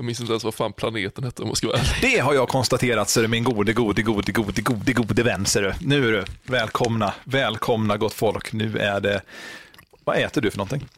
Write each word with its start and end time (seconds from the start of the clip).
Jag 0.00 0.04
minns 0.04 0.20
inte 0.20 0.32
ens 0.32 0.44
vad 0.44 0.54
fan 0.54 0.72
planeten 0.72 1.24
hette 1.24 1.42
om 1.42 1.48
jag 1.48 1.56
ska 1.56 1.66
vara 1.66 1.78
ärlig. 1.78 1.92
Det 2.00 2.18
har 2.18 2.34
jag 2.34 2.48
konstaterat, 2.48 3.16
är 3.16 3.22
det 3.22 3.28
min 3.28 3.44
gode, 3.44 3.72
gode, 3.72 4.02
gode, 4.02 4.32
gode, 4.32 4.62
gode, 4.62 4.92
gode 4.92 5.22
vän. 5.22 5.46
Ser 5.46 5.62
du. 5.62 5.74
Nu 5.80 6.08
är 6.08 6.12
du, 6.12 6.24
välkomna, 6.42 7.14
välkomna 7.24 7.96
gott 7.96 8.14
folk. 8.14 8.52
Nu 8.52 8.78
är 8.78 9.00
det, 9.00 9.22
vad 10.04 10.16
äter 10.16 10.40
du 10.40 10.50
för 10.50 10.58
någonting? 10.58 10.88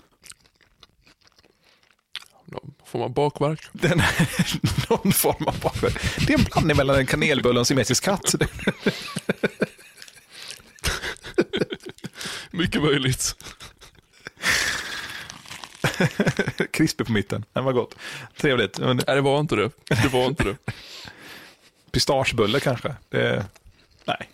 Någon 2.44 2.74
form 2.84 3.02
av 3.02 3.12
bakverk. 3.12 3.68
Den, 3.72 4.02
någon 4.90 5.12
form 5.12 5.46
av 5.46 5.60
bakverk. 5.60 6.26
Det 6.26 6.32
är 6.32 6.38
en 6.38 6.44
blandning 6.44 6.76
mellan 6.76 6.96
en 6.96 7.06
kanelbulle 7.06 7.54
och 7.54 7.60
en 7.60 7.66
siamesisk 7.66 8.04
katt. 8.04 8.30
Mycket 12.50 12.82
möjligt. 12.82 13.36
Krispig 16.72 17.06
på 17.06 17.12
mitten, 17.12 17.44
den 17.52 17.64
var 17.64 17.72
gott. 17.72 17.94
Trevligt. 18.36 18.78
Men 18.78 18.96
Nej, 19.06 19.16
det 19.16 19.20
var 19.20 19.40
inte 19.40 19.56
det. 19.56 19.70
Det 19.88 20.08
var 20.12 20.26
inte 20.26 20.44
det. 20.44 20.56
pistagebulle 21.92 22.60
kanske? 22.60 22.94
Det, 23.08 23.46
nej. 24.04 24.28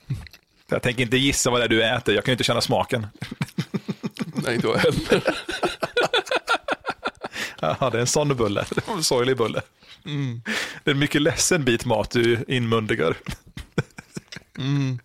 Jag 0.69 0.83
tänker 0.83 1.03
inte 1.03 1.17
gissa 1.17 1.51
vad 1.51 1.61
det 1.61 1.65
är 1.65 1.69
du 1.69 1.85
äter, 1.85 2.15
jag 2.15 2.25
kan 2.25 2.33
ju 2.33 2.35
inte 2.35 2.45
känna 2.45 2.61
smaken. 2.61 3.07
Nej, 4.35 4.55
inte 4.55 4.67
jag 4.67 4.77
heller. 4.77 5.23
Jaha, 7.61 7.91
det 7.91 7.97
är 7.97 8.01
en 8.01 8.07
sån 8.07 8.37
bulle. 8.37 8.65
En 8.89 9.05
sorglig 9.05 9.37
bulle. 9.37 9.63
Det 10.85 10.91
är 10.91 10.95
en 10.95 10.99
mycket 10.99 11.23
ledsen 11.23 11.65
bit 11.65 11.85
mat 11.85 12.11
du 12.11 12.45
inmundigar. 12.49 13.17
Mm. 14.59 14.99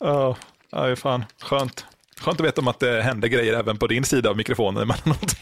Ja, 0.00 0.36
ja, 0.70 0.96
fan. 0.96 1.24
Skönt. 1.40 1.86
Skönt 2.20 2.40
att 2.40 2.46
veta 2.46 2.60
om 2.60 2.68
att 2.68 2.80
det 2.80 3.02
händer 3.02 3.28
grejer 3.28 3.54
även 3.54 3.78
på 3.78 3.86
din 3.86 4.04
sida 4.04 4.30
av 4.30 4.36
mikrofonen 4.36 4.82
emellanåt. 4.82 5.36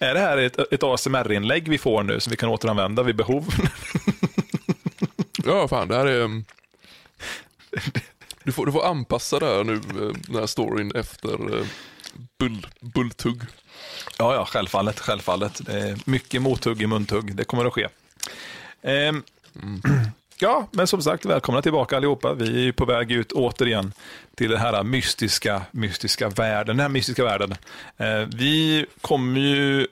Är 0.00 0.14
det 0.14 0.20
här 0.20 0.38
ett, 0.38 0.58
ett 0.72 0.82
ASMR-inlägg 0.82 1.68
vi 1.68 1.78
får 1.78 2.02
nu 2.02 2.20
som 2.20 2.30
vi 2.30 2.36
kan 2.36 2.48
återanvända 2.48 3.02
vid 3.02 3.16
behov? 3.16 3.54
Ja, 5.44 5.68
fan, 5.68 5.88
det 5.88 5.94
här 5.96 6.06
är... 6.06 6.20
um, 6.20 6.44
Du 8.44 8.52
får, 8.52 8.66
du 8.66 8.72
får 8.72 8.86
anpassa 8.86 9.38
det 9.38 9.46
här 9.46 9.64
nu, 9.64 9.74
eh, 9.74 10.12
den 10.28 10.34
här 10.36 10.46
storyn 10.46 10.92
efter 10.94 11.58
eh, 11.58 11.66
bull, 12.38 12.66
bulltugg. 12.80 13.42
Ja, 14.18 14.34
ja, 14.34 14.44
självfallet. 14.44 15.00
självfallet. 15.00 15.60
Mycket 16.06 16.42
mothugg 16.42 16.82
i 16.82 16.86
muntugg. 16.86 17.36
Det 17.36 17.44
kommer 17.44 17.64
att 17.64 17.72
ske. 17.72 17.88
Ehm, 18.82 19.22
Ja, 20.38 20.68
men 20.70 20.86
som 20.86 21.02
sagt, 21.02 21.24
välkomna 21.24 21.62
tillbaka 21.62 21.96
allihopa. 21.96 22.34
Vi 22.34 22.48
är 22.48 22.62
ju 22.62 22.72
på 22.72 22.84
väg 22.84 23.12
ut 23.12 23.32
återigen 23.32 23.92
till 24.34 24.50
den 24.50 24.60
här 24.60 24.82
mystiska, 24.82 25.62
mystiska 25.70 26.28
världen. 26.28 26.76
Den 26.76 26.80
här 26.80 26.88
mystiska 26.88 27.24
världen. 27.24 27.54
Eh, 27.96 28.28
vi 28.36 28.86
kommer 29.00 29.40
ju 29.40 29.86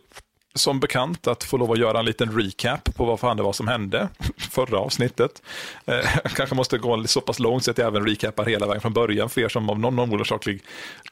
som 0.54 0.80
bekant 0.80 1.26
att 1.26 1.44
få 1.44 1.56
lov 1.56 1.72
att 1.72 1.78
göra 1.78 1.98
en 1.98 2.04
liten 2.04 2.38
recap 2.40 2.94
på 2.94 3.04
vad 3.04 3.20
fan 3.20 3.36
det 3.36 3.42
var 3.42 3.52
som 3.52 3.68
hände 3.68 4.08
förra 4.50 4.78
avsnittet. 4.78 5.42
Eh, 5.86 5.94
jag 5.94 6.32
kanske 6.36 6.54
måste 6.54 6.78
gå 6.78 7.04
så 7.06 7.20
pass 7.20 7.38
långt 7.38 7.64
så 7.64 7.70
att 7.70 7.78
jag 7.78 7.86
även 7.86 8.06
recapar 8.06 8.44
hela 8.44 8.66
vägen 8.66 8.80
från 8.80 8.92
början 8.92 9.30
för 9.30 9.40
er 9.40 9.48
som 9.48 9.70
av 9.70 9.78
någon 9.80 10.20
orsaklig, 10.20 10.62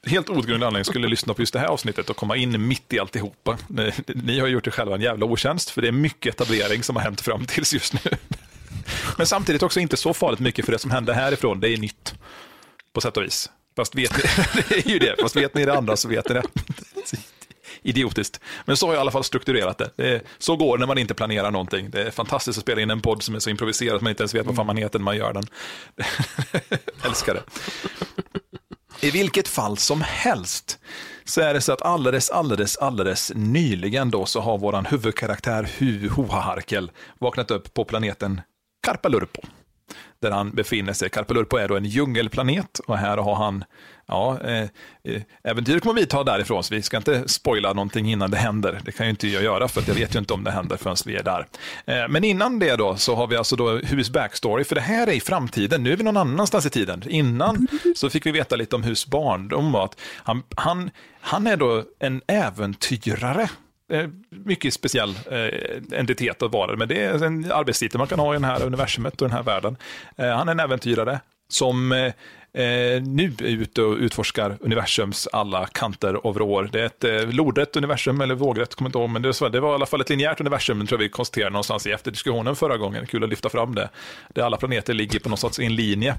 helt 0.07 0.31
outgrundlig 0.31 0.67
anledning 0.67 0.85
skulle 0.85 1.09
lyssna 1.09 1.35
på 1.35 1.43
just 1.43 1.53
det 1.53 1.59
här 1.59 1.69
avsnittet 1.69 2.11
och 2.11 2.17
komma 2.17 2.37
in 2.37 2.69
mitt 2.69 2.93
i 2.93 2.99
alltihopa. 2.99 3.59
Ni, 3.69 3.93
ni 4.07 4.41
har 4.41 4.49
gjort 4.49 4.67
er 4.67 4.71
själva 4.71 4.95
en 4.95 5.01
jävla 5.01 5.27
otjänst 5.27 5.71
för 5.71 5.83
det 5.83 5.89
är 5.89 5.93
mycket 5.93 6.35
etablering 6.35 6.83
som 6.83 6.97
har 6.97 7.03
hänt 7.03 7.21
fram 7.21 7.47
tills 7.47 7.75
just 7.75 8.05
nu. 8.05 8.11
Men 9.17 9.27
samtidigt 9.27 9.63
också 9.63 9.81
inte 9.81 9.97
så 9.97 10.15
farligt 10.15 10.41
mycket 10.41 10.65
för 10.65 10.73
det 10.73 10.79
som 10.79 10.91
hände 10.91 11.15
härifrån, 11.15 11.61
det 11.61 11.69
är 11.69 11.77
nytt. 11.77 12.15
På 12.93 13.01
sätt 13.01 13.17
och 13.17 13.23
vis. 13.23 13.51
Fast 13.77 13.95
vet 13.95 14.17
ni, 14.17 14.23
det 14.69 14.87
är 14.87 14.89
ju 14.91 14.99
det, 14.99 15.17
fast 15.21 15.37
vet 15.37 15.55
ni 15.55 15.65
det 15.65 15.79
andra 15.79 15.97
så 15.97 16.09
vet 16.09 16.29
ni 16.29 16.35
det. 16.35 16.43
Idiotiskt. 17.83 18.41
Men 18.65 18.77
så 18.77 18.87
har 18.87 18.93
jag 18.93 18.99
i 18.99 19.01
alla 19.01 19.11
fall 19.11 19.25
strukturerat 19.25 19.79
det. 19.79 19.91
det 19.97 20.09
är, 20.09 20.23
så 20.39 20.57
går 20.57 20.77
det 20.77 20.81
när 20.81 20.87
man 20.87 20.99
inte 20.99 21.15
planerar 21.15 21.51
någonting. 21.51 21.91
Det 21.91 22.03
är 22.03 22.11
fantastiskt 22.11 22.59
att 22.59 22.63
spela 22.63 22.81
in 22.81 22.91
en 22.91 23.01
podd 23.01 23.23
som 23.23 23.35
är 23.35 23.39
så 23.39 23.51
improviserad 23.51 23.97
att 23.97 24.03
man 24.03 24.11
inte 24.11 24.23
ens 24.23 24.35
vet 24.35 24.47
vad 24.47 24.57
fan 24.57 24.67
man 24.67 24.77
heter 24.77 24.99
när 24.99 25.05
man 25.05 25.17
gör 25.17 25.33
den. 25.33 25.45
Älskar 27.05 27.35
det. 27.35 27.43
I 29.01 29.11
vilket 29.11 29.49
fall 29.49 29.77
som 29.77 30.01
helst 30.01 30.79
så 31.25 31.41
är 31.41 31.55
det 31.55 31.61
så 31.61 31.73
att 31.73 31.83
alldeles, 31.83 32.31
alldeles, 32.31 32.77
alldeles 32.77 33.33
nyligen 33.35 34.11
då 34.11 34.27
så 34.27 34.41
har 34.41 34.59
våran 34.59 34.87
huvudkaraktär 34.87 35.71
Hu 35.79 36.09
Hohaharkel 36.09 36.91
vaknat 37.19 37.51
upp 37.51 37.75
på 37.75 37.85
planeten 37.85 38.41
Karpalurpo. 38.81 39.43
Där 40.21 40.31
han 40.31 40.51
befinner 40.51 40.93
sig. 40.93 41.11
Karpalurpo 41.11 41.57
är 41.57 41.69
då 41.69 41.77
en 41.77 41.85
djungelplanet 41.85 42.79
och 42.79 42.99
här 42.99 43.17
har 43.17 43.35
han, 43.35 43.65
ja, 44.07 44.41
eh, 44.45 44.63
eh 45.05 45.23
äventyret 45.45 45.83
kommer 45.83 46.01
vi 46.01 46.07
ta 46.07 46.25
därifrån 46.25 46.65
så 46.65 46.75
vi 46.75 46.83
ska 46.83 46.97
inte 46.97 47.29
spoila 47.29 47.73
någonting 47.73 48.13
innan 48.13 48.31
det 48.31 48.37
händer. 48.37 48.81
Det 48.85 48.93
kan 48.93 49.07
ju 49.07 49.11
inte 49.11 49.29
jag 49.29 49.43
göra 49.43 49.69
för 49.69 49.83
jag 49.87 49.95
vet 49.95 50.15
ju 50.15 50.19
inte 50.19 50.35
om 50.35 50.45
det 50.45 50.51
händer 50.51 50.77
förrän 50.77 50.97
vi 51.07 51.17
är 51.17 51.23
där. 51.23 51.47
Eh, 51.85 52.09
men 52.09 52.25
innan 52.25 52.59
det 52.59 52.77
då 52.77 52.97
så 52.97 53.15
har 53.15 53.27
vi 53.27 53.37
alltså 53.37 53.57
då 53.57 53.71
Hus 53.71 54.11
backstory, 54.11 54.65
för 54.65 54.75
det 54.75 54.81
här 54.81 55.07
är 55.07 55.13
i 55.13 55.21
framtiden, 55.21 55.83
nu 55.83 55.93
är 55.93 55.97
vi 55.97 56.03
någon 56.03 56.17
annanstans 56.17 56.67
i 56.67 56.71
tiden. 56.71 57.03
Innan 57.09 57.67
så 57.97 58.11
fick 58.11 58.27
vi 58.27 58.33
veta 58.33 58.57
lite 58.57 58.77
om 58.77 58.83
Hus 58.83 59.07
barndom 59.07 59.75
att 59.75 60.01
han, 60.17 60.43
han, 60.57 60.91
han 61.21 61.47
är 61.47 61.57
då 61.57 61.85
en 61.99 62.23
äventyrare 62.27 63.49
Eh, 63.91 64.09
mycket 64.31 64.75
speciell 64.75 65.15
eh, 65.31 65.99
entitet 65.99 66.43
att 66.43 66.53
vara, 66.53 66.77
men 66.77 66.89
det 66.89 67.05
är 67.05 67.25
en 67.25 67.53
arbetstitel 67.53 67.99
man 67.99 68.07
kan 68.07 68.19
ha 68.19 68.35
i 68.35 68.39
det 68.39 68.47
här 68.47 68.63
universumet 68.63 69.23
och 69.23 69.29
den 69.29 69.37
här 69.37 69.43
världen. 69.43 69.77
Eh, 70.17 70.29
han 70.29 70.49
är 70.49 70.53
en 70.53 70.61
äventyrare 70.61 71.21
som 71.49 71.93
eh, 71.93 72.13
eh, 72.53 73.03
nu 73.03 73.33
är 73.39 73.45
ute 73.45 73.83
och 73.83 73.97
utforskar 73.97 74.57
universums 74.61 75.29
alla 75.33 75.67
kanter 75.67 76.27
och 76.27 76.35
vrår. 76.35 76.69
Det 76.73 76.81
är 76.81 76.87
ett 76.87 77.05
eh, 77.05 77.29
lodrätt 77.29 77.77
universum, 77.77 78.21
eller 78.21 78.35
vågrätt, 78.35 78.75
kommer 78.75 78.89
inte 78.89 78.99
ihåg, 78.99 79.11
men 79.11 79.23
det, 79.23 79.35
så, 79.35 79.49
det 79.49 79.61
var 79.61 79.71
i 79.71 79.75
alla 79.75 79.87
fall 79.87 80.01
ett 80.01 80.11
linjärt 80.11 80.41
universum, 80.41 80.87
tror 80.87 81.01
jag 81.01 81.05
vi 81.05 81.09
konstaterade 81.11 81.51
någonstans 81.51 81.87
i 81.87 81.91
efterdiskussionen 81.91 82.57
förra 82.57 82.77
gången. 82.77 83.07
Kul 83.07 83.25
att 83.25 83.31
lyfta 83.31 83.49
fram 83.49 83.75
det. 83.75 83.89
Där 84.29 84.43
alla 84.43 84.57
planeter 84.57 84.95
ligger 84.95 85.19
på 85.19 85.29
någon 85.29 85.39
sorts 85.39 85.59
en 85.59 85.75
linje. 85.75 86.11
Eh, 86.11 86.17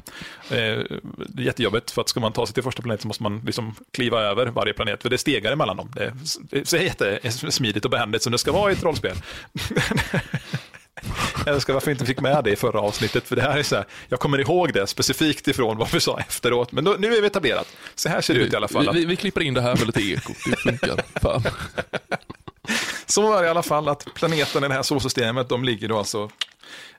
det 0.50 1.42
är 1.42 1.46
jättejobbigt, 1.46 1.92
för 1.92 2.02
att 2.02 2.10
ska 2.10 2.20
man 2.20 2.32
ta 2.32 2.46
sig 2.46 2.54
till 2.54 2.64
första 2.64 2.82
planeten 2.82 3.02
så 3.02 3.08
måste 3.08 3.24
man 3.24 3.42
liksom 3.46 3.76
kliva 3.92 4.22
över 4.22 4.46
varje 4.46 4.74
planet, 4.74 5.02
för 5.02 5.10
det 5.10 5.16
är 5.16 5.18
stegar 5.18 5.52
emellan 5.52 5.78
dem. 5.78 5.92
Det 5.96 6.04
är, 6.04 6.14
det 6.50 6.74
är 6.74 7.26
jättesmidigt 7.26 7.86
och 7.86 7.92
behändigt 7.92 8.24
som 8.24 8.32
det 8.32 8.38
ska 8.38 8.52
vara 8.52 8.72
i 8.72 8.74
ett 8.74 8.84
rollspel. 8.84 9.16
Jag 11.46 11.56
älskar 11.56 11.74
varför 11.74 11.88
jag 11.88 11.96
inte 11.96 12.06
fick 12.06 12.20
med 12.20 12.44
det 12.44 12.52
i 12.52 12.56
förra 12.56 12.80
avsnittet, 12.80 13.28
för 13.28 13.36
det 13.36 13.42
här 13.42 13.58
är 13.58 13.64
så 13.64 13.76
här, 13.76 13.86
jag 14.10 14.20
kommer 14.20 14.38
ihåg 14.38 14.74
det 14.74 14.88
specifikt 14.88 15.48
ifrån 15.48 15.78
vad 15.78 15.92
vi 15.92 16.00
sa 16.00 16.20
efteråt, 16.20 16.72
men 16.72 16.84
då, 16.84 16.96
nu 17.00 17.16
är 17.16 17.22
vi 17.22 17.28
etablerat. 17.28 17.68
Så 17.96 18.10
här 18.10 18.22
ser 18.22 18.34
det 18.34 18.40
ut 18.40 18.54
i 18.54 18.56
alla 18.56 18.68
fall. 18.68 18.94
Vi, 18.94 19.00
vi, 19.00 19.06
vi 19.06 19.16
klipper 19.16 19.42
in 19.42 19.54
det 19.54 19.62
här 19.62 19.76
med 19.76 19.86
lite 19.86 20.02
eko, 20.02 20.34
det 20.46 20.56
funkar. 20.56 21.04
Fan. 21.22 21.44
Så 23.06 23.22
var 23.22 23.42
det 23.42 23.48
i 23.48 23.50
alla 23.50 23.64
fall 23.64 23.90
att 23.90 24.14
planeterna 24.14 24.66
i 24.66 24.70
det 24.70 24.76
här 24.76 24.84
solsystemet, 24.84 25.50
de 25.50 25.64
ligger 25.64 25.88
då 25.88 25.98
alltså 25.98 26.30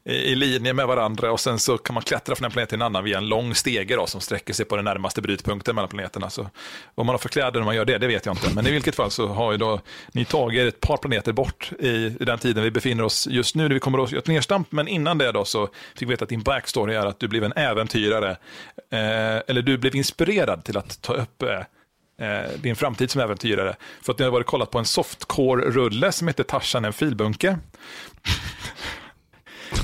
i, 0.04 0.34
linje 0.34 0.72
med 0.72 0.86
varandra 0.86 1.32
och 1.32 1.40
sen 1.40 1.58
så 1.58 1.78
kan 1.78 1.94
man 1.94 2.02
klättra 2.02 2.34
från 2.34 2.44
en 2.44 2.50
planet 2.50 2.68
till 2.68 2.76
en 2.76 2.82
annan 2.82 3.04
via 3.04 3.18
en 3.18 3.28
lång 3.28 3.54
stege 3.54 3.96
då, 3.96 4.06
som 4.06 4.20
sträcker 4.20 4.54
sig 4.54 4.66
på 4.66 4.76
den 4.76 4.84
närmaste 4.84 5.22
brytpunkten 5.22 5.74
mellan 5.74 5.88
planeterna. 5.88 6.30
Så 6.30 6.50
vad 6.94 7.06
man 7.06 7.12
har 7.12 7.18
för 7.18 7.28
kläder 7.28 7.60
när 7.60 7.64
man 7.64 7.76
gör 7.76 7.84
det, 7.84 7.98
det 7.98 8.06
vet 8.06 8.26
jag 8.26 8.32
inte. 8.32 8.54
Men 8.54 8.66
i 8.66 8.70
vilket 8.70 8.94
fall 8.94 9.10
så 9.10 9.26
har 9.26 9.52
ju 9.52 9.58
då 9.58 9.80
ni 10.12 10.24
tagit 10.24 10.60
er 10.60 10.66
ett 10.66 10.80
par 10.80 10.96
planeter 10.96 11.32
bort 11.32 11.72
i, 11.78 11.88
i 12.20 12.24
den 12.24 12.38
tiden 12.38 12.64
vi 12.64 12.70
befinner 12.70 13.04
oss 13.04 13.26
just 13.30 13.54
nu, 13.54 13.62
när 13.62 13.74
vi 13.74 13.80
kommer 13.80 14.04
att 14.04 14.12
göra 14.12 14.18
ett 14.18 14.26
nedstamp. 14.26 14.72
Men 14.72 14.88
innan 14.88 15.18
det 15.18 15.32
då 15.32 15.44
så 15.44 15.66
fick 15.66 16.02
vi 16.02 16.06
veta 16.06 16.22
att 16.22 16.28
din 16.28 16.42
backstory 16.42 16.94
är 16.94 17.06
att 17.06 17.20
du 17.20 17.28
blev 17.28 17.44
en 17.44 17.52
äventyrare, 17.52 18.30
eh, 18.90 19.42
eller 19.46 19.62
du 19.62 19.78
blev 19.78 19.96
inspirerad 19.96 20.64
till 20.64 20.76
att 20.76 21.02
ta 21.02 21.12
upp 21.12 21.42
eh, 21.42 22.28
eh 22.28 22.50
din 22.56 22.76
framtid 22.76 23.10
som 23.10 23.20
äventyrare. 23.20 23.76
För 24.02 24.12
att 24.12 24.19
ni 24.19 24.24
har 24.24 24.32
varit 24.32 24.44
och 24.44 24.50
kollat 24.50 24.70
på 24.70 24.78
en 24.78 24.84
softcore-rulle 24.84 26.12
som 26.12 26.28
heter 26.28 26.44
Tarzan 26.44 26.84
en 26.84 26.92
filbunke. 26.92 27.58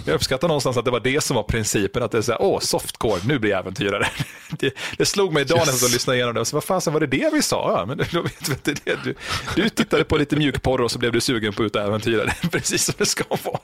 Jag 0.08 0.14
uppskattar 0.14 0.48
någonstans 0.48 0.76
att 0.76 0.84
det 0.84 0.90
var 0.90 1.00
det 1.00 1.20
som 1.20 1.34
var 1.36 1.42
principen, 1.42 2.02
att 2.02 2.10
det 2.10 2.18
är 2.18 2.22
så 2.22 2.32
här, 2.32 2.42
åh, 2.42 2.60
softcore, 2.60 3.20
nu 3.26 3.38
blir 3.38 3.50
jag 3.50 3.60
äventyrare. 3.60 4.08
Det, 4.50 4.74
det 4.98 5.06
slog 5.06 5.32
mig 5.32 5.40
idag 5.42 5.62
när 5.66 5.82
jag 5.82 5.90
lyssnade 5.92 6.16
igenom 6.16 6.34
det, 6.34 6.40
och 6.40 6.46
så 6.46 6.56
vad 6.56 6.64
fasen 6.64 6.92
var 6.92 7.00
det 7.00 7.06
det 7.06 7.30
vi 7.32 7.42
sa? 7.42 7.74
Ja, 7.76 7.86
men 7.86 7.98
då 8.12 8.22
vet 8.22 8.48
vi 8.48 8.52
inte 8.52 8.74
det. 8.84 8.98
Du, 9.04 9.14
du 9.56 9.68
tittade 9.68 10.04
på 10.04 10.16
lite 10.16 10.36
mjukporr 10.36 10.80
och 10.80 10.90
så 10.90 10.98
blev 10.98 11.12
du 11.12 11.20
sugen 11.20 11.52
på 11.52 11.64
att 11.64 11.76
äventyra 11.76 12.24
det, 12.24 12.48
precis 12.50 12.84
som 12.84 12.94
det 12.98 13.06
ska 13.06 13.24
vara. 13.28 13.58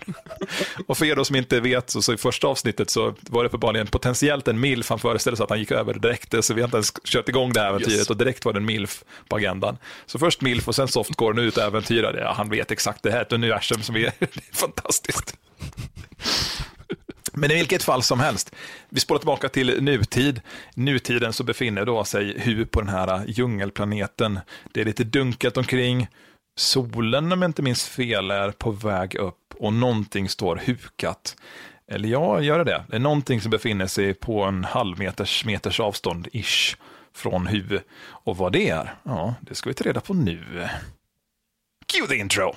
Och 0.87 0.99
för 0.99 1.07
er 1.07 1.17
då 1.17 1.25
som 1.25 1.37
inte 1.37 1.61
vet, 1.61 1.91
så, 1.91 2.03
så 2.03 2.13
i 2.13 2.17
första 2.17 2.47
avsnittet 2.47 2.91
så 2.91 3.15
var 3.21 3.43
det 3.43 3.47
uppenbarligen 3.47 3.87
potentiellt 3.87 4.49
en 4.49 4.61
milf, 4.61 4.89
han 4.89 4.99
föreställde 4.99 5.37
sig 5.37 5.45
att 5.45 5.51
han 5.51 5.59
gick 5.59 5.71
över 5.71 5.95
direkt, 5.95 6.35
så 6.45 6.55
vi 6.55 6.61
har 6.61 6.69
inte 6.69 6.77
ens 6.77 6.93
kört 7.05 7.29
igång 7.29 7.53
det 7.53 7.61
här 7.61 7.69
äventyret 7.69 7.95
Yes. 7.99 8.11
och 8.11 8.17
direkt 8.17 8.45
var 8.45 8.53
det 8.53 8.59
en 8.59 8.65
milf 8.65 9.05
på 9.29 9.37
agendan. 9.37 9.79
Så 10.07 10.19
först 10.19 10.41
milf 10.41 10.69
och 10.69 10.75
sen 10.75 10.89
softcore, 10.89 11.35
nu 11.37 11.43
ut 11.43 11.59
äventyrare. 11.59 12.21
Ja, 12.21 12.33
han 12.37 12.51
vet 12.51 12.71
exakt, 12.71 13.03
det 13.03 13.11
här 13.11 13.19
är 13.19 13.23
ett 13.23 13.33
universum 13.33 13.83
som 13.83 13.97
är, 13.97 14.01
är 14.19 14.29
fantastiskt. 14.53 15.35
Men 17.37 17.51
i 17.51 17.55
vilket 17.55 17.83
fall 17.83 18.03
som 18.03 18.21
helst, 18.21 18.55
vi 18.89 19.01
spolar 19.01 19.19
tillbaka 19.19 19.49
till 19.49 19.83
nutid. 19.83 20.41
Nutiden 20.75 21.33
så 21.33 21.45
befinner 21.45 21.85
då 21.85 22.05
sig 22.05 22.41
Hu 22.41 22.67
på 22.67 22.81
den 22.81 22.89
här 22.89 23.15
äh, 23.15 23.23
djungelplaneten. 23.27 24.41
Det 24.73 24.81
är 24.81 24.85
lite 24.85 25.05
dunkelt 25.05 25.57
omkring. 25.57 26.09
Solen, 26.57 27.33
om 27.33 27.43
jag 27.43 27.49
inte 27.49 27.63
minns 27.63 27.89
fel, 27.89 28.31
är 28.31 28.51
på 28.51 28.71
väg 28.71 29.15
upp 29.15 29.55
och 29.59 29.73
någonting 29.73 30.29
står 30.29 30.57
hukat. 30.57 31.37
Eller 31.89 32.09
ja, 32.09 32.41
gör 32.41 32.59
det 32.59 32.65
det? 32.65 32.85
Det 32.89 32.97
är 32.97 33.01
någonting 33.01 33.41
som 33.41 33.51
befinner 33.51 33.87
sig 33.87 34.15
på 34.15 34.43
en 34.43 34.65
halv 34.65 34.99
meters, 34.99 35.45
meters 35.45 35.81
avstånd, 35.81 36.29
ish, 36.33 36.77
från 37.15 37.47
Hu. 37.47 37.81
Och 38.07 38.37
vad 38.37 38.53
det 38.53 38.69
är, 38.69 38.95
ja, 39.03 39.35
det 39.41 39.55
ska 39.55 39.71
vi 39.71 39.75
ta 39.75 39.85
reda 39.85 40.01
på 40.01 40.15
nu. 40.15 40.69
Cue 41.87 42.07
the 42.07 42.17
intro! 42.17 42.55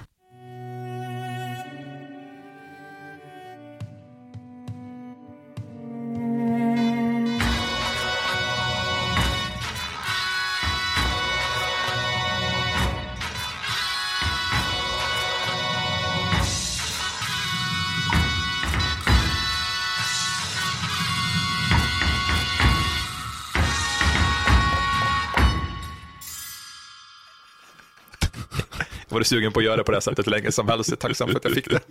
Sugen 29.27 29.51
på 29.51 29.59
att 29.59 29.65
göra 29.65 29.77
det 29.77 29.83
på 29.83 29.91
det 29.91 29.95
här 29.95 30.01
sättet 30.01 30.27
hur 30.27 30.31
länge 30.31 30.51
som 30.51 30.67
helst. 30.67 30.89
Jag 30.89 30.97
är 30.97 31.01
tacksam 31.01 31.29
för 31.29 31.37
att 31.37 31.43
jag 31.43 31.53
fick 31.53 31.69
det. 31.69 31.81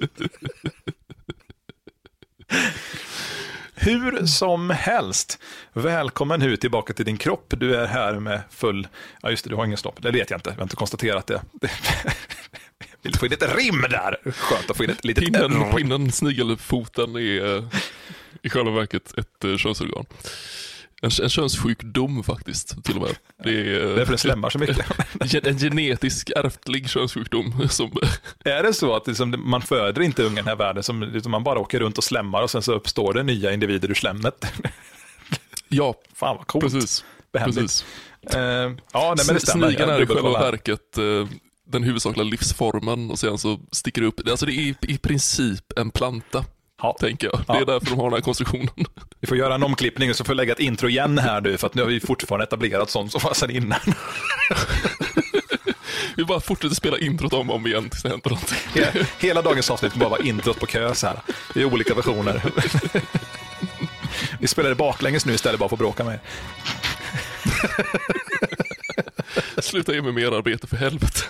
Hur 3.75 4.27
som 4.27 4.71
helst, 4.71 5.39
välkommen 5.73 6.41
hit 6.41 6.61
tillbaka 6.61 6.93
till 6.93 7.05
din 7.05 7.17
kropp. 7.17 7.55
Du 7.57 7.77
är 7.77 7.87
här 7.87 8.21
med 8.21 8.41
full, 8.51 8.89
ja 9.23 9.31
just 9.31 9.45
det, 9.45 9.51
du 9.51 9.57
har 9.57 9.65
ingen 9.65 9.79
snopp. 9.79 10.03
Det 10.03 10.11
vet 10.11 10.31
jag 10.31 10.39
inte, 10.39 10.51
jag 10.51 10.57
har 10.57 10.63
inte 10.63 10.77
konstaterat 10.77 11.27
det. 11.27 11.43
Vill 13.03 13.15
få 13.15 13.27
in 13.27 13.31
lite 13.31 13.47
rim 13.47 13.81
där. 13.91 14.33
Skönt 14.33 14.71
att 14.71 14.77
få 14.77 14.85
in 14.85 14.91
ett 14.91 15.05
litet 15.05 15.25
Pinnen, 15.25 15.73
pinnen 15.77 16.13
snigelfoten 16.13 17.17
är 17.17 17.57
eh, 17.57 17.65
i 18.43 18.51
själva 18.51 18.71
verket 18.71 19.19
ett 19.19 19.45
eh, 19.45 19.57
könsorgan. 19.57 20.07
En, 21.03 21.11
en 21.23 21.29
könssjukdom 21.29 22.23
faktiskt, 22.25 22.85
till 22.85 22.97
och 22.97 23.03
med. 23.03 23.17
Det 23.45 23.51
är, 23.51 23.81
eh, 23.91 23.97
Därför 23.97 24.13
det 24.13 24.19
slämmar 24.19 24.51
så 24.51 24.59
mycket. 24.59 24.87
en 25.47 25.59
genetisk 25.59 26.31
ärftlig 26.37 26.91
könssjukdom 26.91 27.69
som 27.69 27.93
Är 28.45 28.63
det 28.63 28.73
så 28.75 28.97
att 28.97 29.07
liksom, 29.07 29.35
man 29.39 29.63
föder 29.63 30.03
inte 30.03 30.23
ungen 30.23 30.45
här 30.45 30.53
i 30.53 30.57
världen, 30.57 30.83
som 30.83 31.03
liksom, 31.03 31.33
man 31.33 31.45
bara 31.45 31.59
åker 31.59 31.81
runt 31.81 31.99
och 31.99 32.05
slämmar 32.05 32.43
och 32.43 32.51
sen 32.51 32.63
så 32.63 32.73
uppstår 32.73 33.15
det 33.15 33.23
nya 33.23 33.53
individer 33.53 33.91
ur 33.91 33.95
slemmet? 33.95 34.47
Ja, 35.69 35.95
Fan 36.15 36.37
vad 36.37 36.47
coolt. 36.47 36.65
precis. 36.65 37.05
Behändigt. 37.33 37.61
precis. 37.61 37.85
Eh, 38.37 38.41
ja, 38.93 39.15
nej, 39.17 39.25
men 39.27 39.35
det 39.35 39.41
stämmer. 39.41 39.67
Snigeln 39.67 39.91
Jag 39.91 39.99
är 39.99 40.03
i 40.03 40.07
själva 40.07 40.33
verket 40.33 40.99
eh, 40.99 41.29
den 41.67 41.83
huvudsakliga 41.83 42.25
livsformen 42.25 43.11
och 43.11 43.19
sen 43.19 43.39
så 43.39 43.61
sticker 43.73 44.03
det 44.03 44.09
upp, 44.09 44.29
alltså 44.29 44.47
det 44.47 44.53
är 44.53 44.61
i, 44.61 44.75
i 44.81 44.99
princip 44.99 45.79
en 45.79 45.91
planta, 45.91 46.45
Ja. 46.83 46.97
tänker 47.01 47.27
jag. 47.27 47.41
Ja. 47.49 47.55
Det 47.55 47.61
är 47.61 47.65
därför 47.67 47.87
de 47.87 47.99
har 47.99 48.05
den 48.05 48.13
här 48.13 48.21
konstruktionen. 48.21 48.69
Vi 49.21 49.27
får 49.27 49.37
göra 49.37 49.55
en 49.55 49.63
omklippning 49.63 50.11
och 50.11 50.17
så 50.17 50.25
får 50.25 50.33
jag 50.33 50.37
lägga 50.37 50.53
ett 50.53 50.61
intro 50.61 50.89
igen 50.89 51.19
här 51.19 51.41
nu, 51.41 51.57
för 51.59 51.67
att 51.67 51.75
nu 51.75 51.83
har 51.83 51.89
vi 51.89 52.01
fortfarande 52.01 52.45
etablerat 52.45 52.91
sånt 52.91 53.13
som 53.13 53.21
var 53.25 53.35
sedan 53.35 53.51
innan. 53.51 53.79
Vi 56.17 56.25
bara 56.25 56.41
fortsätter 56.41 56.75
spela 56.75 56.99
introt 56.99 57.33
om 57.33 57.51
och 57.51 57.57
om 57.57 57.67
igen 57.67 57.91
tills 57.91 58.03
det 58.03 58.09
händer 58.09 58.31
någonting. 58.31 58.59
He- 58.75 59.07
Hela 59.19 59.43
dagens 59.43 59.71
avsnitt 59.71 59.95
bara 59.95 60.09
vara 60.09 60.23
introt 60.23 60.61
på 60.61 60.67
kö 60.67 60.95
så 60.95 61.07
här. 61.07 61.21
Det 61.55 61.61
är 61.61 61.65
olika 61.65 61.95
versioner. 61.95 62.43
Vi 64.41 64.47
spelar 64.47 64.69
det 64.69 64.75
baklänges 64.77 65.27
nu 65.27 65.33
istället 65.35 65.61
bara 65.61 65.69
för 65.69 65.77
att 65.77 65.81
bråka 65.81 66.05
med. 66.05 66.19
Sluta 69.59 69.95
ge 69.95 70.03
mig 70.03 70.13
mer 70.13 70.33
arbete 70.33 70.67
för 70.67 70.77
helvete. 70.77 71.21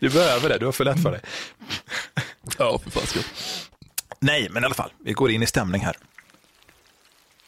Du 0.00 0.08
behöver 0.08 0.48
det, 0.48 0.58
du 0.58 0.64
har 0.64 0.72
för 0.72 0.84
lätt 0.84 1.02
för 1.02 1.10
dig. 1.10 1.20
Ja, 2.58 2.78
för 2.78 2.90
fasiken. 2.90 3.22
Nej, 4.22 4.48
men 4.50 4.62
i 4.62 4.66
alla 4.66 4.74
fall, 4.74 4.92
vi 4.98 5.12
går 5.12 5.30
in 5.30 5.42
i 5.42 5.46
stämning 5.46 5.82
här. 5.82 5.96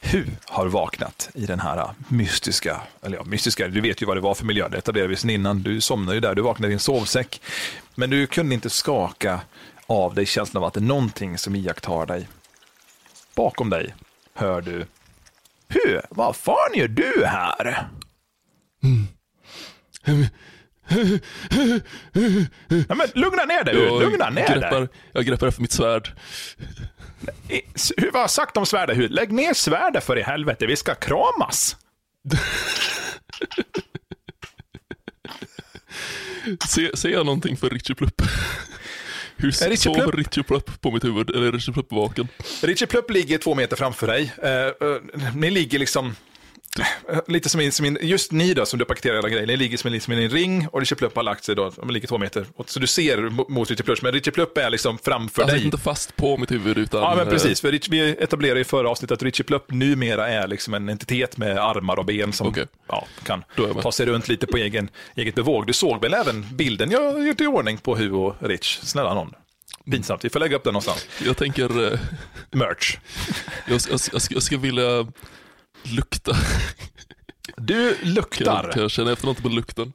Hu 0.01 0.27
har 0.45 0.67
vaknat 0.67 1.31
i 1.35 1.47
den 1.47 1.61
här 1.61 1.79
äh, 1.79 1.91
mystiska, 2.09 2.81
eller 3.03 3.17
ja, 3.17 3.25
mystiska, 3.25 3.69
du 3.69 3.81
vet 3.81 4.03
ju 4.03 4.07
vad 4.07 4.17
det 4.17 4.21
var 4.21 4.35
för 4.35 4.45
miljö, 4.45 4.69
det 4.69 4.79
etablerade 4.79 5.09
vi 5.09 5.17
sedan 5.17 5.31
innan. 5.31 5.63
Du 5.63 5.81
somnade 5.81 6.15
ju 6.15 6.21
där, 6.21 6.35
du 6.35 6.43
vaknade 6.43 6.71
i 6.71 6.75
en 6.75 6.81
sovsäck. 6.81 7.41
Men 7.95 8.11
du 8.11 8.27
kunde 8.27 8.55
inte 8.55 8.71
skaka 8.71 9.41
av 9.87 10.15
dig 10.15 10.27
känslan 10.27 10.63
av 10.63 10.67
att 10.67 10.75
det 10.75 10.81
är 10.81 10.83
någonting 10.83 11.39
som 11.39 11.57
iakttar 11.57 12.07
dig. 12.07 12.29
Bakom 13.35 13.71
dig 13.71 13.95
hör 14.35 14.61
du 14.61 14.87
Hu, 15.69 16.01
vad 16.11 16.37
fan 16.37 16.75
gör 16.75 16.89
du 16.89 17.25
här? 17.27 17.89
Mm. 18.83 20.27
Ja, 22.89 22.95
men 22.95 23.09
lugna 23.15 23.45
ner 23.45 23.65
dig, 23.65 23.75
lugna 23.75 24.31
ner 24.31 24.47
dig. 24.49 24.59
greppar, 24.59 24.89
jag 25.13 25.25
greppar 25.25 25.47
efter 25.47 25.63
mitt 25.63 25.73
svärd. 25.73 26.13
Hur 27.97 28.11
vad 28.13 28.23
har 28.23 28.29
sagt 28.29 28.57
om 28.57 28.67
svärdet? 28.67 29.11
Lägg 29.11 29.33
ner 29.33 29.55
svärdet 29.55 30.05
för 30.05 30.19
i 30.19 30.23
helvete, 30.23 30.67
vi 30.67 30.77
ska 30.77 30.95
kramas. 30.95 31.77
Se, 36.69 36.97
ser 36.97 37.09
jag 37.09 37.27
någonting 37.27 37.57
för 37.57 37.71
Richie 37.71 37.97
Plupp? 37.97 38.23
Hur 39.37 39.49
Är 39.49 39.53
Richie 39.71 39.77
sover 39.77 40.03
Plupp? 40.03 40.15
Richie 40.15 40.43
Plupp 40.45 40.81
på 40.81 40.91
mitt 40.91 41.05
huvud? 41.05 41.31
Eller 41.31 41.47
är 41.47 41.53
Richie 41.53 41.75
Plupp 41.75 41.93
vaken? 41.93 42.29
Richie 42.63 42.87
Plupp 42.87 43.11
ligger 43.11 43.39
två 43.39 43.55
meter 43.55 43.77
framför 43.77 44.07
dig. 44.07 44.33
Eh, 44.43 44.51
eh, 44.51 44.73
ni 45.35 45.51
ligger 45.51 45.79
liksom, 45.79 46.07
eh, 46.07 46.13
lite 47.27 47.49
som 47.49 47.61
in, 47.61 47.73
som 47.73 47.87
in, 47.87 47.99
just 48.03 48.33
ni 48.33 48.55
då 48.55 48.67
som 48.67 48.79
du 48.79 48.85
paketerar 48.85 49.15
hela 49.17 49.29
grejen, 49.29 49.47
ni 49.47 49.57
ligger 49.57 49.77
som 49.79 49.89
en, 49.89 49.93
liksom 49.93 50.13
en 50.13 50.29
ring 50.29 50.69
och 50.73 50.81
Richie 50.81 50.97
Plupp 50.97 51.17
har 51.17 51.23
lagt 51.23 51.45
sig 51.45 51.55
då, 51.57 51.71
de 51.77 51.91
ligger 51.91 52.09
två 52.09 52.19
meter. 52.19 52.47
Så 52.67 52.81
du 52.81 52.87
ser 52.87 53.19
mo- 53.19 53.51
mot 53.51 53.71
Richie 53.71 53.85
Plupp, 53.85 54.03
men 54.03 54.13
Richie 54.13 54.33
Plupp 54.33 54.59
är 54.59 54.71
liksom 54.71 54.99
framför 54.99 55.43
sitter 55.43 55.57
dig. 55.57 55.65
inte 55.65 55.79
fast 55.79 56.17
på 56.17 56.37
mitt 56.37 56.51
huvud 56.51 56.79
utan... 56.79 57.01
Ja, 57.03 57.15
men 57.17 57.27
eh, 57.27 57.33
precis. 57.33 57.61
För 57.61 57.73
Rich, 57.73 57.89
vi 57.89 58.01
etablerade 58.11 58.61
i 58.61 58.65
förra 58.65 58.89
avsnittet 58.91 59.15
att 59.19 59.23
Richie 59.23 59.45
Plupp 59.45 59.71
numera 59.71 60.29
är 60.29 60.49
liksom 60.49 60.75
en 60.75 60.89
entitet 60.89 61.37
med 61.37 61.59
armar 61.59 61.99
och 61.99 62.05
ben 62.05 62.33
som 62.33 62.47
Okej. 62.49 62.67
ja, 62.89 63.07
kan 63.25 63.45
ta 63.83 63.93
sig 63.93 64.07
runt 64.07 64.29
lite 64.29 64.47
på 64.47 64.57
egen, 64.57 64.89
eget 65.17 65.35
bevåg. 65.35 65.67
Du 65.67 65.73
såg 65.73 66.01
väl 66.03 66.15
även 66.15 66.47
bilden 66.57 66.91
jag 66.91 67.27
gjort 67.27 67.41
i 67.41 67.47
ordning 67.47 67.79
på 67.79 67.97
Hu 67.97 68.11
och 68.13 68.37
Rich? 68.41 68.79
Snälla 68.83 69.15
någon. 69.15 69.33
Pinsamt, 69.91 70.25
vi 70.25 70.31
får 70.31 70.41
lägga 70.41 70.57
upp 70.57 70.65
den 70.65 70.73
någonstans. 70.73 71.07
Jag 71.27 71.37
tänker, 71.37 71.93
eh, 71.93 71.99
Merch. 72.51 72.97
jag, 73.69 73.81
jag, 73.91 74.01
jag, 74.13 74.23
jag 74.31 74.43
ska 74.43 74.59
vilja 74.59 75.07
lukta. 75.85 76.37
Du 77.57 77.95
Kan 78.03 78.11
luktar. 78.13 78.71
kan 78.73 78.83
jag 78.83 78.91
känna 78.91 79.13
efter 79.13 79.27
något 79.27 79.43
på 79.43 79.49
lukten? 79.49 79.93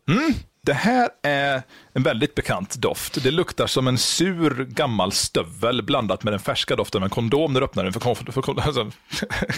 Det 0.62 0.74
här 0.74 1.10
är 1.24 1.62
en 1.94 2.04
väldigt 2.04 2.36
bekant 2.36 2.76
doft. 2.76 3.24
Det 3.24 3.32
luktar 3.32 3.68
som 3.68 3.88
en 3.88 3.98
sur 3.98 4.66
gammal 4.66 5.12
stövel 5.12 5.84
blandat 5.84 6.24
med 6.24 6.34
den 6.34 6.40
färska 6.40 6.76
doften 6.76 7.02
av 7.02 7.06
en 7.06 7.10
kondom 7.10 7.54
när 7.54 7.60
du 7.62 7.66
öppnar 7.66 7.84
den. 7.84 7.94
För, 7.94 8.32
för, 8.32 8.42
kon- 8.42 8.60
alltså, 8.64 8.92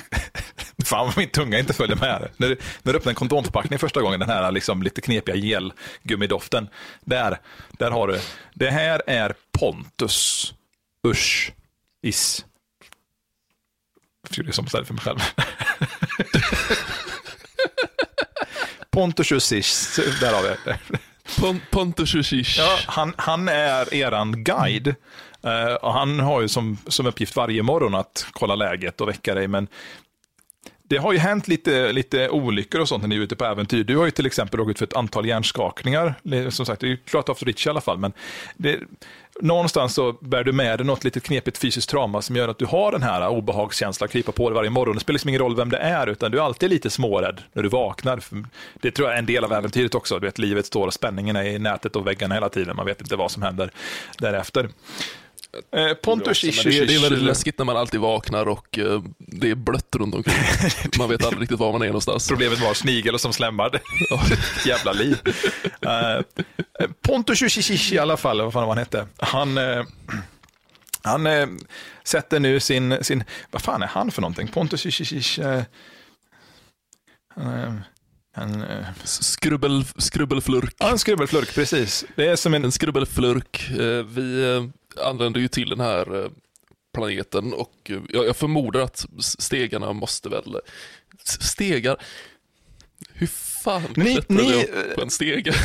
fan 0.86 1.06
vad 1.06 1.18
min 1.18 1.30
tunga 1.30 1.60
inte 1.60 1.74
följer 1.74 1.96
med. 1.96 2.30
När, 2.38 2.50
du- 2.50 2.58
när 2.84 2.94
du 2.94 3.00
öppnar 3.00 3.10
en 3.12 3.16
kondomförpackning 3.16 3.80
första 3.80 4.02
gången, 4.02 4.20
den 4.20 4.30
här 4.30 4.52
liksom 4.52 4.84
lite 4.84 5.02
knepiga 5.02 5.36
gelgummidoften. 5.36 6.70
Där, 7.06 7.38
där 7.72 7.92
har 7.92 8.08
du. 8.08 8.20
Det 8.54 8.70
här 8.70 9.02
är 9.08 9.34
Pontus. 9.60 10.54
Usch. 11.08 11.52
Is. 12.04 12.46
Jag 14.32 14.36
tycker 14.36 14.48
det 14.48 14.54
som 14.54 14.68
ställe 14.68 14.86
för 14.86 14.94
mig 14.94 15.04
själv. 15.04 15.20
Pontus 18.92 19.32
Usch. 19.32 20.00
Där 20.22 20.34
har 20.34 20.44
vi 20.44 20.50
det. 20.66 20.80
Pon, 21.40 21.62
Pontus 21.72 22.12
Shushish. 22.12 22.58
Ja, 22.58 22.78
han, 22.88 23.14
han 23.18 23.48
är 23.50 23.94
eran 23.94 24.44
guide. 24.44 24.96
Och 25.82 25.94
han 25.94 26.20
har 26.20 26.42
ju 26.42 26.48
som, 26.48 26.78
som 26.88 27.06
uppgift 27.06 27.36
varje 27.36 27.64
morgon 27.64 27.96
att 27.96 28.26
kolla 28.32 28.56
läget 28.56 29.02
och 29.02 29.10
väcka 29.10 29.36
dig. 29.36 29.48
Men 29.48 29.68
det 30.92 30.98
har 30.98 31.14
ju 31.14 31.20
hänt 31.20 31.48
lite, 31.48 31.92
lite 31.92 32.30
olyckor 32.30 32.82
och 32.82 32.88
sånt 32.88 33.02
när 33.04 33.08
ni 33.08 33.16
är 33.16 33.20
ute 33.20 33.36
på 33.36 33.46
äventyr. 33.46 33.84
Du 33.84 33.98
har 33.98 34.06
ju 34.06 34.12
till 34.12 34.26
exempel 34.26 34.60
råkat 34.60 34.72
ut 34.72 34.78
för 34.78 34.86
ett 34.86 34.96
antal 34.96 35.26
hjärnskakningar. 35.26 36.16
Som 36.50 36.66
sagt, 36.66 36.82
det 36.82 36.88
är 36.88 36.90
ju 36.90 36.98
klart 36.98 37.30
av 37.30 37.38
Rich 37.42 37.68
i 37.68 37.70
alla 37.70 37.82
fall. 37.82 37.98
Men 37.98 38.14
det, 38.58 38.80
någonstans 39.42 39.94
så 39.94 40.12
bär 40.12 40.44
du 40.44 40.52
med 40.52 40.80
dig 40.80 40.86
något 40.86 41.04
litet 41.04 41.24
knepigt 41.24 41.58
fysiskt 41.58 41.90
trauma 41.90 42.22
som 42.22 42.36
gör 42.36 42.48
att 42.48 42.58
du 42.58 42.66
har 42.66 42.92
den 42.92 43.04
här 43.04 43.28
obehagskänslan 43.28 44.10
krypa 44.10 44.32
på 44.32 44.50
dig 44.50 44.56
varje 44.56 44.70
morgon. 44.70 44.96
Det 44.96 45.02
spelar 45.02 45.14
liksom 45.14 45.30
ingen 45.30 45.42
roll 45.42 45.56
vem 45.56 45.70
det 45.70 45.78
är, 45.78 46.08
utan 46.08 46.32
du 46.32 46.38
är 46.38 46.44
alltid 46.44 46.70
lite 46.70 46.90
smårädd 46.90 47.42
när 47.54 47.64
du 47.64 47.70
vaknar. 47.70 48.20
Det 48.82 48.92
tror 48.92 49.08
jag 49.08 49.16
är 49.16 49.20
en 49.20 49.26
del 49.26 49.44
av 49.44 49.54
äventyret 49.54 49.96
också. 49.96 50.20
Du 50.20 50.28
vet, 50.28 50.38
livet 50.38 50.66
står 50.66 50.88
och 50.88 50.94
spänningen 50.94 51.36
är 51.36 51.44
i 51.44 51.60
nätet 51.60 51.96
och 51.96 52.08
väggarna 52.08 52.36
hela 52.36 52.50
tiden. 52.50 52.76
Man 52.76 52.86
vet 52.86 53.02
inte 53.02 53.16
vad 53.16 53.32
som 53.32 53.44
händer 53.44 53.72
därefter. 54.18 54.70
Eh, 55.76 55.94
Pontus 55.94 56.44
Men 56.44 56.52
det, 56.72 56.78
är- 56.80 56.86
det 56.86 56.96
är 56.96 57.02
väldigt 57.02 57.24
läskigt 57.24 57.58
när 57.58 57.66
man 57.66 57.78
alltid 57.78 58.00
vaknar 58.00 58.46
och 58.48 58.80
eh, 58.80 59.02
det 59.18 59.50
är 59.50 59.56
blött 59.56 59.96
runt 59.96 60.16
omkring. 60.16 60.36
Man 60.98 61.10
vet 61.10 61.24
aldrig 61.26 61.42
riktigt 61.42 61.60
var 61.60 61.72
man 61.72 61.82
är 61.82 61.86
någonstans. 61.86 62.28
Problemet 62.28 62.60
var 62.60 62.74
snigel 62.74 63.20
som 63.20 63.34
slämmar. 63.34 63.82
Jävla 64.66 64.92
liv. 64.92 65.20
Uh, 65.86 66.22
Pontus 67.02 67.42
Ish 67.42 67.92
i 67.94 68.00
alla 68.00 68.18
fall, 68.18 68.42
vad 68.42 68.54
fan 68.54 68.62
var 68.62 68.70
han 68.70 68.78
hette. 68.78 69.08
Han, 69.18 69.58
eh, 69.58 69.84
han 71.04 71.28
eh, 71.28 71.48
sätter 72.04 72.40
nu 72.40 72.60
sin, 72.60 73.04
sin, 73.04 73.24
vad 73.52 73.62
fan 73.62 73.84
är 73.84 73.88
han 73.88 74.12
för 74.12 74.22
någonting? 74.22 74.48
Pontus 74.48 74.86
uh, 75.40 75.64
han, 78.36 78.64
eh, 78.64 78.86
Skrubbel, 79.04 79.86
skrubbelflurk. 79.98 80.76
ja, 80.80 80.90
en 80.92 81.00
skrubbelflurk, 81.00 81.56
precis. 81.56 82.06
Det 82.16 82.28
är 82.28 82.36
som 82.36 82.54
en, 82.54 82.66
En 82.66 82.72
skrubbelflurk. 82.72 83.70
Eh, 83.70 84.06
vi 84.06 84.56
eh, 84.56 84.81
anländer 84.98 85.40
ju 85.40 85.48
till 85.48 85.70
den 85.70 85.80
här 85.80 86.24
eh, 86.24 86.32
planeten 86.94 87.54
och 87.54 87.74
eh, 87.90 88.00
jag, 88.10 88.36
förmodar 88.36 88.80
att 88.80 89.06
stegarna 89.20 89.94
måste 89.94 90.30
väl... 90.30 90.58
Stegar? 91.24 91.98
Hur 93.14 93.28
fan 93.28 93.84
Ni- 93.96 94.14
klättrade 94.14 94.44
ni, 94.44 94.64
upp 94.64 94.96
på 94.96 95.02
en 95.02 95.10
stege? 95.10 95.54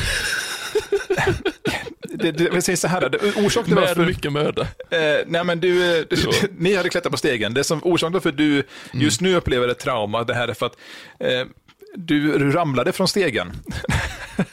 det 2.03 2.33
det, 2.33 2.45
jag 2.45 2.63
säger 2.63 2.77
så 2.77 2.89
här, 2.89 3.09
det, 3.09 3.19
orsaken 3.37 3.75
Med 3.75 3.83
varför... 3.83 4.07
mycket 4.07 4.33
möda. 4.33 4.63
Eh, 4.91 5.19
nej 5.27 5.45
men 5.45 5.61
du, 5.61 5.99
eh, 5.99 6.05
du 6.11 6.17
ni 6.59 6.75
hade 6.75 6.89
klättrat 6.89 7.11
på 7.11 7.19
stegen. 7.19 7.55
Det 7.55 7.65
som 7.65 7.81
orsaken 7.85 8.21
för 8.21 8.29
att 8.29 8.37
du 8.37 8.63
just 8.93 9.21
nu 9.21 9.35
upplever 9.37 9.69
ett 9.69 9.79
trauma, 9.79 10.25
det 10.25 10.35
här 10.35 10.49
är 10.49 10.55
för 10.55 10.67
att 10.67 10.77
eh, 11.21 11.47
du 11.97 12.51
ramlade 12.53 12.93
från 12.93 13.09
stegen. 13.09 13.53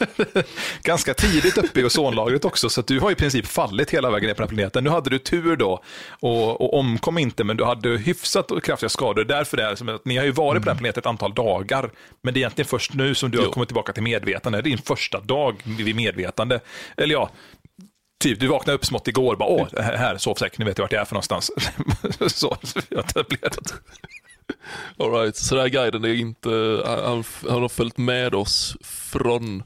Ganska 0.83 1.13
tidigt 1.13 1.57
uppe 1.57 1.79
i 1.79 1.83
ozonlagret 1.83 2.45
också, 2.45 2.69
så 2.69 2.81
du 2.81 2.99
har 2.99 3.11
i 3.11 3.15
princip 3.15 3.47
fallit 3.47 3.89
hela 3.89 4.11
vägen 4.11 4.27
ner 4.27 4.33
på 4.33 4.41
den 4.41 4.49
här 4.49 4.55
planeten. 4.55 4.83
Nu 4.83 4.89
hade 4.89 5.09
du 5.09 5.19
tur 5.19 5.55
då 5.55 5.83
och, 6.09 6.61
och 6.61 6.79
omkom 6.79 7.17
inte, 7.17 7.43
men 7.43 7.57
du 7.57 7.63
hade 7.63 7.89
hyfsat 7.89 8.51
kraftiga 8.63 8.89
skador. 8.89 9.23
Därför 9.23 9.57
är 9.57 9.69
det 9.69 9.77
som 9.77 9.89
att 9.89 10.05
ni 10.05 10.17
har 10.17 10.25
ju 10.25 10.31
varit 10.31 10.61
på 10.61 10.65
den 10.65 10.75
här 10.75 10.79
planeten 10.79 10.99
ett 10.99 11.05
antal 11.05 11.33
dagar, 11.33 11.91
men 12.21 12.33
det 12.33 12.37
är 12.37 12.41
egentligen 12.41 12.67
först 12.67 12.93
nu 12.93 13.15
som 13.15 13.31
du 13.31 13.37
har 13.37 13.45
Jo. 13.45 13.51
kommit 13.51 13.69
tillbaka 13.69 13.93
till 13.93 14.03
medvetande. 14.03 14.61
Det 14.61 14.67
är 14.67 14.69
din 14.69 14.77
första 14.77 15.19
dag 15.19 15.55
vid 15.63 15.95
medvetande. 15.95 16.59
Eller 16.97 17.13
ja, 17.13 17.29
Typ, 18.23 18.39
du 18.39 18.47
vaknade 18.47 18.75
upp 18.75 18.85
smått 18.85 19.07
igår 19.07 19.35
bara, 19.35 19.49
åh, 19.49 19.67
här, 19.77 20.17
sovsäck, 20.17 20.57
nu 20.57 20.65
vet 20.65 20.77
jag 20.77 20.83
vart 20.83 20.91
jag 20.91 21.01
är 21.01 21.05
för 21.05 21.13
någonstans. 21.13 21.51
så, 22.19 22.57
så 22.63 22.79
jag 22.89 22.97
har 22.97 23.23
etablerat. 24.49 25.15
All 25.15 25.21
right. 25.21 25.35
Så 25.35 25.55
den 25.55 25.61
här 25.61 25.69
guiden 25.69 26.03
är 26.03 26.13
inte, 26.13 26.83
han, 26.85 27.23
han 27.49 27.61
har 27.61 27.69
följt 27.69 27.97
med 27.97 28.35
oss 28.35 28.77
från 28.83 29.63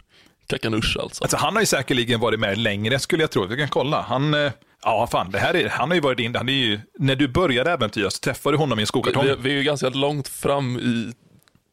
Kakanusha 0.48 1.02
alltså. 1.02 1.24
Alltså, 1.24 1.38
han 1.38 1.54
har 1.54 1.62
ju 1.62 1.66
säkerligen 1.66 2.20
varit 2.20 2.40
med 2.40 2.58
längre, 2.58 3.00
skulle 3.00 3.24
jag 3.24 3.32
tro. 3.32 3.46
Vi 3.46 3.58
kan 3.58 3.68
kolla. 3.68 4.02
Han, 4.02 4.34
eh, 4.34 4.52
ja, 4.84 5.08
fan, 5.12 5.32
det 5.32 5.40
här 5.40 5.56
är, 5.56 5.70
han 5.70 5.90
har 5.90 5.96
ju 5.96 6.02
varit 6.02 6.20
in, 6.20 6.36
han 6.36 6.50
är 6.50 6.54
ju, 6.54 6.80
när 7.00 7.16
du 7.16 7.28
började 7.28 7.72
äventyra 7.72 8.10
så 8.10 8.20
träffade 8.20 8.54
du 8.54 8.60
honom 8.60 8.80
i 8.80 8.82
en 8.82 8.88
skokartong. 8.88 9.26
Vi, 9.26 9.36
vi 9.40 9.52
är 9.52 9.56
ju 9.56 9.64
ganska 9.64 9.90
långt 9.90 10.28
fram 10.28 10.80
i 10.80 11.14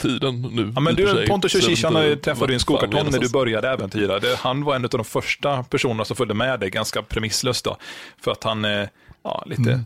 tiden 0.02 0.42
nu. 0.42 0.73
Ja, 0.75 0.80
men 0.80 0.92
och 0.92 0.96
du. 0.96 1.26
Pontus 1.26 1.68
inte 1.68 1.88
har 1.88 2.02
ju 2.02 2.16
träffat 2.16 2.50
i 2.50 2.54
en 2.54 2.61
skokartong 2.61 3.11
när 3.11 3.18
du 3.18 3.28
började 3.28 3.68
äventyra. 3.68 4.20
Det, 4.20 4.37
han 4.37 4.64
var 4.64 4.76
en 4.76 4.84
av 4.84 4.90
de 4.90 5.04
första 5.04 5.62
personerna 5.62 6.04
som 6.04 6.16
följde 6.16 6.34
med 6.34 6.61
dig, 6.61 6.70
ganska 6.70 7.02
premisslöst 7.02 7.64
då. 7.64 7.76
För 8.20 8.32
att 8.32 8.44
han, 8.44 8.64
eh, 8.64 8.88
ja, 9.25 9.44
lite 9.46 9.62
Mm. 9.62 9.84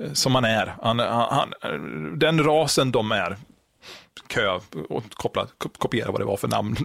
Eh, 0.00 0.12
som 0.12 0.34
han 0.34 0.44
är. 0.44 0.74
Han, 0.82 0.98
han, 0.98 1.52
han, 1.60 2.18
den 2.18 2.44
rasen 2.44 2.92
de 2.92 3.12
är, 3.12 3.36
kö 4.28 4.58
och 4.88 5.04
koppla, 5.14 5.46
kop- 5.58 5.78
kopiera 5.78 6.10
vad 6.10 6.20
det 6.20 6.24
var 6.24 6.36
för 6.36 6.48
namn. 6.48 6.76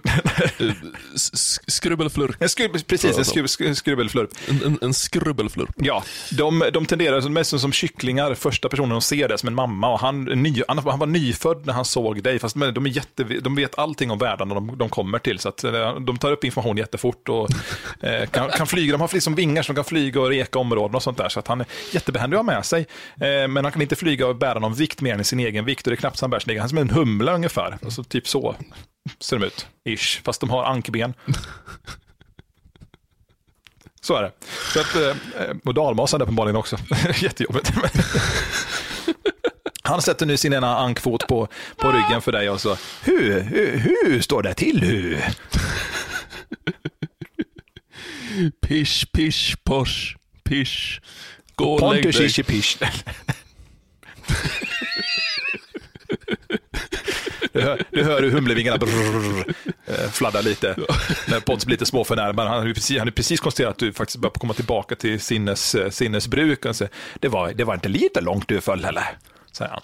Eh, 0.58 0.66
s- 1.14 1.30
s- 1.34 1.58
Skrubbelflurk. 1.66 2.36
En 2.40 2.48
skrubb, 2.48 2.86
precis, 2.86 3.18
en 3.18 3.24
skrubb, 3.24 3.76
skrubbelflurp. 3.76 4.30
En, 4.48 4.62
en, 4.66 4.78
en 4.82 4.94
skrubbelflurp. 4.94 5.70
Ja, 5.76 6.04
de, 6.32 6.64
de 6.72 6.86
tenderar 6.86 7.28
mest 7.28 7.60
som 7.60 7.72
kycklingar, 7.72 8.34
första 8.34 8.68
personen 8.68 8.90
de 8.90 9.00
ser 9.02 9.28
det 9.28 9.38
som 9.38 9.46
en 9.48 9.54
mamma. 9.54 9.92
Och 9.92 10.00
han, 10.00 10.24
ny, 10.24 10.62
han, 10.68 10.78
han 10.78 10.98
var 10.98 11.06
nyfödd 11.06 11.66
när 11.66 11.72
han 11.72 11.84
såg 11.84 12.22
dig, 12.22 12.38
fast 12.38 12.54
de, 12.54 12.86
är 12.86 12.88
jätte, 12.90 13.24
de 13.24 13.54
vet 13.54 13.78
allting 13.78 14.10
om 14.10 14.18
världarna 14.18 14.54
de, 14.54 14.78
de 14.78 14.88
kommer 14.88 15.18
till. 15.18 15.38
Så 15.38 15.48
att, 15.48 15.64
eh, 15.64 16.00
de 16.00 16.18
tar 16.18 16.32
upp 16.32 16.44
information 16.44 16.76
jättefort 16.76 17.28
och 17.28 17.48
eh, 18.04 18.26
kan, 18.28 18.50
kan 18.50 18.66
flyga. 18.66 18.92
De 18.92 19.00
har 19.00 19.10
liksom 19.12 19.34
vingar 19.34 19.62
som 19.62 19.74
kan 19.74 19.84
flyga 19.84 20.20
och 20.20 20.28
reka 20.28 20.58
områden 20.58 20.94
och 20.94 21.02
sånt 21.02 21.18
där. 21.18 21.28
Så 21.28 21.38
att 21.40 21.46
han 21.48 21.60
är 21.60 21.66
jättebehändig 21.92 22.36
att 22.36 22.44
ha 22.46 22.52
med 22.54 22.64
sig. 22.66 22.86
Eh, 23.20 23.48
men 23.48 23.56
han 23.64 23.72
kan 23.72 23.82
inte 23.82 23.96
flyga 23.96 24.26
och 24.26 24.36
bära 24.36 24.58
någon 24.58 24.74
vikt 24.74 25.00
mer 25.00 25.14
än 25.14 25.24
sin 25.24 25.40
egen 25.40 25.64
vikt. 25.64 25.86
Och 25.86 25.90
det 25.90 25.94
är 25.94 25.96
knappt 25.96 26.18
så 26.18 26.24
han 26.24 26.30
bär 26.30 26.38
sin 26.38 26.50
egen. 26.50 26.60
Han 26.60 26.66
är 26.66 26.68
som 26.68 26.78
en 26.78 26.88
humla 27.18 27.34
ungefär. 27.34 27.78
Alltså, 27.84 28.04
typ 28.04 28.28
så 28.28 28.56
ser 29.20 29.38
de 29.38 29.46
ut, 29.46 29.66
ish. 29.84 30.22
Fast 30.24 30.40
de 30.40 30.50
har 30.50 30.64
ankben. 30.64 31.14
Så 34.00 34.14
är 34.16 34.22
det. 34.22 34.32
Så 34.72 34.80
att, 34.80 34.94
eh, 34.94 35.16
och 35.64 35.74
dalmasen 35.74 36.22
uppenbarligen 36.22 36.56
också. 36.56 36.78
Jättejobbigt. 37.14 37.72
Han 39.82 40.02
sätter 40.02 40.26
nu 40.26 40.36
sin 40.36 40.52
ena 40.52 40.78
ankfot 40.78 41.26
på, 41.26 41.48
på 41.76 41.92
ryggen 41.92 42.22
för 42.22 42.32
dig 42.32 42.50
och 42.50 42.60
så, 42.60 42.76
hur, 43.04 43.40
hur, 43.40 43.78
hur 43.78 44.20
står 44.20 44.42
det 44.42 44.54
till? 44.54 44.80
Hur? 44.80 45.24
Pish, 48.66 49.06
pish, 49.12 49.56
posh, 49.64 50.16
pish. 50.44 51.00
Gå 51.54 51.72
och 51.72 51.94
lägg 51.94 52.02
Pontus 52.02 52.76
dig. 52.78 52.90
Du 57.52 57.60
hör, 57.60 57.82
du 57.90 58.04
hör 58.04 58.22
hur 58.22 58.30
humlevingarna 58.30 58.78
brrrr, 58.78 59.54
eh, 59.86 60.10
fladdrar 60.10 60.42
lite. 60.42 60.76
När 61.28 61.40
Pontus 61.40 61.66
blir 61.66 61.74
lite 61.74 61.86
småförnärmad. 61.86 62.48
Han 62.48 62.66
har 62.66 62.74
precis, 62.74 62.98
han 62.98 63.12
precis 63.12 63.40
konstaterat 63.40 63.72
att 63.72 63.78
du 63.78 63.92
faktiskt 63.92 64.18
börjar 64.18 64.32
komma 64.32 64.54
tillbaka 64.54 64.94
till 64.94 65.20
sinnes, 65.20 65.74
eh, 65.74 65.90
sinnesbruk. 65.90 66.64
Och 66.64 66.76
säger, 66.76 66.92
det, 67.20 67.28
var, 67.28 67.52
det 67.52 67.64
var 67.64 67.74
inte 67.74 67.88
lite 67.88 68.20
långt 68.20 68.48
du 68.48 68.60
föll 68.60 68.84
heller, 68.84 69.04
säger 69.52 69.70
han. 69.70 69.82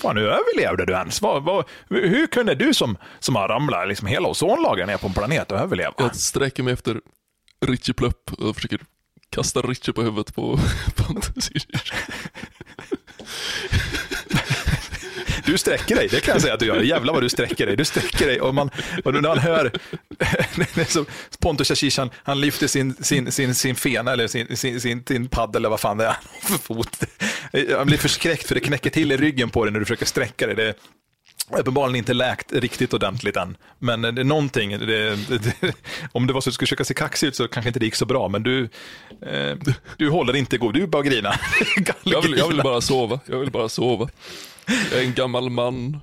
Fan, 0.00 0.16
hur 0.16 0.26
överlevde 0.26 0.86
du 0.86 0.92
ens? 0.92 1.22
Var, 1.22 1.40
var, 1.40 1.64
hur 1.88 2.26
kunde 2.26 2.54
du 2.54 2.74
som, 2.74 2.96
som 3.18 3.36
har 3.36 3.48
ramlat 3.48 3.88
liksom 3.88 4.08
hela 4.08 4.28
ozonlagret 4.28 4.86
ner 4.86 4.96
på 4.96 5.06
en 5.06 5.12
planet 5.12 5.52
överleva? 5.52 5.94
Jag 5.98 6.16
sträcker 6.16 6.62
mig 6.62 6.72
efter 6.72 7.00
Richie 7.66 7.94
Plupp 7.94 8.32
och 8.32 8.54
försöker 8.54 8.80
kasta 9.30 9.60
Richie 9.60 9.94
på 9.94 10.02
huvudet 10.02 10.34
på 10.34 10.58
Pontus. 10.96 11.50
Du 15.50 15.58
sträcker 15.58 15.96
dig, 15.96 16.08
det 16.08 16.20
kan 16.20 16.32
jag 16.32 16.42
säga 16.42 16.54
att 16.54 16.60
du 16.60 16.66
gör. 16.66 16.80
Jävlar 16.80 17.12
vad 17.12 17.22
du 17.22 17.28
sträcker 17.28 17.66
dig. 17.66 17.76
Du 17.76 17.84
sträcker 17.84 18.26
dig 18.26 18.40
och, 18.40 18.54
man, 18.54 18.70
och 19.04 19.14
när 19.14 19.28
han 19.28 19.38
hör 19.38 19.72
Pontus 21.40 21.70
Ashish, 21.70 21.98
han, 22.22 22.40
lyfter 22.40 22.66
sin, 22.66 22.94
sin, 22.94 23.32
sin, 23.32 23.54
sin 23.54 23.74
fena 23.74 24.12
eller 24.12 24.28
sin, 24.28 24.56
sin, 24.56 24.80
sin, 24.80 25.04
sin 25.04 25.28
paddel 25.28 25.60
eller 25.60 25.68
vad 25.68 25.80
fan 25.80 25.98
det 25.98 26.04
är 26.04 26.16
för 26.42 26.58
fot. 26.58 27.04
Han 27.76 27.86
blir 27.86 27.98
förskräckt 27.98 28.48
för 28.48 28.54
det 28.54 28.60
knäcker 28.60 28.90
till 28.90 29.12
i 29.12 29.16
ryggen 29.16 29.50
på 29.50 29.64
dig 29.64 29.72
när 29.72 29.80
du 29.80 29.86
försöker 29.86 30.06
sträcka 30.06 30.46
dig. 30.46 30.56
Det 30.56 30.64
är 30.68 30.74
uppenbarligen 31.58 31.96
inte 31.96 32.14
läkt 32.14 32.52
riktigt 32.52 32.94
ordentligt 32.94 33.36
än. 33.36 33.56
Men 33.78 34.02
det 34.02 34.08
är 34.08 34.24
någonting, 34.24 34.78
det, 34.78 35.16
det, 35.28 35.74
om 36.12 36.26
det 36.26 36.32
var 36.32 36.40
så 36.40 36.50
att 36.50 36.52
du 36.52 36.54
skulle 36.54 36.66
försöka 36.66 36.84
se 36.84 36.94
kaxig 36.94 37.26
ut 37.26 37.36
så 37.36 37.48
kanske 37.48 37.68
inte 37.68 37.78
det 37.78 37.84
gick 37.84 37.94
så 37.94 38.06
bra. 38.06 38.28
Men 38.28 38.42
du, 38.42 38.68
eh, 39.26 39.56
du 39.96 40.10
håller 40.10 40.36
inte 40.36 40.58
god, 40.58 40.74
du 40.74 40.86
bara 40.86 41.02
grina. 41.02 41.34
Jag 42.04 42.22
vill, 42.22 42.38
jag 42.38 42.48
vill 42.48 42.62
bara 42.62 42.80
sova, 42.80 43.20
jag 43.26 43.38
vill 43.38 43.50
bara 43.50 43.68
sova. 43.68 44.08
Jag 44.66 45.00
är 45.00 45.04
en 45.04 45.14
gammal 45.14 45.50
man 45.50 46.00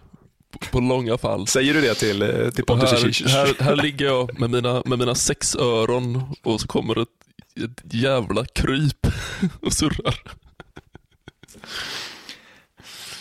på, 0.72 0.80
långa 0.80 1.18
fall. 1.18 1.48
Säger 1.48 1.74
du 1.74 1.82
det 1.82 1.96
till, 1.96 2.22
eh, 2.22 2.50
till 2.50 2.66
Pontus 2.66 2.92
här, 2.92 3.30
här, 3.30 3.64
här 3.64 3.76
ligger 3.76 4.06
jag 4.06 4.40
med 4.40 4.50
mina, 4.50 4.84
med 4.86 5.00
mina 5.00 5.16
sex 5.16 5.56
öron 5.56 6.36
och 6.44 6.62
så 6.62 6.68
kommer 6.68 7.02
ett, 7.02 7.08
ett 7.64 7.94
jävla 7.94 8.46
kryp 8.46 9.08
och 9.62 9.74
surrar. 9.74 10.22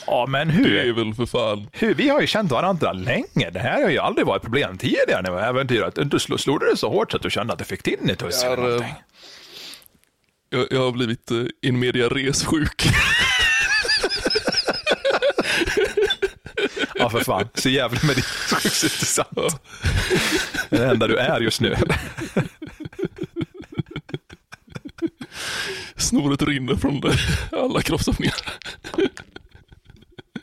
Ja, 0.06 0.26
men 0.28 0.50
hur? 0.50 0.70
Det 0.70 0.88
är 0.88 0.92
väl 0.92 1.14
för 1.14 1.26
fan. 1.26 1.68
Hur, 1.72 1.94
vi 1.94 2.08
har 2.08 2.20
ju 2.20 2.26
känt 2.26 2.50
varandra 2.50 2.92
länge. 2.92 3.50
Det 3.52 3.58
här 3.58 3.82
har 3.82 3.90
ju 3.90 3.98
aldrig 3.98 4.26
varit 4.26 4.42
ett 4.42 4.44
problem 4.44 4.78
tidigare 4.78 5.22
när 5.22 5.30
vi 5.30 5.40
har 5.40 5.48
äventyrat. 5.48 5.98
Du 6.10 6.18
slog, 6.18 6.40
slog 6.40 6.60
du 6.60 6.66
det 6.70 6.76
så 6.76 6.90
hårt 6.90 7.10
så 7.10 7.16
att 7.16 7.22
du 7.22 7.30
kände 7.30 7.52
att 7.52 7.58
du 7.58 7.64
fick 7.64 7.88
Jag 7.88 8.52
eller 8.52 8.56
har, 8.56 8.56
någonting? 8.56 8.94
Jag, 10.50 10.66
jag 10.70 10.80
har 10.80 10.92
blivit 10.92 11.30
eh, 11.30 11.44
in 11.62 11.78
media 11.78 12.08
res-sjuk. 12.08 12.88
Ja, 17.06 17.10
för 17.10 17.20
fan. 17.20 17.48
Så 17.54 17.68
jävla 17.68 18.00
med 18.02 18.16
det 18.16 18.22
intressant. 18.84 19.60
Det 20.70 20.86
enda 20.86 21.06
du 21.06 21.16
är 21.16 21.40
just 21.40 21.60
nu. 21.60 21.76
Snoret 25.96 26.42
rinner 26.42 26.74
från 26.74 27.02
alla 27.52 27.82
kroppsöppningar. 27.82 28.34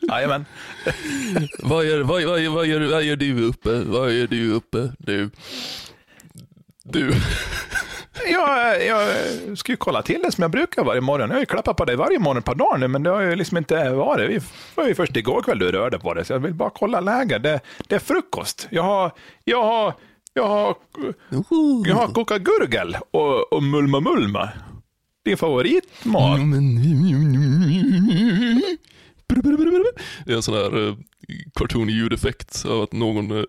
Jajamän. 0.08 0.44
Vad 1.58 1.84
gör, 1.84 2.00
vad, 2.00 2.22
vad, 2.24 2.42
vad, 2.46 2.66
gör, 2.66 2.80
vad 2.80 3.02
gör 3.02 3.16
du 3.16 3.42
uppe? 3.42 3.70
Vad 3.70 4.12
gör 4.12 4.26
du 4.26 4.50
uppe? 4.52 4.92
Du. 4.98 5.30
Du. 6.84 7.12
Jag, 8.30 8.86
jag 8.86 9.08
ska 9.58 9.72
ju 9.72 9.76
kolla 9.76 10.02
till 10.02 10.20
det 10.22 10.32
som 10.32 10.42
jag 10.42 10.50
brukar 10.50 10.84
varje 10.84 11.00
morgon. 11.00 11.28
Jag 11.28 11.36
har 11.36 11.40
ju 11.40 11.46
klappat 11.46 11.76
på 11.76 11.84
dig 11.84 11.96
varje 11.96 12.18
morgon 12.18 12.38
ett 12.38 12.44
par 12.44 12.54
dagar 12.54 12.78
nu, 12.78 12.88
men 12.88 13.02
det 13.02 13.10
har 13.10 13.20
ju 13.20 13.36
liksom 13.36 13.56
inte 13.56 13.90
varit. 13.90 14.30
Det 14.30 14.42
var 14.74 14.88
ju 14.88 14.94
först 14.94 15.16
igår 15.16 15.42
kväll 15.42 15.58
du 15.58 15.72
rörde 15.72 15.98
på 15.98 16.14
det, 16.14 16.24
så 16.24 16.32
jag 16.32 16.40
vill 16.40 16.54
bara 16.54 16.70
kolla 16.70 17.00
läget. 17.00 17.42
Det, 17.42 17.60
det 17.88 17.94
är 17.94 17.98
frukost. 17.98 18.68
Jag 18.70 18.82
har, 18.82 19.12
jag 19.44 19.62
har, 19.62 19.94
jag 20.34 20.48
har, 20.48 20.76
jag 21.86 21.94
har 21.94 22.06
kokat 22.06 22.42
gurgel 22.42 22.96
och, 23.10 23.52
och 23.52 23.62
mulma 23.62 24.00
mulma. 24.00 24.48
Din 25.24 25.36
favoritmat. 25.36 26.40
Det 30.26 30.32
är 30.32 30.36
en 30.36 30.42
sån 30.42 30.54
här 30.54 30.96
cartoon 31.54 31.88
ljudeffekt 31.88 32.64
av 32.66 32.82
att 32.82 32.92
någon, 32.92 33.38
eh, 33.38 33.44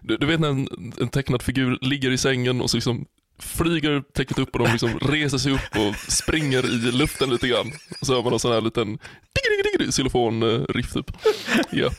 du, 0.00 0.16
du 0.16 0.26
vet 0.26 0.40
när 0.40 0.48
en, 0.48 0.68
en 1.00 1.08
tecknad 1.08 1.42
figur 1.42 1.78
ligger 1.80 2.10
i 2.10 2.18
sängen 2.18 2.60
och 2.60 2.70
så 2.70 2.76
liksom 2.76 3.06
flyger 3.38 4.02
täcket 4.14 4.38
upp 4.38 4.52
och 4.52 4.58
de 4.58 4.70
liksom 4.72 4.98
reser 5.02 5.38
sig 5.38 5.52
upp 5.52 5.76
och 5.76 6.12
springer 6.12 6.64
i 6.66 6.92
luften 6.92 7.30
lite 7.30 7.48
grann. 7.48 7.72
Och 8.00 8.06
så 8.06 8.14
har 8.14 8.22
man 8.22 8.32
en 8.32 8.38
sån 8.38 8.52
här 8.52 8.60
liten 8.60 8.98
xylofon-riff 9.90 10.92
typ. 10.92 11.12
Ja. 11.70 11.90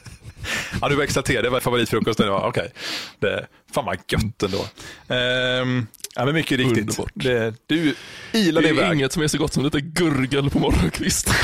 Ja, 0.81 0.89
du 0.89 0.96
var 0.96 1.03
exalterad. 1.03 1.43
Det 1.43 1.50
var 1.50 1.60
favoritfrukosten. 1.60 2.27
Ja, 2.27 2.48
Okej. 2.48 2.72
Det, 3.20 3.48
fan 3.74 3.86
vad 3.86 3.98
gött 4.08 4.43
ändå. 4.43 4.65
Ehm, 5.08 5.88
ja, 6.15 6.25
men 6.25 6.34
mycket 6.34 6.58
riktigt. 6.58 6.77
Underbart. 6.79 7.12
Det, 7.13 7.53
du 7.67 7.96
Det 8.31 8.39
ilade 8.39 8.67
är 8.67 8.74
iväg. 8.74 8.93
inget 8.93 9.12
som 9.13 9.24
är 9.24 9.27
så 9.27 9.38
gott 9.38 9.53
som 9.53 9.63
lite 9.63 9.81
gurgel 9.81 10.50
på 10.50 10.60
morgonkvist. 10.60 11.29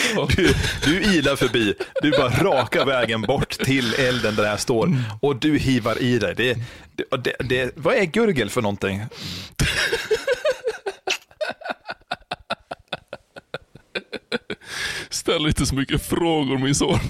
Du, 0.36 0.54
du 0.84 1.02
ilar 1.02 1.36
förbi, 1.36 1.74
du 2.02 2.10
bara 2.10 2.30
raka 2.30 2.84
vägen 2.84 3.22
bort 3.22 3.50
till 3.50 3.94
elden 3.94 4.36
där 4.36 4.42
det 4.42 4.48
här 4.48 4.56
står 4.56 4.96
och 5.20 5.36
du 5.36 5.58
hivar 5.58 6.02
i 6.02 6.18
dig. 6.18 6.34
Det, 6.34 6.58
det, 6.96 7.04
det, 7.22 7.36
det, 7.40 7.72
vad 7.76 7.94
är 7.94 8.04
gurgel 8.04 8.50
för 8.50 8.62
någonting? 8.62 9.02
Ställ 15.10 15.46
inte 15.46 15.66
så 15.66 15.74
mycket 15.74 16.06
frågor 16.06 16.58
min 16.58 16.74
son. 16.74 16.98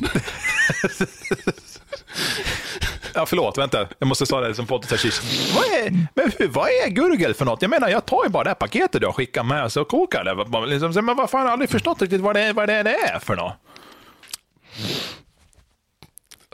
Ja, 3.14 3.26
förlåt, 3.26 3.58
vänta. 3.58 3.88
Jag 3.98 4.06
måste 4.06 4.26
säga 4.26 4.40
det 4.40 4.54
som 4.54 4.66
Pontus 4.66 5.22
vad 5.54 5.64
är, 5.64 6.06
men 6.14 6.32
hur, 6.38 6.48
vad 6.48 6.68
är 6.68 6.88
gurgel 6.88 7.34
för 7.34 7.44
något? 7.44 7.62
Jag 7.62 7.70
menar, 7.70 7.88
jag 7.88 8.06
tar 8.06 8.24
ju 8.24 8.30
bara 8.30 8.44
det 8.44 8.50
här 8.50 8.54
paketet 8.54 9.00
du 9.00 9.06
har 9.06 9.12
skickat 9.12 9.46
med 9.46 9.72
så 9.72 9.84
kokar 9.84 10.24
det. 10.24 10.66
Liksom, 10.66 11.04
men 11.06 11.16
vad 11.16 11.30
fan, 11.30 11.40
jag 11.40 11.46
har 11.46 11.52
aldrig 11.52 11.70
förstått 11.70 12.02
riktigt 12.02 12.20
vad 12.20 12.36
det, 12.36 12.40
är, 12.40 12.52
vad 12.52 12.68
det, 12.68 12.74
är, 12.74 12.84
det 12.84 12.94
är 12.94 13.18
för 13.18 13.36
något. 13.36 13.52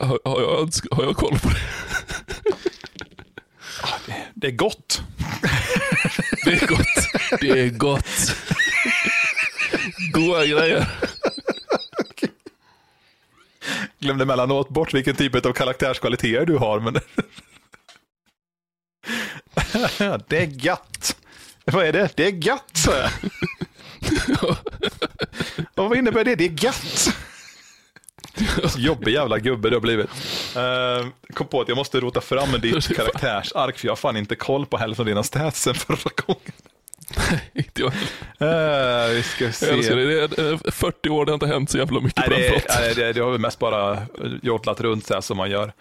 Har, 0.01 0.21
har, 0.25 0.41
jag, 0.41 0.71
har 0.91 1.05
jag 1.05 1.17
koll 1.17 1.39
på 1.39 1.49
det? 1.49 1.61
Det 4.35 4.47
är 4.47 4.53
gott. 4.53 5.03
Det 6.45 6.53
är 6.63 6.67
gott. 6.67 6.87
Det 7.41 7.51
är 7.51 7.71
gott. 7.71 8.35
Goda 10.13 10.47
grejer. 10.47 10.89
Glömde 13.99 14.25
emellanåt 14.25 14.69
bort 14.69 14.95
vilken 14.95 15.17
typ 15.17 15.47
av 15.47 15.53
karaktärskvaliteter 15.53 16.47
du 16.47 16.57
har. 16.57 16.81
Men... 16.81 16.95
det 20.29 20.43
är 20.43 20.47
gatt. 20.47 21.17
Vad 21.65 21.87
är 21.87 21.93
det? 21.93 22.17
Det 22.17 22.27
är 22.27 22.31
gatt, 22.31 22.71
sa 22.75 22.93
jag. 22.97 23.11
Och 25.75 25.89
vad 25.89 25.99
innebär 25.99 26.25
det? 26.25 26.35
Det 26.35 26.45
är 26.45 26.49
gatt. 26.49 27.17
Jobbig 28.77 29.13
jävla 29.13 29.39
gubbe 29.39 29.71
du 29.71 29.77
har 29.77 29.81
blivit. 29.81 30.11
Uh, 30.57 31.09
kom 31.35 31.47
på 31.47 31.61
att 31.61 31.69
jag 31.69 31.77
måste 31.77 32.01
rota 32.01 32.21
fram 32.21 32.61
ditt 32.61 32.89
karaktärsark 32.97 33.79
för 33.79 33.87
jag 33.87 33.93
har 33.93 33.97
fan 33.97 34.17
inte 34.17 34.37
koll 34.37 34.67
på 34.67 34.77
hälften 34.77 35.03
av 35.03 35.07
dina 35.07 35.23
stats 35.23 35.63
sen 35.63 35.75
förra 35.75 36.11
gången. 36.27 36.53
Nej, 37.17 37.51
inte 37.55 37.83
jag 37.83 37.93
uh, 37.93 39.15
Vi 39.15 39.23
ska 39.23 39.53
se. 39.53 39.67
Jag 39.67 39.79
älskar 39.79 39.97
det. 39.97 40.27
det 40.27 40.43
är 40.43 40.71
40 40.71 41.09
år, 41.09 41.25
det 41.25 41.31
har 41.31 41.35
inte 41.35 41.47
hänt 41.47 41.71
så 41.71 41.79
jävla 41.79 42.01
mycket 42.01 42.29
nej, 42.29 42.41
det, 42.41 42.75
nej, 42.81 42.95
det, 42.95 43.13
det 43.13 43.21
har 43.21 43.31
vi 43.31 43.39
mest 43.39 43.59
bara 43.59 44.03
joddlat 44.43 44.81
runt 44.81 45.07
så 45.07 45.15
här 45.15 45.21
som 45.21 45.37
man 45.37 45.51
gör. 45.51 45.73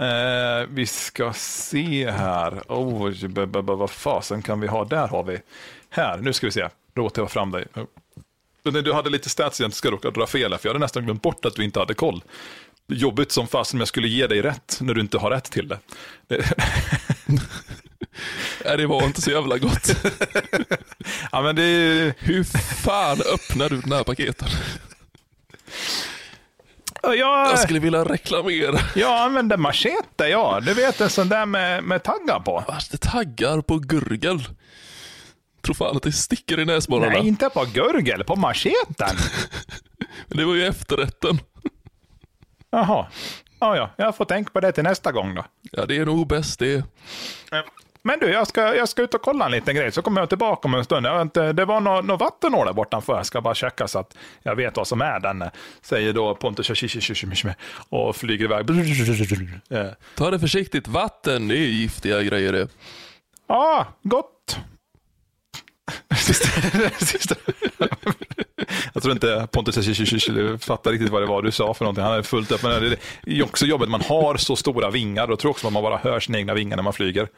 Uh, 0.00 0.68
vi 0.70 0.86
ska 0.86 1.32
se 1.32 2.10
här. 2.10 2.62
Oh, 2.68 3.10
vad 3.62 3.90
fasen 3.90 4.42
kan 4.42 4.60
vi 4.60 4.66
ha? 4.66 4.84
Där 4.84 5.08
har 5.08 5.22
vi. 5.22 5.38
Här, 5.90 6.18
nu 6.18 6.32
ska 6.32 6.46
vi 6.46 6.52
se. 6.52 6.68
Råta 6.94 7.20
jag 7.20 7.30
fram 7.30 7.50
dig. 7.50 7.64
Du 8.62 8.92
hade 8.92 9.10
lite 9.10 9.30
stats 9.30 9.60
jag 9.60 9.72
ska 9.72 9.90
råka 9.90 10.10
dra 10.10 10.26
fel 10.26 10.52
här, 10.52 10.58
för 10.58 10.68
jag 10.68 10.74
hade 10.74 10.84
nästan 10.84 11.04
glömt 11.04 11.22
bort 11.22 11.44
att 11.44 11.54
du 11.54 11.64
inte 11.64 11.78
hade 11.78 11.94
koll. 11.94 12.22
Jobbigt 12.86 13.32
som 13.32 13.48
fasen 13.48 13.76
om 13.76 13.80
jag 13.80 13.88
skulle 13.88 14.08
ge 14.08 14.26
dig 14.26 14.42
rätt 14.42 14.78
när 14.80 14.94
du 14.94 15.00
inte 15.00 15.18
har 15.18 15.30
rätt 15.30 15.50
till 15.50 15.68
det. 15.68 15.78
Nej, 18.64 18.76
det 18.76 18.86
var 18.86 19.04
inte 19.04 19.20
så 19.20 19.30
jävla 19.30 19.58
gott. 19.58 19.90
ja, 21.32 21.42
men 21.42 21.56
det... 21.56 22.14
Hur 22.18 22.44
fan 22.82 23.18
öppnar 23.34 23.68
du 23.68 23.80
den 23.80 23.92
här 23.92 24.04
paketen? 24.04 24.48
Jag, 27.02 27.16
jag 27.16 27.58
skulle 27.58 27.80
vilja 27.80 28.04
reklamera. 28.04 28.78
Jag 28.94 29.20
använder 29.20 29.56
machete, 29.56 30.24
ja. 30.24 30.60
Du 30.60 30.74
vet 30.74 31.00
en 31.00 31.10
sån 31.10 31.28
där 31.28 31.46
med, 31.46 31.84
med 31.84 32.02
taggar 32.02 32.40
på. 32.40 32.64
Det 32.90 32.98
taggar 32.98 33.60
på 33.60 33.78
gurgel? 33.78 34.48
Tror 35.62 35.74
fan 35.74 35.96
att 35.96 36.02
det 36.02 36.12
sticker 36.12 36.60
i 36.60 36.64
näsborrarna. 36.64 37.12
Nej, 37.12 37.28
inte 37.28 37.48
på 37.48 37.64
gurgel, 37.74 38.24
på 38.24 38.36
macheten. 38.36 39.16
det 40.28 40.44
var 40.44 40.54
ju 40.54 40.66
efterrätten. 40.66 41.40
Jaha. 42.70 43.06
Ja, 43.60 43.76
ja, 43.76 43.90
jag 43.96 44.16
får 44.16 44.24
tänka 44.24 44.50
på 44.50 44.60
det 44.60 44.72
till 44.72 44.84
nästa 44.84 45.12
gång 45.12 45.34
då. 45.34 45.44
Ja, 45.72 45.86
det 45.86 45.96
är 45.96 46.06
nog 46.06 46.26
bäst 46.26 46.58
det. 46.58 46.84
Men 48.02 48.18
du, 48.18 48.30
jag 48.30 48.46
ska, 48.46 48.74
jag 48.74 48.88
ska 48.88 49.02
ut 49.02 49.14
och 49.14 49.22
kolla 49.22 49.44
en 49.44 49.50
liten 49.50 49.74
grej, 49.74 49.92
så 49.92 50.02
kommer 50.02 50.20
jag 50.20 50.28
tillbaka 50.28 50.68
om 50.68 50.74
en 50.74 50.84
stund. 50.84 51.06
Jag 51.06 51.22
inte, 51.22 51.52
det 51.52 51.64
var 51.64 51.80
något 51.80 52.04
no 52.04 52.16
vattenhål 52.16 52.66
där 52.66 52.72
bortanför, 52.72 53.16
jag 53.16 53.26
ska 53.26 53.40
bara 53.40 53.54
checka 53.54 53.88
så 53.88 53.98
att 53.98 54.16
jag 54.42 54.56
vet 54.56 54.76
vad 54.76 54.86
som 54.86 55.00
är 55.00 55.20
den, 55.20 55.44
säger 55.82 56.12
då 56.12 56.34
Pontus 56.34 56.70
och 57.88 58.16
flyger 58.16 58.44
iväg. 58.44 58.66
Ta 60.16 60.30
det 60.30 60.38
försiktigt, 60.38 60.88
vatten 60.88 61.48
det 61.48 61.56
är 61.56 61.58
giftiga 61.58 62.22
grejer 62.22 62.52
det. 62.52 62.68
Ja, 63.46 63.86
gott. 64.02 64.58
Jag 68.92 69.02
tror 69.02 69.12
inte 69.12 69.48
Pontus 69.52 69.76
fattar 70.60 70.90
riktigt 70.90 71.10
vad 71.10 71.22
det 71.22 71.26
var 71.26 71.42
du 71.42 71.50
sa 71.50 71.74
för 71.74 71.84
någonting. 71.84 72.04
Han 72.04 72.14
är 72.14 72.22
fullt 72.22 72.50
upp. 72.50 72.62
Men 72.62 72.82
det 72.82 72.98
är 73.38 73.42
också 73.42 73.66
jobbigt, 73.66 73.88
man 73.88 74.00
har 74.00 74.36
så 74.36 74.56
stora 74.56 74.90
vingar. 74.90 75.26
Då 75.26 75.36
tror 75.36 75.50
också 75.50 75.66
att 75.66 75.72
man 75.72 75.82
bara 75.82 75.96
hör 75.96 76.20
sina 76.20 76.38
egna 76.38 76.54
vingar 76.54 76.76
när 76.76 76.82
man 76.82 76.92
flyger. 76.92 77.28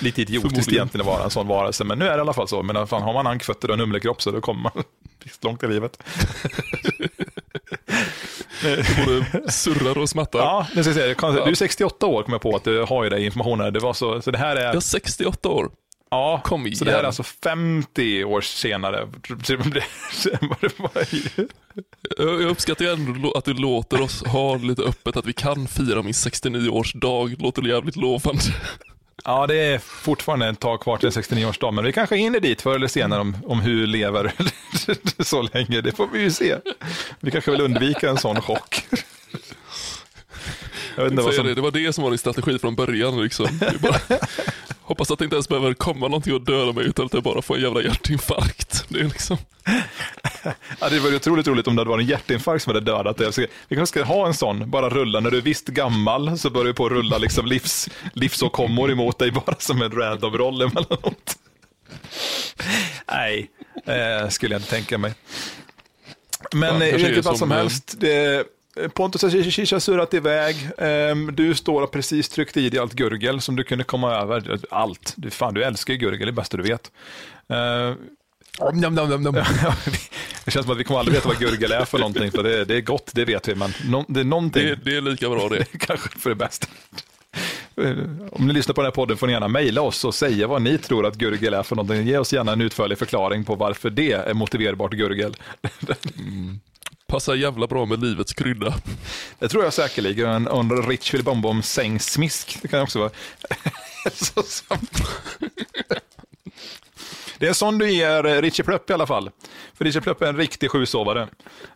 Lite 0.00 0.22
idiotiskt 0.22 0.72
egentligen 0.72 1.00
att 1.00 1.12
vara 1.12 1.24
en 1.24 1.30
sån 1.30 1.48
varelse, 1.48 1.84
men 1.84 1.98
nu 1.98 2.04
är 2.04 2.10
det 2.10 2.16
i 2.16 2.20
alla 2.20 2.32
fall 2.32 2.48
så. 2.48 2.62
Men 2.62 2.86
fan, 2.86 3.02
har 3.02 3.12
man 3.12 3.26
ankfötter 3.26 3.68
och 3.68 3.72
en 3.72 3.78
numlerkropp 3.78 4.22
så 4.22 4.30
då 4.30 4.40
kommer 4.40 4.62
man 4.62 4.84
långt 5.40 5.62
i 5.62 5.66
livet. 5.66 6.02
Både 9.06 9.50
surrar 9.52 9.98
och 9.98 10.08
smattar. 10.08 10.38
Ja, 10.38 10.66
det 10.74 10.84
ska 10.84 10.90
jag 10.90 11.18
säga. 11.18 11.44
Du 11.44 11.50
är 11.50 11.54
68 11.54 12.06
år, 12.06 12.22
kom 12.22 12.32
jag 12.32 12.42
på 12.42 12.56
att 12.56 12.64
du 12.64 12.82
har 12.82 13.04
ju 13.04 13.10
det 13.10 13.22
informationen. 13.22 13.72
Det 13.72 13.80
var 13.80 13.92
så, 13.92 14.22
så 14.22 14.30
det 14.30 14.38
här 14.38 14.56
är... 14.56 14.64
Jag 14.64 14.76
är 14.76 14.80
68 14.80 15.48
år. 15.48 15.70
Ja, 16.12 16.40
Kom 16.44 16.66
igen. 16.66 16.76
så 16.76 16.84
det 16.84 16.90
här 16.90 16.98
är 16.98 17.04
alltså 17.04 17.22
50 17.22 18.24
år 18.24 18.40
senare. 18.40 19.08
Jag 22.18 22.42
uppskattar 22.42 22.84
ju 22.84 22.90
ändå 22.90 23.32
att 23.32 23.44
du 23.44 23.54
låter 23.54 24.00
oss 24.00 24.24
ha 24.24 24.56
lite 24.56 24.82
öppet 24.82 25.16
att 25.16 25.26
vi 25.26 25.32
kan 25.32 25.68
fira 25.68 26.02
min 26.02 26.12
69-årsdag. 26.12 27.28
Det 27.36 27.42
låter 27.42 27.62
jävligt 27.62 27.96
lovande. 27.96 28.42
Ja, 29.24 29.46
det 29.46 29.54
är 29.54 29.78
fortfarande 29.78 30.48
ett 30.48 30.60
tag 30.60 30.80
kvar 30.80 30.96
till 30.96 31.08
69-årsdag, 31.08 31.70
men 31.72 31.84
vi 31.84 31.92
kanske 31.92 32.16
hinner 32.16 32.40
dit 32.40 32.62
förr 32.62 32.74
eller 32.74 32.88
senare 32.88 33.20
om, 33.20 33.36
om 33.46 33.60
hur 33.60 33.86
lever 33.86 34.32
så 35.22 35.42
länge. 35.42 35.80
Det 35.80 35.92
får 35.92 36.08
vi 36.12 36.20
ju 36.20 36.30
se. 36.30 36.56
Vi 37.20 37.30
kanske 37.30 37.50
vill 37.50 37.60
undvika 37.60 38.10
en 38.10 38.18
sån 38.18 38.40
chock. 38.40 38.86
Jag 40.96 41.02
vet 41.04 41.12
inte 41.12 41.22
vad 41.22 41.34
som... 41.34 41.46
det, 41.46 41.54
det 41.54 41.60
var 41.60 41.70
det 41.70 41.92
som 41.92 42.04
var 42.04 42.10
din 42.10 42.18
strategi 42.18 42.58
från 42.58 42.74
början. 42.74 43.22
Liksom. 43.22 43.46
Bara... 43.80 43.98
Hoppas 44.84 45.10
att 45.10 45.18
det 45.18 45.24
inte 45.24 45.36
ens 45.36 45.48
behöver 45.48 45.74
komma 45.74 46.08
någonting 46.08 46.34
och 46.34 46.40
döda 46.40 46.72
mig 46.72 46.84
utan 46.84 47.06
att 47.06 47.14
jag 47.14 47.22
bara 47.22 47.42
får 47.42 47.56
en 47.56 47.62
jävla 47.62 47.82
hjärtinfarkt. 47.82 48.84
Det 48.88 49.00
är 49.00 49.04
liksom... 49.04 49.36
ja, 50.80 50.88
det 50.88 51.00
var 51.00 51.14
otroligt 51.14 51.46
roligt 51.46 51.66
om 51.66 51.76
det 51.76 51.80
hade 51.80 51.90
varit 51.90 52.02
en 52.02 52.08
hjärtinfarkt 52.08 52.64
som 52.64 52.74
hade 52.74 52.86
dödat 52.86 53.16
dig. 53.16 53.48
Vi 53.68 53.76
kanske 53.76 54.00
ska 54.00 54.04
ha 54.04 54.26
en 54.26 54.34
sån, 54.34 54.70
bara 54.70 54.88
rulla. 54.88 55.20
När 55.20 55.30
du 55.30 55.36
är 55.36 55.42
visst 55.42 55.66
gammal 55.66 56.38
så 56.38 56.50
börjar 56.50 56.66
du 56.66 56.74
på 56.74 56.86
att 56.86 56.92
rulla 56.92 57.18
liksom 57.18 57.46
livs, 57.46 57.88
livsåkommor 58.12 58.92
emot 58.92 59.18
dig 59.18 59.30
bara 59.30 59.56
som 59.58 59.82
en 59.82 59.90
random 59.90 60.38
roll 60.38 60.62
emellanåt. 60.62 61.38
Nej, 63.12 63.50
eh, 63.86 64.28
skulle 64.28 64.54
jag 64.54 64.60
inte 64.60 64.70
tänka 64.70 64.98
mig. 64.98 65.14
Men 66.52 66.80
ja, 66.80 66.86
i 66.86 66.96
vilket 66.96 67.24
fall 67.24 67.38
som, 67.38 67.38
som 67.38 67.50
helst, 67.50 67.94
det, 67.98 68.46
Pontus 68.94 69.22
har 69.22 69.78
surrat 69.78 70.14
iväg. 70.14 70.56
Ehm, 70.78 71.30
du 71.34 71.54
står 71.54 71.82
och 71.82 71.90
precis 71.90 72.28
tryckt 72.28 72.56
i 72.56 72.70
dig 72.70 72.80
allt 72.80 72.92
gurgel 72.92 73.40
som 73.40 73.56
du 73.56 73.64
kunde 73.64 73.84
komma 73.84 74.14
över. 74.14 74.58
Allt. 74.70 75.14
Du, 75.16 75.30
fan, 75.30 75.54
du 75.54 75.64
älskar 75.64 75.94
ju 75.94 75.98
gurgel, 75.98 76.26
det 76.26 76.30
är 76.30 76.32
bästa 76.32 76.56
du 76.56 76.62
vet. 76.62 76.92
Ehm, 77.48 77.94
Nom, 78.58 78.94
nom, 78.94 79.08
nom, 79.08 79.22
nom. 79.22 79.34
det 80.44 80.50
känns 80.50 80.66
som 80.66 80.72
att 80.72 80.78
vi 80.78 80.84
kommer 80.84 81.00
aldrig 81.00 81.14
veta 81.14 81.28
vad 81.28 81.38
gurgel 81.38 81.72
är 81.72 81.84
för 81.84 81.98
någonting, 81.98 82.30
för 82.30 82.42
det, 82.42 82.64
det 82.64 82.76
är 82.76 82.80
gott, 82.80 83.10
det 83.14 83.24
vet 83.24 83.48
vi, 83.48 83.54
men 83.54 83.72
no, 83.84 84.04
det 84.08 84.20
är 84.20 84.24
någonting. 84.24 84.66
Det, 84.66 84.74
det, 84.74 84.96
är 84.96 85.00
lika 85.00 85.28
bra 85.28 85.48
det. 85.48 85.64
Kanske 85.78 86.18
för 86.18 86.30
det 86.30 86.36
bästa. 86.36 86.66
Om 88.32 88.46
ni 88.46 88.52
lyssnar 88.52 88.74
på 88.74 88.80
den 88.80 88.86
här 88.86 88.94
podden 88.94 89.16
får 89.16 89.26
ni 89.26 89.32
gärna 89.32 89.48
mejla 89.48 89.82
oss 89.82 90.04
och 90.04 90.14
säga 90.14 90.46
vad 90.46 90.62
ni 90.62 90.78
tror 90.78 91.06
att 91.06 91.14
gurgel 91.14 91.54
är 91.54 91.62
för 91.62 91.76
någonting. 91.76 92.06
Ge 92.06 92.18
oss 92.18 92.32
gärna 92.32 92.52
en 92.52 92.60
utförlig 92.60 92.98
förklaring 92.98 93.44
på 93.44 93.54
varför 93.54 93.90
det 93.90 94.12
är 94.12 94.34
motiverbart 94.34 94.92
gurgel. 94.92 95.36
Mm. 96.18 96.60
Passar 97.12 97.34
jävla 97.34 97.66
bra 97.66 97.86
med 97.86 98.04
livets 98.04 98.34
krydda. 98.34 98.74
Det 99.38 99.48
tror 99.48 99.64
jag 99.64 99.72
säkerligen. 99.72 100.46
En 100.46 100.82
Rich 100.82 101.14
Bonbon 101.14 101.62
sängsmisk. 101.62 102.58
Det 102.62 102.68
kan 102.68 102.82
också 102.82 102.98
vara. 102.98 103.10
Det 107.38 107.48
är 107.48 107.52
sån 107.52 107.78
du 107.78 107.90
ger 107.90 108.42
Richie 108.42 108.64
Plupp 108.64 108.90
i 108.90 108.92
alla 108.92 109.06
fall. 109.06 109.30
För 109.74 109.84
Richie 109.84 110.00
Plupp 110.00 110.22
är 110.22 110.26
en 110.26 110.36
riktig 110.36 110.70
sjusovare. 110.70 111.28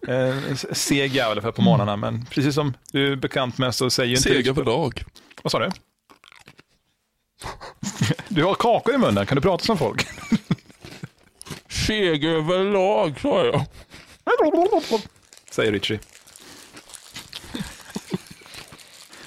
Eh, 0.08 0.54
seg 0.72 1.14
jävel 1.14 1.40
för 1.40 1.52
på 1.52 1.62
morgnarna, 1.62 1.96
men 1.96 2.26
precis 2.26 2.54
som 2.54 2.74
du 2.92 3.12
är 3.12 3.16
bekant 3.16 3.58
med 3.58 3.74
så 3.74 3.90
säger 3.90 4.10
inte... 4.10 4.22
Seg 4.22 4.48
överlag. 4.48 5.04
Vad 5.42 5.50
sa 5.50 5.58
du? 5.58 5.70
Du 8.28 8.44
har 8.44 8.54
kakor 8.54 8.94
i 8.94 8.98
munnen, 8.98 9.26
kan 9.26 9.36
du 9.36 9.42
prata 9.42 9.64
som 9.64 9.78
folk? 9.78 10.06
Seg 11.68 12.24
överlag, 12.24 13.20
sa 13.20 13.44
jag 13.44 13.64
säger 15.56 15.72
Richie. 15.72 15.98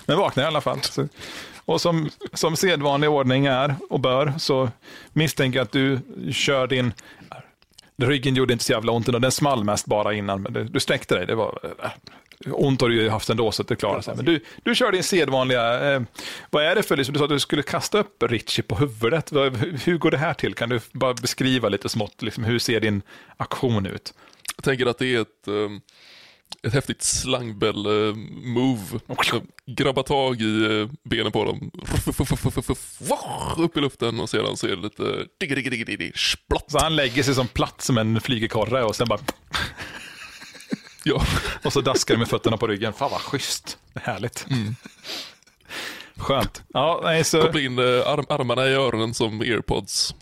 Men 0.06 0.18
vaknar 0.18 0.44
i 0.44 0.48
alla 0.48 0.62
fall. 0.62 0.80
Och 1.65 1.82
som, 1.82 2.10
som 2.34 2.56
sedvanlig 2.56 3.10
ordning 3.10 3.46
är 3.46 3.76
och 3.89 4.00
bör 4.00 4.34
så 4.38 4.70
misstänker 5.13 5.60
jag 5.60 5.65
att 5.65 5.72
du 5.72 6.00
kör 6.32 6.68
din 6.68 6.94
ryggen 7.98 8.36
gjorde 8.36 8.54
inte 8.54 8.65
så 8.65 8.72
jävla 8.72 8.92
ont, 8.92 9.08
och 9.08 9.22
den 9.22 9.32
small 9.32 9.63
mest 9.63 9.86
bara 9.86 10.13
innan, 10.13 10.42
men 10.42 10.54
det, 10.54 10.63
du 10.63 10.80
sträckte 10.80 11.15
dig. 11.15 11.26
Det 11.26 11.36
var, 11.36 11.60
äh, 11.84 11.89
ont 12.54 12.82
har 12.82 12.89
du 12.89 13.02
ju 13.02 13.10
haft 13.10 13.30
ändå, 13.30 13.52
så 13.52 13.63
det 13.63 13.76
klarar 13.76 14.02
sig. 14.02 14.15
Men 14.15 14.26
du, 14.26 14.44
du 14.63 14.76
kör 14.76 14.92
din 14.92 15.04
sedvanliga, 15.04 15.94
eh, 15.94 16.02
vad 16.50 16.63
är 16.63 16.76
det 16.76 16.84
för, 16.84 16.98
liksom, 16.98 17.13
du 17.13 17.20
sa 17.20 17.24
att 17.26 17.30
du 17.30 17.39
skulle 17.39 17.63
kasta 17.63 18.00
upp 18.00 18.24
Richie 18.24 18.63
på 18.63 18.76
huvudet. 18.76 19.32
Vad, 19.32 19.58
hur 19.58 19.98
går 19.98 20.12
det 20.12 20.18
här 20.18 20.34
till? 20.34 20.54
Kan 20.54 20.70
du 20.70 20.80
bara 20.92 21.13
beskriva 21.13 21.70
lite 21.70 21.89
smått, 21.89 22.22
liksom, 22.22 22.44
hur 22.44 22.60
ser 22.60 22.80
din 22.80 23.02
aktion 23.38 23.86
ut? 23.86 24.13
Jag 24.56 24.63
tänker 24.63 24.86
att 24.86 24.98
det 24.98 25.15
är 25.15 25.22
ett, 25.22 25.48
um, 25.48 25.82
ett 26.64 26.74
häftigt 26.74 27.02
slangbäll-move. 27.02 29.00
Grabba 29.66 30.04
tag 30.04 30.42
i 30.42 30.46
uh, 30.46 30.90
benen 31.04 31.32
på 31.32 31.46
dem, 31.46 31.72
upp 33.58 33.78
i 33.78 33.82
luften 33.82 34.20
och 34.20 34.30
sedan 34.30 34.58
så 34.58 34.68
är 34.68 34.76
det 34.76 34.82
lite 34.82 35.28
splott. 36.16 36.72
Så 36.72 36.80
han 36.80 36.96
lägger 36.96 37.24
sig 37.24 37.36
som 37.36 37.48
platt 37.48 37.82
som 37.82 37.98
en 37.98 38.22
flygekorre 38.22 38.84
och 38.84 38.96
sen 38.96 39.08
bara 39.08 39.20
Ja. 41.04 41.24
Och 41.64 41.74
så 41.74 41.82
daskar 41.82 42.14
du 42.14 42.18
med 42.18 42.28
fötterna 42.28 42.58
på 42.58 42.68
ryggen. 42.68 42.94
Fan 42.94 43.12
vad 43.12 43.22
schysst. 43.22 43.78
Härligt. 43.96 44.46
Mm. 44.50 44.76
Skönt. 46.18 46.64
Ja, 46.68 47.00
nej, 47.04 47.24
så... 47.24 47.42
Koppla 47.42 47.62
in 47.62 47.80
uh, 47.80 48.08
arm 48.08 48.26
armarna 48.30 48.68
i 48.68 48.74
öronen 48.74 49.14
som 49.14 49.42
airpods. 49.42 50.16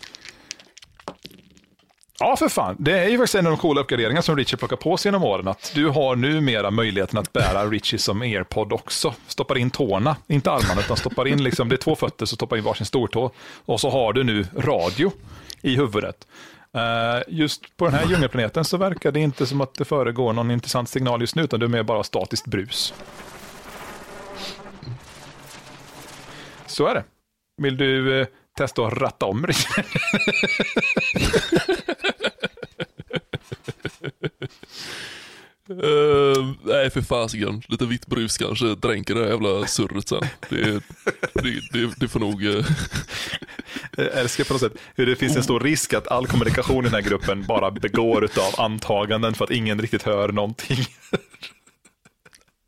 Ja, 2.20 2.36
för 2.36 2.48
fan. 2.48 2.76
Det 2.78 2.98
är 2.98 3.08
ju 3.08 3.18
faktiskt 3.18 3.34
en 3.34 3.46
av 3.46 3.52
de 3.52 3.58
coola 3.58 3.80
uppgraderingarna 3.80 4.22
som 4.22 4.36
Richie 4.36 4.56
plockar 4.56 4.76
på 4.76 4.96
sig 4.96 5.08
genom 5.08 5.24
åren. 5.24 5.48
Att 5.48 5.72
du 5.74 5.86
har 5.86 6.16
numera 6.16 6.70
möjligheten 6.70 7.18
att 7.18 7.32
bära 7.32 7.66
Richie 7.66 7.98
som 7.98 8.22
airpod 8.22 8.72
också. 8.72 9.14
Stoppar 9.26 9.58
in 9.58 9.70
tårna, 9.70 10.16
inte 10.26 10.50
armarna, 10.50 10.80
utan 10.80 10.96
stoppar 10.96 11.28
in, 11.28 11.42
liksom, 11.42 11.68
det 11.68 11.74
är 11.74 11.76
två 11.76 11.96
fötter, 11.96 12.26
så 12.26 12.36
stoppar 12.36 12.56
in 12.56 12.64
varsin 12.64 12.86
stortå. 12.86 13.30
Och 13.64 13.80
så 13.80 13.90
har 13.90 14.12
du 14.12 14.24
nu 14.24 14.46
radio 14.56 15.12
i 15.62 15.76
huvudet. 15.76 16.26
Eh, 16.74 17.22
just 17.28 17.76
på 17.76 17.84
den 17.84 17.94
här 17.94 18.06
djungelplaneten 18.10 18.64
så 18.64 18.76
verkar 18.76 19.12
det 19.12 19.20
inte 19.20 19.46
som 19.46 19.60
att 19.60 19.74
det 19.74 19.84
föregår 19.84 20.32
någon 20.32 20.50
intressant 20.50 20.88
signal 20.88 21.20
just 21.20 21.34
nu, 21.34 21.42
utan 21.42 21.60
det 21.60 21.66
är 21.66 21.68
mer 21.68 21.82
bara 21.82 22.02
statiskt 22.02 22.46
brus. 22.46 22.94
Så 26.66 26.86
är 26.86 26.94
det. 26.94 27.04
Vill 27.62 27.76
du 27.76 28.20
eh, 28.20 28.26
testa 28.58 28.82
att 28.86 28.92
ratta 28.92 29.26
om 29.26 29.46
Richie? 29.46 29.84
Uh, 35.70 36.52
nej 36.62 36.90
för 36.90 37.00
fasiken, 37.00 37.62
lite 37.68 37.86
vitt 37.86 38.06
brus 38.06 38.38
kanske 38.38 38.74
dränker 38.74 39.14
det 39.14 39.28
jävla 39.28 39.66
surret 39.66 40.08
sen. 40.08 40.22
Det, 40.48 40.82
det, 41.34 41.60
det, 41.72 41.94
det 41.96 42.08
får 42.08 42.20
nog... 42.20 42.44
Uh... 42.44 42.66
Jag 43.96 44.06
älskar 44.06 44.44
på 44.44 44.52
något 44.52 44.60
sätt 44.60 44.72
hur 44.94 45.06
det 45.06 45.16
finns 45.16 45.36
en 45.36 45.42
stor 45.42 45.60
risk 45.60 45.94
att 45.94 46.08
all 46.08 46.26
kommunikation 46.26 46.84
i 46.84 46.88
den 46.88 46.94
här 46.94 47.10
gruppen 47.10 47.44
bara 47.46 47.70
begår 47.70 48.24
av 48.24 48.64
antaganden 48.64 49.34
för 49.34 49.44
att 49.44 49.50
ingen 49.50 49.80
riktigt 49.80 50.02
hör 50.02 50.28
någonting. 50.28 50.78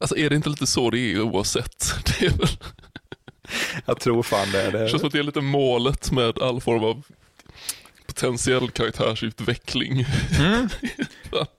Alltså 0.03 0.17
är 0.17 0.31
det 0.31 0.37
inte 0.37 0.49
lite 0.49 0.67
så 0.67 0.91
det 0.91 0.99
är 0.99 1.21
oavsett? 1.21 1.95
Det 2.05 2.27
är 2.27 2.31
väl... 2.31 2.49
Jag 3.87 4.01
tror 4.01 4.23
fan 4.23 4.53
det. 4.53 4.63
Är 4.63 4.73
det. 4.73 4.79
det 4.79 4.89
känns 4.89 5.01
som 5.01 5.07
att 5.07 5.13
det 5.13 5.19
är 5.19 5.23
lite 5.23 5.41
målet 5.41 6.13
med 6.13 6.39
all 6.39 6.61
form 6.61 6.85
av 6.85 7.03
potentiell 8.21 8.71
karaktärsutveckling. 8.71 10.07
Mm. 10.39 10.69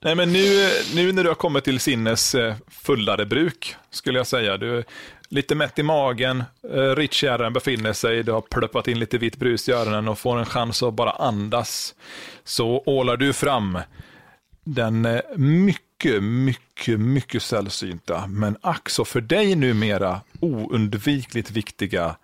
Nej, 0.00 0.14
men 0.14 0.32
nu, 0.32 0.70
nu 0.94 1.12
när 1.12 1.22
du 1.24 1.30
har 1.30 1.34
kommit 1.34 1.64
till 1.64 1.80
sinnes 1.80 2.34
eh, 2.34 2.54
fullare 2.68 3.26
bruk, 3.26 3.76
skulle 3.90 4.18
jag 4.18 4.26
säga. 4.26 4.56
Du 4.56 4.78
är 4.78 4.84
lite 5.28 5.54
mätt 5.54 5.78
i 5.78 5.82
magen, 5.82 6.44
eh, 6.74 6.96
Rich 6.96 7.24
befinner 7.54 7.92
sig, 7.92 8.22
du 8.22 8.32
har 8.32 8.40
plöppat 8.40 8.88
in 8.88 8.98
lite 8.98 9.18
vitt 9.18 9.36
brus 9.36 9.68
i 9.68 9.72
öronen 9.72 10.08
och 10.08 10.18
får 10.18 10.38
en 10.38 10.46
chans 10.46 10.82
att 10.82 10.94
bara 10.94 11.10
andas. 11.10 11.94
Så 12.44 12.82
ålar 12.86 13.16
du 13.16 13.32
fram 13.32 13.78
den 14.64 15.04
eh, 15.04 15.20
mycket, 15.36 16.22
mycket, 16.22 17.00
mycket 17.00 17.42
sällsynta, 17.42 18.26
men 18.26 18.56
ack 18.60 18.88
så 18.88 19.04
för 19.04 19.20
dig 19.20 19.54
numera 19.54 20.20
oundvikligt 20.40 21.50
viktiga 21.50 22.16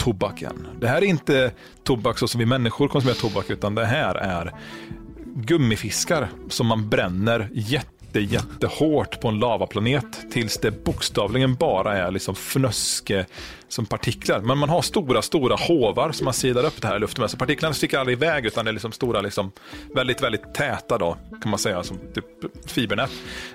tobaken. 0.00 0.66
Det 0.80 0.88
här 0.88 0.96
är 0.96 1.06
inte 1.06 1.52
tobak 1.84 2.18
så 2.18 2.28
som 2.28 2.38
vi 2.38 2.46
människor 2.46 2.88
konsumerar 2.88 3.16
tobak, 3.16 3.50
utan 3.50 3.74
det 3.74 3.84
här 3.84 4.14
är 4.14 4.52
gummifiskar 5.34 6.28
som 6.48 6.66
man 6.66 6.88
bränner 6.88 7.48
jätte, 7.52 7.99
jättehårt 8.18 9.20
på 9.20 9.28
en 9.28 9.38
lavaplanet 9.38 10.30
tills 10.32 10.58
det 10.58 10.84
bokstavligen 10.84 11.54
bara 11.54 11.98
är 11.98 12.10
liksom 12.10 12.34
fnöske 12.34 13.26
som 13.68 13.86
partiklar. 13.86 14.40
Men 14.40 14.58
man 14.58 14.68
har 14.68 14.82
stora, 14.82 15.22
stora 15.22 15.56
hovar 15.56 16.12
som 16.12 16.24
man 16.24 16.34
sidar 16.34 16.64
upp 16.64 16.82
det 16.82 16.88
här 16.88 16.96
i 16.96 16.98
luften 16.98 17.22
med. 17.22 17.30
Så 17.30 17.36
partiklarna 17.36 17.74
sticker 17.74 17.98
aldrig 17.98 18.18
iväg 18.18 18.46
utan 18.46 18.64
det 18.64 18.70
är 18.70 18.72
liksom 18.72 18.92
stora, 18.92 19.20
liksom, 19.20 19.52
väldigt, 19.94 20.22
väldigt 20.22 20.54
täta 20.54 20.98
då, 20.98 21.16
kan 21.42 21.50
man 21.50 21.58
säga, 21.58 21.82
som 21.82 21.98
typ 22.14 22.24
fibernät. 22.66 23.10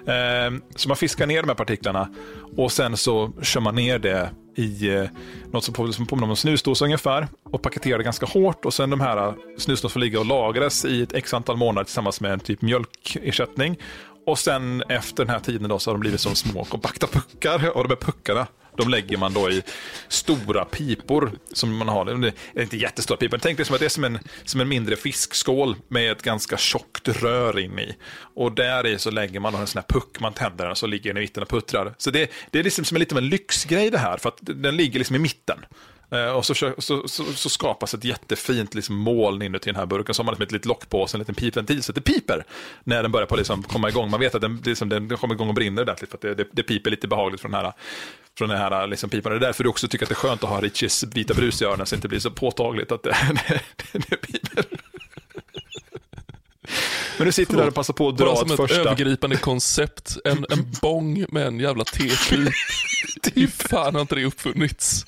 Eh, 0.07 0.59
så 0.75 0.87
man 0.87 0.97
fiskar 0.97 1.27
ner 1.27 1.41
de 1.41 1.47
här 1.47 1.55
partiklarna 1.55 2.09
och 2.57 2.71
sen 2.71 2.97
så 2.97 3.31
kör 3.41 3.61
man 3.61 3.75
ner 3.75 3.99
det 3.99 4.29
i 4.55 4.95
eh, 4.95 5.03
något 5.51 5.63
som 5.63 5.73
påminner 5.73 6.23
om 6.23 6.29
en 6.29 6.35
snusdosa 6.35 6.85
ungefär 6.85 7.27
och 7.43 7.61
paketerar 7.61 7.97
det 7.97 8.03
ganska 8.03 8.25
hårt 8.25 8.65
och 8.65 8.73
sen 8.73 8.89
de 8.89 9.01
här 9.01 9.27
eh, 9.27 9.33
snusdosorna 9.57 9.89
får 9.89 9.99
ligga 9.99 10.19
och 10.19 10.25
lagras 10.25 10.85
i 10.85 11.01
ett 11.01 11.13
x 11.13 11.33
antal 11.33 11.57
månader 11.57 11.85
tillsammans 11.85 12.21
med 12.21 12.31
en 12.31 12.39
typ 12.39 12.61
mjölkersättning. 12.61 13.77
Och 14.25 14.39
sen 14.39 14.83
efter 14.89 15.25
den 15.25 15.33
här 15.33 15.39
tiden 15.39 15.69
då 15.69 15.79
så 15.79 15.89
har 15.89 15.95
de 15.95 15.99
blivit 15.99 16.21
som 16.21 16.35
små 16.35 16.63
kompakta 16.63 17.07
puckar 17.07 17.69
och 17.69 17.83
de 17.83 17.89
här 17.89 18.01
puckarna 18.01 18.47
de 18.77 18.89
lägger 18.89 19.17
man 19.17 19.33
då 19.33 19.49
i 19.49 19.63
stora 20.07 20.65
pipor 20.65 21.31
som 21.53 21.77
man 21.77 21.87
har. 21.87 22.05
Det 22.05 22.33
är 22.55 22.61
inte 22.61 22.77
jättestora 22.77 23.17
pipor. 23.17 23.37
Tänk 23.37 23.57
dig 23.57 23.65
som 23.65 23.73
att 23.73 23.79
det 23.79 23.85
är 23.85 23.89
som 23.89 24.03
en, 24.03 24.19
som 24.43 24.61
en 24.61 24.67
mindre 24.67 24.95
fiskskål 24.95 25.75
med 25.87 26.11
ett 26.11 26.21
ganska 26.21 26.57
tjockt 26.57 27.07
rör 27.07 27.59
in 27.59 27.79
i. 27.79 27.95
Och 28.17 28.51
där 28.51 28.85
i 28.85 28.99
så 28.99 29.11
lägger 29.11 29.39
man 29.39 29.55
en 29.55 29.67
sån 29.67 29.79
här 29.79 29.99
puck, 29.99 30.19
man 30.19 30.33
tänder 30.33 30.63
den 30.63 30.71
och 30.71 30.77
så 30.77 30.87
ligger 30.87 31.09
den 31.13 31.17
i 31.17 31.25
mitten 31.25 31.43
och 31.43 31.49
puttrar. 31.49 31.95
Så 31.97 32.11
det, 32.11 32.31
det 32.51 32.59
är 32.59 32.63
liksom 32.63 32.85
som 32.85 32.95
en, 32.95 32.99
lite 32.99 33.15
av 33.15 33.19
en 33.19 33.29
lyxgrej 33.29 33.89
det 33.89 33.97
här, 33.97 34.17
för 34.17 34.29
att 34.29 34.39
den 34.41 34.77
ligger 34.77 34.99
liksom 34.99 35.15
i 35.15 35.19
mitten. 35.19 35.65
Eh, 36.09 36.29
och 36.29 36.45
så, 36.45 36.53
så, 36.55 36.73
så, 36.77 37.07
så, 37.07 37.49
skapas 37.49 37.93
ett 37.93 38.03
jättefint 38.03 38.73
liksom 38.73 38.95
moln 38.95 39.41
inuti 39.41 39.69
den 39.69 39.75
här 39.75 39.85
burken. 39.85 40.15
Så 40.15 40.21
har 40.21 40.25
man 40.25 40.31
liksom 40.33 40.43
ett 40.43 40.51
litet 40.51 40.65
lock 40.65 40.89
på 40.89 41.01
och 41.01 41.13
en 41.13 41.19
liten 41.19 41.35
pipventil 41.35 41.83
så 41.83 41.91
det 41.91 42.01
piper 42.01 42.43
när 42.83 43.03
den 43.03 43.11
börjar 43.11 43.27
på 43.27 43.35
liksom 43.35 43.63
komma 43.63 43.89
igång. 43.89 44.09
Man 44.09 44.19
vet 44.19 44.35
att 44.35 44.41
den, 44.41 44.61
liksom, 44.65 44.89
den 44.89 45.17
kommer 45.17 45.35
igång 45.35 45.49
och 45.49 45.55
brinner 45.55 45.81
ordentligt 45.81 46.09
för 46.09 46.17
att 46.17 46.21
det, 46.21 46.35
det, 46.35 46.47
det, 46.51 46.63
piper 46.63 46.91
lite 46.91 47.07
behagligt 47.07 47.41
från 47.41 47.51
den 47.51 47.65
här, 47.65 47.73
från 48.37 48.49
den 48.49 48.57
här 48.57 48.87
liksom, 48.87 49.09
pipan. 49.09 49.31
Det 49.31 49.37
är 49.37 49.39
därför 49.39 49.63
du 49.63 49.69
också 49.69 49.87
tycker 49.87 50.05
att 50.05 50.09
det 50.09 50.13
är 50.13 50.27
skönt 50.27 50.43
att 50.43 50.49
ha 50.49 50.61
Richies 50.61 51.03
vita 51.03 51.33
brus 51.33 51.61
i 51.61 51.65
öronen 51.65 51.85
så 51.85 51.95
det 51.95 51.97
inte 51.97 52.07
blir 52.07 52.19
så 52.19 52.31
påtagligt 52.31 52.91
att 52.91 53.03
det, 53.03 53.15
det, 53.91 54.17
piper. 54.17 54.65
Men 57.17 57.25
du 57.25 57.31
sitter 57.31 57.57
där 57.57 57.67
och 57.67 57.73
passar 57.73 57.93
på 57.93 58.09
att 58.09 58.17
dra 58.17 58.41
ett 58.41 58.55
första. 58.55 58.63
ett 58.63 58.85
övergripande 58.85 59.37
koncept. 59.37 60.17
En, 60.25 60.45
en 60.49 60.71
bong 60.81 61.25
med 61.29 61.47
en 61.47 61.59
jävla 61.59 61.83
tepip. 61.83 62.53
Hur 63.33 63.47
fan 63.47 63.93
har 63.93 64.01
inte 64.01 64.15
det 64.15 64.25
uppfunnits? 64.25 65.05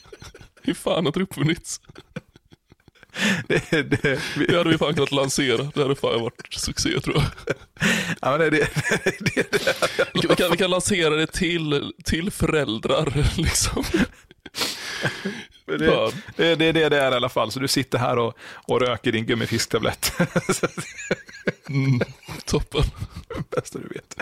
Hur 0.67 0.73
fan 0.73 1.06
har 1.06 1.12
det 1.12 1.21
uppfunnits? 1.21 1.82
Det, 3.47 3.71
det, 3.71 4.19
vi... 4.38 4.45
det 4.45 4.58
hade 4.58 4.69
vi 4.69 4.77
fan 4.77 4.93
kunnat 4.93 5.12
lansera. 5.12 5.71
Det 5.73 5.82
hade 5.82 5.95
fan 5.95 6.21
varit 6.21 6.53
succé 6.53 6.99
tror 6.99 7.15
jag. 7.15 7.56
Ja, 8.21 8.38
men 8.38 8.39
det, 8.39 8.49
det, 8.49 8.69
det, 9.19 9.51
det, 9.51 10.30
vi, 10.30 10.36
kan, 10.36 10.51
vi 10.51 10.58
kan 10.58 10.69
lansera 10.69 11.15
det 11.15 11.27
till, 11.27 11.93
till 12.06 12.32
föräldrar. 12.32 13.13
Liksom. 13.38 13.84
Det, 15.65 15.77
det, 15.77 16.12
det, 16.36 16.56
det 16.56 16.65
är 16.65 16.73
det 16.73 16.89
det 16.89 16.97
är 16.97 17.12
i 17.12 17.15
alla 17.15 17.30
fall. 17.30 17.51
Så 17.51 17.60
du 17.60 17.67
sitter 17.67 17.97
här 17.97 18.17
och, 18.17 18.38
och 18.67 18.82
röker 18.82 19.12
din 19.12 19.25
gummifisktablett. 19.25 20.13
mm, 21.69 22.01
toppen. 22.45 22.84
Bästa 23.56 23.80
du 23.80 23.88
vet. 23.88 24.17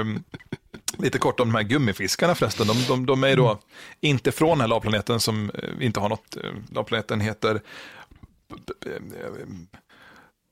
Um, 0.00 0.24
Lite 0.98 1.18
kort 1.18 1.40
om 1.40 1.48
de 1.48 1.54
här 1.54 1.62
gummifiskarna 1.62 2.34
förresten. 2.34 2.66
De, 2.66 2.84
de, 2.88 3.06
de 3.06 3.24
är 3.24 3.36
då 3.36 3.46
mm. 3.46 3.58
inte 4.00 4.32
från 4.32 4.48
den 4.48 4.60
här 4.60 4.68
lavplaneten 4.68 5.20
som 5.20 5.50
eh, 5.50 5.86
inte 5.86 6.00
har 6.00 6.08
något. 6.08 6.36
Eh, 6.36 6.50
lavplaneten 6.70 7.20
heter 7.20 7.60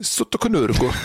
Sotokonurgo. 0.02 0.90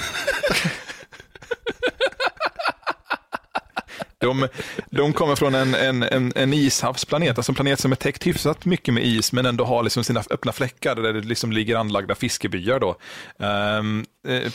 De, 4.18 4.48
de 4.90 5.14
kommer 5.14 5.36
från 5.36 5.56
en, 5.56 5.76
en, 5.76 6.04
en, 6.04 6.34
en 6.36 6.54
ishavsplanet, 6.54 7.38
alltså 7.38 7.52
en 7.52 7.56
planet 7.56 7.80
som 7.80 7.92
är 7.92 7.96
täckt 7.96 8.28
hyfsat 8.28 8.66
mycket 8.66 8.94
med 8.94 9.06
is, 9.06 9.32
men 9.32 9.46
ändå 9.46 9.66
har 9.66 9.84
liksom 9.84 10.04
sina 10.04 10.24
öppna 10.30 10.52
fläckar 10.52 10.96
där 10.96 11.14
det 11.14 11.22
liksom 11.22 11.52
ligger 11.52 11.76
anlagda 11.76 12.16
fiskebyar. 12.16 12.80
Då. 12.80 12.98
Um, 13.46 14.06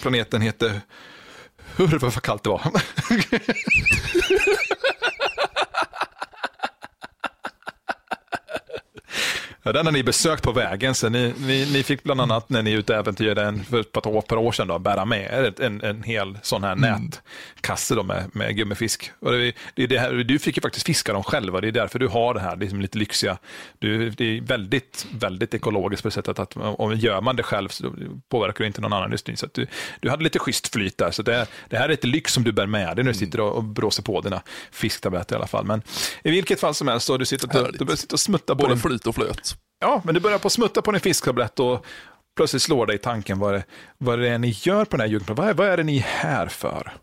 planeten 0.03 0.41
heter 0.41 0.81
Hur 1.77 1.99
vad 1.99 2.23
kallt 2.23 2.43
det 2.43 2.51
var. 2.51 2.63
Ja, 9.71 9.75
den 9.75 9.87
har 9.87 9.93
ni 9.93 10.03
besökt 10.03 10.43
på 10.43 10.53
vägen. 10.53 10.95
Så 10.95 11.09
ni, 11.09 11.35
ni, 11.39 11.69
ni 11.73 11.83
fick 11.83 12.03
bland 12.03 12.21
annat 12.21 12.49
när 12.49 12.63
ni 12.63 12.73
utäventyrade 12.73 13.43
en 13.43 13.65
för 13.65 13.81
ett 13.81 13.93
par, 13.93 14.21
par 14.21 14.37
år 14.37 14.53
sedan 14.53 14.69
då, 14.69 14.79
bära 14.79 15.05
med 15.05 15.21
er 15.33 15.63
en, 15.65 15.81
en 15.85 16.03
hel 16.03 16.39
sån 16.43 16.65
här 16.65 16.73
Mm. 16.73 17.11
nätkasse 17.57 17.95
då 17.95 18.03
med, 18.03 18.31
med 18.33 18.57
gummifisk. 18.57 19.13
Och 19.21 19.33
det, 19.33 19.53
det 19.75 19.87
det 19.87 19.99
här, 19.99 20.13
du 20.13 20.39
fick 20.39 20.57
ju 20.57 20.61
faktiskt 20.61 20.87
fiska 20.87 21.13
dem 21.13 21.23
själva. 21.23 21.61
Det 21.61 21.69
är 21.69 21.73
därför 21.73 21.99
du 21.99 22.09
har 22.09 22.35
det 22.35 22.41
här 22.41 22.57
liksom 22.57 22.81
lite 22.81 22.99
lyxiga. 22.99 23.39
Du, 23.79 24.11
det 24.11 24.25
är 24.37 24.41
väldigt, 24.41 25.07
väldigt 25.13 25.55
ekologiskt 25.55 26.03
på 26.03 26.09
det 26.09 26.13
sättet 26.13 26.39
att 26.39 26.57
om 26.57 26.95
gör 26.97 27.21
man 27.21 27.37
det 27.37 27.43
själv 27.43 27.69
så 27.69 27.95
påverkar 28.29 28.65
det 28.65 28.67
inte 28.67 28.81
någon 28.81 28.93
annan 28.93 29.05
industri. 29.07 29.37
Så 29.37 29.49
du, 29.53 29.67
du 30.01 30.11
hade 30.11 30.23
lite 30.25 30.39
schysst 30.39 30.73
flyt 30.73 30.99
där. 30.99 31.11
Så 31.11 31.23
det, 31.23 31.47
det 31.69 31.77
här 31.77 31.89
är 31.89 31.93
ett 31.93 32.05
lyx 32.05 32.33
som 32.33 32.45
du 32.45 32.53
bär 32.53 32.67
med 32.67 32.81
dig 32.81 32.89
när 32.89 32.95
du 32.95 33.01
Mm. 33.11 33.15
sitter 33.15 33.41
och, 33.41 33.57
och 33.57 33.65
blåser 33.65 34.03
på 34.03 34.21
dina 34.21 34.43
fisktabletter 34.73 35.35
i 35.35 35.39
alla 35.39 35.47
fall. 35.47 35.65
Men 35.65 35.83
i 36.25 36.31
vilket 36.31 36.61
fall 36.61 36.75
som 36.75 36.89
helst 36.89 37.07
så 37.07 37.13
har 37.13 37.19
du 37.19 37.25
sitter 37.25 37.61
och, 37.63 37.73
du 37.79 37.85
börjar 37.85 37.97
sitta 37.97 38.15
och 38.15 38.21
smutta 38.21 38.55
Både 38.55 38.77
flyt 38.77 39.07
och 39.07 39.15
flöt. 39.15 39.57
Ja, 39.81 40.03
men 40.05 40.15
du 40.15 40.21
börjar 40.21 40.39
på 40.39 40.51
smutta 40.51 40.83
på 40.83 40.93
din 40.93 41.01
fisktablett 41.01 41.61
och 41.61 41.87
plötsligt 42.37 42.63
slår 42.63 42.87
dig 42.87 42.99
tanken 42.99 43.39
vad 43.39 43.55
det, 43.55 43.65
vad 43.99 44.19
det 44.19 44.29
är 44.29 44.39
ni 44.39 44.49
gör 44.63 44.85
på 44.85 44.97
den 44.97 45.01
här 45.01 45.09
jungfrun. 45.09 45.37
Vad, 45.37 45.49
är- 45.49 45.55
vad 45.55 45.67
är 45.69 45.77
det 45.77 45.83
ni 45.83 45.97
är 45.99 46.03
här 46.03 46.47
för? 46.47 46.93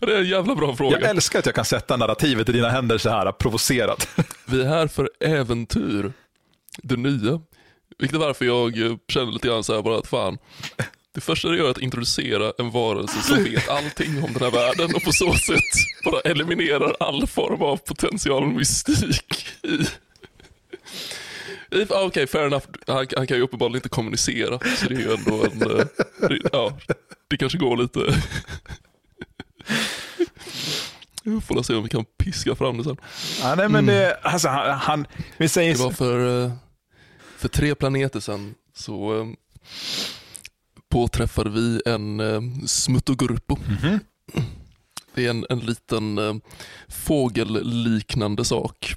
Det 0.00 0.14
är 0.14 0.18
en 0.20 0.28
jävla 0.28 0.54
bra 0.54 0.76
fråga. 0.76 1.00
Jag 1.00 1.10
älskar 1.10 1.38
att 1.38 1.46
jag 1.46 1.54
kan 1.54 1.64
sätta 1.64 1.96
narrativet 1.96 2.48
i 2.48 2.52
dina 2.52 2.68
händer 2.68 2.98
så 2.98 3.10
här 3.10 3.32
provocerat. 3.32 4.08
Vi 4.46 4.60
är 4.62 4.66
här 4.66 4.86
för 4.86 5.10
äventyr. 5.20 6.12
Det 6.82 6.96
nya. 6.96 7.40
Vilket 7.98 8.14
är 8.14 8.20
varför 8.20 8.44
jag 8.44 8.72
känner 9.08 9.32
lite 9.32 9.48
grann 9.48 9.64
så 9.64 9.74
här 9.74 9.82
bara 9.82 9.98
att 9.98 10.06
fan. 10.06 10.38
Det 11.14 11.20
första 11.20 11.48
det 11.48 11.56
gör 11.56 11.66
är 11.66 11.70
att 11.70 11.78
introducera 11.78 12.52
en 12.58 12.70
varelse 12.70 13.22
som 13.22 13.44
vet 13.44 13.68
allting 13.68 14.22
om 14.24 14.32
den 14.32 14.42
här 14.42 14.50
världen 14.50 14.94
och 14.94 15.02
på 15.02 15.12
så 15.12 15.34
sätt 15.34 15.60
bara 16.04 16.20
eliminerar 16.20 16.96
all 17.00 17.26
form 17.26 17.62
av 17.62 17.76
potential 17.76 18.46
mystik 18.46 19.46
i... 19.62 19.86
ah, 21.90 22.02
Okej, 22.04 22.26
fair 22.26 22.46
enough. 22.46 22.66
Han, 22.86 23.06
han 23.16 23.26
kan 23.26 23.36
ju 23.36 23.42
uppenbarligen 23.42 23.76
inte 23.76 23.88
kommunicera, 23.88 24.58
så 24.76 24.88
det 24.88 24.94
är 24.94 24.98
ju 24.98 25.14
ändå 25.14 25.44
en... 25.44 25.78
eh, 25.80 26.36
ja, 26.52 26.78
det 27.28 27.36
kanske 27.36 27.58
går 27.58 27.76
lite... 27.76 28.00
Vi 31.24 31.40
får 31.40 31.62
se 31.62 31.74
om 31.74 31.82
vi 31.82 31.88
kan 31.88 32.04
piska 32.04 32.54
fram 32.54 32.78
det 32.78 32.84
sen. 32.84 32.96
Ja, 33.42 33.54
nej, 33.54 33.68
men 33.68 33.86
det, 33.86 34.18
alltså, 34.22 34.48
han, 34.48 34.78
han, 34.78 35.06
vi 35.36 35.48
säger 35.48 35.72
Det 35.74 35.80
var 35.80 35.90
för, 35.90 36.44
eh, 36.44 36.52
för 37.36 37.48
tre 37.48 37.74
planeter 37.74 38.20
sedan 38.20 38.54
så 38.76 39.26
påträffade 40.94 41.50
vi 41.50 41.80
en 41.86 42.20
eh, 42.20 42.40
smuttogurpo. 42.66 43.56
Mhm. 43.68 43.98
Det 45.14 45.26
är 45.26 45.30
en, 45.30 45.46
en 45.50 45.58
liten 45.58 46.18
eh, 46.18 46.34
fågelliknande 46.88 48.44
sak. 48.44 48.94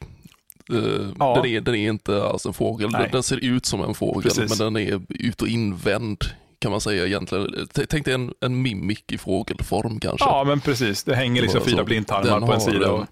Eh, 0.74 1.10
Ja. 1.20 1.36
den, 1.36 1.46
är, 1.52 1.62
den 1.62 1.76
är 1.76 1.90
inte 1.90 2.24
alls 2.24 2.46
en 2.46 2.54
fågel, 2.54 2.92
den, 2.92 3.12
den 3.12 3.24
ser 3.24 3.38
ut 3.38 3.66
som 3.66 3.82
en 3.82 3.94
fågel 3.94 4.22
Precis. 4.32 4.60
men 4.60 4.74
den 4.74 4.84
är 4.88 5.02
ut 5.10 5.42
och 5.42 5.48
invänd 5.48 6.18
kan 6.60 6.72
man 6.72 6.82
säga 6.82 7.06
egentligen. 7.06 7.68
T- 7.74 7.86
Tänk 7.90 8.06
dig 8.06 8.14
en, 8.14 8.34
en 8.42 8.62
mimik 8.62 9.12
i 9.12 9.18
fågelform 9.18 10.00
kanske. 10.00 10.26
ja, 10.26 10.44
men 10.44 10.60
precis. 10.62 11.04
Det 11.04 11.16
hänger 11.16 11.42
liksom 11.42 11.62
fyra 11.62 11.84
blindtarmar 11.84 12.48
på 12.48 12.54
en 12.54 12.62
sida. 12.62 12.92
Och, 12.92 13.06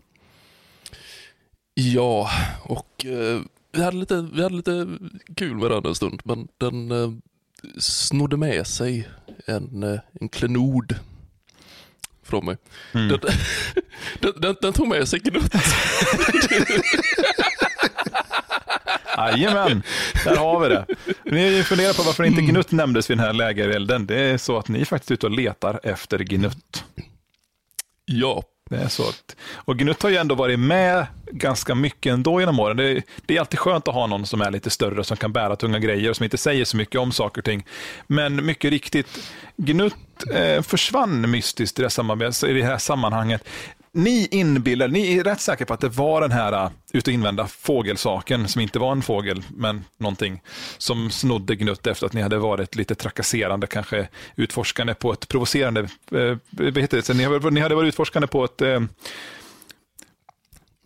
Ja, 1.74 2.30
och 2.64 3.06
eh, 3.06 3.40
vi, 3.72 3.84
hade 3.84 3.98
lite, 3.98 4.28
vi 4.34 4.44
hade 4.44 4.56
lite 4.56 4.88
kul 5.36 5.56
med 5.56 5.72
den 5.72 5.86
en 5.86 5.96
stund, 5.96 6.22
men 6.26 6.48
den 6.58 6.92
eh, 6.92 7.12
snodde 7.80 8.38
med 8.38 8.68
sig 8.68 9.08
en, 9.46 9.84
eh, 9.84 10.00
en 10.22 10.30
klenod 10.30 10.96
från 12.24 12.46
mig. 12.46 12.58
Mm. 12.94 13.08
Den, 13.08 13.20
den, 14.20 14.34
den, 14.42 14.56
den 14.62 14.74
tog 14.74 14.88
med 14.88 15.08
sig 15.08 15.20
Gnutt. 15.20 15.54
Jajamän, 19.18 19.84
där 20.24 20.36
har 20.36 20.60
vi 20.60 20.70
det. 20.70 20.86
Ni 21.24 21.64
funderar 21.64 21.94
på 21.94 22.04
varför 22.04 22.24
inte 22.24 22.40
Mm. 22.40 22.52
Gnutt 22.52 22.72
nämndes 22.72 23.10
vid 23.10 23.18
den 23.18 23.26
här 23.26 23.34
lägerelden. 23.34 24.06
Det 24.06 24.20
är 24.20 24.38
så 24.38 24.58
att 24.58 24.68
ni 24.68 24.82
är 24.82 24.86
faktiskt 24.86 25.12
ute 25.12 25.26
och 25.26 25.32
letar 25.32 25.80
efter 25.84 26.20
Gnutt. 26.20 26.84
Ja, 28.06 28.44
det 28.70 28.78
är 28.78 28.88
så. 28.88 29.04
Och 29.56 29.78
Gnutt 29.78 30.04
har 30.04 30.10
ju 30.10 30.18
ändå 30.18 30.36
varit 30.36 30.60
med 30.60 31.08
ganska 31.32 31.76
mycket 31.76 32.14
ändå 32.14 32.40
genom 32.40 32.60
åren. 32.60 32.78
Det, 32.78 33.04
det 33.26 33.36
är 33.36 33.40
alltid 33.40 33.60
skönt 33.60 33.88
att 33.88 33.94
ha 33.94 34.08
någon 34.08 34.26
som 34.26 34.42
är 34.42 34.52
lite 34.52 34.70
större, 34.70 35.04
som 35.04 35.18
kan 35.18 35.34
bära 35.34 35.56
tunga 35.56 35.80
grejer 35.80 36.10
och 36.10 36.16
som 36.16 36.24
inte 36.24 36.38
säger 36.38 36.66
så 36.66 36.78
mycket 36.78 37.02
om 37.02 37.12
saker 37.12 37.42
och 37.42 37.46
ting. 37.46 37.66
Men 38.08 38.46
mycket 38.46 38.72
riktigt, 38.72 39.08
Gnutt 39.58 39.96
eh, 40.34 40.62
försvann 40.62 41.32
mystiskt 41.32 41.80
i 41.80 41.82
det, 41.82 41.98
här 41.98 42.48
i 42.48 42.54
det 42.54 42.64
här 42.64 42.78
sammanhanget. 42.78 43.44
Ni 43.98 44.28
inbillar, 44.32 44.88
ni 44.88 45.18
är 45.18 45.24
rätt 45.24 45.42
säkra 45.42 45.66
på 45.66 45.74
att 45.74 45.80
det 45.80 45.90
var 45.90 46.22
den 46.22 46.32
här 46.32 46.66
uh, 46.66 46.72
ut 46.94 47.08
och 47.08 47.14
invända 47.14 47.48
fågelsaken, 47.48 48.48
som 48.48 48.62
inte 48.62 48.80
var 48.80 48.92
en 48.92 49.02
fågel, 49.02 49.44
men 49.50 49.84
någonting, 49.98 50.42
som 50.78 51.10
snodde 51.10 51.56
Gnutt 51.56 51.88
efter 51.88 52.06
att 52.06 52.14
ni 52.14 52.22
hade 52.22 52.38
varit 52.38 52.76
lite 52.76 52.96
trakasserande, 52.96 53.68
kanske 53.68 54.08
utforskande 54.36 54.94
på 54.94 55.14
ett 55.14 55.28
provocerande, 55.28 55.80
eh, 56.12 56.38
vad 56.50 56.78
heter 56.78 56.98
det, 56.98 57.04
så 57.04 57.14
ni, 57.14 57.52
ni 57.52 57.60
hade 57.60 57.76
varit 57.76 57.88
utforskande 57.88 58.28
på 58.28 58.46
ett 58.46 58.62
eh, 58.62 58.82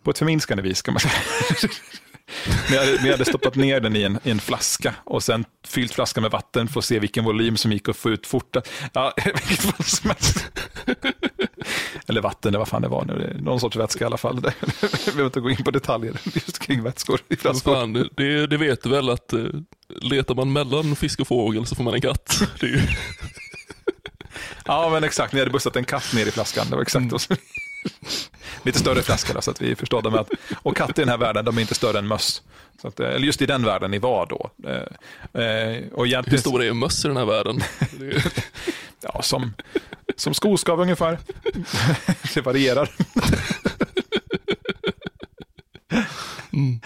på 0.02 0.10
ett 0.10 0.18
förminskande 0.18 0.62
vis 0.62 0.82
kan 0.82 0.94
man 0.94 1.00
säga. 1.00 1.14
Ni 2.70 2.76
hade, 2.76 3.02
ni 3.02 3.10
hade 3.10 3.24
stoppat 3.24 3.54
ner 3.54 3.80
den 3.80 3.96
i 3.96 4.02
en, 4.02 4.18
i 4.24 4.30
en 4.30 4.40
flaska 4.40 4.94
och 5.04 5.22
sen 5.22 5.44
fyllt 5.66 5.94
flaskan 5.94 6.22
med 6.22 6.30
vatten 6.30 6.68
för 6.68 6.78
att 6.78 6.84
se 6.84 6.98
vilken 6.98 7.24
volym 7.24 7.56
som 7.56 7.72
gick 7.72 7.88
att 7.88 7.96
få 7.96 8.10
ut 8.10 8.26
fortast. 8.26 8.70
Ja, 8.92 9.14
vilket 9.24 9.60
fall 9.60 9.84
som 9.84 10.10
helst. 10.10 10.50
Eller 12.10 12.20
vatten, 12.20 12.48
eller 12.48 12.58
vad 12.58 12.68
fan 12.68 12.82
det 12.82 12.88
var 12.88 13.04
nu. 13.04 13.36
Någon 13.40 13.60
sorts 13.60 13.76
vätska 13.76 14.04
i 14.04 14.06
alla 14.06 14.16
fall. 14.16 14.36
Vi 14.80 15.12
behöver 15.12 15.24
inte 15.24 15.40
gå 15.40 15.50
in 15.50 15.64
på 15.64 15.70
detaljer 15.70 16.20
just 16.34 16.58
kring 16.58 16.82
vätskor 16.82 17.20
i 17.28 17.36
flaskor. 17.36 17.74
fan, 17.74 17.92
det, 18.16 18.46
det 18.46 18.56
vet 18.56 18.82
du 18.82 18.88
väl 18.88 19.10
att 19.10 19.32
eh, 19.32 19.44
letar 19.88 20.34
man 20.34 20.52
mellan 20.52 20.96
fisk 20.96 21.20
och 21.20 21.28
fågel 21.28 21.66
så 21.66 21.74
får 21.74 21.84
man 21.84 21.94
en 21.94 22.00
katt. 22.00 22.42
Ju, 22.62 22.80
Ja, 24.66 24.90
men 24.90 25.04
exakt. 25.04 25.32
Ni 25.32 25.38
hade 25.38 25.50
bussat 25.50 25.76
en 25.76 25.84
katt 25.84 26.12
ner 26.14 26.26
i 26.26 26.30
flaskan. 26.30 26.66
Det 26.70 26.76
var 26.76 26.82
exakt 26.82 27.20
så. 27.20 27.34
Lite 28.62 28.78
större 28.78 29.02
flaska 29.02 29.32
då, 29.32 29.40
så 29.40 29.50
att 29.50 29.62
vi 29.62 29.76
förstår 29.76 30.10
med 30.10 30.20
att, 30.20 30.30
och 30.62 30.76
katter 30.76 31.02
i 31.02 31.04
den 31.04 31.08
här 31.08 31.18
världen, 31.18 31.44
de 31.44 31.56
är 31.56 31.60
inte 31.60 31.74
större 31.74 31.98
än 31.98 32.08
möss. 32.08 32.42
Så 32.82 32.88
att, 32.88 33.00
eh, 33.00 33.08
eller 33.08 33.26
just 33.26 33.42
i 33.42 33.46
den 33.46 33.64
världen 33.64 33.90
ni 33.90 33.98
var 33.98 34.26
då. 34.26 34.50
Eh, 34.68 35.42
eh, 35.42 35.82
och 35.92 36.04
hur 36.04 36.06
egentligen, 36.06 36.40
stor 36.40 36.62
är 36.62 36.70
en 36.70 36.78
möss 36.78 37.04
i 37.04 37.08
den 37.08 37.16
här 37.16 37.24
världen? 37.24 37.60
Är, 38.00 38.32
ja, 39.00 39.22
som, 39.22 39.54
som 40.16 40.34
skoskav 40.34 40.80
ungefär. 40.80 41.18
Det 42.34 42.40
varierar. 42.40 42.90
mm. 46.52 46.80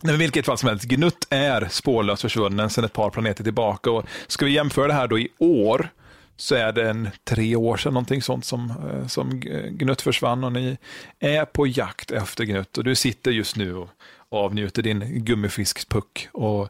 Nej, 0.00 0.12
men 0.12 0.18
vilket 0.18 0.46
fall 0.46 0.58
som 0.58 0.68
helst, 0.68 0.84
Gnutt 0.84 1.26
är 1.30 1.68
spårlöst 1.70 2.22
försvunnen 2.22 2.70
sedan 2.70 2.84
ett 2.84 2.92
par 2.92 3.10
planeter 3.10 3.44
tillbaka. 3.44 3.90
Och 3.90 4.04
ska 4.26 4.44
vi 4.44 4.52
jämföra 4.52 4.86
det 4.86 4.92
här 4.92 5.08
då 5.08 5.18
i 5.18 5.28
år, 5.38 5.90
så 6.40 6.54
är 6.54 6.72
det 6.72 6.90
en 6.90 7.10
tre 7.24 7.56
år 7.56 7.76
sedan 7.76 7.94
någonting 7.94 8.22
sånt 8.22 8.44
som, 8.44 8.70
eh, 8.70 9.06
som 9.06 9.40
Gnutt 9.70 10.02
försvann 10.02 10.44
och 10.44 10.52
ni 10.52 10.78
är 11.18 11.44
på 11.44 11.66
jakt 11.66 12.10
efter 12.10 12.44
Gnutt. 12.44 12.78
Och 12.78 12.84
du 12.84 12.94
sitter 12.94 13.30
just 13.30 13.56
nu 13.56 13.74
och 13.74 13.88
avnjuter 14.30 14.82
din 14.82 15.24
gummifiskpuck 15.24 16.28
och 16.32 16.68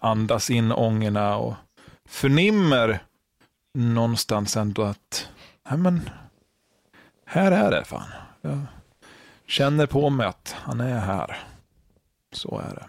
andas 0.00 0.50
in 0.50 0.72
ångorna 0.72 1.36
och 1.36 1.54
förnimmer 2.08 3.00
någonstans 3.74 4.56
ändå 4.56 4.82
att, 4.82 5.28
nej 5.70 5.78
men, 5.78 6.10
här 7.24 7.52
är 7.52 7.70
det 7.70 7.84
fan. 7.84 8.08
Jag 8.40 8.66
känner 9.46 9.86
på 9.86 10.10
mig 10.10 10.26
att 10.26 10.56
han 10.58 10.80
är 10.80 11.00
här. 11.00 11.38
Så 12.32 12.58
är 12.58 12.74
det. 12.74 12.86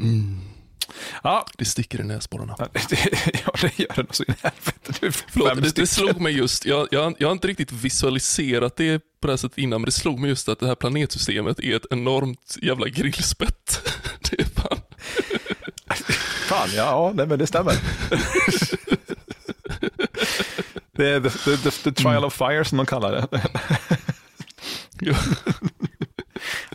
Mm. 0.00 0.40
Ja, 1.22 1.46
Det 1.58 1.64
sticker 1.64 2.00
i 2.00 2.04
näsborrarna. 2.04 2.54
ja, 2.58 2.66
det 3.60 3.78
gör 3.78 4.02
det 4.02 4.14
så 4.14 4.24
in 4.24 4.34
i 4.34 4.36
helvete. 4.42 5.22
Förlåt, 5.28 5.74
det, 5.74 5.86
slog 5.86 6.20
mig 6.20 6.32
just, 6.32 6.64
jag, 6.66 6.88
jag, 6.90 7.14
jag 7.18 7.28
har 7.28 7.32
inte 7.32 7.48
riktigt 7.48 7.72
visualiserat 7.72 8.76
det 8.76 8.98
på 9.20 9.26
det 9.26 9.32
här 9.32 9.36
sättet 9.36 9.58
innan, 9.58 9.80
men 9.80 9.86
det 9.86 9.92
slog 9.92 10.18
mig 10.18 10.30
just 10.30 10.48
att 10.48 10.60
det 10.60 10.66
här 10.66 10.74
planetsystemet 10.74 11.60
är 11.60 11.76
ett 11.76 11.86
enormt 11.90 12.56
jävla 12.62 12.88
grillspett. 12.88 13.92
Det 14.30 14.40
är 14.40 14.44
fan, 14.44 14.78
Fan, 16.48 16.68
ja, 16.76 16.84
ja 16.84 17.12
nej, 17.14 17.26
men 17.26 17.38
det 17.38 17.46
stämmer. 17.46 17.74
det 20.96 21.08
är 21.08 21.20
the, 21.20 21.30
the, 21.30 21.56
the, 21.56 21.70
the 21.70 21.92
trial 21.92 22.24
of 22.24 22.34
fire 22.34 22.64
som 22.64 22.76
de 22.78 22.86
kallar 22.86 23.12
det. 23.12 23.28
ja, 25.00 25.14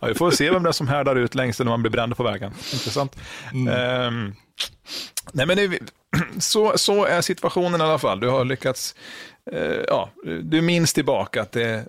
Ja, 0.02 0.08
vi 0.08 0.14
får 0.14 0.32
se 0.32 0.52
vem 0.52 0.64
det 0.64 0.70
är 0.70 0.74
som 0.74 0.88
härdar 0.88 1.16
ut 1.16 1.36
längst 1.36 1.60
när 1.60 1.66
man 1.66 1.82
blir 1.82 1.92
bränd 1.92 2.18
på 2.18 2.24
vägen. 2.24 2.54
Intressant. 2.74 3.16
Mm. 3.54 3.68
Ehm, 3.68 4.36
nej, 5.32 5.46
men 5.46 5.58
det, 5.58 5.80
så, 6.40 6.78
så 6.78 7.06
är 7.06 7.22
situationen 7.22 7.82
i 7.82 7.84
alla 7.84 8.00
fall. 8.00 8.20
Du 8.20 8.30
har 8.30 8.46
lyckats, 8.46 8.96
eh, 9.52 9.82
ja, 9.88 10.10
du 10.44 10.62
minns 10.62 10.94
tillbaka 10.94 11.42
att 11.42 11.52
det, 11.52 11.86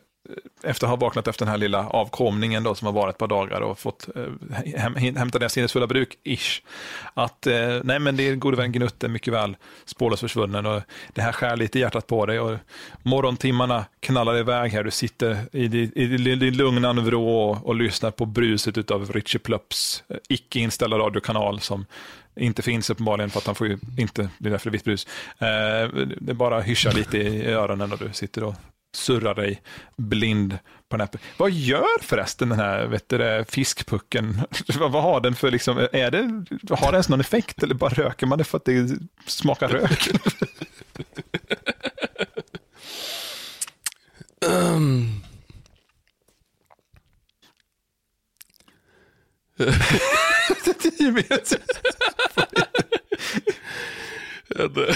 efter 0.62 0.86
att 0.86 0.90
ha 0.90 0.96
vaknat 0.96 1.28
efter 1.28 1.44
den 1.44 1.50
här 1.50 1.58
lilla 1.58 1.88
avkomningen 1.88 2.62
då, 2.62 2.74
som 2.74 2.86
har 2.86 2.92
varit 2.92 3.14
ett 3.14 3.18
par 3.18 3.28
dagar 3.28 3.60
och 3.60 3.78
fått 3.78 4.08
eh, 4.16 4.76
häm, 4.76 4.94
hämta 4.94 5.38
det 5.38 5.48
sinnesfulla 5.48 5.86
bruk, 5.86 6.18
ish. 6.24 6.62
Att 7.14 7.46
eh, 7.46 7.80
nej 7.84 7.98
men 7.98 8.16
det 8.16 8.28
är 8.28 8.34
gode 8.34 8.56
vän 8.56 8.72
Gnutte 8.72 9.08
mycket 9.08 9.34
väl 9.34 9.56
spårlöst 9.84 10.20
försvunnen 10.20 10.66
och 10.66 10.82
det 11.14 11.22
här 11.22 11.32
skär 11.32 11.56
lite 11.56 11.78
i 11.78 11.80
hjärtat 11.80 12.06
på 12.06 12.26
dig 12.26 12.40
och 12.40 12.58
morgontimmarna 13.02 13.84
knallar 14.00 14.38
iväg 14.38 14.72
här. 14.72 14.84
Du 14.84 14.90
sitter 14.90 15.38
i 15.52 15.68
din, 15.68 15.92
i 15.94 16.06
din 16.06 16.56
lugna 16.56 16.92
vrå 16.92 17.50
och, 17.50 17.66
och 17.66 17.74
lyssnar 17.74 18.10
på 18.10 18.26
bruset 18.26 18.90
av 18.90 19.12
Richie 19.12 19.38
Plupps 19.38 20.04
eh, 20.08 20.16
icke 20.28 20.58
inställda 20.58 20.98
radiokanal 20.98 21.60
som 21.60 21.86
inte 22.36 22.62
finns 22.62 22.90
uppenbarligen 22.90 23.30
för 23.30 23.38
att 23.38 23.46
han 23.46 23.54
får 23.54 23.66
ju 23.66 23.78
inte, 23.98 24.28
det 24.38 24.48
är 24.48 24.50
därför 24.50 24.70
det 24.70 24.70
är 24.70 24.78
vitt 24.78 24.84
brus. 24.84 25.06
Eh, 25.38 26.06
det 26.20 26.34
bara 26.34 26.60
hyschar 26.60 26.92
lite 26.92 27.18
i 27.18 27.46
öronen 27.46 27.92
och 27.92 27.98
du 27.98 28.12
sitter 28.12 28.44
och 28.44 28.54
surrar 28.92 29.34
dig 29.34 29.62
blind 29.96 30.58
på 30.88 30.96
den 30.96 31.00
här. 31.00 31.20
Vad 31.36 31.50
gör 31.50 32.02
förresten 32.02 32.48
den 32.48 32.58
här 32.58 32.86
vet 32.86 33.08
du, 33.08 33.44
fiskpucken? 33.48 34.40
vad, 34.78 35.02
har 35.02 35.20
den 35.20 35.34
för, 35.34 35.50
liksom, 35.50 35.78
är 35.92 36.10
det, 36.10 36.44
har 36.70 36.86
den 36.86 36.94
ens 36.94 37.08
någon 37.08 37.20
effekt 37.20 37.62
eller 37.62 37.74
bara 37.74 37.90
röker 37.90 38.26
man 38.26 38.38
det 38.38 38.44
för 38.44 38.56
att 38.56 38.64
det 38.64 38.98
smakar 39.26 39.68
rök? 39.68 40.08
um. 44.46 45.22
en, 54.58 54.86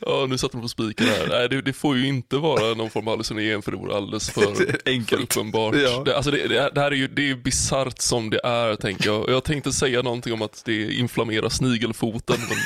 Ja, 0.00 0.26
nu 0.28 0.38
satte 0.38 0.56
man 0.56 0.62
på 0.62 0.68
spiken 0.68 1.06
här. 1.06 1.26
Nej, 1.28 1.48
det, 1.48 1.62
det, 1.62 1.72
får 1.72 1.96
ju 1.96 2.06
inte 2.06 2.36
vara 2.36 2.74
någon 2.74 2.90
form 2.90 3.08
av 3.08 3.12
hallucination 3.12 3.62
för 3.62 3.70
det 3.70 3.76
vore 3.76 3.96
alldeles 3.96 4.30
för, 4.30 4.46
Enkelt. 4.86 5.34
för 5.34 5.40
uppenbart. 5.40 5.74
Ja. 5.76 6.02
Det, 6.04 6.16
alltså 6.16 6.30
det, 6.30 6.48
det, 6.48 6.80
här 6.80 6.90
är 6.90 6.96
ju 6.96 7.08
det 7.08 7.30
är 7.30 7.34
bisarrt 7.34 8.00
som 8.00 8.30
det 8.30 8.40
är, 8.44 8.76
tänker 8.76 9.06
jag. 9.06 9.30
Jag 9.30 9.44
tänkte 9.44 9.72
säga 9.72 10.02
någonting 10.02 10.32
om 10.32 10.42
att 10.42 10.62
det 10.64 10.92
inflammerar 10.92 11.48
snigelfoten, 11.48 12.36
men 12.48 12.58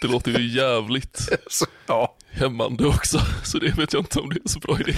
det 0.00 0.08
låter 0.08 0.38
ju 0.38 0.48
jävligt 0.48 1.28
ja. 1.86 2.16
hämmande 2.30 2.86
också. 2.86 3.20
Så 3.44 3.58
det 3.58 3.78
vet 3.78 3.92
jag 3.92 4.00
inte 4.00 4.20
om 4.20 4.28
det 4.28 4.40
är 4.44 4.48
så 4.48 4.58
bra 4.58 4.80
idé. 4.80 4.94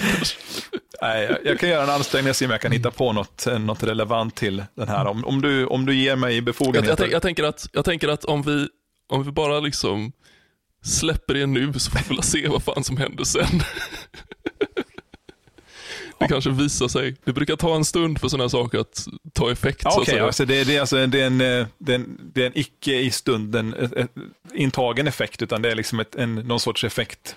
Nej, 1.03 1.41
jag 1.45 1.59
kan 1.59 1.69
göra 1.69 1.83
en 1.83 1.91
ansträngning 1.91 2.31
och 2.31 2.37
se 2.37 2.45
om 2.45 2.51
jag 2.51 2.61
kan 2.61 2.73
hitta 2.73 2.91
på 2.91 3.13
något, 3.13 3.47
något 3.61 3.83
relevant 3.83 4.37
till 4.37 4.65
den 4.75 4.89
här. 4.89 5.07
Om, 5.07 5.25
om, 5.25 5.43
du, 5.43 5.67
om 5.67 5.87
du 5.87 5.95
ger 5.95 6.17
mig 6.17 6.41
befogenheter. 6.41 7.03
Jag, 7.03 7.09
jag, 7.09 7.13
jag, 7.13 7.23
tänker 7.23 7.45
att, 7.45 7.69
jag 7.73 7.85
tänker 7.85 8.09
att 8.09 8.25
om 8.25 8.43
vi, 8.43 8.69
om 9.09 9.23
vi 9.23 9.31
bara 9.33 9.61
liksom 9.61 10.13
släpper 10.83 11.35
det 11.35 11.47
nu 11.47 11.73
så 11.73 11.91
får 11.91 11.99
vi 12.09 12.15
väl 12.15 12.23
se 12.23 12.49
vad 12.49 12.63
fan 12.63 12.85
som 12.85 12.97
händer 12.97 13.25
sen. 13.25 13.63
Det 16.19 16.29
kanske 16.29 16.51
visar 16.51 16.89
sig. 16.89 17.17
Det 17.25 17.33
brukar 17.33 17.57
ta 17.57 17.77
en 17.77 17.85
stund 17.85 18.21
för 18.21 18.29
sådana 18.29 18.45
här 18.45 18.49
saker 18.49 18.79
att 18.79 19.07
ta 19.33 19.51
effekt. 19.51 19.87
Okej, 19.87 20.01
okay, 20.01 20.19
alltså 20.19 20.45
det, 20.45 20.65
det, 20.65 20.77
är 20.77 20.81
alltså, 20.81 21.07
det, 21.07 21.21
är 21.21 21.27
en, 21.27 21.41
eh, 21.41 21.67
det, 21.79 21.93
är 21.93 21.95
en, 21.95 22.31
det 22.35 22.43
är 22.43 22.47
en 22.47 22.59
icke 22.59 22.95
i 22.95 23.11
stunden 23.11 23.75
ett, 23.75 23.93
ett, 23.93 24.11
intagen 24.55 25.07
effekt, 25.07 25.43
utan 25.43 25.63
det 25.63 25.71
är 25.71 25.75
liksom 25.75 26.01
ett, 26.01 26.15
en, 26.15 26.35
någon 26.35 26.61
sorts 26.61 26.85
effekt 26.85 27.37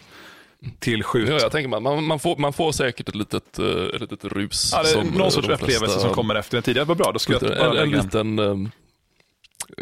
till 0.80 1.04
skjut. 1.04 1.30
Ja, 1.30 1.40
jag 1.40 1.52
tänker 1.52 1.70
man, 1.70 1.84
man, 1.84 2.04
man, 2.04 2.20
får, 2.20 2.38
man 2.38 2.54
får 2.54 2.72
säkert 2.72 3.10
ett 3.10 3.16
litet, 3.16 3.60
ett 3.60 4.02
litet 4.02 4.24
rus. 4.24 4.72
Ja, 4.74 4.84
det 4.84 4.88
som, 4.88 5.08
någon 5.08 5.32
sorts 5.32 5.48
upplevelse 5.48 5.80
flesta, 5.80 6.00
som 6.00 6.14
kommer 6.14 6.36
efter 6.36 6.58
en 6.58 6.64
tid. 6.64 6.76
Det 6.76 6.84
var 6.84 6.96
bra, 6.96 7.12
då 7.12 7.20
ska 7.20 7.34
jag 7.34 7.44
en, 7.44 7.78
en, 7.78 7.90
liten, 7.90 8.36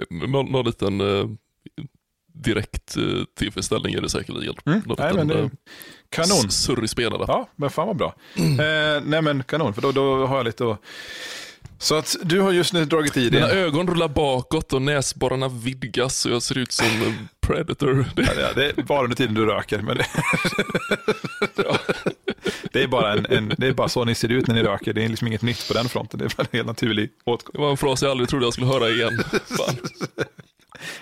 någon, 0.09 0.45
någon 0.51 0.65
liten 0.65 1.01
direkt 2.33 2.97
uh, 2.97 3.23
tillfredsställning 3.37 3.93
är 3.93 4.01
det 4.01 4.09
säkerligen. 4.09 4.55
Mm. 4.65 4.81
Nej, 4.97 5.13
men 5.13 5.27
det, 5.27 5.49
kanon. 6.09 6.51
Surrig 6.51 6.89
spelare. 6.89 7.25
Ja, 7.27 7.49
men 7.55 7.69
fan 7.69 7.87
vad 7.87 7.97
bra. 7.97 8.15
Mm. 8.35 8.59
Eh, 8.59 9.03
nej 9.05 9.21
men 9.21 9.43
kanon, 9.43 9.73
för 9.73 9.81
då, 9.81 9.91
då 9.91 10.25
har 10.25 10.37
jag 10.37 10.45
lite 10.45 10.71
att 10.71 10.81
så 11.79 11.95
att 11.95 12.15
du 12.23 12.41
har 12.41 12.51
just 12.51 12.73
nu 12.73 12.85
dragit 12.85 13.17
i 13.17 13.29
det. 13.29 13.37
Mina 13.37 13.49
ögon 13.49 13.87
rullar 13.87 14.07
bakåt 14.07 14.73
och 14.73 14.81
näsborrarna 14.81 15.47
vidgas 15.47 16.25
och 16.25 16.31
jag 16.31 16.41
ser 16.41 16.57
ut 16.57 16.71
som 16.71 16.85
en 16.87 17.29
predator. 17.41 18.05
Ja, 18.15 18.53
det 18.55 18.77
är 18.77 18.83
bara 18.83 19.03
under 19.03 19.15
tiden 19.15 19.35
du 19.35 19.45
röker. 19.45 19.81
Men 19.81 19.97
det... 19.97 20.05
ja. 21.55 21.77
det, 22.71 22.83
är 22.83 22.87
bara 22.87 23.13
en, 23.13 23.25
en, 23.25 23.53
det 23.57 23.67
är 23.67 23.73
bara 23.73 23.89
så 23.89 24.05
ni 24.05 24.15
ser 24.15 24.31
ut 24.31 24.47
när 24.47 24.55
ni 24.55 24.63
röker. 24.63 24.93
Det 24.93 25.03
är 25.03 25.09
liksom 25.09 25.27
inget 25.27 25.41
nytt 25.41 25.67
på 25.67 25.73
den 25.73 25.89
fronten. 25.89 26.19
Det 26.19 26.25
är 26.25 26.33
bara 26.37 26.47
en 26.51 26.57
helt 26.57 26.67
naturlig 26.67 27.09
åtgång. 27.23 27.51
Det 27.53 27.59
var 27.59 27.71
en 27.71 27.77
fras 27.77 28.01
jag 28.01 28.11
aldrig 28.11 28.29
trodde 28.29 28.45
jag 28.45 28.53
skulle 28.53 28.67
höra 28.67 28.89
igen. 28.89 29.23
Fan. 29.57 29.75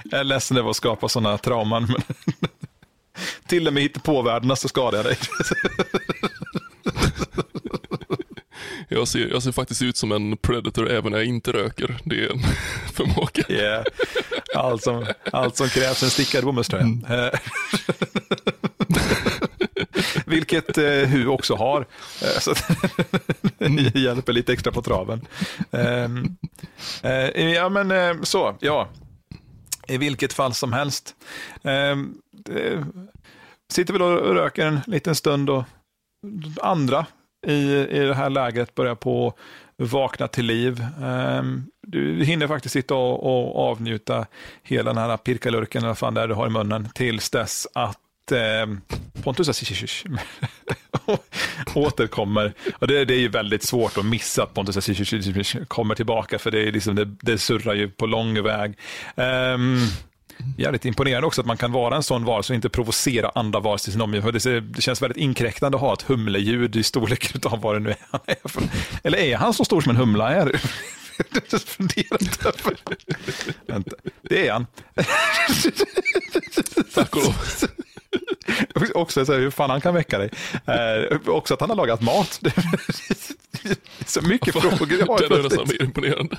Jag 0.04 0.20
är 0.20 0.24
ledsen 0.24 0.58
över 0.58 0.70
att 0.70 0.76
skapa 0.76 1.10
sådana 1.10 1.38
trauman. 1.38 1.88
Men 1.88 2.02
till 3.48 3.68
och 3.68 3.74
med 3.74 3.84
hitta 3.84 4.00
på 4.00 4.22
världen 4.22 4.56
så 4.56 4.68
skadar 4.68 4.98
jag 4.98 5.06
dig. 5.06 5.18
Jag 8.90 9.08
ser, 9.08 9.28
jag 9.28 9.44
ser 9.44 9.52
faktiskt 9.52 9.82
ut 9.82 9.98
som 9.98 10.12
en 10.12 10.38
predator 10.38 10.90
även 10.90 11.12
när 11.12 11.18
jag 11.18 11.28
inte 11.28 11.52
röker. 11.52 11.98
Det 12.04 12.26
är 12.26 12.32
en 12.32 12.40
förmåga. 12.94 13.44
Yeah. 13.50 13.86
Allt, 14.56 14.84
som, 14.84 15.06
allt 15.32 15.58
som 15.58 15.70
krävs 15.70 16.04
en 16.04 16.10
stickad 16.10 16.44
bomullströja. 16.44 16.84
Mm. 16.84 17.04
Eh. 17.10 17.40
Vilket 20.26 20.78
eh, 20.78 20.84
HU 20.86 21.28
också 21.28 21.56
har. 21.56 21.86
Eh, 22.22 22.40
så 22.40 22.54
ni 23.58 23.92
hjälper 23.94 24.34
lite 24.34 24.54
extra 24.54 24.72
på 24.72 24.82
traven. 24.82 25.28
Eh, 25.72 26.10
eh, 27.04 27.50
ja, 27.50 27.70
men 27.70 27.92
eh, 27.92 28.22
så, 28.24 28.58
ja. 28.60 28.90
I 29.88 29.98
vilket 29.98 30.34
fall 30.34 30.54
som 30.54 30.74
helst. 30.74 31.15
Ehm, 31.63 32.17
sitter 33.74 33.93
väl 33.93 34.02
och 34.02 34.36
röker 34.36 34.65
en 34.65 34.80
liten 34.88 35.15
stund 35.15 35.50
och 35.50 35.63
andra 36.62 37.06
i, 37.48 37.74
i 37.76 38.00
det 38.00 38.15
här 38.15 38.30
lägret 38.30 38.76
börjar 38.76 38.95
på 38.95 39.34
vakna 39.78 40.28
till 40.28 40.45
liv. 40.45 40.86
Ehm, 41.04 41.63
du 41.88 42.24
hinner 42.24 42.48
faktiskt 42.48 42.74
sitta 42.74 42.95
och, 42.95 43.26
och 43.26 43.69
avnjuta 43.69 44.26
hela 44.63 44.93
den 44.93 45.04
här 45.04 45.17
pirkalurken, 45.17 45.80
eller 45.80 45.88
vad 45.88 45.98
fan 45.98 46.13
det 46.13 46.21
är 46.21 46.28
du 46.28 46.34
har 46.34 46.48
i 46.48 46.50
munnen, 46.50 46.89
tills 46.93 47.30
dess 47.30 47.67
att 47.74 48.00
Eh, 48.32 48.66
Pontus 49.24 49.50
Asisic 49.50 50.04
återkommer. 51.74 52.54
Och 52.80 52.88
det, 52.88 53.06
det, 53.06 53.14
är 53.14 53.20
ju 53.20 53.30
väldigt 53.30 53.64
svårt 53.64 53.98
att 53.98 54.06
missa 54.06 54.44
att 54.44 54.54
Pontus 54.54 54.78
Asisic 54.78 55.56
kommer 55.68 55.96
tillbaka, 55.96 56.40
för 56.40 56.52
det, 56.52 56.68
är 56.68 56.72
liksom, 56.72 56.96
det, 56.96 57.06
det 57.06 57.38
surrar 57.38 57.74
ju 57.74 57.90
på 57.90 58.06
lång 58.06 58.44
väg. 58.44 58.78
Um, 59.16 59.80
jävligt 60.58 60.86
imponerande 60.86 61.28
också 61.28 61.42
att 61.42 61.48
man 61.48 61.58
kan 61.58 61.72
vara 61.72 61.96
en 61.96 62.04
sån 62.04 62.26
varelse 62.26 62.54
och 62.54 62.56
inte 62.56 62.70
provocera 62.70 63.32
andra 63.36 63.60
varelser 63.60 63.90
i 63.90 63.92
sin 63.92 64.02
omgivning. 64.02 64.34
Det 64.34 64.82
känns 64.82 65.02
väldigt 65.02 65.18
inkräktande 65.18 65.76
att 65.76 65.82
ha 65.82 65.94
ett 65.94 66.02
humleljud 66.02 66.76
i 66.76 66.84
storleken 66.84 67.42
av 67.52 67.62
vad 67.62 67.76
det 67.76 67.80
nu 67.80 67.90
är 67.90 67.98
han 68.10 68.22
är. 68.26 68.38
Eller 69.04 69.18
är 69.18 69.38
han 69.38 69.54
så 69.54 69.66
stor 69.66 69.82
som 69.82 69.90
en 69.90 69.96
humla 69.96 70.30
är? 70.30 70.62
Vänta, 73.68 73.96
det 74.22 74.48
är 74.48 74.52
han. 74.52 74.68
Tack 76.94 77.16
och 77.16 77.24
lov. 77.24 77.36
Också 78.93 79.25
så 79.25 79.34
här, 79.34 79.39
hur 79.39 79.51
fan 79.51 79.69
han 79.69 79.82
kan 79.82 79.93
väcka 79.93 80.17
dig. 80.17 80.30
Eh, 80.65 81.17
också 81.30 81.54
att 81.54 81.60
han 81.60 81.69
har 81.69 81.78
lagat 81.78 82.01
mat. 82.01 82.41
så 84.06 84.21
mycket 84.21 84.54
frågor 84.54 84.97
jag 84.99 85.08
har. 85.08 85.30
Den 85.30 85.39
är 85.39 85.43
nästan 85.43 85.67
mer 85.67 85.84
imponerande. 85.84 86.38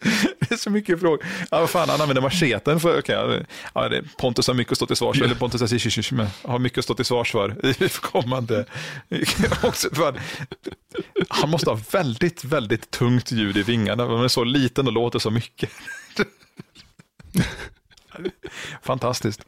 det 0.38 0.50
är 0.50 0.56
så 0.56 0.70
mycket 0.70 1.00
frågor. 1.00 1.26
Ja, 1.50 1.60
vad 1.60 1.70
fan, 1.70 1.88
han 1.88 2.00
använder 2.00 2.22
macheten 2.22 2.80
för, 2.80 2.98
okay, 2.98 3.44
ja, 3.74 3.88
det, 3.88 4.04
Pontus 4.18 4.46
har 4.46 4.54
mycket 4.54 4.72
att 4.72 4.78
stå 4.78 4.86
till 4.86 4.96
svars 4.96 5.18
för, 5.18 5.24
eller 5.24 5.34
Pontus 5.34 5.60
har 6.42 6.58
mycket 6.58 6.78
att 6.78 6.84
stå 6.84 6.94
till 6.94 7.04
svars 7.04 7.32
för 7.32 7.66
i 7.82 7.88
kommande. 7.88 8.64
Också 9.62 9.88
han 11.28 11.50
måste 11.50 11.70
ha 11.70 11.80
väldigt, 11.90 12.44
väldigt 12.44 12.90
tungt 12.90 13.32
ljud 13.32 13.56
i 13.56 13.62
vingarna, 13.62 14.06
han 14.06 14.24
är 14.24 14.28
så 14.28 14.44
liten 14.44 14.86
och 14.86 14.92
låter 14.92 15.18
så 15.18 15.30
mycket. 15.30 15.70
Fantastiskt. 18.82 19.40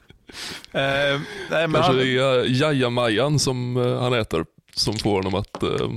Eh, 0.72 1.20
nej, 1.50 1.68
men 1.68 1.72
Kanske 1.72 1.92
han... 1.92 1.96
det 1.96 2.18
är 2.18 2.62
jajamajan 2.62 3.38
som 3.38 3.76
uh, 3.76 4.00
han 4.00 4.12
äter 4.12 4.44
som 4.74 4.98
får 4.98 5.22
honom 5.22 5.34
att 5.34 5.62
uh, 5.62 5.90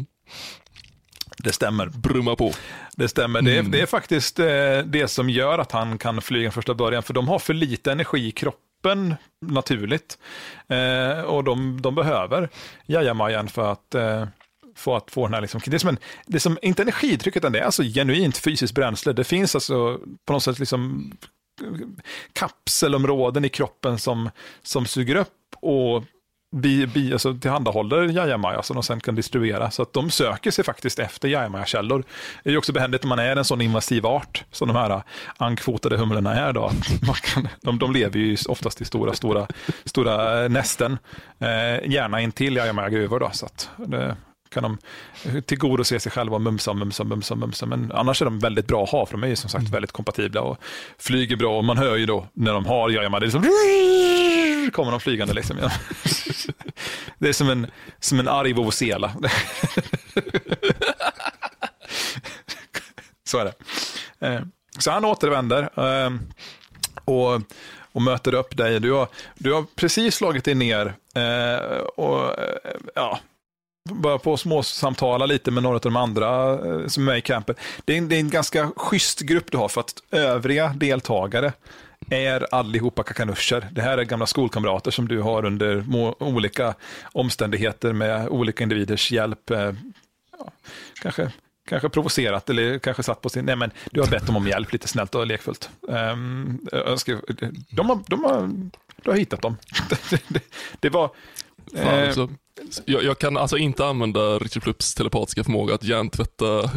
det 1.38 1.54
stämmer. 1.54 1.88
Brumma 1.88 2.36
på. 2.36 2.54
Det 2.96 3.08
stämmer. 3.08 3.40
Mm. 3.40 3.52
Det, 3.54 3.58
är, 3.58 3.64
det, 3.64 3.82
är, 3.82 3.86
faktiskt 3.86 4.40
eh, 4.40 4.46
det 4.86 5.08
som 5.08 5.30
gör 5.30 5.60
att 5.60 5.72
han 5.72 5.98
kan 5.98 6.22
flyga 6.22 6.52
första 6.52 6.74
början, 6.74 7.04
för 7.04 7.14
de 7.14 7.28
har 7.28 7.40
för 7.40 7.54
lite 7.54 7.92
energi 7.92 8.28
i 8.28 8.32
kroppen 8.32 9.16
naturligt. 9.42 10.18
Eh, 10.68 11.22
och 11.22 11.44
de, 11.44 11.82
de 11.82 11.96
behöver 11.96 12.50
jajamajan 12.86 13.48
för 13.48 13.72
att 13.72 13.96
eh, 13.96 14.28
för 14.76 14.98
att 14.98 15.12
få 15.12 15.26
den 15.26 15.34
här, 15.34 15.42
liksom, 15.42 15.62
det 15.66 15.76
är 15.76 15.80
som, 15.80 15.90
en, 15.90 15.98
det 16.26 16.38
är 16.38 16.40
som 16.40 16.58
inte 16.62 16.82
energitryck, 16.82 17.36
utan 17.36 17.52
det 17.52 17.60
är 17.60 17.64
alltså 17.64 17.84
genuint 17.84 18.38
fysiskt 18.38 18.76
bränsle. 18.76 19.14
Det 19.14 19.24
finns 19.24 19.56
alltså 19.56 20.00
på 20.26 20.34
något 20.34 20.44
sätt 20.44 20.60
liksom 20.60 21.12
kapselområden 22.34 23.46
i 23.46 23.50
kroppen 23.50 24.00
som, 24.00 24.30
som 24.62 24.86
suger 24.86 25.16
upp 25.16 25.56
och 25.62 26.04
bi, 26.56 26.88
bi, 26.88 27.14
alltså 27.14 27.34
tillhandahåller 27.34 28.04
Jajamaja 28.04 28.58
alltså 28.58 28.68
som 28.68 28.76
de 28.76 28.84
sen 28.84 29.00
kan 29.00 29.16
distribuera. 29.16 29.72
Så 29.72 29.82
att 29.82 29.94
de 29.94 30.10
söker 30.10 30.52
sig 30.52 30.64
faktiskt 30.64 31.00
efter 31.00 31.28
Jajamaja-källor. 31.28 32.04
Det 32.44 32.50
är 32.50 32.52
ju 32.52 32.58
också 32.58 32.74
behändigt 32.74 33.04
när 33.04 33.10
man 33.10 33.20
är 33.20 33.36
en 33.36 33.46
sån 33.46 33.62
invasiv 33.62 34.06
art 34.06 34.44
som 34.52 34.68
de 34.68 34.78
här 34.78 34.90
äh, 34.90 35.02
ankfotade 35.38 35.98
humlorna 35.98 36.36
är. 36.36 36.54
Då. 36.54 36.72
Man 37.08 37.16
kan, 37.16 37.48
de, 37.62 37.80
de 37.80 37.94
lever 37.94 38.20
ju 38.20 38.38
oftast 38.48 38.82
i 38.82 38.86
stora, 38.86 39.14
stora, 39.14 39.48
stora 39.86 40.44
äh, 40.44 40.50
nästen, 40.50 40.98
eh, 41.40 41.92
gärna 41.92 42.22
intill 42.22 42.56
Jajamaja-gruvor. 42.56 43.30
Så 43.34 43.46
att 43.46 43.70
det, 43.78 44.16
kan 44.56 44.64
de 44.64 45.42
tillgodose 45.42 46.00
sig 46.00 46.12
själva 46.12 46.36
och 46.36 46.42
mumsa, 46.42 46.74
mumsa, 46.74 47.04
mumsa, 47.04 47.36
mumsa. 47.36 47.66
Men 47.66 47.92
annars 47.92 48.22
är 48.22 48.26
de 48.26 48.40
väldigt 48.40 48.68
bra 48.68 48.84
att 48.84 48.90
ha, 48.90 49.06
för 49.06 49.14
de 49.14 49.24
är 49.24 49.28
ju 49.28 49.36
som 49.36 49.50
sagt 49.50 49.70
väldigt 49.70 49.92
kompatibla 49.92 50.42
och 50.42 50.58
flyger 50.98 51.36
bra. 51.36 51.58
Och 51.58 51.66
man 51.66 51.78
hör 51.78 51.96
ju 51.96 52.06
då 52.06 52.28
när 52.34 52.54
de 52.54 52.66
har 52.66 52.90
Jajamaj, 52.90 53.20
det 53.20 53.24
är 53.24 53.28
liksom 53.28 54.72
kommer 54.72 54.92
de 54.92 55.00
flygande 55.00 55.34
liksom. 55.34 55.58
Det 57.18 57.30
är 57.30 57.34
som 57.34 57.50
en, 57.50 57.68
som 58.00 58.20
en 58.20 58.28
arg 58.28 58.54
vuvuzela. 58.54 59.16
Så 63.24 63.38
är 63.38 63.46
det. 63.46 63.54
Eh, 64.28 64.42
så 64.80 64.92
han 64.92 65.06
återvänder 65.06 65.62
eh, 65.76 66.12
och, 67.06 67.42
och 67.92 68.02
möter 68.02 68.34
upp 68.34 68.58
dig. 68.58 68.80
Du 68.80 68.92
har, 68.92 69.08
du 69.36 69.54
har 69.54 69.66
precis 69.76 70.16
slagit 70.16 70.46
dig 70.46 70.56
ner 70.56 70.94
eh, 71.16 71.78
och 71.78 72.36
ja, 72.96 73.20
börja 73.94 74.18
på 74.18 74.38
småsamtala 74.38 75.26
lite 75.26 75.52
med 75.52 75.64
några 75.64 75.76
av 75.76 75.82
de 75.82 75.96
andra 75.96 76.52
eh, 76.52 76.88
som 76.88 77.04
är 77.04 77.06
med 77.06 77.18
i 77.18 77.22
campen. 77.22 77.56
Det 77.86 77.94
är, 77.94 77.98
en, 77.98 78.10
det 78.10 78.16
är 78.16 78.20
en 78.20 78.30
ganska 78.30 78.72
schysst 78.76 79.20
grupp 79.20 79.52
du 79.52 79.58
har 79.58 79.68
för 79.68 79.82
att 79.82 80.04
övriga 80.12 80.70
deltagare 80.70 81.54
är 82.10 82.56
allihopa 82.56 83.04
kakanuscher. 83.04 83.68
Det 83.72 83.82
här 83.82 83.98
är 83.98 84.04
gamla 84.04 84.26
skolkamrater 84.26 84.92
som 84.92 85.08
du 85.08 85.22
har 85.22 85.46
under 85.46 85.86
olika 86.20 86.76
omständigheter 87.04 87.94
med 87.94 88.28
olika 88.28 88.64
individers 88.64 89.12
hjälp. 89.12 89.52
Eh, 89.52 89.74
ja, 90.40 90.52
kanske, 91.02 91.32
kanske 91.68 91.90
provocerat 91.90 92.50
eller 92.50 92.80
kanske 92.80 93.04
satt 93.04 93.22
på 93.22 93.30
sin... 93.30 93.46
Nej, 93.46 93.56
men 93.56 93.72
du 93.92 94.02
har 94.02 94.08
bett 94.08 94.26
dem 94.26 94.36
om 94.36 94.48
hjälp 94.48 94.74
lite 94.74 94.88
snällt 94.88 95.16
och 95.16 95.28
lekfullt. 95.28 95.70
Um, 95.82 96.68
önskar, 96.72 97.22
de, 97.76 97.90
har, 97.90 98.00
de 98.08 98.24
har, 98.24 98.50
du 99.06 99.12
har 99.12 99.18
hittat 99.18 99.42
dem. 99.42 99.58
det, 100.28 100.44
det 100.80 100.90
var... 100.90 101.10
Fan, 101.76 102.04
eh, 102.04 102.30
jag, 102.86 103.04
jag, 103.04 103.20
kan 103.20 103.38
alltså 103.38 103.58
inte 103.58 103.86
använda 103.86 104.20
Richard 104.40 104.64
Plupps 104.64 104.96
telepatiska 104.96 105.44
förmåga 105.44 105.76
att 105.76 105.84
hjärntvätta. 105.84 106.46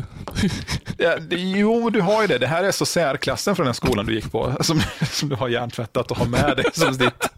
ja, 0.98 1.16
det, 1.18 1.36
jo, 1.36 1.90
du 1.90 2.00
har 2.00 2.22
ju 2.22 2.28
det. 2.28 2.38
Det 2.38 2.46
här 2.46 2.64
är 2.64 2.72
så 2.72 2.86
särklassen 2.86 3.56
från 3.56 3.64
den 3.64 3.74
skolan 3.74 4.06
du 4.06 4.14
gick 4.14 4.32
på, 4.32 4.56
som, 4.60 4.80
som 5.10 5.28
du 5.28 5.36
har 5.36 5.48
hjärntvättat 5.48 6.10
och 6.10 6.16
har 6.16 6.26
med 6.26 6.56
dig 6.56 6.64
som 6.72 6.96
ditt, 6.96 7.28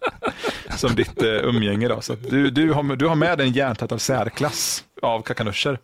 som 0.76 0.94
ditt 0.94 1.22
uh, 1.22 1.28
umgänge. 1.28 1.88
Då. 1.88 2.00
Så 2.00 2.14
du, 2.14 2.50
du, 2.50 2.72
har, 2.72 2.96
du 2.96 3.06
har 3.06 3.14
med 3.14 3.38
dig 3.38 3.46
en 3.46 3.52
hjärntvättad 3.52 4.00
särklass 4.00 4.84
av 5.02 5.22
kakanuscher. 5.22 5.78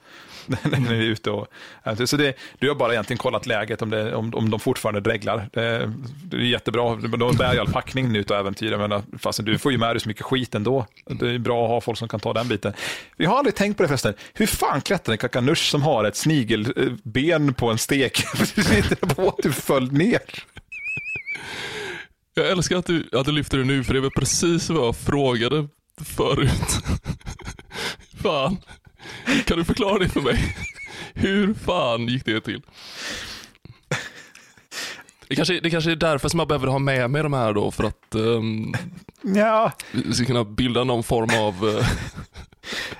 när 0.62 0.80
ni 0.80 0.88
är 0.88 1.00
ute. 1.00 1.30
Och, 1.30 1.46
alltså, 1.82 2.06
så 2.06 2.16
det, 2.16 2.36
du 2.58 2.68
har 2.68 2.74
bara 2.74 2.92
egentligen 2.92 3.18
kollat 3.18 3.46
läget 3.46 3.82
om, 3.82 3.90
det, 3.90 4.14
om, 4.14 4.34
om 4.34 4.50
de 4.50 4.60
fortfarande 4.60 5.00
dreglar. 5.00 5.48
Det, 5.52 5.92
det 6.24 6.36
är 6.36 6.40
jättebra, 6.40 6.96
de 6.96 7.36
bär 7.36 7.54
ju 7.54 7.60
all 7.60 7.72
packning 7.72 8.12
nu 8.12 8.18
ut 8.18 8.30
och 8.30 8.36
äventyr. 8.36 9.02
Fast 9.18 9.44
du 9.44 9.58
får 9.58 9.72
ju 9.72 9.78
med 9.78 9.94
dig 9.94 10.00
så 10.00 10.08
mycket 10.08 10.24
skit 10.24 10.54
ändå. 10.54 10.86
Det 11.04 11.30
är 11.30 11.38
bra 11.38 11.64
att 11.64 11.70
ha 11.70 11.80
folk 11.80 11.98
som 11.98 12.08
kan 12.08 12.20
ta 12.20 12.32
den 12.32 12.48
biten. 12.48 12.72
Vi 13.16 13.24
har 13.24 13.38
aldrig 13.38 13.54
tänkt 13.54 13.76
på 13.76 13.82
det 13.82 13.88
förresten. 13.88 14.14
Hur 14.34 14.46
fan 14.46 14.80
klättrar 14.80 15.12
en 15.12 15.18
kakanusch 15.18 15.70
som 15.70 15.82
har 15.82 16.04
ett 16.04 16.16
snigelben 16.16 17.48
eh, 17.48 17.54
på 17.54 17.70
en 17.70 17.78
stek? 17.78 18.24
Båt 19.16 19.34
du 19.42 19.52
föll 19.52 19.92
ner. 19.92 20.20
Jag 22.34 22.48
älskar 22.48 22.76
att 22.76 22.86
du, 22.86 23.08
att 23.12 23.26
du 23.26 23.32
lyfter 23.32 23.58
det 23.58 23.64
nu, 23.64 23.84
för 23.84 23.94
det 23.94 24.00
var 24.00 24.10
precis 24.10 24.70
vad 24.70 24.86
jag 24.86 24.96
frågade 24.96 25.68
förut. 26.04 26.50
Fan. 28.22 28.56
Kan 29.44 29.58
du 29.58 29.64
förklara 29.64 29.98
det 29.98 30.08
för 30.08 30.20
mig? 30.20 30.56
Hur 31.14 31.54
fan 31.54 32.06
gick 32.06 32.24
det 32.24 32.40
till? 32.40 32.62
Det 35.28 35.34
kanske, 35.36 35.60
det 35.60 35.70
kanske 35.70 35.90
är 35.90 35.96
därför 35.96 36.28
som 36.28 36.38
jag 36.38 36.48
behöver 36.48 36.66
ha 36.66 36.78
med 36.78 37.10
mig 37.10 37.22
de 37.22 37.32
här 37.32 37.52
då, 37.52 37.70
för 37.70 37.84
att 37.84 38.14
um, 38.14 38.74
ja. 39.22 39.72
vi 39.92 40.14
ska 40.14 40.24
kunna 40.24 40.44
bilda 40.44 40.84
någon 40.84 41.02
form 41.02 41.30
av, 41.40 41.64
uh, 41.64 41.88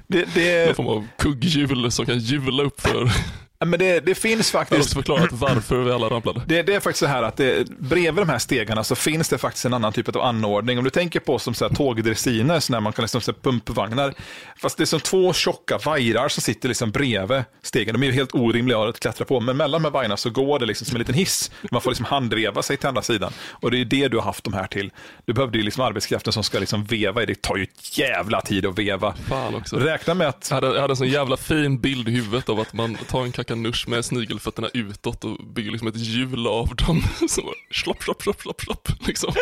det, 0.06 0.34
det... 0.34 0.66
någon 0.66 0.74
form 0.74 0.86
av 0.86 1.06
kugghjul 1.18 1.92
som 1.92 2.06
kan 2.06 2.18
hjula 2.18 2.62
upp 2.62 2.80
för 2.80 3.10
men 3.58 3.78
det, 3.78 4.00
det 4.00 4.14
finns 4.14 4.50
faktiskt... 4.50 4.94
Jag 4.94 4.96
har 4.96 5.02
förklarat 5.02 5.32
varför 5.32 5.82
vi 5.82 5.92
alla 5.92 6.08
ramlade. 6.08 6.42
Det, 6.46 6.62
det 6.62 6.74
är 6.74 6.80
faktiskt 6.80 7.00
så 7.00 7.06
här 7.06 7.22
att 7.22 7.36
det, 7.36 7.68
bredvid 7.78 8.22
de 8.22 8.28
här 8.28 8.38
stegarna 8.38 8.84
så 8.84 8.94
finns 8.94 9.28
det 9.28 9.38
faktiskt 9.38 9.64
en 9.64 9.74
annan 9.74 9.92
typ 9.92 10.16
av 10.16 10.22
anordning. 10.22 10.78
Om 10.78 10.84
du 10.84 10.90
tänker 10.90 11.20
på 11.20 11.38
som 11.38 11.54
tågdressiner, 11.54 12.70
när 12.70 12.80
man 12.80 12.92
kan 12.92 13.02
liksom 13.02 13.34
pumpvagnar. 13.42 14.14
Fast 14.56 14.76
det 14.76 14.84
är 14.84 14.86
som 14.86 15.00
två 15.00 15.32
tjocka 15.32 15.78
vajrar 15.78 16.28
som 16.28 16.42
sitter 16.42 16.68
liksom 16.68 16.90
bredvid 16.90 17.44
stegen. 17.62 18.00
De 18.00 18.06
är 18.06 18.12
helt 18.12 18.34
orimliga 18.34 18.78
att 18.78 19.00
klättra 19.00 19.24
på, 19.24 19.40
men 19.40 19.56
mellan 19.56 19.82
de 19.82 19.86
här 19.86 19.92
vajrarna 19.92 20.16
så 20.16 20.30
går 20.30 20.58
det 20.58 20.66
liksom 20.66 20.86
som 20.86 20.96
en 20.96 20.98
liten 20.98 21.14
hiss. 21.14 21.50
Man 21.70 21.80
får 21.80 21.90
liksom 21.90 22.06
handreva 22.06 22.62
sig 22.62 22.76
till 22.76 22.88
andra 22.88 23.02
sidan. 23.02 23.32
Och 23.50 23.70
det 23.70 23.80
är 23.80 23.84
det 23.84 24.08
du 24.08 24.16
har 24.16 24.24
haft 24.24 24.44
de 24.44 24.52
här 24.52 24.66
till. 24.66 24.92
Du 25.24 25.32
behövde 25.32 25.58
ju 25.58 25.64
liksom 25.64 25.82
arbetskraften 25.82 26.32
som 26.32 26.42
ska 26.42 26.58
liksom 26.58 26.84
veva 26.84 27.22
i 27.22 27.26
det. 27.26 27.42
tar 27.42 27.56
ju 27.56 27.62
ett 27.62 27.98
jävla 27.98 28.40
tid 28.40 28.66
att 28.66 28.78
veva. 28.78 29.14
Fan 29.28 29.54
också. 29.54 29.76
Räkna 29.76 30.14
med 30.14 30.28
att... 30.28 30.46
Jag 30.50 30.54
hade, 30.54 30.66
jag 30.66 30.80
hade 30.80 30.92
en 30.92 30.96
sån 30.96 31.08
jävla 31.08 31.36
fin 31.36 31.80
bild 31.80 32.08
i 32.08 32.12
huvudet 32.12 32.48
av 32.48 32.60
att 32.60 32.72
man 32.72 32.94
tar 32.94 33.22
en 33.22 33.32
kakanusch 33.46 33.88
med 33.88 34.04
snigelfötterna 34.04 34.68
utåt 34.74 35.24
och 35.24 35.36
bygger 35.54 35.70
liksom 35.70 35.88
ett 35.88 35.96
hjul 35.96 36.46
av 36.46 36.76
dem. 36.76 37.02
Så 37.28 37.42
bara, 37.42 37.54
slopp, 37.70 38.02
slopp, 38.02 38.22
slopp, 38.22 38.42
slopp, 38.42 38.60
slopp. 38.60 38.88
Liksom. 39.06 39.32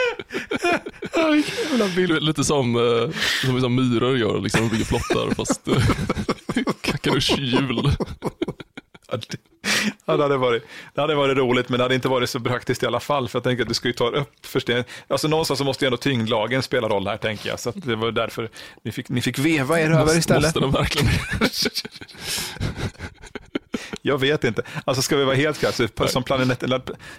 Lite 2.20 2.44
som, 2.44 2.76
eh, 2.76 3.10
som 3.44 3.54
liksom 3.54 3.74
myror 3.74 4.18
gör, 4.18 4.40
liksom, 4.40 4.60
de 4.60 4.68
bygger 4.68 4.84
flottar 4.84 5.34
fast 5.34 5.68
eh, 5.68 6.64
kakanuschhjul. 6.80 7.90
Ja, 10.06 10.16
det, 10.16 10.22
hade 10.22 10.36
varit, 10.36 10.62
det 10.94 11.00
hade 11.00 11.14
varit 11.14 11.36
roligt, 11.36 11.68
men 11.68 11.78
det 11.78 11.84
hade 11.84 11.94
inte 11.94 12.08
varit 12.08 12.30
så 12.30 12.40
praktiskt 12.40 12.82
i 12.82 12.86
alla 12.86 13.00
fall. 13.00 13.28
För 13.28 13.38
jag 13.38 13.44
tänker 13.44 13.62
att 13.62 13.68
du 13.68 13.74
ska 13.74 13.88
ju 13.88 13.94
ta 13.94 14.08
upp 14.08 14.46
först 14.46 14.70
Alltså 15.08 15.28
någonstans 15.28 15.58
så 15.58 15.64
måste 15.64 15.84
ju 15.84 15.86
ändå 15.86 15.96
tyngdlagen 15.96 16.62
spela 16.62 16.88
roll 16.88 17.06
här, 17.06 17.16
tänker 17.16 17.48
jag. 17.48 17.60
Så 17.60 17.72
det 17.74 17.96
var 17.96 18.10
därför 18.10 18.50
ni 18.82 18.92
fick, 18.92 19.08
ni 19.08 19.22
fick 19.22 19.38
veva 19.38 19.80
er 19.80 19.90
över 19.90 20.18
istället. 20.18 20.42
Måste 20.42 20.60
de 20.60 20.70
verkligen 20.70 21.10
Jag 24.02 24.18
vet 24.18 24.44
inte. 24.44 24.62
Alltså 24.84 25.02
ska 25.02 25.16
vi 25.16 25.24
vara 25.24 25.36
helt 25.36 25.58
klara, 25.58 26.08
som, 26.08 26.22
planet, 26.22 26.64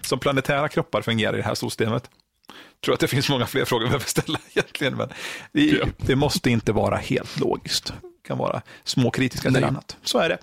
som 0.01 0.19
planetära 0.19 0.67
kroppar 0.69 1.01
fungerar 1.01 1.33
i 1.33 1.37
det 1.37 1.43
här 1.43 1.55
solsystemet. 1.55 2.09
Jag 2.47 2.81
tror 2.81 2.93
att 2.93 2.99
det 2.99 3.07
finns 3.07 3.29
många 3.29 3.45
fler 3.45 3.65
frågor 3.65 3.83
vi 3.83 3.89
behöver 3.89 4.05
ställa 4.05 4.39
egentligen, 4.53 4.95
men 4.95 5.09
det, 5.51 5.83
det 5.97 6.15
måste 6.15 6.49
inte 6.49 6.71
vara 6.71 6.97
helt 6.97 7.39
logiskt. 7.39 7.85
Det 8.01 8.27
kan 8.27 8.37
vara 8.37 8.61
småkritiska 8.83 9.51
till 9.51 9.63
annat. 9.63 9.97
Så 10.03 10.19
är 10.19 10.29
det. 10.29 10.37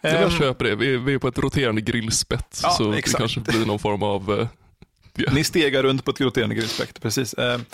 Jag 0.00 0.24
um, 0.24 0.30
köper 0.30 0.64
det. 0.64 0.76
Vi 0.76 0.94
är, 0.94 0.98
vi 0.98 1.14
är 1.14 1.18
på 1.18 1.28
ett 1.28 1.38
roterande 1.38 1.80
grillspett, 1.80 2.60
ja, 2.62 2.70
så 2.70 2.92
exakt. 2.92 3.12
det 3.12 3.18
kanske 3.18 3.40
blir 3.40 3.66
någon 3.66 3.78
form 3.78 4.02
av... 4.02 4.30
Uh, 4.30 4.46
yeah. 5.16 5.34
Ni 5.34 5.44
stegar 5.44 5.82
runt 5.82 6.04
på 6.04 6.10
ett 6.10 6.20
roterande 6.20 6.54
grillspett, 6.54 7.00
precis. 7.02 7.34
Um, 7.38 7.64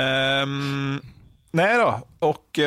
um, 0.00 1.02
nej 1.50 1.76
då, 1.76 2.00
och 2.18 2.58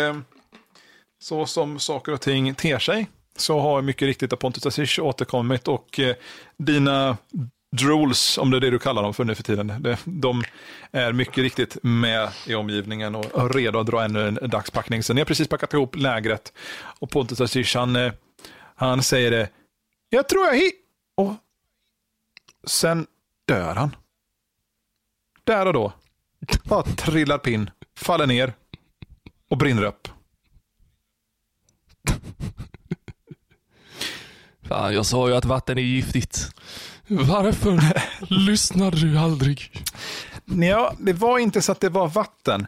så 1.19 1.45
som 1.45 1.79
saker 1.79 2.11
och 2.11 2.21
ting 2.21 2.55
ter 2.55 2.79
sig 2.79 3.07
så 3.37 3.59
har 3.59 3.81
mycket 3.81 4.05
riktigt 4.05 4.39
Pontus 4.39 4.65
Asish 4.65 4.99
återkommit 4.99 5.67
och 5.67 5.99
eh, 5.99 6.15
dina 6.57 7.17
drools, 7.71 8.37
om 8.37 8.51
det 8.51 8.57
är 8.57 8.61
det 8.61 8.69
du 8.69 8.79
kallar 8.79 9.03
dem 9.03 9.13
för 9.13 9.23
nu 9.23 9.35
för 9.35 9.43
tiden, 9.43 9.97
de 10.05 10.43
är 10.91 11.13
mycket 11.13 11.37
riktigt 11.37 11.77
med 11.81 12.29
i 12.47 12.55
omgivningen 12.55 13.15
och 13.15 13.55
redo 13.55 13.79
att 13.79 13.87
dra 13.87 14.03
ännu 14.03 14.27
en 14.27 14.39
dagspackning. 14.49 15.03
Så 15.03 15.13
ni 15.13 15.21
har 15.21 15.25
precis 15.25 15.47
packat 15.47 15.73
ihop 15.73 15.95
lägret 15.95 16.53
och 16.99 17.09
Pontus 17.09 17.41
Asish 17.41 17.75
han, 17.75 17.95
eh, 17.95 18.13
han 18.75 19.03
säger 19.03 19.31
det, 19.31 19.49
jag 20.09 20.29
tror 20.29 20.45
jag 20.45 20.55
hit 20.55 20.75
och 21.15 21.33
sen 22.67 23.07
dör 23.45 23.75
han. 23.75 23.95
Där 25.43 25.65
och 25.65 25.73
då. 25.73 25.93
Bara 26.63 26.83
trillar 26.83 27.37
pinn, 27.37 27.69
faller 27.97 28.27
ner 28.27 28.53
och 29.49 29.57
brinner 29.57 29.83
upp. 29.83 30.07
Fan, 34.67 34.93
jag 34.93 35.05
sa 35.05 35.29
ju 35.29 35.35
att 35.35 35.45
vatten 35.45 35.77
är 35.77 35.81
giftigt. 35.81 36.49
Varför 37.13 37.79
lyssnade 38.33 38.97
du 38.97 39.17
aldrig? 39.17 39.71
Ja, 40.45 40.93
det 40.99 41.13
var 41.13 41.39
inte 41.39 41.61
så 41.61 41.71
att 41.71 41.79
det 41.79 41.89
var 41.89 42.07
vatten. 42.07 42.67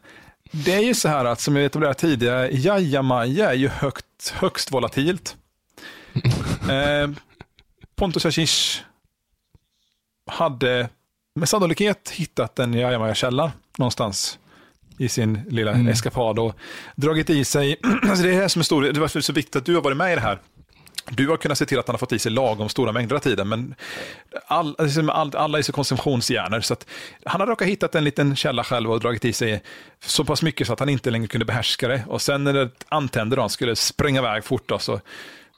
Det 0.52 0.74
är 0.74 0.80
ju 0.80 0.94
så 0.94 1.08
här 1.08 1.26
att, 1.26 1.42
som 1.42 1.56
jag 1.56 1.66
etablerade 1.66 2.00
tidigare, 2.00 2.50
jajamaja 2.52 3.50
är 3.50 3.56
ju 3.56 3.68
högt, 3.68 4.34
högst 4.34 4.72
volatilt. 4.72 5.36
eh, 6.70 7.12
Pontus 7.96 8.26
Ashish 8.26 8.82
hade 10.32 10.90
med 11.36 11.50
sannolikhet 11.50 12.10
hittat 12.10 12.60
en 12.60 12.74
jajamaja-källa 12.74 13.52
någonstans 13.78 14.40
i 14.98 15.10
sin 15.10 15.42
lilla 15.50 15.72
mm. 15.72 15.88
eskapad 15.88 16.40
och 16.40 16.56
dragit 16.96 17.30
i 17.30 17.46
sig, 17.46 17.78
alltså 18.04 18.24
det 18.24 18.30
är 18.30 18.34
det 18.34 18.42
här 18.42 18.48
som 18.48 18.60
är 18.60 18.64
stor, 18.64 18.82
det 18.82 19.00
var 19.00 19.22
så 19.22 19.34
viktigt 19.34 19.56
att 19.56 19.66
du 19.66 19.76
har 19.76 19.82
varit 19.82 19.98
med 19.98 20.12
i 20.12 20.16
det 20.16 20.22
här 20.22 20.40
du 21.10 21.30
har 21.30 21.38
kunnat 21.38 21.58
se 21.58 21.66
till 21.66 21.80
att 21.80 21.88
han 21.88 21.94
har 21.94 22.00
fått 22.00 22.12
i 22.12 22.20
sig 22.20 22.32
lagom 22.32 22.70
stora 22.70 22.92
mängder 22.92 23.16
av 23.16 23.20
tiden, 23.20 23.50
men 23.50 23.76
all, 24.48 24.76
liksom 24.80 25.10
all, 25.10 25.36
alla 25.36 25.58
är 25.58 25.62
så 25.62 25.72
konsumtionshjärnor. 25.72 26.62
Så 26.62 26.74
att 26.74 26.86
han 27.26 27.42
har 27.42 27.48
råkat 27.48 27.68
hittat 27.68 27.96
en 27.96 28.04
liten 28.04 28.36
källa 28.36 28.64
själv 28.64 28.92
och 28.92 29.00
dragit 29.00 29.26
i 29.26 29.34
sig 29.34 29.64
så 30.06 30.26
pass 30.26 30.42
mycket 30.42 30.68
så 30.68 30.74
att 30.74 30.80
han 30.80 30.90
inte 30.90 31.12
längre 31.12 31.28
kunde 31.28 31.46
behärska 31.46 31.88
det. 31.88 32.04
Och 32.08 32.22
sen 32.22 32.44
när 32.44 32.54
det 32.54 32.70
antände, 32.90 33.36
då, 33.36 33.42
han 33.42 33.50
skulle 33.50 33.76
springa 33.76 34.20
iväg 34.20 34.44
fort, 34.44 34.70
då, 34.70 34.80
så, 34.80 35.00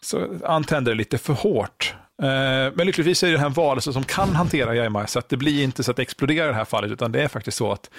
så 0.01 0.27
antände 0.45 0.91
det 0.91 0.95
lite 0.95 1.17
för 1.17 1.33
hårt. 1.33 1.95
Eh, 2.21 2.73
men 2.73 2.85
lyckligtvis 2.85 3.23
är 3.23 3.31
det 3.31 3.37
här 3.37 3.45
en 3.45 3.53
varelse 3.53 3.93
som 3.93 4.03
kan 4.03 4.35
hantera 4.35 4.75
Jaima, 4.75 5.07
så 5.07 5.19
att 5.19 5.29
det 5.29 5.37
blir 5.37 5.63
inte 5.63 5.83
så 5.83 5.91
att 5.91 5.97
det 5.97 6.03
exploderar 6.03 6.45
i 6.45 6.51
det 6.51 6.57
här 6.57 6.65
fallet, 6.65 6.91
utan 6.91 7.11
det 7.11 7.23
är 7.23 7.27
faktiskt 7.27 7.57
så 7.57 7.71
att 7.71 7.89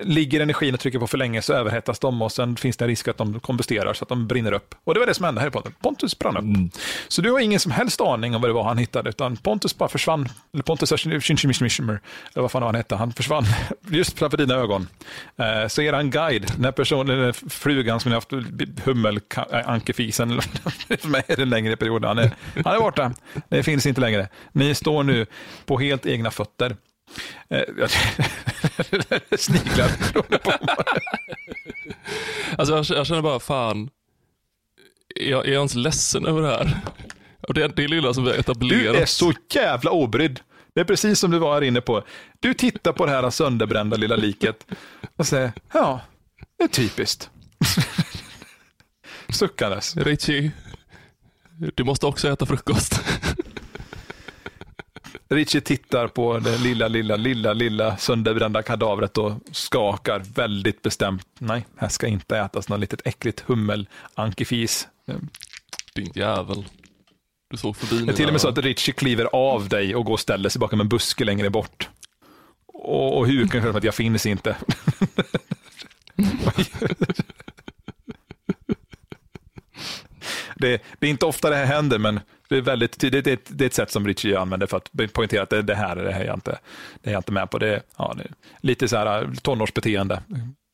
ligger 0.00 0.40
energin 0.40 0.74
och 0.74 0.80
trycker 0.80 0.98
på 0.98 1.06
för 1.06 1.18
länge 1.18 1.42
så 1.42 1.52
överhettas 1.52 1.98
de 1.98 2.22
och 2.22 2.32
sen 2.32 2.56
finns 2.56 2.76
det 2.76 2.84
en 2.84 2.88
risk 2.88 3.08
att 3.08 3.16
de 3.16 3.40
kombusterar 3.40 3.94
så 3.94 4.04
att 4.04 4.08
de 4.08 4.26
brinner 4.26 4.52
upp. 4.52 4.74
Och 4.84 4.94
det 4.94 5.00
var 5.00 5.06
det 5.06 5.14
som 5.14 5.24
hände 5.24 5.40
här 5.40 5.48
i 5.48 5.50
podden. 5.50 5.74
Pontus 5.82 6.18
brann 6.18 6.36
upp. 6.36 6.42
Mm. 6.42 6.70
Så 7.08 7.22
du 7.22 7.32
har 7.32 7.40
ingen 7.40 7.60
som 7.60 7.72
helst 7.72 8.00
aning 8.00 8.34
om 8.34 8.40
vad 8.42 8.50
det 8.50 8.54
var 8.54 8.64
han 8.64 8.78
hittade, 8.78 9.10
utan 9.10 9.36
Pontus 9.36 9.78
bara 9.78 9.88
försvann. 9.88 10.28
Eller 10.52 10.62
Pontus 10.62 10.92
eller 10.92 12.40
vad 12.40 12.50
fan 12.50 12.62
han 12.62 12.74
hette, 12.74 12.94
han 12.94 13.12
försvann 13.12 13.44
just 13.90 14.18
framför 14.18 14.36
dina 14.36 14.54
ögon. 14.54 14.88
Eh, 15.36 15.68
så 15.68 15.82
är 15.82 15.92
han 15.92 16.10
guide, 16.10 16.52
den 16.56 16.64
här 16.64 16.72
personen, 16.72 17.34
frugan 17.34 18.00
som 18.00 18.10
ni 18.10 18.14
har 18.14 18.20
haft 18.20 18.84
hummelankefisen, 18.84 20.40
med 21.04 21.24
en 21.40 21.50
längre 21.50 21.76
period, 21.76 22.04
han 22.04 22.18
är, 22.18 22.30
han 22.64 22.74
är 22.74 22.80
borta. 22.80 23.12
Det 23.48 23.62
finns 23.62 23.86
inte 23.86 24.00
längre. 24.00 24.28
Ni 24.52 24.74
står 24.74 25.02
nu 25.02 25.26
på 25.66 25.78
helt 25.78 26.06
egna 26.06 26.30
fötter. 26.30 26.76
Eh, 27.50 27.88
sniglar 29.38 29.90
Alltså 32.58 32.74
jag, 32.74 32.98
jag, 32.98 33.06
känner 33.06 33.22
bara, 33.22 33.40
fan, 33.40 33.90
är 35.16 35.30
jag, 35.30 35.46
är 35.46 35.52
jag 35.52 35.58
ens 35.58 35.74
ledsen 35.74 36.26
över 36.26 36.42
det 36.42 36.48
här? 36.48 36.80
Och 37.48 37.54
det, 37.54 37.68
det 37.68 37.88
lilla 37.88 38.14
som 38.14 38.24
vi 38.24 38.30
har 38.30 38.38
etablerat. 38.38 38.94
Du 38.94 39.00
är 39.00 39.06
så 39.06 39.32
jävla 39.54 39.90
obrydd. 39.90 40.40
Det 40.74 40.80
är 40.80 40.84
precis 40.84 41.18
som 41.18 41.30
du 41.30 41.38
var 41.38 41.54
här 41.54 41.62
inne 41.62 41.80
på. 41.80 42.04
Du 42.40 42.54
tittar 42.54 42.92
på 42.92 43.06
det 43.06 43.12
här 43.12 43.30
sönderbrända 43.30 43.96
lilla 43.96 44.16
liket 44.16 44.66
och 45.16 45.26
säger, 45.26 45.52
ja, 45.72 46.00
det 46.58 46.64
är 46.64 46.68
typiskt. 46.68 47.30
Suckandes. 49.28 49.96
Richie, 49.96 50.50
du 51.74 51.84
måste 51.84 52.06
också 52.06 52.28
äta 52.28 52.46
frukost. 52.46 53.00
Richie 55.28 55.60
tittar 55.60 56.08
på 56.08 56.38
det 56.38 56.58
lilla, 56.58 56.88
lilla, 56.88 57.16
lilla, 57.16 57.52
lilla 57.52 57.96
sönderbrända 57.96 58.62
kadavret 58.62 59.18
och 59.18 59.32
skakar 59.52 60.22
väldigt 60.34 60.82
bestämt. 60.82 61.26
Nej, 61.38 61.66
här 61.76 61.88
ska 61.88 62.06
inte 62.06 62.38
ätas 62.38 62.68
något 62.68 62.80
litet 62.80 63.06
äckligt 63.06 63.40
hummel-ankefis. 63.40 64.88
Din 65.94 66.12
jävel. 66.14 66.64
Du 67.50 67.56
såg 67.56 67.76
förbi 67.76 68.04
Det 68.04 68.12
är 68.12 68.16
till 68.16 68.26
och 68.26 68.32
med 68.32 68.40
så 68.40 68.48
att 68.48 68.58
Richie 68.58 68.94
kliver 68.94 69.24
av 69.24 69.68
dig 69.68 69.94
och 69.94 70.04
går 70.04 70.12
och 70.12 70.20
ställer 70.20 70.48
sig 70.48 70.60
bakom 70.60 70.80
en 70.80 70.88
buske 70.88 71.24
längre 71.24 71.50
bort. 71.50 71.88
Och, 72.66 73.18
och 73.18 73.26
hukar 73.26 73.60
för 73.60 73.78
att 73.78 73.84
jag 73.84 73.94
finns 73.94 74.26
inte. 74.26 74.56
det, 80.56 80.82
det, 80.98 81.06
är 81.06 81.10
inte 81.10 81.26
ofta 81.26 81.50
det 81.50 81.56
här 81.56 81.66
händer, 81.66 81.98
men 81.98 82.20
det 82.52 82.58
är 82.58 82.62
väldigt 82.62 82.98
tydligt. 82.98 83.24
Det 83.24 83.30
är 83.30 83.34
ett, 83.34 83.48
det 83.48 83.64
är 83.64 83.66
ett 83.66 83.74
sätt 83.74 83.90
som 83.90 84.06
Richie 84.06 84.38
använder 84.38 84.66
för 84.66 84.76
att 84.76 85.12
poängtera 85.12 85.42
att 85.42 85.50
det, 85.50 85.62
det 85.62 85.74
här, 85.74 85.96
det 85.96 86.12
här 86.12 86.20
är 86.20 86.26
jag 86.26 86.36
inte, 86.36 86.58
det 87.02 87.10
är 87.10 87.12
jag 87.12 87.20
inte 87.20 87.32
med 87.32 87.50
på. 87.50 87.58
Det, 87.58 87.82
ja, 87.96 88.14
det 88.16 88.22
är 88.22 88.30
lite 88.60 88.88
så 88.88 88.96
här 88.96 89.22
äh, 89.22 89.30
tonårsbeteende. 89.32 90.22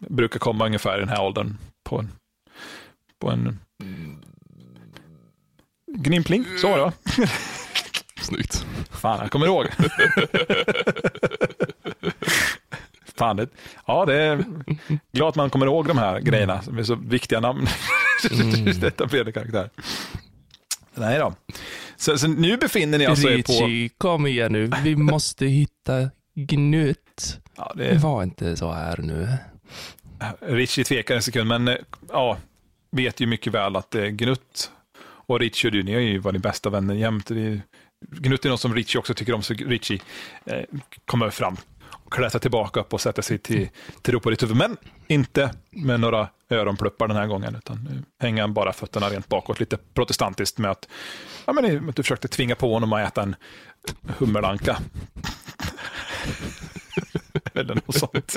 Brukar 0.08 0.38
komma 0.38 0.66
ungefär 0.66 0.96
i 0.96 1.00
den 1.00 1.08
här 1.08 1.22
åldern 1.22 1.56
på 1.84 1.98
en, 1.98 2.12
på 3.18 3.30
en 3.30 3.58
gnimpling. 5.96 6.44
Så 6.60 6.68
var 6.68 6.78
det 6.78 6.84
va? 6.84 6.92
Snyggt. 8.20 8.66
Fan, 8.90 9.18
jag 9.20 9.30
kommer 9.30 9.46
ihåg. 9.46 9.66
Fan, 13.18 13.36
det, 13.36 13.48
ja, 13.86 14.04
det 14.04 14.14
är 14.14 14.44
glad 15.12 15.28
att 15.28 15.36
man 15.36 15.50
kommer 15.50 15.66
ihåg 15.66 15.88
de 15.88 15.98
här 15.98 16.20
grejerna 16.20 16.62
som 16.62 16.78
är 16.78 16.82
så 16.82 16.94
viktiga 16.94 17.40
namn. 17.40 17.66
Mm. 18.30 18.68
Etablerade 18.84 19.32
karaktär. 19.32 19.70
Nej 20.98 21.18
då. 21.18 21.34
Så, 21.96 22.18
så, 22.18 22.28
nu 22.28 22.56
befinner 22.56 22.98
ni 22.98 23.06
alltså 23.06 23.28
er 23.28 23.42
på... 23.42 23.52
Richie, 23.52 23.90
kom 23.98 24.26
igen 24.26 24.52
nu. 24.52 24.70
Vi 24.84 24.96
måste 25.12 25.46
hitta 25.46 26.10
Gnutt. 26.34 27.38
Ja, 27.56 27.72
det... 27.76 27.98
var 27.98 28.22
inte 28.22 28.56
så 28.56 28.72
här 28.72 28.98
nu. 28.98 29.28
Richie 30.40 30.84
tvekar 30.84 31.14
en 31.14 31.22
sekund, 31.22 31.48
men 31.48 31.76
ja, 32.08 32.36
vet 32.90 33.20
ju 33.20 33.26
mycket 33.26 33.54
väl 33.54 33.76
att 33.76 33.90
det 33.90 34.06
är 34.06 34.10
Gnutt 34.10 34.70
och 35.00 35.40
Richie 35.40 35.68
och 35.68 35.72
du, 35.72 35.82
ni 35.82 35.94
har 35.94 36.00
ju 36.00 36.18
varit 36.18 36.42
bästa 36.42 36.70
vänner 36.70 36.94
jämt. 36.94 37.28
Gnutt 38.10 38.44
är 38.44 38.48
någon 38.48 38.58
som 38.58 38.74
Richie 38.74 38.98
också 38.98 39.14
tycker 39.14 39.32
om, 39.32 39.42
så 39.42 39.54
Richie 39.54 40.00
eh, 40.44 40.62
kommer 41.06 41.30
fram 41.30 41.56
klättrar 42.10 42.40
tillbaka 42.40 42.80
upp 42.80 42.94
och 42.94 43.00
sätter 43.00 43.22
sig 43.22 43.38
till, 43.38 43.68
till 44.02 44.14
ro 44.14 44.20
på 44.20 44.30
ditt 44.30 44.42
huvud. 44.42 44.56
Men 44.56 44.76
inte 45.06 45.50
med 45.70 46.00
några 46.00 46.28
öronpluppar 46.50 47.08
den 47.08 47.16
här 47.16 47.26
gången, 47.26 47.56
utan 47.56 47.84
nu 47.84 48.02
hänger 48.20 48.42
han 48.42 48.54
bara 48.54 48.72
fötterna 48.72 49.08
rent 49.08 49.28
bakåt, 49.28 49.60
lite 49.60 49.76
protestantiskt 49.94 50.58
med 50.58 50.70
att, 50.70 50.88
ja, 51.46 51.52
men, 51.52 51.88
att 51.88 51.96
du 51.96 52.02
försökte 52.02 52.28
tvinga 52.28 52.54
på 52.54 52.72
honom 52.72 52.92
att 52.92 53.08
äta 53.08 53.22
en 53.22 53.36
hummeranka. 54.18 54.78
Eller 57.54 57.74
något 57.74 57.94
sånt. 57.94 58.36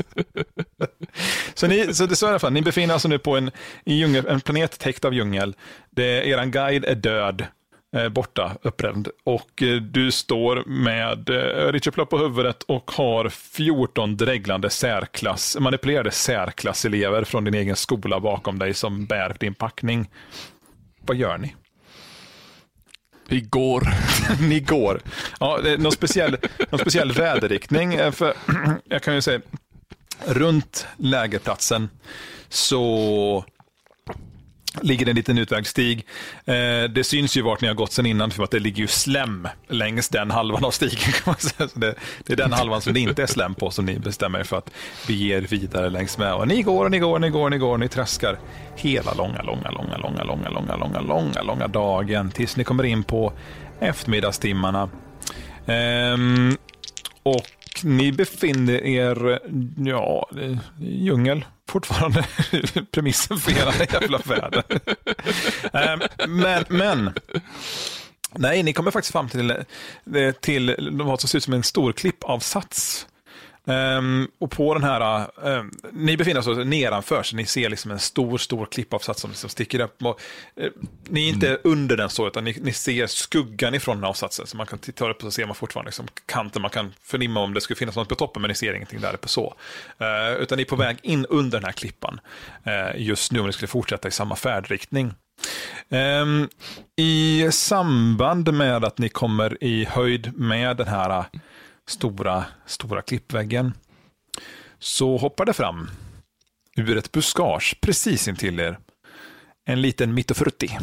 så, 1.53 1.68
ni, 1.68 1.93
så, 1.93 2.05
det, 2.05 2.16
så 2.16 2.26
i 2.26 2.30
alla 2.30 2.39
fall, 2.39 2.53
ni 2.53 2.62
befinner 2.62 2.88
er 2.88 2.93
alltså 2.93 3.07
nu 3.07 3.20
på 3.20 3.38
en, 3.38 3.51
en, 3.86 3.95
djungel, 3.95 4.28
en 4.28 4.41
planet 4.41 4.80
täckt 4.80 5.05
av 5.05 5.14
djungel. 5.14 5.55
Det, 5.89 6.30
eran 6.30 6.51
guide 6.51 6.86
är 6.86 6.95
död 6.95 7.47
borta, 8.12 8.58
uppbränd. 8.62 9.08
Och 9.24 9.64
eh, 9.64 9.76
du 9.76 10.12
står 10.12 10.64
med 10.66 11.30
eh, 11.30 11.72
Richard 11.72 11.94
Plopp 11.94 12.10
på 12.10 12.18
huvudet 12.18 12.64
och 12.64 12.92
har 12.92 13.30
14 13.30 14.18
dreglande 14.18 14.70
särklass, 14.70 15.58
manipulerade 15.60 16.12
särklasselever 16.12 17.24
från 17.24 17.44
din 17.44 17.54
egen 17.54 17.76
skola 17.76 18.20
bakom 18.20 18.60
dig 18.60 18.74
som 18.74 19.06
bär 19.06 19.36
din 19.39 19.54
packning. 19.54 20.10
Vad 21.02 21.18
gör 21.18 21.38
ni? 21.38 21.56
Vi 23.28 23.42
går. 23.42 23.88
Ni 24.42 24.60
går. 24.60 25.02
Ja, 25.39 25.60
någon, 25.78 25.92
speciell, 25.92 26.38
någon 26.70 26.80
speciell 26.80 27.12
väderriktning. 27.12 28.12
För, 28.12 28.34
jag 28.86 29.04
kan 29.04 29.16
ju 29.16 29.22
säga, 29.22 29.42
runt 30.26 30.88
lägerplatsen 30.98 31.89
så 32.50 33.46
ligger 34.82 35.10
en 35.10 35.16
liten 35.16 35.38
utvägsstig. 35.38 36.06
Eh, 36.46 36.84
det 36.90 37.04
syns 37.04 37.38
ju 37.38 37.42
vart 37.42 37.62
ni 37.62 37.68
har 37.68 37.76
gått 37.76 37.92
sen 37.92 38.06
innan 38.06 38.32
för 38.32 38.44
att 38.44 38.52
det 38.52 38.60
ligger 38.60 38.82
ju 38.82 38.88
slem 38.88 39.48
längs 39.68 40.10
den 40.10 40.32
halvan 40.32 40.66
av 40.66 40.72
stigen. 40.72 41.14
Så 41.38 41.68
det, 41.74 41.96
det, 42.26 42.34
är 42.34 42.38
den 42.38 42.54
halvan 42.54 42.82
som 42.82 42.94
det 42.94 43.00
inte 43.00 43.24
är 43.24 43.28
slem 43.28 43.56
på 43.56 43.72
som 43.72 43.86
ni 43.86 44.00
bestämmer 44.00 44.40
er 44.40 44.44
för 44.44 44.58
att 44.58 44.72
bege 45.08 45.38
er 45.38 45.42
vidare 45.42 45.90
längs 45.90 46.18
med. 46.18 46.34
Och 46.34 46.48
ni 46.48 46.62
går 46.62 46.86
och 46.86 46.92
ni 46.92 47.00
går 47.00 47.14
och 47.14 47.22
ni 47.22 47.30
går 47.30 47.44
och 47.44 47.52
ni 47.52 47.58
går 47.58 47.74
och 47.74 47.80
ni 47.80 47.88
traskar 47.88 48.40
hela 48.76 49.14
långa, 49.14 49.42
långa, 49.42 49.72
långa, 49.72 49.98
långa, 49.98 50.24
långa, 50.24 50.50
långa, 50.50 50.76
långa, 50.76 51.02
långa, 51.02 51.42
långa 51.42 51.68
dagen 51.68 52.32
tills 52.32 52.58
ni 52.58 52.64
kommer 52.64 52.84
in 52.84 53.04
på 53.04 53.34
eftermiddagstimmarna. 53.80 54.90
Ehm, 55.66 56.58
och 57.24 57.46
ni 57.84 58.12
befinner 58.12 58.86
er, 58.86 59.40
ja, 59.78 60.30
i 60.82 61.06
djungel 61.06 61.46
fortfarande 61.70 62.26
premissen 62.92 63.38
för 63.38 63.52
hela 63.52 63.74
jävla 63.92 64.18
världen. 64.18 64.64
Ehm, 65.74 66.02
men, 66.28 66.64
men, 66.70 67.14
nej, 68.36 68.64
ni 68.64 68.74
kommer 68.74 68.92
faktiskt 68.92 69.12
fram 69.12 69.30
till, 69.30 69.54
till 70.42 70.90
vad 70.92 71.20
som 71.20 71.30
ser 71.30 71.38
ut 71.38 71.44
som 71.44 71.54
en 71.54 71.64
stor 71.64 71.94
klippavsats. 71.94 73.08
Um, 73.72 74.28
och 74.40 74.52
på 74.52 74.74
den 74.74 74.84
här, 74.84 75.28
um, 75.36 75.72
ni 75.92 76.18
befinner 76.18 76.42
er 76.42 76.50
alltså 76.50 76.64
nedanför, 76.64 77.24
så 77.24 77.36
ni 77.36 77.46
ser 77.46 77.70
liksom 77.70 77.92
en 77.92 78.00
stor, 78.00 78.38
stor 78.38 78.66
klippavsats 78.66 79.22
som 79.22 79.30
liksom 79.30 79.50
sticker 79.50 79.80
upp. 79.80 80.04
Och, 80.04 80.22
uh, 80.62 80.70
ni 81.10 81.26
är 81.26 81.30
inte 81.30 81.48
mm. 81.48 81.60
under 81.64 81.98
den 81.98 82.10
så, 82.10 82.28
utan 82.28 82.44
ni, 82.44 82.58
ni, 82.62 82.74
ser 82.74 83.08
skuggan 83.08 83.76
ifrån 83.76 83.98
den 83.98 84.06
avsatsen. 84.06 84.48
Så 84.48 84.58
man 84.58 84.66
kan 84.66 84.80
titta 84.80 85.10
upp 85.10 85.18
och 85.18 85.22
så 85.22 85.32
ser 85.32 85.46
man 85.46 85.56
fortfarande 85.56 85.88
liksom 85.88 86.08
kanten, 86.26 86.62
man 86.62 86.72
kan 86.72 86.94
förnimma 87.04 87.40
om 87.40 87.54
det 87.54 87.62
skulle 87.62 87.78
finnas 87.78 87.96
något 87.96 88.10
på 88.10 88.16
toppen, 88.16 88.42
men 88.42 88.50
ni 88.50 88.56
ser 88.56 88.74
ingenting 88.74 89.02
där 89.02 89.14
uppe 89.14 89.28
så. 89.28 89.56
Uh, 90.02 90.42
utan 90.42 90.56
ni 90.56 90.62
är 90.62 90.68
på 90.68 90.76
väg 90.76 90.98
in 91.02 91.26
under 91.26 91.58
den 91.58 91.66
här 91.66 91.72
klippan 91.72 92.20
uh, 92.68 93.02
just 93.02 93.32
nu, 93.32 93.40
om 93.40 93.46
ni 93.46 93.54
skulle 93.54 93.68
fortsätta 93.68 94.08
i 94.08 94.12
samma 94.12 94.36
färdriktning. 94.36 95.14
Um, 95.90 96.50
I 96.96 97.48
samband 97.52 98.54
med 98.54 98.86
att 98.86 98.98
ni 98.98 99.10
kommer 99.10 99.64
i 99.64 99.86
höjd 99.86 100.32
med 100.36 100.78
den 100.78 100.88
här 100.88 101.26
stora, 101.88 102.46
stora 102.66 103.02
klippväggen, 103.02 103.74
så 104.80 105.18
hoppar 105.18 105.46
det 105.46 105.54
fram 105.54 105.90
ur 106.76 106.98
ett 106.98 107.12
buskage 107.12 107.78
precis 107.82 108.28
intill 108.28 108.60
er 108.60 108.78
en 109.66 109.82
liten 109.82 110.14
mittofurti. 110.14 110.78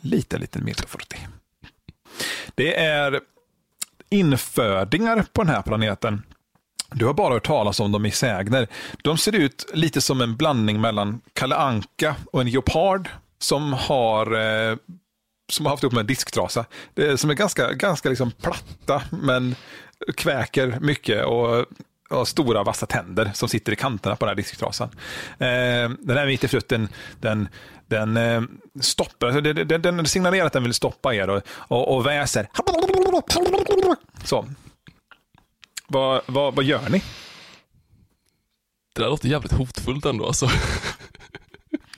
Liten, 0.00 0.40
liten 0.40 0.64
mittofurti. 0.64 1.16
Det 2.54 2.80
är 2.80 3.20
infödingar 4.08 5.26
på 5.32 5.42
den 5.42 5.54
här 5.54 5.62
planeten. 5.62 6.22
Du 6.92 7.06
har 7.06 7.14
bara 7.14 7.34
hört 7.34 7.46
talas 7.46 7.80
om 7.80 7.92
dem 7.92 8.06
i 8.06 8.10
sägner. 8.10 8.68
De 9.02 9.18
ser 9.18 9.34
ut 9.34 9.70
lite 9.74 10.00
som 10.00 10.20
en 10.20 10.36
blandning 10.36 10.80
mellan 10.80 11.20
Kalle 11.32 11.56
Anka 11.56 12.16
och 12.32 12.40
en 12.40 12.48
geopard 12.48 13.08
som 13.38 13.72
har 13.72 14.34
eh, 14.34 14.76
som 15.52 15.66
har 15.66 15.70
haft 15.70 15.82
ihop 15.82 15.92
med 15.92 16.00
en 16.00 16.06
disktrasa. 16.06 16.64
Det 16.94 17.18
som 17.18 17.30
är 17.30 17.34
ganska, 17.34 17.72
ganska 17.72 18.08
liksom 18.08 18.30
platta 18.30 19.02
men 19.10 19.54
kväker 20.16 20.78
mycket 20.80 21.24
och 21.24 21.66
och 22.10 22.28
stora 22.28 22.62
vassa 22.62 22.86
tänder 22.86 23.30
som 23.34 23.48
sitter 23.48 23.72
i 23.72 23.76
kanterna 23.76 24.16
på 24.16 24.24
den 24.24 24.30
här 24.30 24.36
disktrasan. 24.36 24.88
Eh, 25.38 25.90
den 25.98 26.16
här 26.16 26.26
mittifrutten, 26.26 26.88
den, 27.20 27.48
den 27.86 28.16
eh, 28.16 28.42
stoppar, 28.80 29.26
alltså 29.26 29.40
den, 29.40 29.68
den, 29.68 29.82
den, 29.82 30.06
signalerar 30.06 30.46
att 30.46 30.52
den 30.52 30.62
vill 30.62 30.74
stoppa 30.74 31.14
er 31.14 31.30
och, 31.30 31.42
och, 31.48 31.96
och 31.96 32.06
väser. 32.06 32.48
Så. 34.24 34.48
Vad, 35.86 36.22
vad, 36.26 36.54
vad 36.54 36.64
gör 36.64 36.88
ni? 36.88 37.02
Det 38.94 39.02
där 39.02 39.08
låter 39.08 39.28
jävligt 39.28 39.52
hotfullt 39.52 40.04
ändå 40.04 40.26
alltså. 40.26 40.50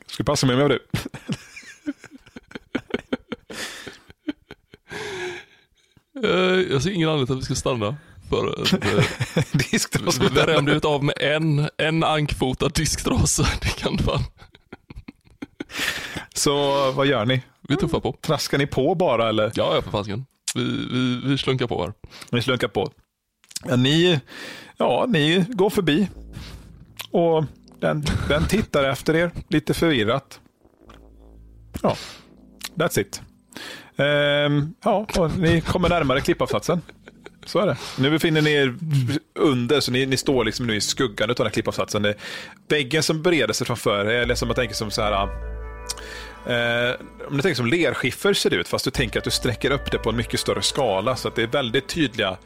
Ska 0.07 0.25
passa 0.25 0.47
mig 0.47 0.57
med 0.57 0.71
du. 0.71 0.79
Jag 6.71 6.83
ser 6.83 6.91
ingen 6.91 7.09
anledning 7.09 7.27
till 7.27 7.35
att 7.35 7.41
vi 7.41 7.45
ska 7.45 7.55
stanna. 7.55 7.97
För 8.29 8.47
att 8.47 9.53
Disktrasa. 9.71 10.23
vi 10.33 10.41
har 10.41 10.47
redan 10.47 10.65
blivit 10.65 10.85
av 10.85 11.05
med 11.05 11.15
en, 11.21 11.69
en 11.77 12.05
ankfotad 12.05 12.69
disktrasa. 12.75 13.43
Det 13.61 13.69
kan 13.69 13.99
fan. 13.99 14.23
Så 16.35 16.53
vad 16.93 17.07
gör 17.07 17.25
ni? 17.25 17.43
Vi 17.69 17.77
tuffar 17.77 18.01
på. 18.01 18.17
Traskar 18.21 18.59
ni 18.59 18.67
på 18.67 18.95
bara 18.95 19.29
eller? 19.29 19.53
Ja, 19.55 19.75
ja 19.75 19.83
för 19.83 19.91
fasiken. 19.91 20.27
Vi, 20.55 20.89
vi, 20.93 21.21
vi 21.25 21.39
slunkar 21.39 21.67
på 21.67 21.83
här. 21.83 21.93
Ni 22.33 22.43
slunkar 22.43 22.69
på. 22.69 22.91
Ja, 23.65 23.77
ni, 23.77 24.21
ja, 24.77 25.07
ni 25.09 25.45
går 25.49 25.71
förbi 25.71 26.09
och 27.11 27.45
den, 27.81 28.05
den 28.29 28.47
tittar 28.47 28.85
efter 28.85 29.17
er 29.17 29.31
lite 29.49 29.75
förvirrat. 29.75 30.41
Ja, 31.83 31.97
that's 32.75 33.01
it. 33.01 33.23
Ehm, 33.97 34.75
ja, 34.85 35.07
och 35.19 35.39
ni 35.39 35.61
kommer 35.61 35.89
närmare 35.89 36.21
klippavsatsen. 36.21 36.83
Så 37.47 37.59
är 37.59 37.67
det. 37.67 37.77
Nu 37.99 38.11
befinner 38.11 38.43
ni 38.43 38.53
er 38.53 38.75
under, 39.39 39.81
så 39.81 39.93
ni, 39.93 40.07
ni 40.07 40.17
står 40.17 40.45
liksom 40.45 40.67
nu 40.67 40.77
i 40.77 40.81
skuggan 40.81 41.31
av 41.31 41.37
den 41.37 41.47
här 41.47 41.53
klippavsatsen. 41.53 42.03
Det, 42.03 42.15
väggen 42.69 43.03
som 43.03 43.23
bereder 43.23 43.53
sig 43.53 43.67
framför 43.67 44.05
är 44.05 44.27
liksom, 44.27 44.37
som 44.37 44.49
man 44.49 44.55
tänker 44.55 44.75
som 44.75 44.91
så 44.91 45.03
här 45.03 45.29
Eh, 46.47 46.95
om 47.29 47.37
du 47.37 47.43
tänker 47.43 47.55
som 47.55 47.67
lerskiffer 47.67 48.35
ser 48.35 48.51
det 48.51 48.57
ut, 48.57 48.69
fast 48.69 48.85
du 48.85 48.91
tänker 48.91 49.19
att 49.19 49.25
du 49.25 49.31
sträcker 49.31 49.71
upp 49.71 49.91
det 49.91 49.99
på 49.99 50.11
en 50.11 50.17
mycket 50.17 50.41
större 50.41 50.63
skala. 50.63 51.17
Så 51.17 51.29
att 51.29 51.37
det 51.37 51.43
är 51.43 51.47
väldigt 51.47 51.89
tydliga 51.89 52.37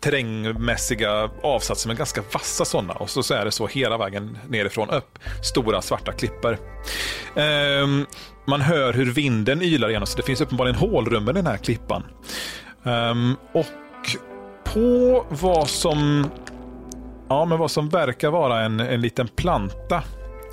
terrängmässiga 0.00 1.30
avsatser, 1.42 1.88
men 1.88 1.96
ganska 1.96 2.22
vassa 2.32 2.64
sådana. 2.64 2.92
Och 2.92 3.10
så, 3.10 3.22
så 3.22 3.34
är 3.34 3.44
det 3.44 3.50
så 3.50 3.66
hela 3.66 3.98
vägen 3.98 4.38
nerifrån 4.48 4.90
upp. 4.90 5.18
Stora 5.44 5.82
svarta 5.82 6.12
klippor. 6.12 6.58
Eh, 7.34 7.86
man 8.46 8.60
hör 8.60 8.92
hur 8.92 9.12
vinden 9.12 9.62
ylar 9.62 9.88
igenom, 9.88 10.06
så 10.06 10.16
det 10.16 10.22
finns 10.22 10.40
uppenbarligen 10.40 10.76
hålrummen 10.76 11.36
i 11.36 11.42
den 11.42 11.46
här 11.46 11.56
klippan. 11.56 12.02
Um, 12.82 13.36
och 13.52 13.66
på 14.64 15.26
vad 15.30 15.68
som, 15.68 16.30
ja, 17.28 17.44
men 17.44 17.58
vad 17.58 17.70
som 17.70 17.88
verkar 17.88 18.30
vara 18.30 18.60
en, 18.60 18.80
en 18.80 19.00
liten 19.00 19.28
planta. 19.28 20.02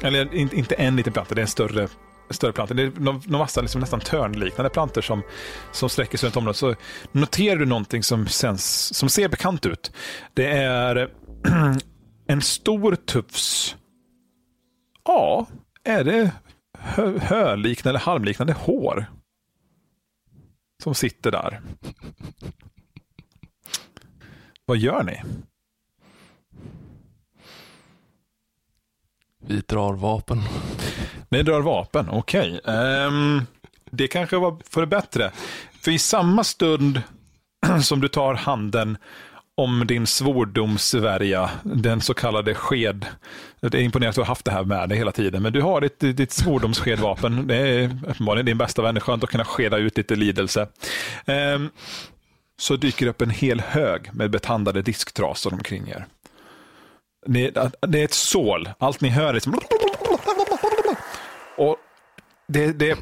Eller 0.04 0.36
inte 0.56 0.76
en 0.76 0.96
liten 0.96 1.14
planta, 1.14 1.36
det 1.36 1.40
är 1.40 1.44
en 1.44 1.48
större 1.48 1.88
större 2.30 2.52
plantor. 2.52 2.76
Det 2.76 2.84
är 2.84 2.92
några 3.00 3.38
massa 3.38 3.62
liksom 3.62 3.82
nästan 3.82 4.00
törnliknande 4.00 4.70
plantor 4.70 5.02
som, 5.02 5.22
som 5.72 5.90
sträcker 5.90 6.18
sig 6.18 6.28
runt 6.28 6.38
området. 6.38 6.58
Så 6.58 6.76
noterar 7.12 7.56
du 7.56 7.66
någonting 7.66 8.04
som, 8.04 8.28
sens, 8.28 8.96
som 8.96 9.10
ser 9.10 9.28
bekant 9.28 9.66
ut. 9.66 9.92
Det 10.34 10.48
är 10.48 11.10
en 12.28 12.42
stor 12.42 12.96
tufs, 12.96 13.76
ja, 15.06 15.48
är 15.84 16.04
det 16.04 16.32
hö, 16.84 17.20
höliknande 17.20 18.00
halmliknande 18.00 18.54
hår 18.54 19.06
som 20.84 20.96
sitter 20.96 21.32
där. 21.32 21.62
Vad 24.66 24.78
gör 24.78 25.04
ni? 25.04 25.22
Vi 29.40 29.60
drar 29.60 29.94
vapen. 29.94 30.42
Ni 31.30 31.44
drar 31.44 31.62
vapen, 31.62 32.10
okej. 32.10 32.60
Okay. 32.64 32.76
Um, 32.76 33.38
ehm, 33.38 33.46
det 33.92 34.08
kanske 34.08 34.38
var 34.38 34.58
för 34.70 34.82
det 34.82 34.88
bättre. 34.88 35.32
För 35.82 35.92
i 35.92 36.00
samma 36.00 36.44
stund 36.44 37.02
som 37.82 38.02
du 38.02 38.08
tar 38.08 38.34
handen 38.34 38.98
om 39.56 39.88
din 39.88 40.08
svordomsvärja, 40.08 41.50
den 41.64 42.02
så 42.02 42.14
kallade 42.14 42.56
sked. 42.56 43.06
Det 43.60 43.78
är 43.78 43.82
imponerande 43.82 44.10
att 44.10 44.16
du 44.16 44.22
har 44.22 44.26
haft 44.26 44.46
det 44.46 44.52
här 44.52 44.64
med 44.64 44.90
dig 44.90 44.98
hela 44.98 45.12
tiden, 45.12 45.44
men 45.44 45.54
du 45.54 45.62
har 45.62 45.82
ditt, 45.82 46.00
ditt 46.00 46.32
svordomsskedvapen. 46.32 47.48
Det 47.48 47.56
är 47.56 47.98
uppenbarligen 48.08 48.46
din 48.46 48.58
bästa 48.58 48.82
vän. 48.82 48.96
Det 48.96 49.00
är 49.00 49.02
skönt 49.02 49.24
att 49.24 49.30
kunna 49.30 49.46
skeda 49.46 49.78
ut 49.78 49.98
lite 49.98 50.16
lidelse. 50.16 50.68
Um, 51.26 51.70
så 52.58 52.76
dyker 52.76 53.08
upp 53.08 53.22
en 53.22 53.30
hel 53.30 53.62
hög 53.62 54.14
med 54.14 54.32
betandade 54.32 54.82
disktrasor 54.82 55.54
omkring 55.54 55.90
er. 55.90 56.06
Det 57.26 57.58
är 58.00 58.04
ett 58.04 58.14
sål. 58.14 58.70
Allt 58.78 59.02
ni 59.02 59.10
hör 59.10 59.34
är 59.34 59.40
som... 59.40 59.60
Och 61.58 61.78
det, 62.48 62.72
det, 62.72 62.98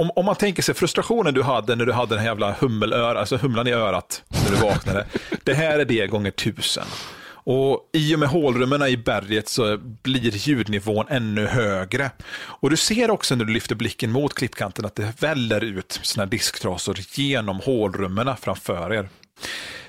om, 0.00 0.10
om 0.16 0.24
man 0.24 0.36
tänker 0.36 0.62
sig 0.62 0.74
frustrationen 0.74 1.34
du 1.34 1.42
hade 1.42 1.76
när 1.76 1.86
du 1.86 1.92
hade 1.92 2.14
den 2.14 2.18
här 2.18 2.26
jävla 2.26 2.52
hummelöra, 2.52 3.20
alltså 3.20 3.36
humlan 3.36 3.66
i 3.66 3.72
örat 3.72 4.24
när 4.28 4.50
du 4.50 4.56
vaknade. 4.56 5.06
det 5.44 5.54
här 5.54 5.78
är 5.78 5.84
det 5.84 6.06
gånger 6.06 6.30
tusen. 6.30 6.86
Och 7.32 7.90
I 7.92 8.14
och 8.14 8.18
med 8.18 8.28
hålrummen 8.28 8.82
i 8.82 8.96
berget 8.96 9.48
så 9.48 9.78
blir 9.78 10.48
ljudnivån 10.48 11.06
ännu 11.08 11.46
högre. 11.46 12.10
Och 12.32 12.70
Du 12.70 12.76
ser 12.76 13.10
också 13.10 13.34
när 13.34 13.44
du 13.44 13.52
lyfter 13.52 13.74
blicken 13.74 14.12
mot 14.12 14.34
klippkanten 14.34 14.84
att 14.84 14.94
det 14.94 15.22
väller 15.22 15.64
ut 15.64 16.00
såna 16.02 16.26
disktrasor 16.26 16.98
genom 17.14 17.60
hålrummen 17.60 18.36
framför 18.40 18.92
er. 18.92 19.08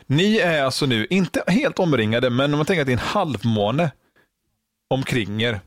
Ni 0.05 0.37
är 0.37 0.63
alltså 0.63 0.85
nu, 0.85 1.07
inte 1.09 1.43
helt 1.47 1.79
omringade, 1.79 2.29
men 2.29 2.53
om 2.53 2.57
man 2.57 2.65
tänker 2.65 2.81
att 2.81 2.87
det 2.87 2.91
är 2.91 2.97
en 2.97 2.99
halvmåne 2.99 3.91
omkring 4.89 5.41
er, 5.41 5.59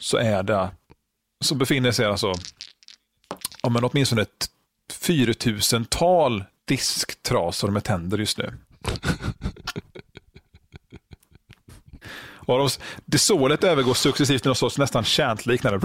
så 0.00 0.16
är 0.16 0.42
det, 0.42 0.70
så 1.44 1.54
befinner 1.54 1.92
sig 1.92 2.06
alltså, 2.06 2.34
ja 3.62 3.68
men 3.68 3.84
åtminstone 3.84 4.22
ett 4.22 4.50
4000-tal 4.92 6.44
disktrasor 6.64 7.70
med 7.70 7.84
tänder 7.84 8.18
just 8.18 8.38
nu. 8.38 8.54
Och 12.48 12.70
det 13.04 13.18
sålet 13.18 13.64
övergår 13.64 13.94
successivt 13.94 14.42
till 14.42 14.48
något 14.48 14.58
sorts 14.58 14.78
nästan 14.78 15.04
kärntliknande. 15.04 15.78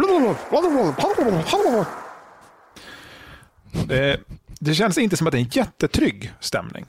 Det, 3.87 4.19
det 4.59 4.73
känns 4.75 4.97
inte 4.97 5.17
som 5.17 5.27
att 5.27 5.31
det 5.31 5.37
är 5.37 5.43
en 5.43 5.49
jättetrygg 5.51 6.33
stämning. 6.39 6.85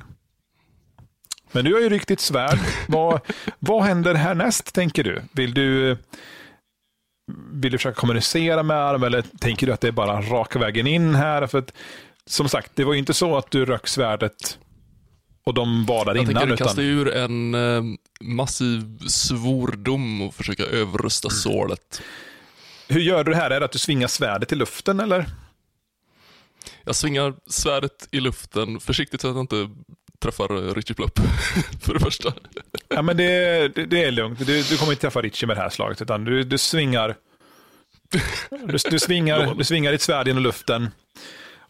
Men 1.53 1.65
du 1.65 1.75
har 1.75 1.81
ju 1.81 1.89
ryckt 1.89 2.09
ditt 2.09 2.21
svärd. 2.21 2.59
vad, 2.89 3.21
vad 3.59 3.83
händer 3.83 4.15
härnäst, 4.15 4.75
tänker 4.75 5.05
du? 5.05 5.23
Vill 5.33 5.55
du 5.55 5.97
vill 7.53 7.73
du 7.73 7.79
försöka 7.79 8.01
kommunicera 8.01 8.63
med 8.63 8.95
dem 8.95 9.03
eller 9.03 9.25
tänker 9.41 9.67
du 9.67 9.73
att 9.73 9.81
det 9.81 9.89
är 9.89 9.93
bara 9.93 10.21
raka 10.21 10.59
vägen 10.59 10.87
in 10.87 11.15
här? 11.15 11.47
För 11.47 11.59
att, 11.59 11.73
som 12.27 12.49
sagt, 12.49 12.71
det 12.75 12.85
var 12.85 12.93
ju 12.93 12.99
inte 12.99 13.15
så 13.15 13.37
att 13.37 13.51
du 13.51 13.65
rök 13.65 13.87
svärdet 13.87 14.59
och 15.45 15.55
de 15.55 15.87
var 15.87 16.05
där 16.05 16.15
jag 16.15 16.23
innan. 16.23 16.35
Jag 16.35 16.49
tänker 16.49 16.65
kasta 16.65 16.83
ur 16.83 17.15
en 17.15 17.55
eh, 17.55 17.83
massiv 18.21 18.99
svordom 19.07 20.23
och 20.23 20.35
försöka 20.35 20.63
överrösta 20.63 21.31
sålet. 21.31 22.03
Hur 22.89 23.01
gör 23.01 23.25
du 23.25 23.31
det 23.31 23.37
här? 23.37 23.51
Är 23.51 23.61
det 23.61 23.67
att 23.67 23.73
du 23.73 23.79
svingar 23.79 24.09
svärdet 24.09 24.53
i 24.53 24.55
luften 24.55 25.01
eller? 25.01 25.27
Jag 26.85 26.97
svingar 26.97 27.35
svärdet 27.47 28.09
i 28.11 28.21
luften 28.21 28.81
försiktigt 28.81 29.21
så 29.21 29.29
att 29.29 29.35
jag 29.35 29.43
inte 29.43 29.71
träffar 30.19 30.75
Richie 30.75 30.95
Plupp, 30.95 31.19
för 31.81 31.95
det 31.95 32.01
första. 32.01 32.33
Ja, 32.89 33.03
men 33.03 33.17
det, 33.17 33.69
det, 33.75 33.87
det 33.87 34.05
är 34.05 34.11
lugnt. 34.11 34.39
Du, 34.47 34.63
du, 34.63 34.77
kommer 34.77 34.93
inte 34.93 35.01
träffa 35.01 35.23
Richie 35.23 35.47
med 35.47 35.57
det 35.57 35.61
här 35.61 35.71
slaget, 35.71 36.03
utan 36.03 36.25
du, 36.25 36.45
du 36.45 36.59
svingar 36.59 37.17
du, 38.51 38.79
du, 38.91 38.99
svingar, 38.99 39.55
du 39.59 39.65
svingar 39.65 39.93
ditt 39.93 40.03
svärd 40.03 40.27
genom 40.27 40.43
luften. 40.43 40.91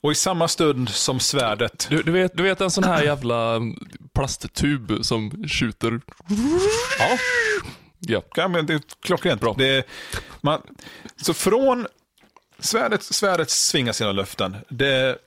Och 0.00 0.12
i 0.12 0.14
samma 0.14 0.48
stund 0.48 0.88
som 0.88 1.20
svärdet... 1.20 1.86
Du, 1.90 2.02
du, 2.02 2.12
vet, 2.12 2.36
du 2.36 2.42
vet 2.42 2.60
en 2.60 2.70
sån 2.70 2.84
här 2.84 3.02
jävla 3.02 3.60
plasttub 4.14 5.04
som 5.04 5.48
skjuter... 5.48 6.00
Ja. 6.98 7.18
Ja. 7.98 8.22
ja 8.36 8.48
men 8.48 8.66
det 8.66 8.74
är 8.74 8.80
klockrent. 9.00 9.40
Bra. 9.40 9.54
Det, 9.58 9.86
man, 10.40 10.62
så 11.16 11.34
från 11.34 11.86
svärdet, 12.58 13.02
svärdet 13.02 13.50
svingas 13.50 14.00
genom 14.00 14.16
luften. 14.16 14.56
Det, 14.68 15.18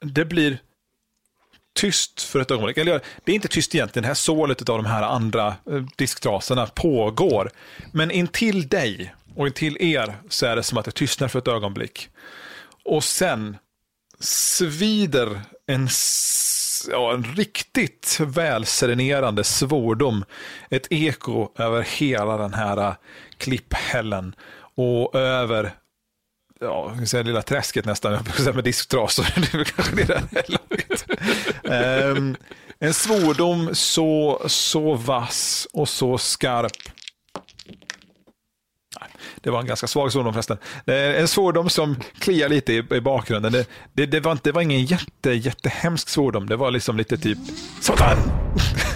det 0.00 0.24
blir 0.24 0.58
tyst 1.80 2.22
för 2.22 2.40
ett 2.40 2.50
ögonblick. 2.50 2.78
Eller 2.78 3.00
det 3.24 3.32
är 3.32 3.34
inte 3.36 3.48
tyst 3.48 3.74
egentligen, 3.74 4.02
det 4.02 4.08
här 4.08 4.14
sålet 4.14 4.68
av 4.68 4.82
de 4.82 4.86
här 4.86 5.02
andra 5.02 5.46
eh, 5.46 5.82
disktrasorna 5.96 6.66
pågår. 6.66 7.50
Men 7.92 8.10
intill 8.10 8.68
dig 8.68 9.14
och 9.36 9.46
intill 9.46 9.76
er 9.80 10.14
så 10.28 10.46
är 10.46 10.56
det 10.56 10.62
som 10.62 10.78
att 10.78 10.84
det 10.84 10.90
tystnar 10.90 11.28
för 11.28 11.38
ett 11.38 11.48
ögonblick. 11.48 12.08
Och 12.84 13.04
sen 13.04 13.56
svider 14.20 15.40
en, 15.66 15.88
ja, 16.90 17.12
en 17.14 17.24
riktigt 17.24 18.18
välserenerande 18.20 19.44
svordom. 19.44 20.24
Ett 20.70 20.86
eko 20.90 21.48
över 21.58 21.82
hela 21.82 22.36
den 22.36 22.54
här 22.54 22.76
eh, 22.76 22.94
klipphällen 23.38 24.34
och 24.74 25.14
över 25.14 25.72
ja, 26.60 26.94
jag 26.98 27.08
säga 27.08 27.22
lilla 27.22 27.42
träsket 27.42 27.84
nästan, 27.84 28.12
med 28.54 28.64
disktrasor. 28.64 29.26
det 29.36 29.54
är 29.54 29.64
kanske 29.64 29.94
det 29.96 30.24
där 31.64 32.10
um, 32.16 32.36
En 32.78 32.94
svordom 32.94 33.74
så, 33.74 34.42
så 34.46 34.94
vass 34.94 35.68
och 35.72 35.88
så 35.88 36.18
skarp. 36.18 36.72
Det 39.42 39.50
var 39.50 39.60
en 39.60 39.66
ganska 39.66 39.86
svag 39.86 40.12
svordom 40.12 40.32
förresten. 40.32 40.58
En 40.86 41.28
svordom 41.28 41.70
som 41.70 41.96
kliar 42.18 42.48
lite 42.48 42.72
i, 42.72 42.76
i 42.90 43.00
bakgrunden. 43.00 43.52
Det, 43.52 43.66
det, 43.92 44.06
det, 44.06 44.20
var, 44.20 44.38
det 44.42 44.52
var 44.52 44.62
ingen 44.62 44.84
jätte, 44.84 45.30
jättehemsk 45.30 46.08
svordom. 46.08 46.46
Det 46.46 46.56
var 46.56 46.70
liksom 46.70 46.96
lite 46.96 47.16
typ, 47.16 47.38
sådär 47.80 48.16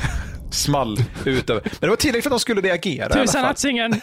small 0.64 0.98
ut 1.24 1.48
Men 1.48 1.60
det 1.80 1.88
var 1.88 1.96
tillräckligt 1.96 2.24
för 2.24 2.30
att 2.30 2.32
de 2.32 2.40
skulle 2.40 2.60
reagera. 2.60 3.08
Tusen 3.08 3.44
Hatzingen! 3.44 3.90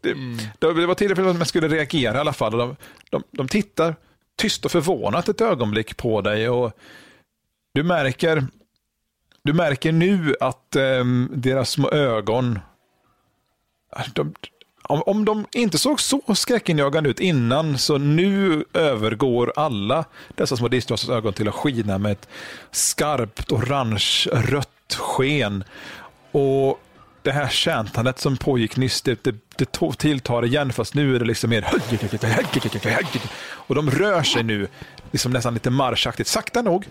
det, 0.00 0.10
mm. 0.10 0.38
det 0.58 0.86
var 0.86 0.94
tillräckligt 0.94 1.24
för 1.24 1.30
att 1.30 1.38
de 1.38 1.44
skulle 1.44 1.68
reagera 1.68 2.16
i 2.16 2.20
alla 2.20 2.32
fall. 2.32 2.58
De, 2.58 2.76
de, 3.10 3.22
de 3.30 3.48
tittar 3.48 3.94
tyst 4.36 4.64
och 4.64 4.70
förvånat 4.70 5.28
ett 5.28 5.40
ögonblick 5.40 5.96
på 5.96 6.20
dig 6.20 6.48
och 6.48 6.72
du 7.74 7.82
märker, 7.82 8.46
du 9.42 9.52
märker 9.52 9.92
nu 9.92 10.34
att 10.40 10.76
um, 10.76 11.30
deras 11.34 11.70
små 11.70 11.90
ögon, 11.90 12.58
de, 14.14 14.34
om, 14.82 15.02
om 15.06 15.24
de 15.24 15.46
inte 15.52 15.78
såg 15.78 16.00
så 16.00 16.20
skräckinjagande 16.34 17.10
ut 17.10 17.20
innan, 17.20 17.78
så 17.78 17.98
nu 17.98 18.64
övergår 18.72 19.52
alla 19.56 20.04
dessa 20.34 20.56
små 20.56 20.68
diskglasens 20.68 21.10
ögon 21.10 21.32
till 21.32 21.48
att 21.48 21.54
skina 21.54 21.98
med 21.98 22.12
ett 22.12 22.28
skarpt 22.70 23.52
orange-rött 23.52 24.73
sken. 24.92 25.64
Och 26.32 26.80
det 27.22 27.32
här 27.32 27.48
käntandet 27.48 28.18
som 28.18 28.36
pågick 28.36 28.76
nyss, 28.76 29.02
det, 29.02 29.24
det, 29.24 29.34
det 29.56 29.78
tilltar 29.98 30.44
igen, 30.44 30.72
fast 30.72 30.94
nu 30.94 31.14
är 31.14 31.18
det 31.18 31.24
liksom 31.24 31.50
mer... 31.50 31.66
Och 33.46 33.74
de 33.74 33.90
rör 33.90 34.22
sig 34.22 34.42
nu, 34.42 34.68
liksom 35.10 35.32
nästan 35.32 35.54
lite 35.54 35.70
marschaktigt, 35.70 36.28
sakta 36.28 36.62
nog. 36.62 36.86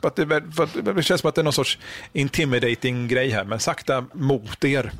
Att 0.00 0.16
det, 0.16 0.26
för 0.26 0.92
det 0.94 1.02
känns 1.02 1.20
som 1.20 1.28
att 1.28 1.34
det 1.34 1.40
är 1.40 1.44
någon 1.44 1.52
sorts 1.52 1.78
intimidating 2.12 3.08
grej 3.08 3.30
här, 3.30 3.44
men 3.44 3.60
sakta 3.60 4.04
mot 4.12 4.64
er. 4.64 4.92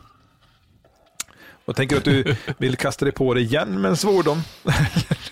Och 1.65 1.77
tänker 1.77 1.97
att 1.97 2.05
du 2.05 2.37
vill 2.59 2.77
kasta 2.77 3.05
dig 3.05 3.13
på 3.13 3.35
det 3.35 3.41
igen 3.41 3.81
med 3.81 3.89
en 3.89 3.97
svordom? 3.97 4.43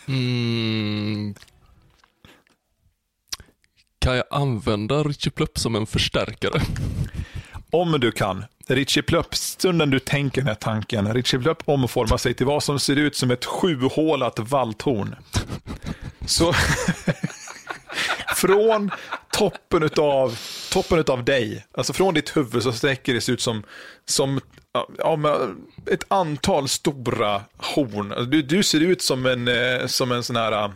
mm, 0.07 1.35
kan 4.01 4.17
jag 4.17 4.25
använda 4.31 5.03
Richie 5.03 5.31
Plupp 5.31 5.59
som 5.59 5.77
en 5.77 5.87
förstärkare? 5.87 6.61
Om 7.71 8.01
du 8.01 8.13
kan. 8.13 8.45
Richie 8.67 9.03
Plupp, 9.03 9.35
stunden 9.35 9.91
du 9.91 9.99
tänker 9.99 10.41
den 10.41 10.49
här 10.49 10.55
tanken, 10.55 11.15
Richie 11.15 11.41
Plupp 11.41 11.63
omformar 11.65 12.17
sig 12.17 12.35
till 12.35 12.47
vad 12.47 12.63
som 12.63 12.79
ser 12.79 12.97
ut 12.97 13.17
som 13.17 13.31
ett 13.31 13.45
sjuhålat 13.45 14.39
valthorn. 14.39 15.17
Så 16.27 16.53
från 18.37 18.91
toppen 19.33 19.83
utav, 19.83 20.39
toppen 20.73 20.99
utav 20.99 21.25
dig, 21.25 21.67
alltså 21.73 21.93
från 21.93 22.15
ditt 22.15 22.37
huvud 22.37 22.63
så 22.63 22.73
sträcker 22.73 23.15
det 23.15 23.21
sig 23.21 23.35
ut 23.35 23.41
som, 23.41 23.63
som 24.05 24.41
ja, 24.99 25.19
ett 25.91 26.05
antal 26.09 26.69
stora 26.69 27.43
horn. 27.57 28.31
Du, 28.31 28.43
du 28.43 28.63
ser 28.63 28.81
ut 28.81 29.03
som 29.03 29.27
en, 29.27 29.49
eh, 29.49 29.87
som 29.87 30.13
en 30.13 30.23
sån 30.23 30.37
här 30.37 30.71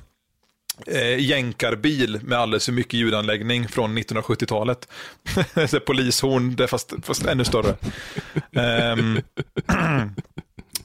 eh, 0.87 1.19
jänkarbil 1.19 2.21
med 2.23 2.39
alldeles 2.39 2.65
för 2.65 2.73
mycket 2.73 2.95
ljudanläggning 2.95 3.69
från 3.69 3.99
1970-talet. 3.99 4.89
Polishorn, 5.87 6.57
det 6.57 6.67
fast, 6.67 6.93
fast 7.03 7.27
ännu 7.27 7.45
större. 7.45 7.77
um, 8.93 9.21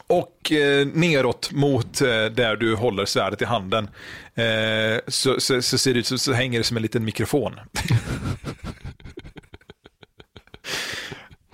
och 0.07 0.51
eh, 0.51 0.87
neråt 0.87 1.51
mot 1.51 2.01
eh, 2.01 2.25
där 2.25 2.55
du 2.55 2.75
håller 2.75 3.05
svärdet 3.05 3.41
i 3.41 3.45
handen 3.45 3.89
eh, 4.35 4.99
så, 5.07 5.39
så, 5.39 5.61
så, 5.61 5.77
ser 5.77 5.93
det 5.93 5.99
ut 5.99 6.07
så, 6.07 6.17
så 6.17 6.33
hänger 6.33 6.59
det 6.59 6.63
som 6.63 6.77
en 6.77 6.83
liten 6.83 7.05
mikrofon. 7.05 7.53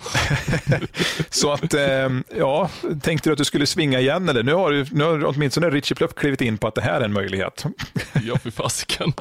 så 1.29 1.51
att, 1.51 1.73
eh, 1.73 2.09
ja, 2.37 2.69
tänkte 3.01 3.29
du 3.29 3.31
att 3.31 3.37
du 3.37 3.45
skulle 3.45 3.65
svinga 3.65 3.99
igen 3.99 4.29
eller? 4.29 4.43
Nu 4.43 4.53
har, 4.53 4.71
du, 4.71 4.85
nu 4.91 5.03
har 5.03 5.25
åtminstone 5.25 5.69
Richie 5.69 5.95
Plupp 5.95 6.15
klivit 6.15 6.41
in 6.41 6.57
på 6.57 6.67
att 6.67 6.75
det 6.75 6.81
här 6.81 7.01
är 7.01 7.05
en 7.05 7.13
möjlighet. 7.13 7.65
ja, 8.23 8.37
för 8.37 8.51
fasiken. 8.51 9.13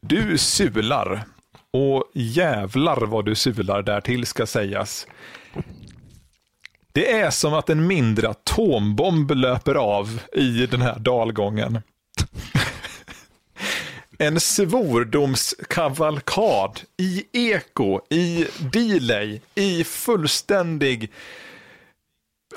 Du 0.00 0.38
sular. 0.38 1.24
Och 1.72 2.04
jävlar 2.14 3.00
vad 3.06 3.24
du 3.24 3.34
sular 3.34 3.82
där 3.82 4.00
till 4.00 4.26
ska 4.26 4.46
sägas. 4.46 5.06
Det 6.92 7.12
är 7.12 7.30
som 7.30 7.54
att 7.54 7.70
en 7.70 7.86
mindre 7.86 8.28
atombomb 8.28 9.30
löper 9.30 9.74
av 9.74 10.20
i 10.32 10.66
den 10.66 10.82
här 10.82 10.98
dalgången 10.98 11.80
en 14.22 14.40
svordomskavalkad 14.40 16.80
i 16.96 17.24
eko, 17.32 18.00
i 18.10 18.46
delay, 18.72 19.40
i 19.54 19.84
fullständig 19.84 21.10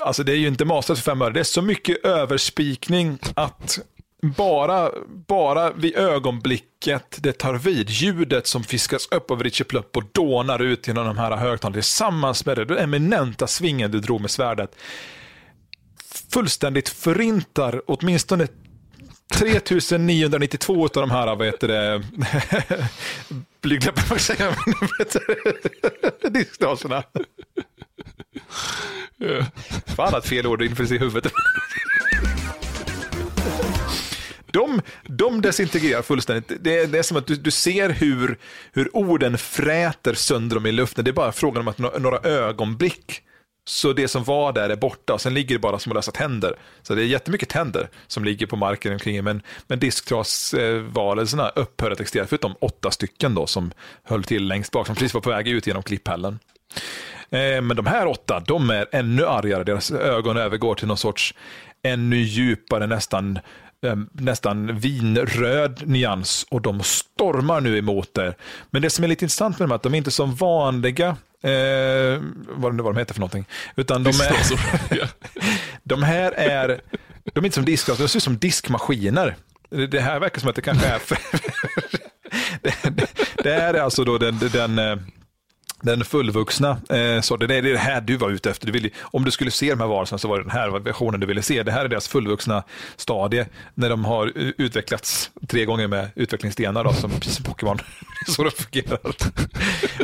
Alltså 0.00 0.22
det 0.22 0.32
är 0.32 0.36
ju 0.36 0.48
inte 0.48 0.64
mastrat 0.64 0.98
för 0.98 1.10
fem 1.10 1.22
öre. 1.22 1.32
Det 1.32 1.40
är 1.40 1.44
så 1.44 1.62
mycket 1.62 2.04
överspikning 2.04 3.18
att 3.34 3.78
bara, 4.22 4.90
bara 5.28 5.72
vid 5.72 5.96
ögonblicket 5.96 7.22
det 7.22 7.32
tar 7.32 7.54
vid, 7.54 7.90
ljudet 7.90 8.46
som 8.46 8.64
fiskas 8.64 9.08
upp 9.10 9.30
av 9.30 9.42
Richie 9.42 9.64
Plupp 9.64 9.96
och 9.96 10.04
dånar 10.12 10.62
ut 10.62 10.88
genom 10.88 11.06
de 11.06 11.18
här 11.18 11.36
högtalarna. 11.36 11.74
Tillsammans 11.74 12.46
med 12.46 12.56
det, 12.56 12.64
den 12.64 12.78
eminenta 12.78 13.46
svingen 13.46 13.90
du 13.90 14.00
drog 14.00 14.20
med 14.20 14.30
svärdet. 14.30 14.76
Fullständigt 16.30 16.88
förintar 16.88 17.82
åtminstone 17.86 18.46
3992 19.34 20.84
av 20.84 20.90
de 20.90 21.10
här, 21.10 21.36
vad 21.36 21.46
heter 21.46 21.68
det, 21.68 22.02
blygdläppar, 23.60 24.04
vad 24.10 24.20
säger 24.20 24.44
man? 24.44 24.56
Yeah. 29.18 29.46
Fan 29.86 30.14
att 30.14 30.26
fel 30.26 30.46
ord 30.46 30.62
inför 30.62 30.92
i 30.92 30.98
huvudet. 30.98 31.32
De, 34.46 34.80
de 35.02 35.40
desintegrerar 35.40 36.02
fullständigt. 36.02 36.52
Det, 36.60 36.86
det 36.86 36.98
är 36.98 37.02
som 37.02 37.16
att 37.16 37.26
du, 37.26 37.36
du 37.36 37.50
ser 37.50 37.90
hur, 37.90 38.38
hur 38.72 38.96
orden 38.96 39.38
fräter 39.38 40.14
sönder 40.14 40.56
dem 40.56 40.66
i 40.66 40.72
luften. 40.72 41.04
Det 41.04 41.10
är 41.10 41.12
bara 41.12 41.32
frågan 41.32 41.60
om 41.60 41.68
att 41.68 41.78
några 41.78 42.18
ögonblick 42.18 43.22
så 43.68 43.92
det 43.92 44.08
som 44.08 44.24
var 44.24 44.52
där 44.52 44.70
är 44.70 44.76
borta 44.76 45.14
och 45.14 45.20
sen 45.20 45.34
ligger 45.34 45.54
det 45.54 45.58
bara 45.58 45.78
små 45.78 45.94
lösa 45.94 46.12
tänder. 46.12 46.56
Så 46.82 46.94
det 46.94 47.02
är 47.02 47.06
jättemycket 47.06 47.48
tänder 47.48 47.88
som 48.06 48.24
ligger 48.24 48.46
på 48.46 48.56
marken 48.56 48.92
omkring 48.92 49.24
men, 49.24 49.42
men 49.66 49.78
disktrasvarelserna 49.78 51.48
upphör 51.48 51.90
att 51.90 52.00
existera, 52.00 52.26
förutom 52.26 52.54
åtta 52.60 52.90
stycken 52.90 53.34
då 53.34 53.46
som 53.46 53.72
höll 54.02 54.24
till 54.24 54.48
längst 54.48 54.72
bak, 54.72 54.86
som 54.86 54.96
precis 54.96 55.14
var 55.14 55.20
på 55.20 55.30
väg 55.30 55.48
ut 55.48 55.66
genom 55.66 55.82
klipphällen. 55.82 56.38
Eh, 57.30 57.60
men 57.62 57.76
de 57.76 57.86
här 57.86 58.06
åtta, 58.06 58.42
de 58.46 58.70
är 58.70 58.86
ännu 58.92 59.26
argare. 59.26 59.64
Deras 59.64 59.90
ögon 59.90 60.36
övergår 60.36 60.74
till 60.74 60.88
någon 60.88 60.96
sorts 60.96 61.34
ännu 61.82 62.16
djupare, 62.16 62.86
nästan 62.86 63.38
nästan 64.12 64.78
vinröd 64.78 65.82
nyans 65.86 66.46
och 66.50 66.62
de 66.62 66.80
stormar 66.82 67.60
nu 67.60 67.78
emot 67.78 68.18
er. 68.18 68.36
Men 68.70 68.82
det 68.82 68.90
som 68.90 69.04
är 69.04 69.08
lite 69.08 69.24
intressant 69.24 69.58
med 69.58 69.68
dem 69.68 69.72
är 69.72 69.76
att 69.76 69.82
de 69.82 69.94
är 69.94 69.98
inte 69.98 70.10
som 70.10 70.34
vanliga 70.34 71.16
Eh, 71.42 72.20
vad 72.48 72.72
det 72.72 72.76
nu 72.76 72.82
var 72.82 72.92
de 72.92 72.98
heter 72.98 73.14
för 73.14 73.20
någonting. 73.20 73.46
Utan 73.76 74.02
de, 74.04 74.10
är, 74.10 75.10
de 75.82 76.02
här 76.02 76.32
är, 76.32 76.80
de 77.24 77.40
är 77.40 77.44
inte 77.44 77.54
som 77.54 77.64
diskglas, 77.64 77.98
de 77.98 78.08
ser 78.08 78.18
ut 78.18 78.22
som 78.22 78.38
diskmaskiner. 78.38 79.36
Det 79.90 80.00
här 80.00 80.20
verkar 80.20 80.40
som 80.40 80.48
att 80.50 80.56
det 80.56 80.62
kanske 80.62 80.86
är, 80.86 81.00
det, 82.62 82.74
det, 82.82 83.08
det, 83.42 83.54
är 83.54 83.74
alltså 83.74 84.04
då 84.04 84.18
den, 84.18 84.38
den 84.38 84.78
eh, 84.78 84.96
den 85.82 86.04
fullvuxna 86.04 86.70
eh, 86.70 87.20
sa 87.20 87.36
Det 87.36 87.54
är 87.54 87.62
det 87.62 87.78
här 87.78 88.00
du 88.00 88.16
var 88.16 88.30
ute 88.30 88.50
efter. 88.50 88.66
Du 88.66 88.72
vill, 88.72 88.90
om 89.00 89.24
du 89.24 89.30
skulle 89.30 89.50
se 89.50 89.70
de 89.70 89.80
här 89.80 89.86
varelserna 89.86 90.18
så 90.18 90.28
var 90.28 90.38
det 90.38 90.44
den 90.44 90.50
här 90.50 90.70
versionen 90.78 91.20
du 91.20 91.26
ville 91.26 91.42
se. 91.42 91.62
Det 91.62 91.72
här 91.72 91.84
är 91.84 91.88
deras 91.88 92.08
fullvuxna 92.08 92.62
stadie 92.96 93.46
när 93.74 93.90
de 93.90 94.04
har 94.04 94.32
utvecklats 94.36 95.30
tre 95.48 95.64
gånger 95.64 95.88
med 95.88 96.08
utvecklingsstenar 96.14 96.84
då, 96.84 96.92
som 96.92 97.10
Pokémon. 97.44 97.78
så 98.26 98.44
det 98.44 98.50
fungerar. 98.50 99.00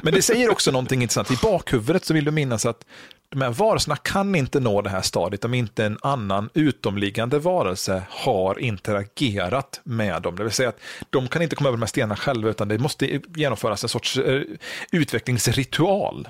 Men 0.02 0.14
det 0.14 0.22
säger 0.22 0.50
också 0.50 0.70
någonting 0.70 1.02
intressant. 1.02 1.30
I 1.30 1.36
bakhuvudet 1.42 2.04
så 2.04 2.14
vill 2.14 2.24
du 2.24 2.30
minnas 2.30 2.66
att 2.66 2.84
de 3.32 3.42
här 3.42 3.50
varelserna 3.50 3.96
kan 3.96 4.34
inte 4.34 4.60
nå 4.60 4.82
det 4.82 4.90
här 4.90 5.02
stadiet 5.02 5.44
om 5.44 5.54
inte 5.54 5.84
en 5.84 5.98
annan 6.02 6.50
utomliggande 6.54 7.38
varelse 7.38 8.02
har 8.08 8.58
interagerat 8.58 9.80
med 9.84 10.22
dem. 10.22 10.36
Det 10.36 10.42
vill 10.42 10.52
säga 10.52 10.68
att 10.68 10.80
de 11.10 11.28
kan 11.28 11.42
inte 11.42 11.56
komma 11.56 11.68
över 11.68 11.76
de 11.76 11.82
här 11.82 11.86
stenarna 11.86 12.16
själva 12.16 12.50
utan 12.50 12.68
det 12.68 12.78
måste 12.78 13.20
genomföras 13.36 13.82
en 13.82 13.88
sorts 13.88 14.18
eh, 14.18 14.42
utvecklingsritual. 14.92 16.28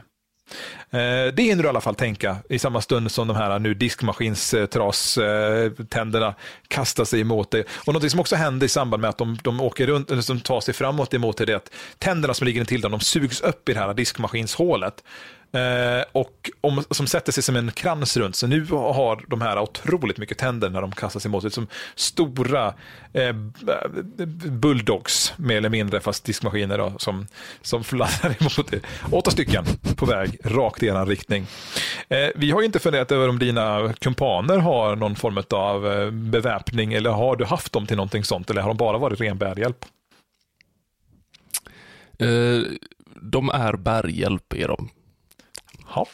Eh, 0.90 1.26
det 1.34 1.42
hinner 1.42 1.62
du 1.62 1.66
i 1.66 1.68
alla 1.68 1.80
fall 1.80 1.94
tänka 1.94 2.36
i 2.48 2.59
samma 2.59 2.80
stund 2.80 3.11
som 3.11 3.28
de 3.28 3.36
här 3.36 3.59
nu 3.59 3.74
diskmaskinstraständerna 3.74 6.26
eh, 6.26 6.34
kastar 6.68 7.05
sig 7.05 7.20
emot 7.20 7.50
dig. 7.50 7.64
Och 7.86 7.94
något 7.94 8.11
som 8.11 8.20
också 8.20 8.36
händer 8.36 8.66
i 8.66 8.68
samband 8.68 9.00
med 9.00 9.11
att 9.11 9.18
de, 9.18 9.38
de 9.42 9.61
åker 9.61 9.86
runt, 9.86 10.11
eller 10.11 10.22
som 10.22 10.40
tar 10.40 10.61
sig 10.61 10.74
framåt 10.74 11.14
emot 11.14 11.36
dig, 11.36 11.46
det 11.46 11.53
är 11.53 11.57
att 11.57 11.70
tänderna 11.98 12.34
som 12.34 12.44
ligger 12.44 12.61
intill 12.61 12.80
dem, 12.80 12.90
de 12.90 13.00
sugs 13.00 13.40
upp 13.40 13.68
i 13.68 13.72
det 13.72 13.80
här 13.80 13.94
diskmaskinshålet 13.94 15.03
Eh, 15.53 16.05
och 16.12 16.50
om, 16.61 16.84
som 16.90 17.07
sätter 17.07 17.32
sig 17.32 17.42
som 17.42 17.57
en 17.57 17.70
krans 17.70 18.16
runt. 18.16 18.36
Så 18.36 18.46
nu 18.46 18.64
har 18.70 19.24
de 19.28 19.40
här 19.40 19.59
otroligt 19.59 20.18
mycket 20.18 20.38
tänder 20.38 20.70
när 20.70 20.80
de 20.80 20.92
kastar 20.92 21.20
sig 21.20 21.30
mot 21.30 21.42
sig. 21.42 21.50
Som 21.50 21.66
stora 21.94 22.74
eh, 23.12 23.32
bulldogs, 24.50 25.34
mer 25.36 25.57
eller 25.57 25.68
mindre, 25.68 26.00
fast 26.00 26.24
diskmaskiner 26.24 26.78
då, 26.78 26.92
som, 26.98 27.26
som 27.62 27.84
fladdrar 27.84 28.36
emot 28.40 28.70
dig. 28.70 28.80
Åtta 29.11 29.30
stycken 29.30 29.64
på 29.96 30.07
väg 30.07 30.38
rakt 30.44 30.82
i 30.82 30.86
er 30.86 31.07
riktning. 31.07 31.46
Eh, 32.09 32.28
vi 32.34 32.50
har 32.50 32.62
inte 32.62 32.78
funderat 32.78 33.12
över 33.12 33.28
om 33.28 33.38
dina 33.38 33.94
kumpaner 34.00 34.59
har 34.59 34.96
någon 34.96 35.16
form 35.16 35.42
av 35.50 35.92
eh, 35.92 36.11
beväpning 36.11 36.92
eller 36.92 37.11
har 37.11 37.36
du 37.36 37.44
haft 37.44 37.72
dem 37.72 37.86
till 37.86 37.96
någonting 37.96 38.24
sånt 38.24 38.50
eller 38.50 38.62
har 38.62 38.68
de 38.68 38.76
bara 38.76 38.98
varit 38.98 39.20
ren 39.20 39.38
bärhjälp? 39.38 39.84
Eh, 42.18 42.61
de 43.22 43.48
är 43.48 43.76
bärhjälp, 43.76 44.53
är 44.55 44.68
de. 44.68 44.88
Ja. 45.95 46.07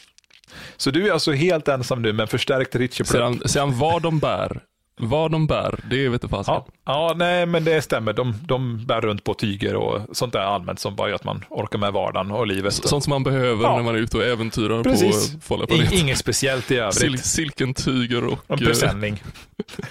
Så 0.77 0.91
du 0.91 1.07
är 1.07 1.11
alltså 1.11 1.31
helt 1.31 1.67
ensam 1.67 2.01
nu 2.01 2.13
med 2.13 2.29
förstärkt 2.29 2.75
Ritchie 2.75 3.05
Sedan, 3.05 3.41
sedan 3.45 3.79
vad 3.79 4.01
de 4.01 4.19
bär, 4.19 4.61
vad 5.01 5.31
de 5.31 5.47
bär, 5.47 5.79
det 5.89 6.09
vet 6.09 6.23
jag 6.23 6.29
fast. 6.29 6.49
Ja, 6.49 6.67
ja, 6.85 7.13
nej 7.15 7.45
men 7.45 7.63
det 7.63 7.81
stämmer. 7.81 8.13
De, 8.13 8.35
de 8.41 8.85
bär 8.85 9.01
runt 9.01 9.23
på 9.23 9.33
tyger 9.33 9.75
och 9.75 10.17
sånt 10.17 10.33
där 10.33 10.39
allmänt 10.39 10.79
som 10.79 10.95
bara 10.95 11.07
gör 11.07 11.15
att 11.15 11.23
man 11.23 11.45
orkar 11.49 11.79
med 11.79 11.93
vardagen 11.93 12.31
och 12.31 12.47
livet. 12.47 12.73
Sånt 12.73 13.03
som 13.03 13.11
man 13.11 13.23
behöver 13.23 13.63
ja. 13.63 13.75
när 13.75 13.83
man 13.83 13.95
är 13.95 13.99
ute 13.99 14.17
och 14.17 14.23
äventyrar 14.23 14.83
Precis. 14.83 15.33
på 15.33 15.39
farliga 15.41 15.67
planeter. 15.67 15.99
Inget 15.99 16.17
speciellt 16.17 16.71
i 16.71 16.77
övrigt. 16.77 16.95
Sil 16.99 17.17
silkentyger 17.19 18.25
och... 18.25 18.39
En 18.47 18.57
presenning. 18.57 19.23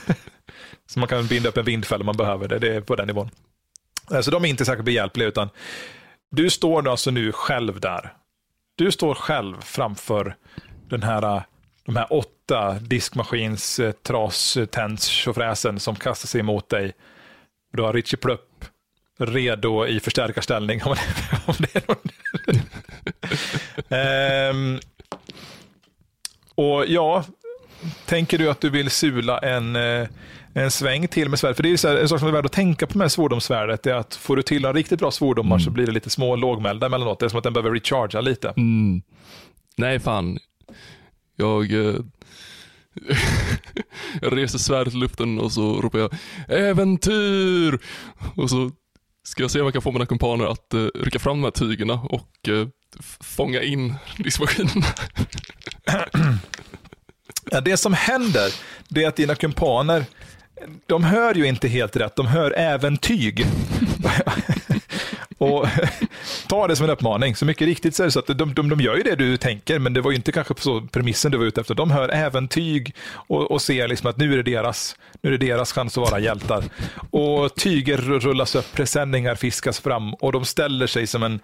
så 0.86 0.99
man 0.99 1.09
kan 1.09 1.26
binda 1.26 1.49
upp 1.49 1.57
en 1.57 1.64
vindfälla 1.64 2.03
om 2.03 2.07
man 2.07 2.16
behöver 2.16 2.49
det. 2.49 2.59
Det 2.59 2.74
är 2.74 2.80
på 2.80 2.97
den 2.97 3.07
nivån. 3.07 3.30
Så 4.22 4.30
de 4.30 4.45
är 4.45 4.49
inte 4.49 4.64
särskilt 4.64 4.84
behjälpliga 4.84 5.28
utan 5.28 5.49
du 6.30 6.51
står 6.51 6.89
alltså 6.89 7.11
nu 7.11 7.32
själv 7.32 7.80
där 7.80 8.12
du 8.79 8.93
står 8.93 9.14
själv 9.14 9.61
framför 9.61 10.37
den 10.89 11.03
här, 11.03 11.43
de 11.85 11.97
här 11.97 12.12
åtta 12.12 12.72
diskmaskins 12.72 13.79
eh, 13.79 13.93
trastjofräsen 13.93 15.81
som 15.81 15.97
kastar 15.97 16.26
sig 16.29 16.41
emot 16.41 16.68
dig. 16.68 16.93
Du 17.72 17.83
har 17.83 17.93
Richie 17.93 18.18
Plupp 18.18 18.64
redo 19.18 19.87
i 19.87 20.01
förstärkarställning. 20.01 20.83
Om 20.85 20.95
det, 20.95 21.41
om 21.47 21.55
det 21.59 21.76
är 21.76 21.83
någon. 21.89 22.09
ehm, 23.99 24.81
och 26.55 26.87
ja, 26.87 27.24
tänker 28.07 28.39
du 28.39 28.51
att 28.51 28.61
du 28.61 28.70
vill 28.70 28.91
sula 28.91 29.39
en, 29.39 29.76
eh, 29.76 30.09
en 30.55 30.70
sväng 30.70 31.09
till 31.09 31.29
med 31.29 31.39
svärd? 31.39 31.57
För 31.57 31.62
det 31.62 31.72
är 31.72 31.76
så 31.76 31.89
här, 31.89 31.97
en 31.97 32.09
sak 32.09 32.18
som 32.18 32.29
är 32.29 32.33
värd 32.33 32.47
att 32.47 32.53
tänka 32.53 32.87
på 32.87 32.99
med 32.99 33.12
svordomssvärdet 33.12 33.87
är 33.87 33.95
att 33.95 34.14
får 34.14 34.37
du 34.37 34.43
till 34.43 34.64
en 34.64 34.74
riktigt 34.74 34.99
bra 34.99 35.11
svordomar 35.11 35.57
mm. 35.57 35.64
så 35.64 35.70
blir 35.70 35.87
det 35.87 35.93
lite 35.93 36.11
små 36.11 36.37
lågmälda 36.37 36.87
emellanåt. 36.87 37.20
Det 37.20 37.26
är 37.26 37.29
som 37.29 37.39
att 37.39 37.45
den 37.45 37.53
behöver 37.53 37.70
recharga 37.70 38.20
lite. 38.20 38.49
Mm. 38.57 39.03
Nej, 39.76 40.01
fan. 40.01 40.39
Jag... 41.37 41.72
Eh... 41.72 41.95
jag 44.20 44.37
reser 44.37 44.59
svärdet 44.59 44.95
i 44.95 44.97
luften 44.97 45.41
och 45.41 45.53
så 45.53 45.81
ropar 45.81 45.99
jag 45.99 46.11
äventyr! 46.49 47.79
Och 48.35 48.51
så 48.51 48.70
ska 49.29 49.43
jag 49.43 49.51
se 49.51 49.61
om 49.61 49.66
jag 49.66 49.72
kan 49.72 49.83
få 49.83 49.93
mina 49.93 50.07
kumpaner 50.07 50.45
att 50.45 50.74
uh, 50.74 50.89
rycka 50.95 51.18
fram 51.18 51.37
de 51.37 51.45
här 51.45 51.51
tygerna 51.51 51.95
och 51.95 52.49
uh, 52.49 52.68
fånga 53.20 53.62
in 53.62 53.95
diskmaskinerna. 54.18 54.87
Ja, 57.51 57.61
det 57.61 57.76
som 57.76 57.92
händer, 57.92 58.53
det 58.88 59.05
är 59.05 59.09
att 59.09 59.16
dina 59.16 59.34
kumpaner, 59.34 60.05
de 60.86 61.05
hör 61.05 61.34
ju 61.34 61.46
inte 61.46 61.68
helt 61.68 61.96
rätt, 61.96 62.16
de 62.16 62.26
hör 62.26 62.55
även 62.57 62.96
tyg. 62.96 63.46
och 65.38 65.66
ta 66.49 66.66
det 66.66 66.76
som 66.76 66.84
en 66.84 66.90
uppmaning. 66.90 67.36
Så 67.36 67.44
mycket 67.44 67.66
riktigt 67.66 67.94
så 67.94 68.03
är 68.03 68.05
det 68.05 68.11
så 68.11 68.18
att 68.18 68.26
de, 68.26 68.55
de, 68.55 68.68
de 68.68 68.80
gör 68.80 68.96
ju 68.96 69.03
det 69.03 69.16
du 69.16 69.36
tänker, 69.36 69.78
men 69.78 69.92
det 69.92 70.01
var 70.01 70.11
ju 70.11 70.16
inte 70.16 70.32
kanske 70.32 70.55
så 70.59 70.80
premissen 70.80 71.32
du 71.32 71.38
var 71.38 71.44
ute 71.44 71.61
efter. 71.61 71.74
De 71.74 71.90
hör 71.90 72.09
även 72.09 72.49
tyg 72.49 72.94
och, 73.11 73.51
och 73.51 73.62
ser 73.62 73.88
liksom 73.88 74.11
att 74.11 74.16
nu 74.16 74.32
är, 74.32 74.36
det 74.36 74.51
deras, 74.51 74.96
nu 75.22 75.34
är 75.34 75.38
det 75.38 75.46
deras 75.46 75.72
chans 75.72 75.99
att 75.99 76.11
vara 76.11 76.20
hjältar. 76.20 76.64
Och 77.11 77.55
tyger 77.55 77.96
rullas 77.96 78.55
upp, 78.55 78.72
presenningar 78.72 79.34
fiskas 79.34 79.80
fram 79.80 80.14
och 80.14 80.32
de 80.32 80.44
ställer 80.44 80.86
sig 80.86 81.07
som, 81.07 81.22
en, 81.22 81.40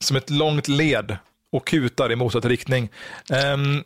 som 0.00 0.16
ett 0.16 0.30
långt 0.30 0.68
led 0.68 1.16
och 1.52 1.66
kutar 1.66 2.12
i 2.12 2.16
motsatt 2.16 2.44
riktning. 2.44 2.88
Um, 3.54 3.84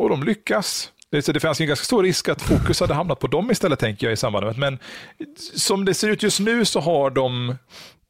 och 0.00 0.08
de 0.08 0.22
lyckas. 0.22 0.92
Det, 1.10 1.26
det 1.26 1.40
fanns 1.40 1.60
en 1.60 1.66
ganska 1.66 1.84
stor 1.84 2.02
risk 2.02 2.28
att 2.28 2.42
fokus 2.42 2.80
hade 2.80 2.94
hamnat 2.94 3.18
på 3.18 3.26
dem 3.26 3.50
istället, 3.50 3.78
tänker 3.78 4.06
jag 4.06 4.12
i 4.12 4.16
samband 4.16 4.46
med 4.46 4.58
Men 4.58 4.78
som 5.56 5.84
det 5.84 5.94
ser 5.94 6.08
ut 6.08 6.22
just 6.22 6.40
nu 6.40 6.64
så 6.64 6.80
har 6.80 7.10
de 7.10 7.56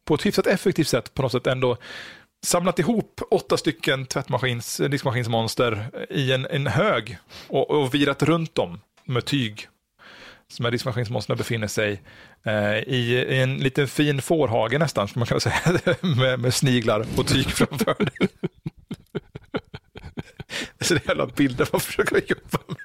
på 0.04 0.14
ett 0.14 0.26
hyfsat 0.26 0.46
effektivt 0.46 0.88
sätt 0.88 1.14
på 1.14 1.22
något 1.22 1.32
sätt 1.32 1.46
ändå 1.46 1.76
samlat 2.46 2.78
ihop 2.78 3.20
åtta 3.30 3.56
stycken 3.56 4.06
tvättmaskins, 4.06 4.76
diskmaskinsmonster 4.76 5.90
i 6.10 6.32
en, 6.32 6.46
en 6.46 6.66
hög 6.66 7.18
och, 7.48 7.70
och 7.70 7.94
virat 7.94 8.22
runt 8.22 8.54
dem 8.54 8.80
med 9.04 9.24
tyg 9.24 9.68
som 10.50 10.66
är 10.66 10.70
diskmaskinsmonstren 10.70 11.38
befinner 11.38 11.66
sig 11.66 12.02
eh, 12.44 12.78
i, 12.78 13.24
i, 13.28 13.40
en 13.40 13.58
liten 13.58 13.88
fin 13.88 14.22
fårhage 14.22 14.78
nästan, 14.78 15.08
som 15.08 15.20
man 15.20 15.26
kan 15.26 15.40
säga, 15.40 15.56
med, 16.00 16.40
med 16.40 16.54
sniglar 16.54 17.06
och 17.16 17.26
tyg 17.26 17.46
framför. 17.46 17.96
Så 20.80 20.94
det 20.94 21.04
är 21.04 21.08
jävla 21.08 21.26
bilder 21.26 21.68
man 21.72 21.80
försöker 21.80 22.16
jobba 22.16 22.58
med. 22.66 22.76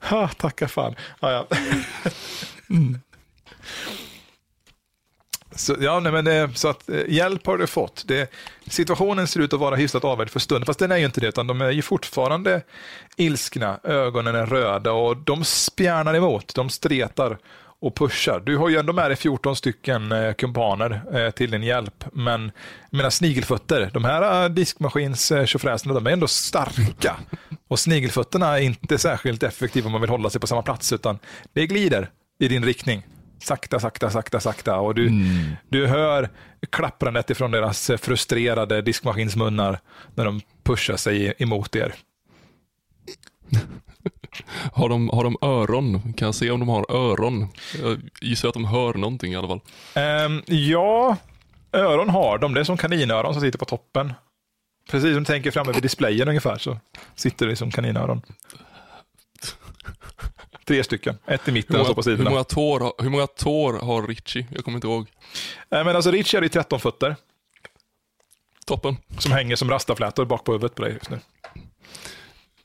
Ha, 0.00 0.28
tacka 0.28 0.68
fan. 0.68 0.94
Ah, 1.20 1.30
ja. 1.30 1.46
Mm. 2.70 3.00
Så, 5.54 5.76
ja, 5.80 6.00
nej, 6.00 6.12
men 6.12 6.24
det, 6.24 6.50
så 6.54 6.68
att, 6.68 6.88
eh, 6.88 7.00
hjälp 7.08 7.46
har 7.46 7.58
du 7.58 7.66
fått. 7.66 8.04
Det, 8.06 8.32
situationen 8.66 9.26
ser 9.26 9.40
ut 9.40 9.52
att 9.52 9.60
vara 9.60 9.76
hyfsat 9.76 10.04
avvärjd 10.04 10.30
för 10.30 10.40
stunden, 10.40 10.66
fast 10.66 10.78
den 10.78 10.92
är 10.92 10.96
ju 10.96 11.04
inte 11.04 11.20
det, 11.20 11.28
utan 11.28 11.46
de 11.46 11.60
är 11.60 11.70
ju 11.70 11.82
fortfarande 11.82 12.62
ilskna, 13.16 13.80
ögonen 13.84 14.34
är 14.34 14.46
röda 14.46 14.92
och 14.92 15.16
de 15.16 15.44
spjärnar 15.44 16.14
emot, 16.14 16.54
de 16.54 16.70
stretar 16.70 17.38
och 17.82 17.94
pushar. 17.94 18.42
Du 18.46 18.56
har 18.56 18.68
ju 18.68 18.76
ändå 18.76 18.92
med 18.92 19.10
dig 19.10 19.16
14 19.16 19.56
stycken 19.56 20.12
eh, 20.12 20.32
kumpaner 20.32 21.02
eh, 21.12 21.30
till 21.30 21.50
din 21.50 21.62
hjälp, 21.62 22.04
men 22.12 22.52
mina 22.90 23.10
snigelfötter, 23.10 23.90
de 23.92 24.04
här 24.04 24.44
eh, 24.44 24.48
diskmaskins 24.48 25.32
eh, 25.32 25.46
de 25.84 26.06
är 26.06 26.10
ändå 26.10 26.26
starka. 26.26 27.16
Och 27.68 27.78
snigelfötterna 27.78 28.58
är 28.58 28.62
inte 28.62 28.98
särskilt 28.98 29.42
effektiva 29.42 29.86
om 29.86 29.92
man 29.92 30.00
vill 30.00 30.10
hålla 30.10 30.30
sig 30.30 30.40
på 30.40 30.46
samma 30.46 30.62
plats, 30.62 30.92
utan 30.92 31.18
det 31.52 31.66
glider 31.66 32.10
i 32.38 32.48
din 32.48 32.64
riktning. 32.64 33.02
Sakta, 33.42 33.80
sakta, 33.80 34.10
sakta, 34.10 34.40
sakta. 34.40 34.76
Och 34.76 34.94
du, 34.94 35.06
mm. 35.06 35.56
du 35.68 35.86
hör 35.86 36.28
klapprandet 36.70 37.30
ifrån 37.30 37.50
deras 37.50 37.90
frustrerade 37.98 38.82
diskmaskinsmunnar 38.82 39.80
när 40.14 40.24
de 40.24 40.40
pushar 40.64 40.96
sig 40.96 41.34
emot 41.38 41.76
er. 41.76 41.94
Har 44.72 44.88
de, 44.88 45.08
har 45.08 45.24
de 45.24 45.36
öron? 45.42 46.12
Kan 46.12 46.26
jag 46.26 46.34
se 46.34 46.50
om 46.50 46.60
de 46.60 46.68
har 46.68 46.86
öron? 46.90 47.48
Jag 47.82 48.00
gissar 48.20 48.48
att 48.48 48.54
de 48.54 48.64
hör 48.64 48.94
någonting 48.94 49.32
i 49.32 49.36
alla 49.36 49.48
fall. 49.48 49.60
Um, 50.26 50.42
ja, 50.46 51.16
öron 51.72 52.10
har 52.10 52.38
de. 52.38 52.54
Det 52.54 52.60
är 52.60 52.64
som 52.64 52.76
kaninöron 52.76 53.32
som 53.34 53.40
sitter 53.40 53.58
på 53.58 53.64
toppen. 53.64 54.12
Precis 54.90 55.14
som 55.14 55.18
du 55.18 55.24
tänker 55.24 55.50
framme 55.50 55.72
vid 55.72 55.82
displayen 55.82 56.28
ungefär 56.28 56.58
så 56.58 56.78
sitter 57.14 57.46
det 57.46 57.56
som 57.56 57.70
kaninöron. 57.70 58.22
Tre 60.64 60.84
stycken, 60.84 61.18
ett 61.26 61.48
i 61.48 61.52
mitten 61.52 61.76
många, 61.76 61.80
och 61.80 61.86
så 61.86 61.94
på 61.94 62.02
sidorna. 62.02 62.30
Hur 62.30 62.30
många, 62.30 62.44
tår, 62.44 63.02
hur 63.02 63.10
många 63.10 63.26
tår 63.26 63.72
har 63.72 64.06
Richie? 64.06 64.46
Jag 64.50 64.64
kommer 64.64 64.76
inte 64.76 64.86
ihåg. 64.86 65.08
Äh, 65.70 65.84
men 65.84 65.96
alltså 65.96 66.10
Richie 66.10 66.40
har 66.40 66.48
13 66.48 66.80
fötter. 66.80 67.16
Toppen. 68.66 68.96
Som 69.18 69.32
hänger 69.32 69.56
som 69.56 69.70
rastaflätor 69.70 70.24
bak 70.24 70.44
på 70.44 70.52
huvudet 70.52 70.74
på 70.74 70.82
dig 70.82 70.92
just 70.92 71.10
nu. 71.10 71.18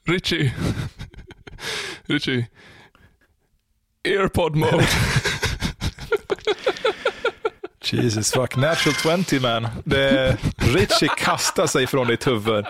Richie. 0.06 0.54
Richie. 2.06 2.48
Airpod 4.06 4.56
mode. 4.56 4.88
Jesus 7.94 8.32
fuck, 8.32 8.56
natural 8.56 9.24
20 9.24 9.40
man. 9.40 9.68
Det, 9.84 10.38
Richie 10.58 11.10
kastar 11.18 11.68
sig 11.68 11.88
från 11.88 12.08
ditt 12.08 12.28
huvud 12.28 12.66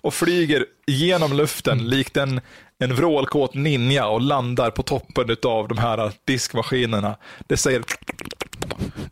och 0.00 0.14
flyger 0.14 0.64
genom 0.86 1.32
luften 1.32 1.90
likt 1.90 2.16
en, 2.16 2.40
en 2.78 2.94
vrålkåt 2.94 3.54
ninja 3.54 4.06
och 4.06 4.20
landar 4.20 4.70
på 4.70 4.82
toppen 4.82 5.36
av 5.42 5.68
de 5.68 5.78
här 5.78 6.12
diskmaskinerna. 6.24 7.16
Det 7.46 7.56
säger 7.56 7.82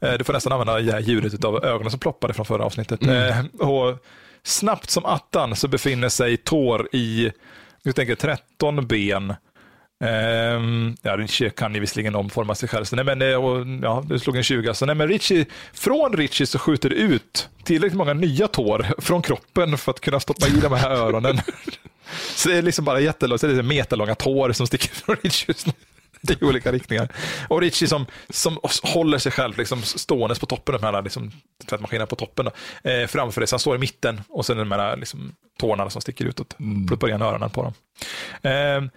eh, 0.01 0.13
du 0.13 0.25
får 0.25 0.33
nästan 0.33 0.53
använda 0.53 1.01
ljudet 1.01 1.45
av 1.45 1.65
ögonen 1.65 1.91
som 1.91 2.01
ploppade 2.01 2.35
från 2.35 2.47
förra 2.47 2.65
avsnittet. 2.65 3.03
Mm. 3.03 3.17
Eh, 3.17 3.69
och 3.69 3.99
snabbt 4.43 4.91
som 4.91 5.05
attan 5.05 5.57
så 5.57 5.69
befinner 5.69 6.09
sig 6.09 6.37
Tor 6.37 6.89
i 6.93 7.33
jag 7.89 7.97
tänker 7.97 8.15
13 8.15 8.87
ben. 8.87 9.35
Um, 10.01 10.97
ja, 11.03 11.17
Richie 11.17 11.51
kan 11.51 11.75
ju 11.75 11.81
visserligen 11.81 12.15
omforma 12.15 12.55
sig 12.55 12.69
själv, 12.69 12.85
så 12.85 12.97
nej, 12.97 13.05
men, 13.05 13.37
och, 13.37 13.67
ja, 13.83 14.05
du 14.07 14.19
slog 14.19 14.37
en 14.37 14.43
20. 14.43 14.75
Så 14.75 14.87
nej, 14.87 14.95
men 14.95 15.09
Richie, 15.09 15.47
från 15.73 16.13
Richie 16.13 16.47
så 16.47 16.59
skjuter 16.59 16.91
det 16.91 16.97
ut 16.97 17.49
tillräckligt 17.65 17.99
många 17.99 18.15
nya 18.15 18.49
tår 18.49 18.87
från 18.99 19.23
kroppen 19.23 19.79
för 19.79 19.93
att 19.93 20.01
kunna 20.01 20.21
stoppa 20.21 20.47
i 20.47 20.61
de 20.61 20.73
här 20.73 20.91
öronen. 20.91 21.39
så 22.37 22.49
det 22.49 22.57
är 22.57 22.63
liksom 22.63 22.85
bara 22.85 23.01
jättelångt, 23.01 23.41
så 23.41 23.47
det 23.47 23.59
är 23.59 23.63
meterlånga 23.63 24.15
tår 24.15 24.53
som 24.53 24.67
sticker 24.67 24.89
från 24.95 25.17
Richie 25.23 25.45
just 25.49 25.67
nu. 25.67 25.73
i 26.41 26.45
olika 26.45 26.73
riktningar. 26.73 27.09
Och 27.49 27.61
Richie 27.61 27.89
som, 27.89 28.07
som 28.31 28.59
håller 28.83 29.19
sig 29.19 29.33
själv 29.33 29.59
liksom 29.59 29.83
ståendes 29.83 30.39
på 30.39 30.47
toppen, 30.47 30.73
de 30.81 30.83
här 30.83 31.03
liksom, 31.03 31.31
tvättmaskinerna 31.67 32.07
på 32.07 32.17
toppen, 32.17 32.45
då, 32.45 32.91
eh, 32.91 33.07
framför 33.07 33.41
dig. 33.41 33.49
Så 33.49 33.55
han 33.55 33.61
står 33.61 33.77
i 33.77 33.79
mitten 33.79 34.21
och 34.29 34.47
sen 34.47 34.57
de 34.57 34.73
här 34.73 34.97
liksom, 34.97 35.33
tårna 35.59 35.91
som 35.91 36.03
sticker 36.03 36.25
utåt. 36.25 36.61
Mm. 36.61 36.87
Pluppar 36.87 37.09
igen 37.09 37.23
öronen 37.23 37.51
på 37.51 37.63
dem. 37.63 37.73
Eh, 38.43 38.91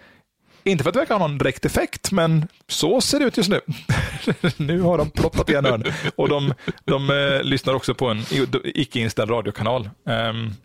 inte 0.63 0.84
för 0.84 0.89
att 0.89 0.93
det 0.93 0.99
verkar 0.99 1.20
ha 1.20 1.28
någon 1.28 1.38
direkt 1.38 1.65
effekt, 1.65 2.11
men 2.11 2.47
så 2.67 3.01
ser 3.01 3.20
det 3.20 3.26
ut 3.26 3.38
just 3.38 3.49
nu. 3.49 3.61
nu 4.57 4.82
har 4.82 4.97
de 4.97 5.09
ploppat 5.09 5.49
igen 5.49 5.65
öronen. 5.65 5.93
Och 6.15 6.30
de, 6.30 6.53
de 6.86 7.09
eh, 7.09 7.43
lyssnar 7.43 7.74
också 7.74 7.93
på 7.93 8.07
en 8.07 8.24
icke 8.63 8.99
inställd 8.99 9.32
radiokanal. 9.32 9.89
Um, 10.03 10.55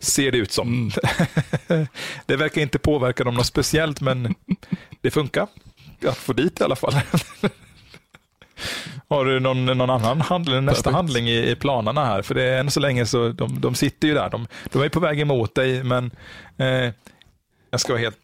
ser 0.00 0.32
det 0.32 0.38
ut 0.38 0.52
som. 0.52 0.68
Mm. 0.68 1.86
det 2.26 2.36
verkar 2.36 2.60
inte 2.60 2.78
påverka 2.78 3.24
dem 3.24 3.34
något 3.34 3.46
speciellt, 3.46 4.00
men 4.00 4.34
det 5.00 5.10
funkar 5.10 5.46
att 6.06 6.16
få 6.16 6.32
dit 6.32 6.60
i 6.60 6.64
alla 6.64 6.76
fall. 6.76 6.94
Har 9.08 9.24
du 9.24 9.40
någon, 9.40 9.66
någon 9.66 9.90
annan 9.90 10.20
handling, 10.20 10.64
nästa 10.64 10.82
Perfekt. 10.82 10.94
handling 10.94 11.28
i, 11.28 11.50
i, 11.50 11.56
planerna 11.56 12.04
här? 12.04 12.22
För 12.22 12.34
det 12.34 12.42
är 12.42 12.60
än 12.60 12.70
så 12.70 12.80
länge 12.80 13.06
så 13.06 13.28
de, 13.28 13.60
de 13.60 13.74
sitter 13.74 14.08
ju 14.08 14.14
där. 14.14 14.30
De, 14.30 14.46
de 14.64 14.82
är 14.82 14.88
på 14.88 15.00
väg 15.00 15.20
emot 15.20 15.54
dig, 15.54 15.84
men 15.84 16.10
eh, 16.56 16.92
jag 17.70 17.80
ska 17.80 17.92
vara 17.92 18.00
helt 18.02 18.18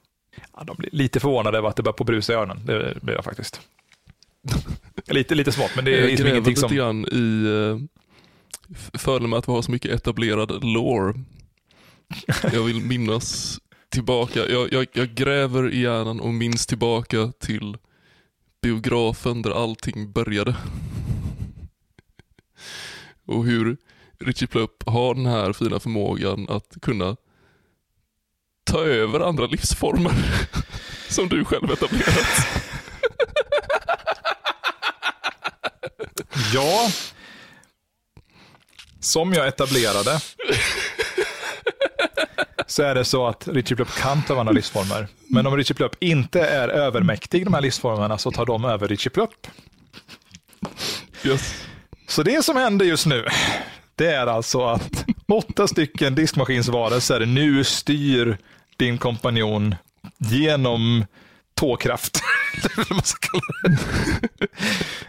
ja, 0.57 0.65
de 0.65 0.77
blir 0.77 0.91
lite 0.93 1.21
förvånade 1.21 1.59
över 1.59 1.69
att 1.69 1.77
det 1.77 1.83
börjar 1.83 1.93
på 1.93 2.05
brusa 2.05 2.33
i 2.33 2.37
öronen. 2.37 2.67
Det 2.67 2.99
blir 3.03 3.15
jag 3.15 3.25
faktiskt. 3.25 3.61
lite, 5.07 5.35
lite 5.35 5.53
smått, 5.53 5.71
men 5.77 5.85
det 5.85 5.99
är 5.99 6.07
liksom 6.07 6.27
ingenting 6.27 6.57
som... 6.57 6.77
Jag 6.77 6.95
lite 6.95 7.13
grann 7.13 7.23
i 7.23 7.47
uh, 7.49 7.79
fördelen 8.99 9.31
med 9.31 9.39
att 9.39 9.49
vi 9.49 9.53
har 9.53 9.63
så 9.63 9.71
mycket 9.71 9.91
etablerad 9.91 10.65
lore. 10.65 11.15
Jag 12.53 12.63
vill 12.63 12.81
minnas 12.81 13.61
tillbaka, 13.89 14.47
jag, 14.49 14.73
jag, 14.73 14.87
jag 14.93 15.15
gräver 15.15 15.73
i 15.73 15.81
hjärnan 15.81 16.21
och 16.21 16.35
minns 16.35 16.67
tillbaka 16.67 17.33
till 17.39 17.77
biografen 18.63 19.43
där 19.43 19.51
allting 19.63 20.13
började. 20.13 20.57
Och 23.27 23.45
hur 23.45 23.77
Richie 24.19 24.49
Plupp 24.49 24.83
har 24.87 25.15
den 25.15 25.27
här 25.27 25.53
fina 25.53 25.81
förmågan 25.81 26.47
att 26.49 26.77
kunna 26.83 27.17
ta 28.65 28.81
över 28.85 29.21
andra 29.21 29.47
livsformer 29.47 30.13
som 31.09 31.29
du 31.29 31.45
själv 31.45 31.71
etablerat. 31.71 32.47
ja, 36.55 36.91
som 39.01 39.33
jag 39.33 39.49
etablerade 39.49 40.21
så 42.67 42.83
är 42.83 42.95
det 42.95 43.05
så 43.05 43.27
att 43.27 43.49
Richie 43.49 43.77
Plupp 43.77 43.95
kan 43.95 44.23
ta 44.23 44.33
över 44.33 44.41
andra 44.41 44.53
livsformer. 44.53 45.09
Men 45.29 45.47
om 45.47 45.57
Richie 45.57 45.75
Plupp 45.75 45.97
inte 46.01 46.41
är 46.41 46.69
övermäktig 46.69 47.45
de 47.45 47.55
här 47.55 47.61
livsformerna 47.61 48.19
så 48.19 48.31
tar 48.31 48.47
de 48.47 48.65
över 48.65 48.89
Richie 48.89 49.11
Plupp. 49.11 49.47
Yes. 51.25 51.65
Så 52.09 52.23
det 52.23 52.45
som 52.45 52.57
händer 52.57 52.87
just 52.87 53.07
nu, 53.07 53.27
det 53.95 54.07
är 54.07 54.27
alltså 54.27 54.65
att 54.65 55.05
åtta 55.29 55.69
stycken 55.69 56.15
diskmaskinsvarelser 56.15 57.27
nu 57.27 57.65
styr 57.65 58.39
din 58.77 58.99
kompanjon 58.99 59.75
genom 60.19 61.05
tåkraft. 61.57 62.23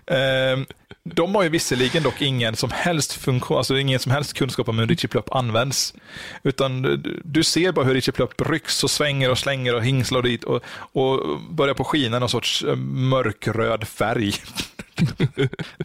Ehm, 0.07 0.65
de 1.03 1.35
har 1.35 1.43
ju 1.43 1.49
visserligen 1.49 2.03
dock 2.03 2.21
ingen 2.21 2.55
som 2.55 2.71
helst 2.71 3.13
funktion, 3.13 3.57
alltså 3.57 3.77
ingen 3.77 3.99
som 3.99 4.11
helst 4.11 4.33
kunskap 4.33 4.69
om 4.69 4.79
hur 4.79 4.87
Richie 4.87 5.07
Plupp 5.07 5.35
används. 5.35 5.93
Utan 6.43 7.03
du 7.23 7.43
ser 7.43 7.71
bara 7.71 7.85
hur 7.85 7.93
Richie 7.93 8.11
Plupp 8.11 8.41
rycks 8.41 8.83
och 8.83 8.91
svänger 8.91 9.31
och 9.31 9.37
slänger 9.37 9.75
och 9.75 9.83
hingslar 9.83 10.21
dit 10.21 10.43
och, 10.43 10.61
och 10.93 11.39
börjar 11.49 11.73
på 11.73 11.83
skina 11.83 12.19
någon 12.19 12.29
sorts 12.29 12.63
eh, 12.63 12.75
mörkröd 12.75 13.87
färg. 13.87 14.33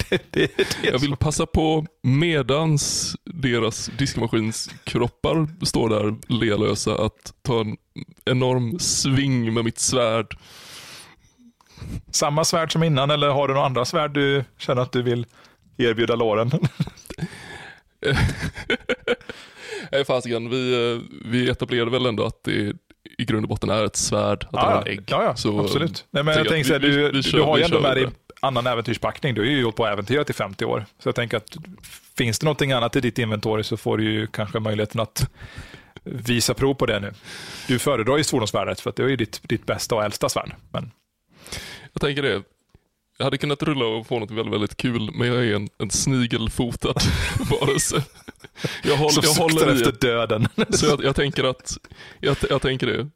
det, 0.08 0.22
det, 0.30 0.56
det 0.56 0.84
jag 0.84 0.98
vill 0.98 1.16
passa 1.16 1.46
på 1.46 1.86
medans 2.02 3.14
deras 3.24 3.86
diskmaskinskroppar 3.86 5.64
står 5.64 5.88
där 5.88 6.14
lelösa 6.28 7.04
att 7.04 7.34
ta 7.42 7.60
en 7.60 7.76
enorm 8.24 8.78
sving 8.78 9.54
med 9.54 9.64
mitt 9.64 9.78
svärd. 9.78 10.36
Samma 12.10 12.44
svärd 12.44 12.72
som 12.72 12.82
innan 12.82 13.10
eller 13.10 13.28
har 13.28 13.48
du 13.48 13.54
några 13.54 13.66
andra 13.66 13.84
svärd 13.84 14.14
du 14.14 14.44
känner 14.58 14.82
att 14.82 14.92
du 14.92 15.02
vill 15.02 15.26
erbjuda 15.76 16.14
låren? 16.14 16.50
Nej 19.92 20.04
fasiken, 20.04 20.50
vi, 20.50 21.00
vi 21.24 21.50
etablerade 21.50 21.90
väl 21.90 22.06
ändå 22.06 22.24
att 22.24 22.44
det 22.44 22.76
i 23.18 23.24
grund 23.24 23.44
och 23.44 23.48
botten 23.48 23.70
är 23.70 23.84
ett 23.84 23.96
svärd, 23.96 24.44
att 24.44 24.48
ja, 24.52 24.70
det 24.70 24.74
är 24.74 24.80
en 24.80 24.98
ägg. 24.98 25.04
Ja, 25.06 25.24
ja 25.24 25.36
så, 25.36 25.60
absolut. 25.60 26.04
Nej, 26.10 26.22
men 26.24 26.36
jag 26.36 26.48
tänker 26.48 26.64
så 26.64 26.72
här, 26.72 26.80
du, 26.80 26.90
vi, 26.90 27.10
vi 27.10 27.22
kör, 27.22 27.38
du 27.38 27.44
har 27.44 27.58
ju 27.58 27.64
ändå 27.64 27.80
med 27.80 27.96
dig 27.96 28.06
annan 28.42 28.66
äventyrspackning. 28.66 29.34
Du 29.34 29.40
har 29.40 29.48
ju 29.48 29.60
gjort 29.60 29.76
på 29.76 29.86
äventyret 29.86 30.30
i 30.30 30.32
50 30.32 30.64
år. 30.64 30.86
Så 30.98 31.08
jag 31.08 31.14
tänker 31.14 31.36
att 31.36 31.56
finns 32.16 32.38
det 32.38 32.44
någonting 32.44 32.72
annat 32.72 32.96
i 32.96 33.00
ditt 33.00 33.18
inventory 33.18 33.62
så 33.62 33.76
får 33.76 33.98
du 33.98 34.12
ju 34.12 34.26
kanske 34.26 34.60
möjligheten 34.60 35.00
att 35.00 35.30
visa 36.04 36.54
prov 36.54 36.74
på 36.74 36.86
det 36.86 37.00
nu. 37.00 37.12
Du 37.68 37.78
föredrar 37.78 38.16
ju 38.16 38.24
svordomsvärdet 38.24 38.80
för 38.80 38.90
att 38.90 38.96
det 38.96 39.02
är 39.02 39.08
ju 39.08 39.16
ditt, 39.16 39.40
ditt 39.42 39.66
bästa 39.66 39.94
och 39.94 40.04
äldsta 40.04 40.28
svärd. 40.28 40.54
Men... 40.70 40.90
Jag 41.92 42.00
tänker 42.00 42.22
det. 42.22 42.42
Jag 43.18 43.24
hade 43.24 43.38
kunnat 43.38 43.62
rulla 43.62 43.84
och 43.84 44.06
få 44.06 44.18
något 44.18 44.30
väldigt, 44.30 44.54
väldigt 44.54 44.76
kul, 44.76 45.10
men 45.14 45.28
jag 45.28 45.46
är 45.46 45.54
en, 45.54 45.68
en 45.78 45.90
snigelfotad 45.90 46.94
varelse. 47.50 48.04
Jag, 48.84 48.96
håll, 48.96 49.12
Som 49.12 49.22
jag 49.24 49.34
håller 49.34 49.74
efter 49.74 49.92
döden. 49.92 50.48
Så 50.70 50.86
jag, 50.86 51.04
jag, 51.04 51.16
tänker 51.16 51.44
att, 51.44 51.72
jag, 52.20 52.36
jag 52.50 52.62
tänker 52.62 52.86
det. 52.86 53.08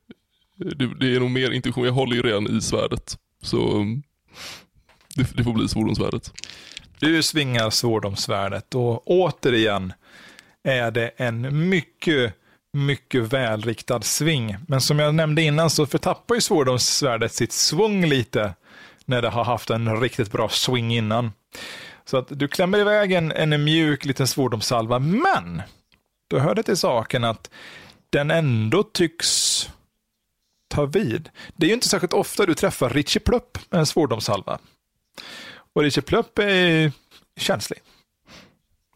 det. 0.57 0.95
det. 1.01 1.16
är 1.16 1.20
nog 1.20 1.31
mer 1.31 1.51
intuition, 1.51 1.85
jag 1.85 1.93
håller 1.93 2.16
ju 2.16 2.22
redan 2.22 2.57
i 2.57 2.61
svärdet. 2.61 3.18
Så 3.43 3.87
det, 5.16 5.36
det 5.36 5.44
får 5.44 5.52
bli 5.52 5.68
svordomsvärdet. 5.68 6.32
Du 6.98 7.22
svingar 7.22 7.70
svordomsvärdet 7.70 8.74
och 8.74 9.10
återigen 9.10 9.92
är 10.64 10.90
det 10.90 11.08
en 11.16 11.68
mycket, 11.68 12.34
mycket 12.72 13.32
välriktad 13.32 14.02
sving. 14.02 14.56
Men 14.68 14.80
som 14.80 14.98
jag 14.98 15.14
nämnde 15.14 15.42
innan 15.42 15.70
så 15.70 15.86
förtappar 15.86 16.34
ju 16.34 16.40
svordomsvärdet 16.40 17.32
sitt 17.32 17.52
svung 17.52 18.06
lite 18.06 18.54
när 19.04 19.22
det 19.22 19.28
har 19.28 19.44
haft 19.44 19.70
en 19.70 20.00
riktigt 20.00 20.32
bra 20.32 20.48
swing 20.48 20.94
innan. 20.94 21.32
Så 22.04 22.16
att 22.16 22.26
du 22.28 22.48
klämmer 22.48 22.78
iväg 22.78 23.12
en, 23.12 23.32
en 23.32 23.64
mjuk 23.64 24.04
liten 24.04 24.26
svordomssalva, 24.26 24.98
men 24.98 25.62
då 26.30 26.38
hör 26.38 26.54
det 26.54 26.62
till 26.62 26.76
saken 26.76 27.24
att 27.24 27.50
den 28.10 28.30
ändå 28.30 28.82
tycks 28.82 29.70
ta 30.68 30.86
vid. 30.86 31.28
Det 31.56 31.66
är 31.66 31.68
ju 31.68 31.74
inte 31.74 31.88
särskilt 31.88 32.12
ofta 32.12 32.46
du 32.46 32.54
träffar 32.54 32.90
Richie 32.90 33.20
Plupp 33.20 33.58
med 33.70 33.78
en 33.80 33.86
svordomssalva. 33.86 34.58
Och 35.72 35.82
Richard 35.82 36.06
Plupp 36.06 36.38
är 36.38 36.92
känslig. 37.36 37.78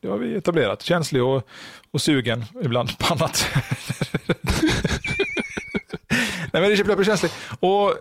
Det 0.02 0.08
har 0.08 0.18
vi 0.18 0.36
etablerat. 0.36 0.82
Känslig 0.82 1.22
och, 1.22 1.48
och 1.90 2.02
sugen 2.02 2.44
ibland 2.62 2.98
på 2.98 3.14
annat. 3.14 3.46
Nej, 6.52 6.62
men 6.62 6.68
Richie 6.70 6.84
Plupp 6.84 6.98
är 6.98 7.04
känslig. 7.04 7.32
Och 7.60 7.94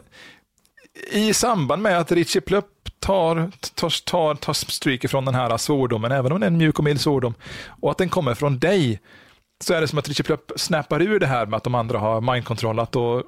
i 1.12 1.34
samband 1.34 1.82
med 1.82 2.00
att 2.00 2.12
Richie 2.12 2.42
Plupp 2.42 2.90
tar, 3.00 3.52
tar, 3.76 4.04
tar, 4.06 4.36
tar 4.36 4.54
stryk 4.54 5.10
från 5.10 5.26
den 5.26 5.36
här 5.36 5.58
svordomen, 5.58 6.12
även 6.12 6.32
om 6.32 6.40
det 6.40 6.46
är 6.46 6.52
en 6.52 6.58
mjuk 6.58 6.78
och 6.78 6.84
mild 6.84 7.02
svordom, 7.02 7.34
och 7.68 7.92
att 7.92 7.98
den 7.98 8.10
kommer 8.10 8.36
från 8.36 8.60
dig, 8.60 9.00
så 9.64 9.74
är 9.74 9.82
det 9.82 9.88
som 9.88 10.00
att 10.00 10.08
Richie 10.08 10.24
Plupp 10.24 10.52
snappar 10.56 11.02
ur 11.02 11.20
det 11.20 11.28
här 11.28 11.46
med 11.46 11.58
att 11.58 11.64
de 11.64 11.76
andra 11.76 12.00
har 12.00 12.22
mindkontrollat 12.22 12.96
och 12.96 13.24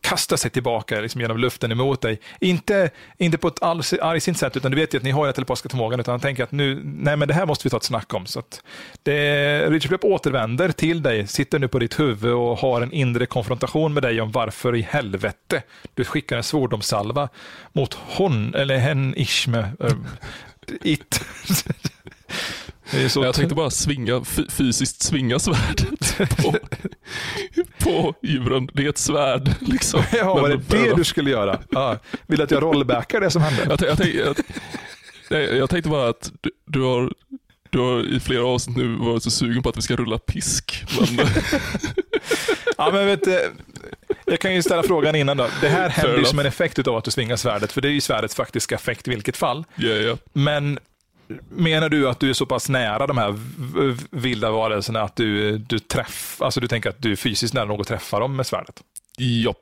kastar 0.00 0.36
sig 0.36 0.50
tillbaka 0.50 1.00
liksom 1.00 1.20
genom 1.20 1.38
luften 1.38 1.72
emot 1.72 2.00
dig. 2.00 2.20
Inte, 2.40 2.90
inte 3.18 3.38
på 3.38 3.48
ett 3.48 3.62
argsint 3.62 4.38
sätt, 4.38 4.56
utan 4.56 4.70
du 4.70 4.76
vet 4.76 4.94
ju 4.94 4.98
att 4.98 5.04
ni 5.04 5.10
har 5.10 5.24
den 5.24 5.34
telepatiska 5.34 5.68
förmågan, 5.68 6.00
utan 6.00 6.12
han 6.12 6.20
tänker 6.20 6.44
att 6.44 6.52
nu, 6.52 6.82
nej 6.84 7.16
men 7.16 7.28
det 7.28 7.34
här 7.34 7.46
måste 7.46 7.66
vi 7.66 7.70
ta 7.70 7.76
ett 7.76 7.82
snack 7.82 8.14
om. 8.14 8.26
Så 8.26 8.38
att 8.38 8.62
det, 9.02 9.70
Richie 9.70 9.88
Plupp 9.88 10.04
återvänder 10.04 10.72
till 10.72 11.02
dig, 11.02 11.26
sitter 11.26 11.58
nu 11.58 11.68
på 11.68 11.78
ditt 11.78 12.00
huvud 12.00 12.32
och 12.32 12.58
har 12.58 12.80
en 12.80 12.92
inre 12.92 13.26
konfrontation 13.26 13.94
med 13.94 14.02
dig 14.02 14.20
om 14.20 14.32
varför 14.32 14.76
i 14.76 14.82
helvete 14.82 15.62
du 15.94 16.04
skickar 16.04 16.36
en 16.36 16.42
svordomssalva 16.42 17.28
mot 17.72 17.94
hon, 17.94 18.54
eller 18.54 18.76
hen, 18.76 19.14
ishme, 19.16 19.58
eh, 19.58 19.86
um, 19.86 20.06
it. 20.82 21.24
jag 23.14 23.34
tänkte 23.34 23.54
bara 23.54 23.70
svinga, 23.70 24.24
fysiskt 24.48 25.02
svinga 25.02 25.38
svärdet 25.38 26.16
på, 26.36 26.56
på 27.78 28.14
djuren. 28.22 28.68
Det 28.72 28.84
är 28.84 28.88
ett 28.88 28.98
svärd. 28.98 29.50
Liksom. 29.60 30.02
Ja, 30.12 30.34
var 30.34 30.48
det 30.48 30.56
det 30.68 30.94
du 30.96 31.04
skulle 31.04 31.30
göra? 31.30 31.60
Ja. 31.70 31.98
Vill 32.26 32.38
du 32.38 32.44
att 32.44 32.50
jag 32.50 32.62
rollbackar 32.62 33.20
det 33.20 33.30
som 33.30 33.42
hände? 33.42 33.66
Jag, 33.68 33.98
jag, 33.98 34.14
jag, 34.14 34.36
jag, 35.28 35.56
jag 35.56 35.70
tänkte 35.70 35.90
bara 35.90 36.08
att 36.08 36.32
du, 36.40 36.50
du, 36.66 36.82
har, 36.82 37.12
du 37.70 37.78
har 37.78 38.14
i 38.16 38.20
flera 38.20 38.46
avsnitt 38.46 38.76
nu 38.76 38.96
varit 38.96 39.22
så 39.22 39.30
sugen 39.30 39.62
på 39.62 39.68
att 39.68 39.76
vi 39.76 39.82
ska 39.82 39.96
rulla 39.96 40.18
pisk. 40.18 40.84
Men... 41.00 41.26
ja, 42.78 42.90
men 42.92 43.06
vet 43.06 43.24
du, 43.24 43.50
jag 44.24 44.40
kan 44.40 44.54
ju 44.54 44.62
ställa 44.62 44.82
frågan 44.82 45.14
innan 45.14 45.36
då. 45.36 45.48
Det 45.60 45.68
här 45.68 45.88
händer 45.88 46.18
ju 46.18 46.24
som 46.24 46.38
en 46.38 46.46
effekt 46.46 46.88
av 46.88 46.96
att 46.96 47.04
du 47.04 47.10
svingar 47.10 47.36
svärdet, 47.36 47.72
för 47.72 47.80
det 47.80 47.88
är 47.88 47.92
ju 47.92 48.00
svärdets 48.00 48.34
faktiska 48.34 48.74
effekt 48.74 49.08
i 49.08 49.10
vilket 49.10 49.36
fall. 49.36 49.64
Yeah, 49.78 50.02
yeah. 50.02 50.18
Men 50.32 50.78
Menar 51.48 51.88
du 51.88 52.08
att 52.08 52.20
du 52.20 52.30
är 52.30 52.34
så 52.34 52.46
pass 52.46 52.68
nära 52.68 53.06
de 53.06 53.18
här 53.18 53.38
vilda 54.10 54.50
varelserna 54.50 55.02
att 55.02 55.16
du, 55.16 55.58
du, 55.58 55.78
träff, 55.78 56.42
alltså 56.42 56.60
du 56.60 56.68
tänker 56.68 56.90
att 56.90 57.02
du 57.02 57.12
är 57.12 57.16
fysiskt 57.16 57.54
nära 57.54 57.64
nog 57.64 57.80
att 57.80 57.86
träffa 57.86 58.18
dem 58.18 58.36
med 58.36 58.46
svärdet? 58.46 58.82
Ja. 59.18 59.54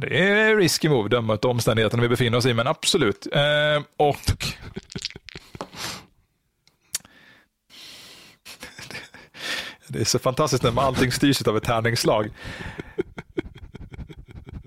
Det 0.00 0.18
är 0.18 0.56
risky 0.56 0.88
move, 0.88 1.08
döma 1.08 1.32
av 1.32 1.50
omständigheterna 1.50 2.02
vi 2.02 2.08
befinner 2.08 2.38
oss 2.38 2.46
i, 2.46 2.54
men 2.54 2.66
absolut. 2.66 3.26
Eh, 3.32 3.82
och... 3.96 4.16
Det 9.90 10.00
är 10.00 10.04
så 10.04 10.18
fantastiskt 10.18 10.62
när 10.62 10.82
allting 10.82 11.12
styrs 11.12 11.42
av 11.42 11.56
ett 11.56 11.64
tärningsslag. 11.64 12.30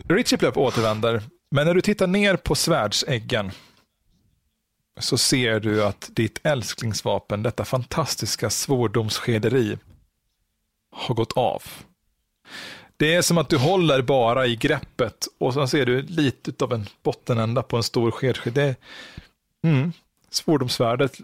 Richie 0.09 0.37
Plupp 0.37 0.57
återvänder, 0.57 1.21
men 1.51 1.67
när 1.67 1.73
du 1.73 1.81
tittar 1.81 2.07
ner 2.07 2.35
på 2.35 2.55
svärdsäggen 2.55 3.51
så 4.99 5.17
ser 5.17 5.59
du 5.59 5.83
att 5.83 6.09
ditt 6.13 6.39
älsklingsvapen, 6.43 7.43
detta 7.43 7.65
fantastiska 7.65 8.49
svordomsskederi, 8.49 9.77
har 10.91 11.15
gått 11.15 11.37
av. 11.37 11.63
Det 12.97 13.13
är 13.13 13.21
som 13.21 13.37
att 13.37 13.49
du 13.49 13.57
håller 13.57 14.01
bara 14.01 14.47
i 14.47 14.55
greppet 14.55 15.27
och 15.37 15.53
så 15.53 15.67
ser 15.67 15.85
du 15.85 16.01
lite 16.01 16.65
av 16.65 16.73
en 16.73 16.87
bottenända 17.03 17.63
på 17.63 17.77
en 17.77 17.83
stor 17.83 18.11
skedsked. 18.11 18.53
Det, 18.53 18.75
mm, 19.63 19.93
svordomsvärdet 20.29 21.17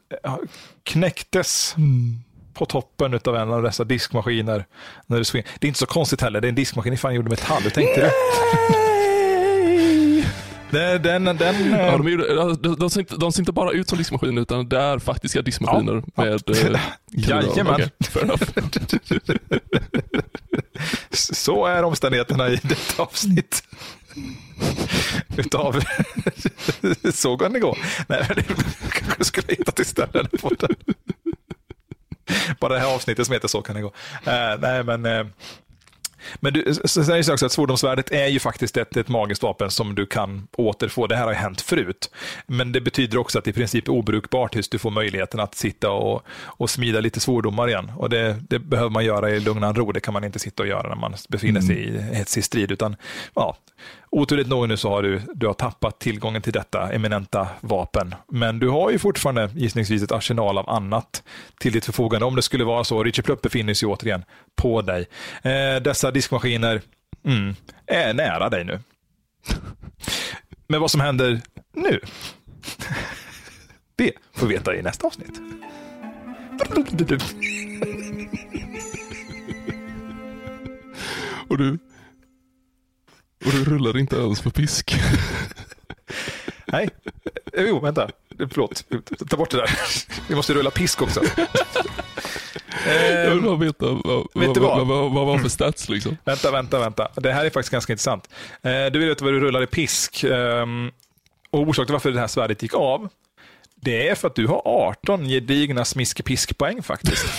knäcktes 0.83 1.73
mm. 1.77 2.19
på 2.53 2.65
toppen 2.65 3.19
av 3.25 3.35
en 3.35 3.53
av 3.53 3.63
dessa 3.63 3.83
diskmaskiner. 3.83 4.65
När 5.05 5.17
du 5.17 5.41
det 5.59 5.67
är 5.67 5.67
inte 5.67 5.79
så 5.79 5.85
konstigt 5.85 6.21
heller, 6.21 6.41
det 6.41 6.47
är 6.47 6.49
en 6.49 6.55
diskmaskin 6.55 6.93
i 6.93 6.97
fan 6.97 7.15
gjord 7.15 7.29
metall, 7.29 7.63
hur 7.63 7.69
tänkte 7.69 8.01
du? 8.01 8.86
Den, 10.71 11.01
den, 11.01 11.37
den, 11.37 11.71
ja, 11.71 11.97
de, 11.97 12.55
de, 12.61 12.75
de, 12.75 12.89
ser 12.89 12.99
inte, 12.99 13.15
de 13.15 13.31
ser 13.31 13.41
inte 13.41 13.51
bara 13.51 13.71
ut 13.71 13.89
som 13.89 13.97
diskmaskiner 13.97 14.41
utan 14.41 14.69
det 14.69 14.79
är 14.79 14.99
faktiska 14.99 15.41
diskmaskiner. 15.41 16.03
Ja, 16.15 16.23
med, 16.23 16.41
ja. 16.45 16.53
Eh, 16.55 16.79
Jajamän. 17.11 17.73
Okay, 17.73 17.89
Så 21.11 21.65
är 21.65 21.83
omständigheterna 21.83 22.49
i 22.49 22.59
detta 22.63 23.03
avsnitt. 23.03 23.63
Utav 25.37 25.83
Så 27.13 27.37
kan 27.37 27.53
det 27.53 27.59
gå. 27.59 27.77
Nej, 28.07 28.27
det 28.35 28.43
kanske 28.91 29.23
skulle 29.23 29.47
hitta 29.49 29.71
till 29.71 29.85
ställen 29.85 30.27
på 30.41 30.49
det. 30.49 30.75
Bara 32.59 32.73
det 32.73 32.79
här 32.79 32.95
avsnittet 32.95 33.25
som 33.25 33.33
heter 33.33 33.47
Så 33.47 33.61
kan 33.61 33.75
det 33.75 33.81
gå. 33.81 33.87
Uh, 33.87 34.59
nej, 34.59 34.83
men 34.83 35.05
uh, 35.05 35.27
men 36.35 36.53
du 36.53 36.73
säger 36.87 37.33
också 37.33 37.45
att 37.45 37.51
svordomsvärdet 37.51 38.11
är 38.11 38.27
ju 38.27 38.39
faktiskt 38.39 38.77
ett, 38.77 38.97
ett 38.97 39.07
magiskt 39.07 39.43
vapen 39.43 39.71
som 39.71 39.95
du 39.95 40.05
kan 40.05 40.47
återfå. 40.57 41.07
Det 41.07 41.15
här 41.15 41.25
har 41.25 41.33
hänt 41.33 41.61
förut. 41.61 42.11
Men 42.47 42.71
det 42.71 42.81
betyder 42.81 43.17
också 43.17 43.39
att 43.39 43.45
det 43.45 43.49
i 43.49 43.53
princip 43.53 43.87
är 43.87 43.91
obrukbart 43.91 44.53
tills 44.53 44.69
du 44.69 44.79
får 44.79 44.91
möjligheten 44.91 45.39
att 45.39 45.55
sitta 45.55 45.89
och, 45.89 46.21
och 46.43 46.69
smida 46.69 46.99
lite 46.99 47.19
svordomar 47.19 47.67
igen. 47.67 47.91
Och 47.97 48.09
det, 48.09 48.35
det 48.49 48.59
behöver 48.59 48.89
man 48.89 49.05
göra 49.05 49.29
i 49.29 49.39
lugn 49.39 49.63
och 49.63 49.75
ro. 49.75 49.91
Det 49.91 49.99
kan 49.99 50.13
man 50.13 50.23
inte 50.23 50.39
sitta 50.39 50.63
och 50.63 50.69
göra 50.69 50.89
när 50.89 50.95
man 50.95 51.13
befinner 51.29 51.61
sig 51.61 51.89
mm. 51.89 52.13
i 52.13 52.15
hetsig 52.15 52.43
strid. 52.43 52.71
Utan, 52.71 52.95
ja, 53.33 53.57
oturligt 54.11 54.49
nog 54.49 54.67
nu 54.69 54.77
så 54.77 54.89
har 54.89 55.03
du, 55.03 55.21
du 55.33 55.47
har 55.47 55.53
tappat 55.53 55.99
tillgången 55.99 56.41
till 56.41 56.53
detta 56.53 56.91
eminenta 56.91 57.47
vapen. 57.61 58.15
Men 58.31 58.59
du 58.59 58.69
har 58.69 58.91
ju 58.91 58.99
fortfarande 58.99 59.49
gissningsvis 59.55 60.03
ett 60.03 60.11
arsenal 60.11 60.57
av 60.57 60.69
annat 60.69 61.23
till 61.59 61.73
ditt 61.73 61.85
förfogande. 61.85 62.25
Om 62.25 62.35
det 62.35 62.41
skulle 62.41 62.63
vara 62.63 62.83
så. 62.83 63.03
Richard 63.03 63.25
Plupp 63.25 63.41
befinner 63.41 63.73
sig 63.73 63.87
återigen 63.87 64.23
på 64.55 64.81
dig. 64.81 65.07
Eh, 65.41 65.81
dessa 65.81 66.11
diskmaskiner 66.11 66.81
mm, 67.25 67.55
är 67.87 68.13
nära 68.13 68.49
dig 68.49 68.63
nu. 68.63 68.79
Men 70.67 70.81
vad 70.81 70.91
som 70.91 71.01
händer 71.01 71.41
nu, 71.73 71.99
det 73.95 74.11
får 74.33 74.47
vi 74.47 74.53
veta 74.55 74.75
i 74.75 74.81
nästa 74.81 75.07
avsnitt. 75.07 75.41
Och 81.49 81.57
du 81.57 81.77
rullar 83.67 83.97
inte 83.97 84.15
ens 84.15 84.41
på 84.41 84.49
pisk. 84.49 84.95
Nej, 86.65 86.89
jo 87.57 87.79
vänta. 87.79 88.09
Förlåt, 88.37 88.83
ta 89.29 89.37
bort 89.37 89.51
det 89.51 89.57
där. 89.57 89.69
Vi 90.29 90.35
måste 90.35 90.53
rulla 90.53 90.71
pisk 90.71 91.01
också. 91.01 91.21
Jag 92.87 93.29
vill 93.31 93.41
bara 93.41 93.55
veta 93.55 93.85
vad, 93.85 94.27
vad, 94.33 94.57
vad, 94.57 94.87
vad, 94.87 95.11
vad 95.11 95.25
var 95.25 95.37
för 95.37 95.49
stats 95.49 95.89
liksom. 95.89 96.17
Vänta, 96.25 96.51
vänta, 96.51 96.79
vänta. 96.79 97.07
Det 97.15 97.33
här 97.33 97.45
är 97.45 97.49
faktiskt 97.49 97.71
ganska 97.71 97.93
intressant. 97.93 98.29
Eh, 98.61 98.85
du 98.91 98.99
vill 98.99 99.07
veta 99.07 99.25
vad 99.25 99.33
du 99.33 99.39
rullar 99.39 99.63
i 99.63 99.67
pisk. 99.67 100.23
Ehm, 100.23 100.91
och 101.51 101.59
orsaken 101.59 101.85
till 101.85 101.93
varför 101.93 102.11
det 102.11 102.19
här 102.19 102.27
svärdet 102.27 102.61
gick 102.61 102.73
av, 102.73 103.09
det 103.75 104.07
är 104.07 104.15
för 104.15 104.27
att 104.27 104.35
du 104.35 104.47
har 104.47 104.61
18 104.65 105.25
gedigna 105.25 105.85
smiske-pisk-poäng 105.85 106.83
faktiskt. 106.83 107.25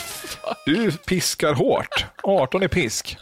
Du 0.66 0.92
piskar 0.92 1.54
hårt. 1.54 2.04
18 2.22 2.62
i 2.62 2.68
pisk. 2.68 3.16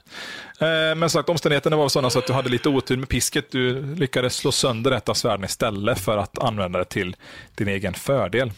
Eh, 0.61 0.95
men 0.95 1.11
sagt, 1.11 1.29
omständigheterna 1.29 1.77
var 1.77 1.89
sådana 1.89 2.11
så 2.11 2.19
att 2.19 2.27
du 2.27 2.33
hade 2.33 2.49
lite 2.49 2.69
otur 2.69 2.97
med 2.97 3.09
pisket. 3.09 3.51
Du 3.51 3.95
lyckades 3.95 4.37
slå 4.37 4.53
sönder 4.53 4.91
ett 4.93 5.09
av 5.09 5.15
svärden 5.15 5.45
istället 5.45 5.99
för 5.99 6.19
att 6.19 6.39
använda 6.39 6.79
det 6.79 6.85
till 6.85 7.17
din 7.55 7.69
egen 7.69 7.95
fördel. 7.95 8.53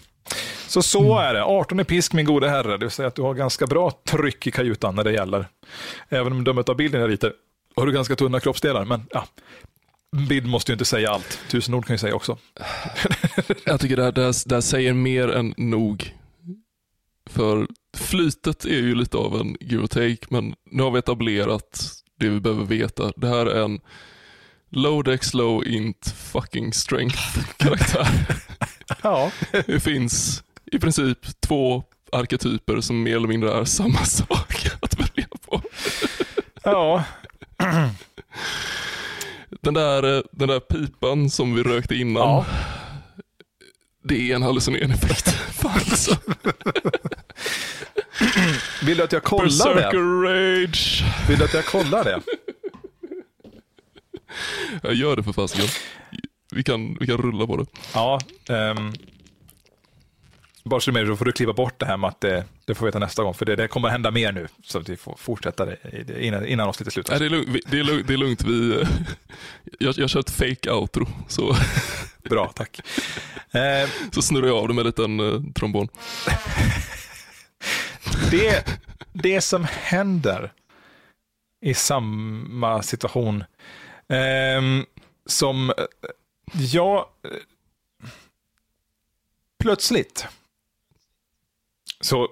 Så 0.67 0.83
så 0.83 1.13
mm. 1.13 1.29
är 1.29 1.35
det. 1.35 1.45
18 1.45 1.81
i 1.81 1.85
pisk 1.85 2.13
min 2.13 2.27
gode 2.27 2.49
herre. 2.49 2.73
Det 2.73 2.85
vill 2.85 2.91
säga 2.91 3.09
att 3.09 3.15
du 3.15 3.23
har 3.23 3.35
ganska 3.35 3.67
bra 3.67 3.93
tryck 4.05 4.47
i 4.47 4.51
kajutan 4.51 4.95
när 4.95 5.05
det 5.05 5.13
gäller. 5.13 5.47
Även 6.09 6.33
om 6.33 6.45
dömet 6.45 6.69
av 6.69 6.77
bilden 6.77 7.03
är 7.03 7.09
lite, 7.09 7.33
har 7.77 7.87
du 7.87 7.93
ganska 7.93 8.17
tunna 8.17 8.41
kroppsdelar. 8.41 8.85
Men 8.85 9.07
ja, 9.11 9.27
bild 10.29 10.47
måste 10.47 10.73
ju 10.73 10.75
inte 10.75 10.85
säga 10.85 11.11
allt. 11.11 11.41
Tusen 11.51 11.75
ord 11.75 11.87
kan 11.87 11.95
ju 11.95 11.99
säga 11.99 12.15
också. 12.15 12.39
Jag 13.65 13.81
tycker 13.81 13.97
det 13.97 14.05
här, 14.05 14.13
det 14.13 14.25
här, 14.25 14.49
det 14.49 14.55
här 14.55 14.61
säger 14.61 14.93
mer 14.93 15.29
än 15.29 15.55
nog. 15.57 16.15
För 17.29 17.67
flytet 17.97 18.65
är 18.65 18.69
ju 18.71 18.95
lite 18.95 19.17
av 19.17 19.41
en 19.41 19.57
give 19.61 19.83
or 19.83 19.87
take, 19.87 20.27
men 20.31 20.55
nu 20.71 20.83
har 20.83 20.91
vi 20.91 20.99
etablerat 20.99 21.93
det 22.21 22.29
vi 22.29 22.41
behöver 22.41 22.65
veta. 22.65 23.13
Det 23.17 23.29
här 23.29 23.47
är 23.47 23.65
en 23.65 23.81
low 24.71 25.05
dex, 25.05 25.35
low 25.35 25.67
int, 25.67 26.15
fucking 26.17 26.73
strength 26.73 27.39
karaktär. 27.57 28.09
ja. 29.03 29.31
Det 29.67 29.81
finns 29.81 30.43
i 30.73 30.79
princip 30.79 31.19
två 31.41 31.83
arketyper 32.13 32.81
som 32.81 33.03
mer 33.03 33.17
eller 33.17 33.29
mindre 33.29 33.53
är 33.53 33.65
samma 33.65 33.99
sak 34.05 34.67
att 34.81 35.01
välja 35.01 35.27
på. 35.47 35.63
ja. 36.63 37.05
Den 39.63 39.75
där, 39.75 40.23
den 40.33 40.49
där 40.49 40.61
pipan 40.61 41.31
som 41.31 41.55
vi 41.55 41.63
rökte 41.63 41.95
innan. 41.95 42.23
Ja. 42.23 42.47
Det 44.05 44.31
är 44.31 44.35
en 44.37 44.43
hallucinerande 44.43 44.95
effekt. 44.95 45.29
Fan 45.53 45.73
alltså. 45.73 46.17
Vill 48.83 48.97
du 48.97 49.03
att 49.03 49.13
jag 49.13 49.23
kollar 49.23 49.45
Berserker 49.75 49.99
det? 49.99 50.65
rage. 50.65 51.05
Vill 51.29 51.39
du 51.39 51.45
att 51.45 51.55
jag 51.55 51.65
kollar 51.65 52.05
det? 52.05 52.21
Jag 54.83 54.95
gör 54.95 55.17
det 55.17 55.23
för 55.23 55.33
fasiken. 55.33 55.69
Vi 56.51 56.63
kan, 56.63 56.97
vi 57.01 57.07
kan 57.07 57.17
rulla 57.17 57.47
på 57.47 57.57
det. 57.57 57.67
Ja. 57.95 58.21
Um, 58.49 58.93
bara 60.65 60.81
så 60.81 60.93
med, 60.93 61.07
då 61.07 61.17
får 61.17 61.25
du 61.25 61.33
kliva 61.33 61.53
bort 61.53 61.79
det 61.79 61.87
här 61.87 61.97
med 61.97 62.09
att 62.09 62.21
det, 62.21 62.45
det 62.65 62.75
får 62.75 62.87
vi 62.87 62.89
veta 62.89 62.99
nästa 62.99 63.23
gång. 63.23 63.35
För 63.35 63.47
det, 63.47 63.57
det 63.57 63.69
kommer 63.69 63.89
hända 63.89 64.11
mer 64.11 64.33
nu. 64.33 64.49
Så 64.65 64.79
att 64.79 64.89
vi 64.89 64.97
får 64.97 65.17
fortsätta 65.19 65.65
det 65.65 65.77
innan, 66.21 66.47
innan 66.47 66.69
avsnittet 66.69 66.93
slutar. 66.95 67.19
Nej, 67.19 67.29
det, 67.29 67.37
är 67.37 67.39
lugnt, 67.39 67.59
det, 67.71 67.79
är 67.79 67.85
lugnt, 67.85 68.07
det 68.07 68.13
är 68.13 68.17
lugnt. 68.17 68.43
Vi, 68.45 68.85
jag, 69.79 69.99
jag 69.99 70.11
kör 70.11 70.21
ett 70.21 70.31
fake 70.31 70.73
outro. 70.73 71.07
Så. 71.29 71.57
Bra, 72.31 72.53
tack. 72.55 72.81
Uh, 73.55 73.91
så 74.13 74.23
snurrar 74.23 74.47
jag 74.47 74.57
av 74.57 74.69
det 74.69 74.75
med 74.75 74.81
en 74.81 74.87
liten 74.87 75.21
uh, 75.21 75.43
trombon 75.55 75.89
det, 78.31 78.81
det 79.13 79.41
som 79.41 79.65
händer 79.65 80.53
i 81.61 81.75
samma 81.75 82.83
situation 82.83 83.45
ehm, 84.09 84.81
eh, 84.81 84.87
som 85.27 85.73
jag 86.55 86.99
eh, 86.99 87.31
plötsligt 89.59 90.27
så 92.01 92.29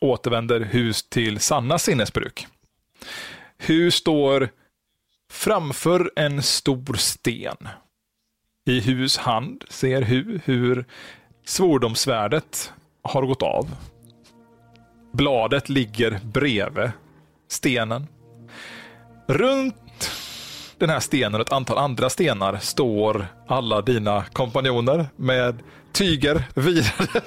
återvänder 0.00 0.60
hus 0.60 1.02
till 1.02 1.40
sanna 1.40 1.78
sinnesbruk. 1.78 2.46
Hus 3.58 3.94
står 3.94 4.48
framför 5.30 6.12
en 6.16 6.42
stor 6.42 6.94
sten. 6.94 7.68
I 8.66 8.80
hus 8.80 9.16
hand 9.16 9.64
ser 9.68 10.02
Hu 10.02 10.40
hur 10.44 10.84
svordomsvärdet 11.44 12.72
har 13.02 13.22
gått 13.22 13.42
av 13.42 13.76
Bladet 15.12 15.68
ligger 15.68 16.20
bredvid 16.24 16.90
stenen. 17.48 18.06
Runt 19.26 20.10
den 20.78 20.90
här 20.90 21.00
stenen 21.00 21.34
och 21.34 21.40
ett 21.40 21.52
antal 21.52 21.78
andra 21.78 22.10
stenar 22.10 22.56
står 22.56 23.26
alla 23.46 23.82
dina 23.82 24.24
kompanjoner 24.32 25.06
med 25.16 25.62
tyger 25.92 26.44
virade. 26.54 27.22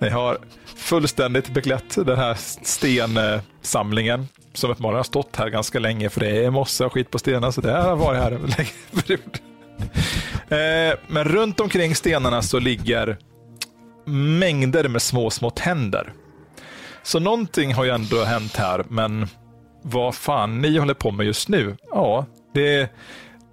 Ni 0.00 0.08
har 0.08 0.38
fullständigt 0.76 1.54
beklätt 1.54 1.96
den 2.06 2.18
här 2.18 2.34
stensamlingen 2.64 4.28
som 4.52 4.70
uppenbarligen 4.70 4.96
har 4.96 5.04
stått 5.04 5.36
här 5.36 5.48
ganska 5.48 5.78
länge 5.78 6.08
för 6.08 6.20
det 6.20 6.44
är 6.44 6.50
mossa 6.50 6.86
och 6.86 6.92
skit 6.92 7.10
på 7.10 7.18
stenarna. 7.18 7.52
så 7.52 7.60
det 7.60 7.72
har 7.72 7.96
varit 7.96 8.20
här 8.20 8.32
en 8.32 8.40
längre 8.40 9.04
period. 9.04 9.38
Eh, 10.48 10.94
men 11.08 11.24
runt 11.24 11.60
omkring 11.60 11.94
stenarna 11.94 12.42
så 12.42 12.58
ligger 12.58 13.18
mängder 14.10 14.88
med 14.88 15.02
små, 15.02 15.30
små 15.30 15.50
tänder. 15.50 16.12
Så 17.02 17.20
någonting 17.20 17.74
har 17.74 17.84
ju 17.84 17.90
ändå 17.90 18.24
hänt 18.24 18.56
här, 18.56 18.84
men 18.88 19.28
vad 19.82 20.14
fan 20.14 20.60
ni 20.60 20.78
håller 20.78 20.94
på 20.94 21.10
med 21.10 21.26
just 21.26 21.48
nu? 21.48 21.76
Ja, 21.90 22.26
det, 22.54 22.90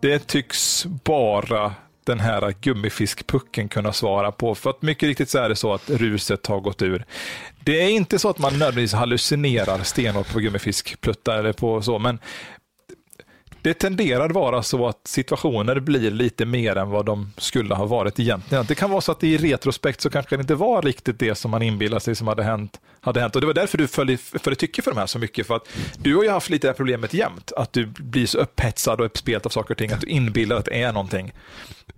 det 0.02 0.28
tycks 0.28 0.86
bara 0.86 1.74
den 2.08 2.20
här 2.20 2.54
gummifiskpucken 2.62 3.70
kunna 3.70 3.94
svara 3.94 4.32
på. 4.32 4.56
För 4.56 4.70
att 4.70 4.82
mycket 4.82 5.08
riktigt 5.08 5.30
så 5.30 5.38
är 5.38 5.50
det 5.50 5.56
så 5.56 5.74
att 5.74 5.90
ruset 5.90 6.48
har 6.48 6.60
gått 6.60 6.82
ur. 6.82 7.06
Det 7.64 7.82
är 7.82 7.90
inte 7.90 8.20
så 8.20 8.30
att 8.30 8.40
man 8.40 8.54
nödvändigtvis 8.54 8.94
hallucinerar 8.94 9.84
stenhårt 9.84 10.34
på 10.34 10.40
gummifiskpluttar 10.40 11.38
eller 11.38 11.54
på 11.54 11.82
så, 11.82 12.00
men 12.00 12.20
det 13.68 13.74
tenderar 13.74 14.30
vara 14.30 14.64
så 14.64 14.88
att 14.88 15.00
situationer 15.04 15.80
blir 15.80 16.12
lite 16.12 16.46
mer 16.46 16.76
än 16.76 16.90
vad 16.90 17.06
de 17.06 17.34
skulle 17.38 17.76
ha 17.76 17.86
varit 17.86 18.20
egentligen. 18.20 18.66
Det 18.68 18.76
kan 18.76 18.90
vara 18.90 19.02
så 19.02 19.12
att 19.12 19.24
i 19.24 19.38
retrospekt 19.38 20.02
så 20.02 20.10
kanske 20.10 20.38
det 20.38 20.42
inte 20.42 20.56
var 20.56 20.82
riktigt 20.82 21.20
det 21.20 21.36
som 21.36 21.52
man 21.52 21.62
inbillade 21.62 22.00
sig 22.00 22.16
som 22.16 22.28
hade 22.28 22.44
hänt. 22.44 22.80
Hade 23.02 23.22
hänt. 23.22 23.36
Och 23.36 23.42
det 23.42 23.48
var 23.48 23.54
därför 23.54 23.78
du 23.78 23.88
följde, 23.88 24.18
följde 24.18 24.56
tycke 24.56 24.82
för 24.82 24.92
de 24.92 24.98
här 24.98 25.06
så 25.06 25.20
mycket. 25.20 25.48
För 25.48 25.56
att 25.56 25.68
du 25.98 26.16
har 26.16 26.24
ju 26.24 26.30
haft 26.30 26.50
lite 26.50 26.68
det 26.68 26.72
här 26.72 26.76
problemet 26.76 27.14
jämt, 27.14 27.52
att 27.58 27.74
du 27.74 27.86
blir 27.86 28.26
så 28.26 28.38
upphetsad 28.38 29.00
och 29.00 29.06
uppspelt 29.06 29.46
av 29.46 29.50
saker 29.50 29.74
och 29.74 29.78
ting, 29.78 29.92
att 29.92 30.02
du 30.02 30.08
inbillar 30.08 30.56
att 30.56 30.66
det 30.66 30.82
är 30.82 30.94
någonting. 30.94 31.34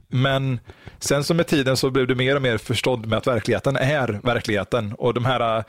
Men 0.07 0.59
sen 0.99 1.23
så 1.23 1.33
med 1.33 1.47
tiden 1.47 1.77
så 1.77 1.89
blev 1.89 2.07
du 2.07 2.15
mer 2.15 2.35
och 2.35 2.41
mer 2.41 2.57
förstådd 2.57 3.05
med 3.05 3.17
att 3.17 3.27
verkligheten 3.27 3.75
är 3.75 4.19
verkligheten. 4.23 4.93
Och 4.93 5.13
de 5.13 5.25
här 5.25 5.63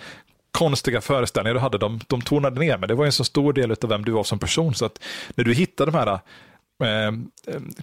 konstiga 0.51 1.01
föreställningar 1.01 1.55
du 1.55 1.60
hade, 1.60 1.78
de, 1.78 2.01
de 2.06 2.22
tonade 2.22 2.60
ner. 2.60 2.78
Men 2.78 2.89
det 2.89 2.94
var 2.94 3.06
en 3.06 3.12
så 3.12 3.24
stor 3.24 3.52
del 3.52 3.70
av 3.70 3.89
vem 3.89 4.05
du 4.05 4.12
var 4.12 4.24
som 4.24 4.39
person. 4.39 4.74
Så 4.74 4.85
att 4.85 5.02
när 5.35 5.44
du 5.44 5.55
hittade 5.55 5.90
de 5.90 5.98
här 5.98 6.20
eh, 6.82 7.12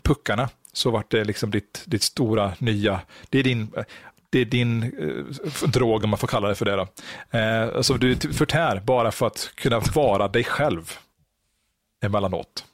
puckarna 0.04 0.50
så 0.74 0.92
var 0.92 1.04
det 1.08 1.24
liksom 1.24 1.52
ditt, 1.52 1.84
ditt 1.86 2.04
stora 2.04 2.54
nya, 2.60 3.02
det 3.30 3.40
är 3.40 3.44
din, 3.44 3.72
det 4.30 4.40
är 4.40 4.46
din 4.46 4.84
eh, 4.84 5.70
drog 5.70 6.04
om 6.04 6.10
man 6.10 6.20
får 6.20 6.28
kalla 6.28 6.48
det 6.48 6.56
för 6.56 6.66
det. 6.66 6.76
Då. 6.76 6.88
Eh, 7.38 7.76
alltså 7.76 7.94
du 7.94 8.16
förtär 8.16 8.82
bara 8.86 9.12
för 9.12 9.28
att 9.28 9.52
kunna 9.56 9.80
vara 9.80 10.28
dig 10.28 10.44
själv 10.44 10.98
emellanåt. 12.02 12.66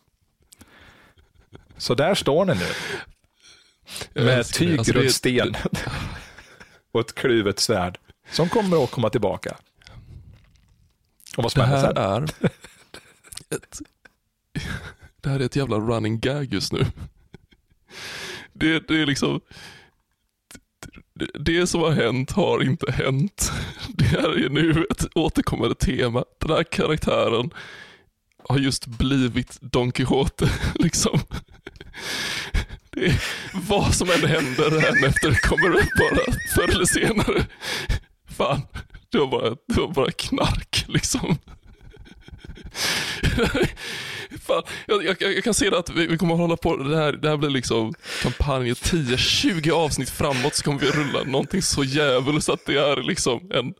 Så 1.77 1.95
där 1.95 2.15
står 2.15 2.45
ni 2.45 2.53
nu. 2.53 2.65
Med 4.23 4.45
tyg 4.45 4.79
alltså, 4.79 5.09
sten 5.09 5.55
och 6.91 6.99
ett 6.99 7.15
kluvet 7.15 7.59
svärd 7.59 7.97
som 8.31 8.49
kommer 8.49 8.83
att 8.83 8.91
komma 8.91 9.09
tillbaka. 9.09 9.57
Och 11.37 11.43
vad 11.43 11.51
som 11.51 11.59
det 11.59 11.65
här 11.65 11.97
är 11.97 12.23
ett, 13.49 13.81
det 15.21 15.29
här 15.29 15.39
är 15.39 15.45
ett 15.45 15.55
jävla 15.55 15.77
running 15.77 16.19
gag 16.19 16.53
just 16.53 16.73
nu. 16.73 16.85
Det, 18.53 18.87
det 18.87 19.01
är 19.01 19.05
liksom, 19.05 19.41
det, 21.13 21.27
det 21.39 21.67
som 21.67 21.81
har 21.81 21.91
hänt 21.91 22.31
har 22.31 22.63
inte 22.63 22.91
hänt. 22.91 23.51
Det 23.87 24.05
här 24.05 24.45
är 24.45 24.49
nu 24.49 24.85
ett 24.91 25.05
återkommande 25.15 25.75
tema. 25.75 26.25
Den 26.39 26.49
här 26.49 26.63
karaktären 26.63 27.53
har 28.49 28.57
just 28.57 28.85
blivit 28.85 29.57
Don 29.61 29.91
Quijote. 29.91 30.49
Liksom. 30.75 31.19
Det 32.89 33.05
är, 33.05 33.23
vad 33.53 33.93
som 33.93 34.09
än 34.09 34.29
händer 34.29 35.05
efter 35.07 35.33
kommer 35.33 35.69
upp 35.69 35.89
bara 35.99 36.35
förr 36.55 36.75
eller 36.75 36.85
senare. 36.85 37.45
Fan, 38.37 38.61
det 39.09 39.17
var 39.17 39.27
bara, 39.27 39.49
det 39.49 39.81
var 39.81 39.93
bara 39.93 40.11
knark 40.11 40.72
liksom. 40.93 41.37
Fan, 44.41 44.63
jag, 44.85 45.05
jag, 45.05 45.15
jag, 45.19 45.43
kan 45.43 45.53
se 45.53 45.75
att 45.75 45.89
vi, 45.89 46.07
vi, 46.07 46.17
kommer 46.17 46.33
att 46.33 46.39
hålla 46.39 46.57
på, 46.57 46.75
det 46.75 46.97
här, 46.97 47.13
det 47.13 47.29
här 47.29 47.37
blir 47.37 47.49
liksom 47.49 47.93
kampanjen 48.21 48.75
10-20 48.75 49.71
avsnitt 49.71 50.09
framåt 50.09 50.55
så 50.55 50.63
kommer 50.63 50.79
vi 50.79 50.87
rulla 50.87 51.23
någonting 51.23 51.61
så 51.61 51.83
jävligt 51.83 52.43
så 52.43 52.53
att 52.53 52.65
det 52.65 52.77
är 52.77 53.03
liksom 53.03 53.51
en 53.53 53.73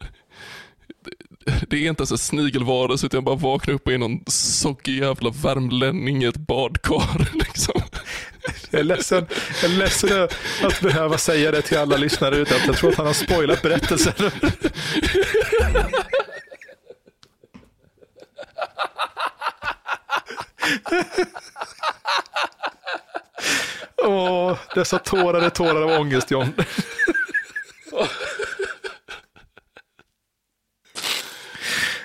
det 1.46 1.78
är 1.78 1.90
inte 1.90 2.02
ens 2.02 2.12
en 2.12 2.18
snigelvarelse 2.18 3.06
utan 3.06 3.18
jag 3.18 3.24
bara 3.24 3.36
vaknar 3.36 3.74
upp 3.74 3.88
och 3.88 3.94
är 3.94 3.98
någon 3.98 4.24
sockig 4.28 4.98
jävla 5.00 5.30
värmlänning 5.30 6.24
i 6.24 6.26
ett 6.26 6.38
badkar. 6.38 7.30
Liksom. 7.34 7.82
Jag 8.70 8.80
är 8.80 8.84
ledsen, 8.84 9.26
jag 9.62 9.72
är 9.72 9.78
ledsen 9.78 10.28
att 10.64 10.82
behöva 10.82 11.18
säga 11.18 11.52
det 11.52 11.62
till 11.62 11.78
alla 11.78 11.98
lyssnare 11.98 12.36
utan 12.36 12.58
att 12.58 12.68
jag 12.68 12.78
tror 12.78 12.90
att 12.90 12.98
han 12.98 13.06
har 13.06 13.14
spoilat 13.14 13.62
berättelsen. 13.62 14.14
Åh, 24.05 24.57
dessa 24.76 24.99
tårar 24.99 25.41
är 25.41 25.49
tårar 25.49 25.81
av 25.81 26.01
ångest, 26.01 26.31
John. 26.31 26.53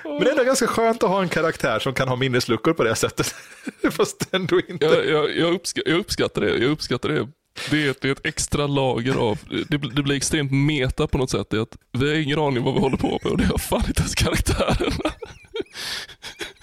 Men 0.05 0.25
det 0.25 0.27
är 0.27 0.31
ändå 0.31 0.45
ganska 0.45 0.67
skönt 0.67 1.03
att 1.03 1.11
ha 1.11 1.23
en 1.23 1.29
karaktär 1.29 1.79
som 1.79 1.95
kan 1.95 2.09
ha 2.09 2.17
minnesluckor 2.17 2.73
på 2.73 2.85
det 2.85 2.95
sättet. 2.95 3.35
Fast 3.91 4.35
ändå 4.35 4.61
inte. 4.69 4.87
Jag, 4.87 5.07
jag, 5.07 5.37
jag, 5.37 5.55
uppskattar, 5.55 5.87
jag 5.87 6.01
uppskattar 6.01 6.41
det. 6.41 6.49
Jag 6.49 6.71
uppskattar 6.71 7.09
det. 7.09 7.29
Det 7.71 7.87
är, 7.87 7.91
ett, 7.91 8.01
det 8.01 8.09
är 8.09 8.13
ett 8.13 8.27
extra 8.27 8.67
lager 8.67 9.15
av, 9.15 9.39
det, 9.69 9.79
det, 9.79 10.03
blir 10.03 10.17
extremt 10.17 10.53
meta 10.53 11.07
på 11.07 11.19
något 11.19 11.31
sätt. 11.31 11.47
Det 11.51 11.57
är 11.57 11.61
att 11.61 11.77
vi 11.93 12.09
har 12.09 12.17
ingen 12.17 12.39
aning 12.39 12.65
vad 12.65 12.75
vi 12.75 12.81
håller 12.81 12.97
på 12.97 13.21
med 13.23 13.33
och 13.33 13.39
det 13.39 13.45
har 13.45 13.59
fan 13.59 13.85
inte 13.89 14.01
ens 14.01 14.15
karaktärerna. 14.15 15.13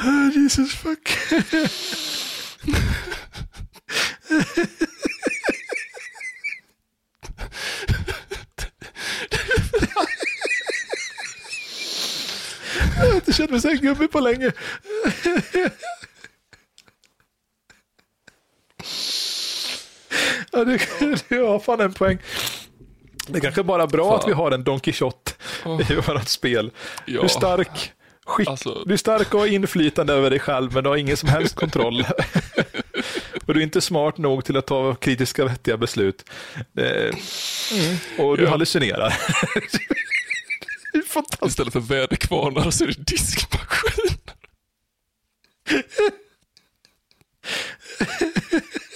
Oh, 0.00 0.30
Jesus 0.34 0.74
fuck. 0.74 1.08
Jag 12.96 13.06
har 13.06 13.14
inte 13.14 13.32
känt 13.32 13.50
mig 13.50 13.60
så 13.60 13.72
gubbe 13.72 14.08
på 14.08 14.20
länge. 14.20 14.52
Ja, 20.52 20.64
du, 20.64 20.78
du 21.28 21.42
har 21.42 21.58
fan 21.58 21.80
en 21.80 21.92
poäng. 21.92 22.18
Det 23.26 23.38
är 23.38 23.40
kanske 23.40 23.62
bara 23.62 23.86
bra 23.86 24.10
fan. 24.10 24.20
att 24.20 24.28
vi 24.28 24.32
har 24.32 24.50
en 24.50 24.64
Don 24.64 24.80
Quijote 24.80 25.32
oh. 25.64 25.92
i 25.92 25.94
vårt 25.94 26.28
spel. 26.28 26.70
Ja. 27.06 27.20
Hur 27.20 27.28
stark 27.28 27.92
Skick, 28.28 28.48
alltså... 28.48 28.82
Du 28.86 28.92
är 28.92 28.96
stark 28.96 29.34
och 29.34 29.40
har 29.40 29.46
inflytande 29.46 30.12
över 30.12 30.30
dig 30.30 30.38
själv, 30.38 30.74
men 30.74 30.84
du 30.84 30.90
har 30.90 30.96
ingen 30.96 31.16
som 31.16 31.28
helst 31.28 31.54
kontroll. 31.54 32.00
och 33.46 33.54
du 33.54 33.60
är 33.60 33.64
inte 33.64 33.80
smart 33.80 34.18
nog 34.18 34.44
till 34.44 34.56
att 34.56 34.66
ta 34.66 34.94
kritiska, 34.94 35.44
vettiga 35.44 35.76
beslut. 35.76 36.30
Mm. 36.76 37.16
Och 38.18 38.36
du 38.36 38.42
ja. 38.44 38.50
hallucinerar. 38.50 39.14
Istället 41.46 41.72
för 41.72 41.80
väderkvarnar 41.80 42.70
så 42.70 42.84
är 42.84 42.88
det 42.88 43.06
diskmaskin. 43.06 44.18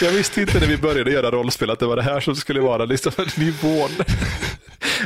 Jag 0.00 0.12
visste 0.12 0.40
inte 0.40 0.60
när 0.60 0.66
vi 0.66 0.76
började 0.76 1.10
göra 1.10 1.30
rollspel 1.30 1.70
att 1.70 1.78
det 1.78 1.86
var 1.86 1.96
det 1.96 2.02
här 2.02 2.20
som 2.20 2.36
skulle 2.36 2.60
vara 2.60 2.84
liksom 2.84 3.12
nivån. 3.36 3.90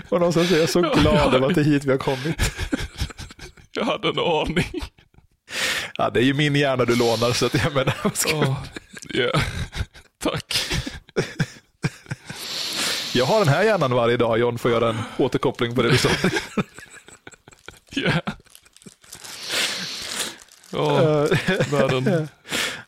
Och 0.08 0.18
någonstans 0.18 0.52
är 0.52 0.58
jag 0.58 0.68
så 0.68 0.80
glad 0.80 1.34
över 1.34 1.48
att 1.48 1.54
det 1.54 1.60
är 1.60 1.64
hit 1.64 1.84
vi 1.84 1.90
har 1.90 1.98
kommit. 1.98 2.36
Jag 3.72 3.84
hade 3.84 4.08
en 4.08 4.18
aning. 4.18 4.82
Ja, 5.96 6.10
det 6.10 6.20
är 6.20 6.24
ju 6.24 6.34
min 6.34 6.54
hjärna 6.54 6.84
du 6.84 6.96
lånar 6.96 7.32
så 7.32 7.46
att 7.46 7.54
jag 7.64 7.74
menar. 7.74 8.14
Ska... 8.14 8.36
Oh, 8.36 8.56
yeah. 9.14 9.42
Tack. 10.22 10.66
Jag 13.14 13.24
har 13.24 13.38
den 13.38 13.48
här 13.48 13.62
hjärnan 13.62 13.94
varje 13.94 14.16
dag 14.16 14.38
John 14.38 14.58
får 14.58 14.70
göra 14.70 14.88
en 14.88 14.98
återkoppling 15.18 15.74
på 15.74 15.82
det 15.82 15.90
du 15.90 15.98
sa. 15.98 16.08
Yeah. 17.96 18.18
Ja, 20.70 21.26
världen. 21.70 22.28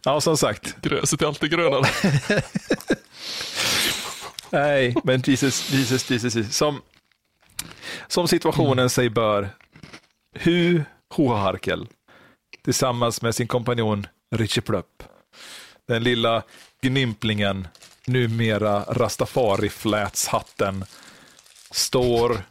Ja, 0.05 0.20
som 0.20 0.37
sagt. 0.37 0.83
Gräset 0.83 1.23
är 1.23 1.27
alltid 1.27 1.51
grönare. 1.51 1.91
Nej, 4.51 4.95
men 5.05 5.23
Jesus, 5.27 5.70
Jesus, 5.70 6.11
Jesus, 6.11 6.35
Jesus. 6.35 6.57
Som, 6.57 6.83
som 8.09 8.29
situationen 8.29 8.79
mm. 8.79 8.91
sig 8.91 9.11
bör, 9.11 9.51
Hu 10.35 10.83
Hoharkel 11.15 11.87
tillsammans 12.65 13.23
med 13.23 13.35
sin 13.35 13.47
kompanjon 13.47 14.07
Richie 14.35 14.62
Plupp, 14.62 15.03
den 15.89 16.03
lilla 16.03 16.43
gnimplingen, 16.81 17.69
numera 18.07 18.85
rastafari-flätshatten, 18.85 20.85
står 21.70 22.43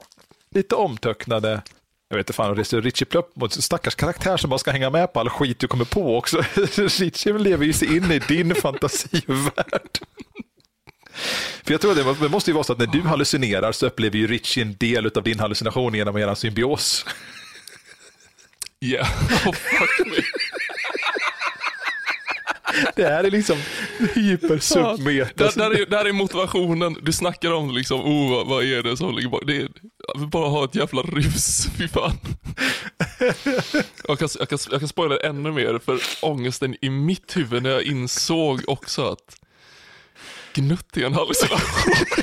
lite 0.56 0.76
omtöcknade 0.76 1.62
jag 2.12 2.18
vet 2.18 2.30
inte 2.30 2.34
fan, 2.34 2.56
Richie 2.56 3.06
Plupp 3.06 3.36
mot 3.36 3.64
stackars 3.64 3.96
karaktär 3.96 4.38
som 4.38 4.50
bara 4.50 4.60
ska 4.60 4.72
hänga 4.72 4.90
med 4.90 5.14
på 5.14 5.20
all 5.20 5.30
skit 5.30 5.60
du 5.60 5.68
kommer 5.68 5.86
på 5.86 6.18
också. 6.18 6.38
Richie 6.76 7.38
lever 7.38 7.66
ju 7.66 7.74
sig 7.74 7.98
in 7.98 8.12
i 8.12 8.20
din 8.20 8.56
fantasivärld. 8.62 10.00
För 11.64 11.72
jag 11.72 11.82
tror 11.82 12.12
att 12.12 12.20
det 12.20 12.30
måste 12.30 12.50
ju 12.50 12.54
vara 12.54 12.64
så 12.64 12.74
att 12.74 12.80
när 12.80 12.88
du 12.88 13.02
hallucinerar 13.02 13.72
så 13.72 13.86
upplever 13.86 14.18
ju 14.18 14.28
Richie 14.28 14.64
en 14.64 14.76
del 14.80 15.12
av 15.16 15.24
din 15.24 15.40
hallucination 15.40 15.94
genom 15.94 16.18
er 16.18 16.36
symbios. 16.36 17.06
Ja, 18.80 18.88
yeah. 18.90 19.48
oh, 19.48 19.54
fuck 19.54 20.08
me 20.08 20.24
det 22.96 23.04
här 23.04 23.24
är 23.24 23.32
liksom 23.32 23.58
hypersubmeter. 24.16 25.34
Där, 25.36 25.52
där, 25.56 25.82
är, 25.82 25.86
där 25.86 26.06
är 26.06 26.12
motivationen. 26.12 26.98
Du 27.02 27.12
snackar 27.12 27.54
om 27.54 27.72
liksom, 27.72 28.02
oh, 28.02 28.32
vad, 28.32 28.48
vad 28.48 28.64
är 28.64 28.84
det 28.84 28.98
som 28.98 29.16
ligger 29.16 29.30
bakom. 29.30 29.48
Det 29.48 29.58
är, 29.58 29.70
bara 30.26 30.50
ha 30.50 30.66
ett 30.66 30.76
jävla 30.76 31.02
rus, 31.02 31.68
fy 31.78 31.88
fan. 31.88 32.18
Jag 34.08 34.20
kan, 34.20 34.30
jag, 34.40 34.50
kan, 34.50 34.60
jag 34.72 34.80
kan 34.80 34.90
spoila 34.90 35.18
ännu 35.18 35.52
mer 35.52 35.80
för 35.86 36.00
ångesten 36.22 36.76
i 36.82 36.90
mitt 36.90 37.38
huvud 37.38 37.64
när 37.64 37.70
jag 37.70 37.84
insåg 37.84 38.62
också 38.68 39.12
att 39.12 39.36
Gnutt 40.54 40.98
är 40.98 41.06
en 41.06 41.14
hallucination. 41.14 41.94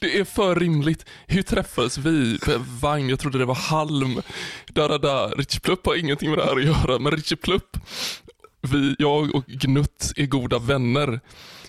Det 0.00 0.18
är 0.18 0.24
för 0.24 0.54
rimligt. 0.54 1.04
Hur 1.26 1.42
träffades 1.42 1.98
vi? 1.98 2.38
Vagn, 2.80 3.08
jag 3.08 3.20
trodde 3.20 3.38
det 3.38 3.44
var 3.44 3.54
halm. 3.54 4.22
Da, 4.66 4.88
da, 4.88 4.98
da. 4.98 5.26
Richie 5.36 5.60
Plupp 5.60 5.86
har 5.86 5.94
ingenting 5.94 6.30
med 6.30 6.38
det 6.38 6.44
här 6.44 6.56
att 6.56 6.64
göra, 6.64 6.98
men 6.98 7.12
Richie 7.12 7.36
Plupp, 7.36 7.76
vi, 8.72 8.96
jag 8.98 9.34
och 9.34 9.46
Gnutt 9.46 10.12
är 10.16 10.26
goda 10.26 10.58
vänner. 10.58 11.20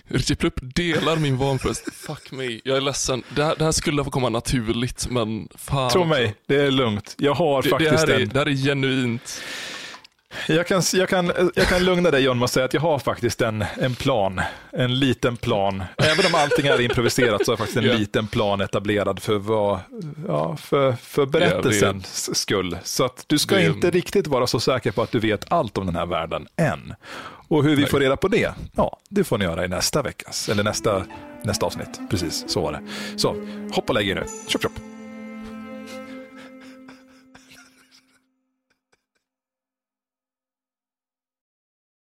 Richie 0.08 0.36
Plupp 0.36 0.60
delar 0.62 1.16
min 1.16 1.36
vanförest. 1.36 1.88
Fuck 1.94 2.32
me, 2.32 2.60
jag 2.64 2.76
är 2.76 2.80
ledsen. 2.80 3.22
Det 3.34 3.44
här, 3.44 3.54
det 3.58 3.64
här 3.64 3.72
skulle 3.72 4.04
få 4.04 4.10
komma 4.10 4.28
naturligt, 4.28 5.06
men 5.10 5.48
fan. 5.54 5.90
Tro 5.90 6.04
mig, 6.04 6.34
det 6.46 6.60
är 6.60 6.70
lugnt. 6.70 7.14
Jag 7.18 7.34
har 7.34 7.62
det, 7.62 7.68
faktiskt 7.68 8.06
det 8.06 8.12
här 8.12 8.20
är, 8.20 8.22
en... 8.22 8.28
Det 8.28 8.38
här 8.38 8.48
är 8.48 8.54
genuint. 8.54 9.42
Jag 10.48 10.66
kan, 10.66 10.82
jag, 10.92 11.08
kan, 11.08 11.32
jag 11.54 11.66
kan 11.66 11.84
lugna 11.84 12.10
dig 12.10 12.22
John 12.22 12.38
med 12.38 12.44
att 12.44 12.50
säga 12.50 12.64
att 12.64 12.74
jag 12.74 12.80
har 12.80 12.98
faktiskt 12.98 13.40
en, 13.40 13.64
en 13.80 13.94
plan. 13.94 14.40
En 14.72 14.98
liten 14.98 15.36
plan. 15.36 15.82
Även 15.98 16.26
om 16.26 16.34
allting 16.34 16.66
är 16.66 16.80
improviserat 16.80 17.44
så 17.44 17.50
har 17.50 17.52
jag 17.52 17.58
faktiskt 17.58 17.76
en 17.78 17.84
Ja. 17.84 17.92
liten 17.94 18.26
plan 18.26 18.60
etablerad 18.60 19.22
för, 19.22 19.34
vad, 19.38 19.78
ja, 20.28 20.56
för, 20.56 20.92
för 20.92 21.26
berättelsens 21.26 22.38
skull. 22.38 22.78
Så 22.84 23.04
att 23.04 23.24
du 23.26 23.38
ska 23.38 23.60
inte 23.60 23.90
riktigt 23.90 24.26
vara 24.26 24.46
så 24.46 24.60
säker 24.60 24.90
på 24.92 25.02
att 25.02 25.10
du 25.12 25.18
vet 25.18 25.52
allt 25.52 25.78
om 25.78 25.86
den 25.86 25.96
här 25.96 26.06
världen 26.06 26.46
än. 26.56 26.94
Och 27.48 27.64
hur 27.64 27.76
vi 27.76 27.86
får 27.86 28.00
reda 28.00 28.16
på 28.16 28.28
det, 28.28 28.54
ja, 28.76 28.96
det 29.08 29.24
får 29.24 29.38
ni 29.38 29.44
göra 29.44 29.64
i 29.64 29.68
nästa 29.68 30.02
veckas, 30.02 30.48
eller 30.48 30.64
nästa, 30.64 31.04
nästa 31.44 31.66
avsnitt. 31.66 32.00
Precis, 32.10 32.44
så 32.48 32.60
var 32.60 32.72
det. 32.72 32.80
Så, 33.18 33.36
hopp 33.72 33.88
och 33.88 33.94
lägg 33.94 34.08
er 34.08 34.14
nu. 34.14 34.24
Tjopp, 34.48 34.62
tjopp. 34.62 34.72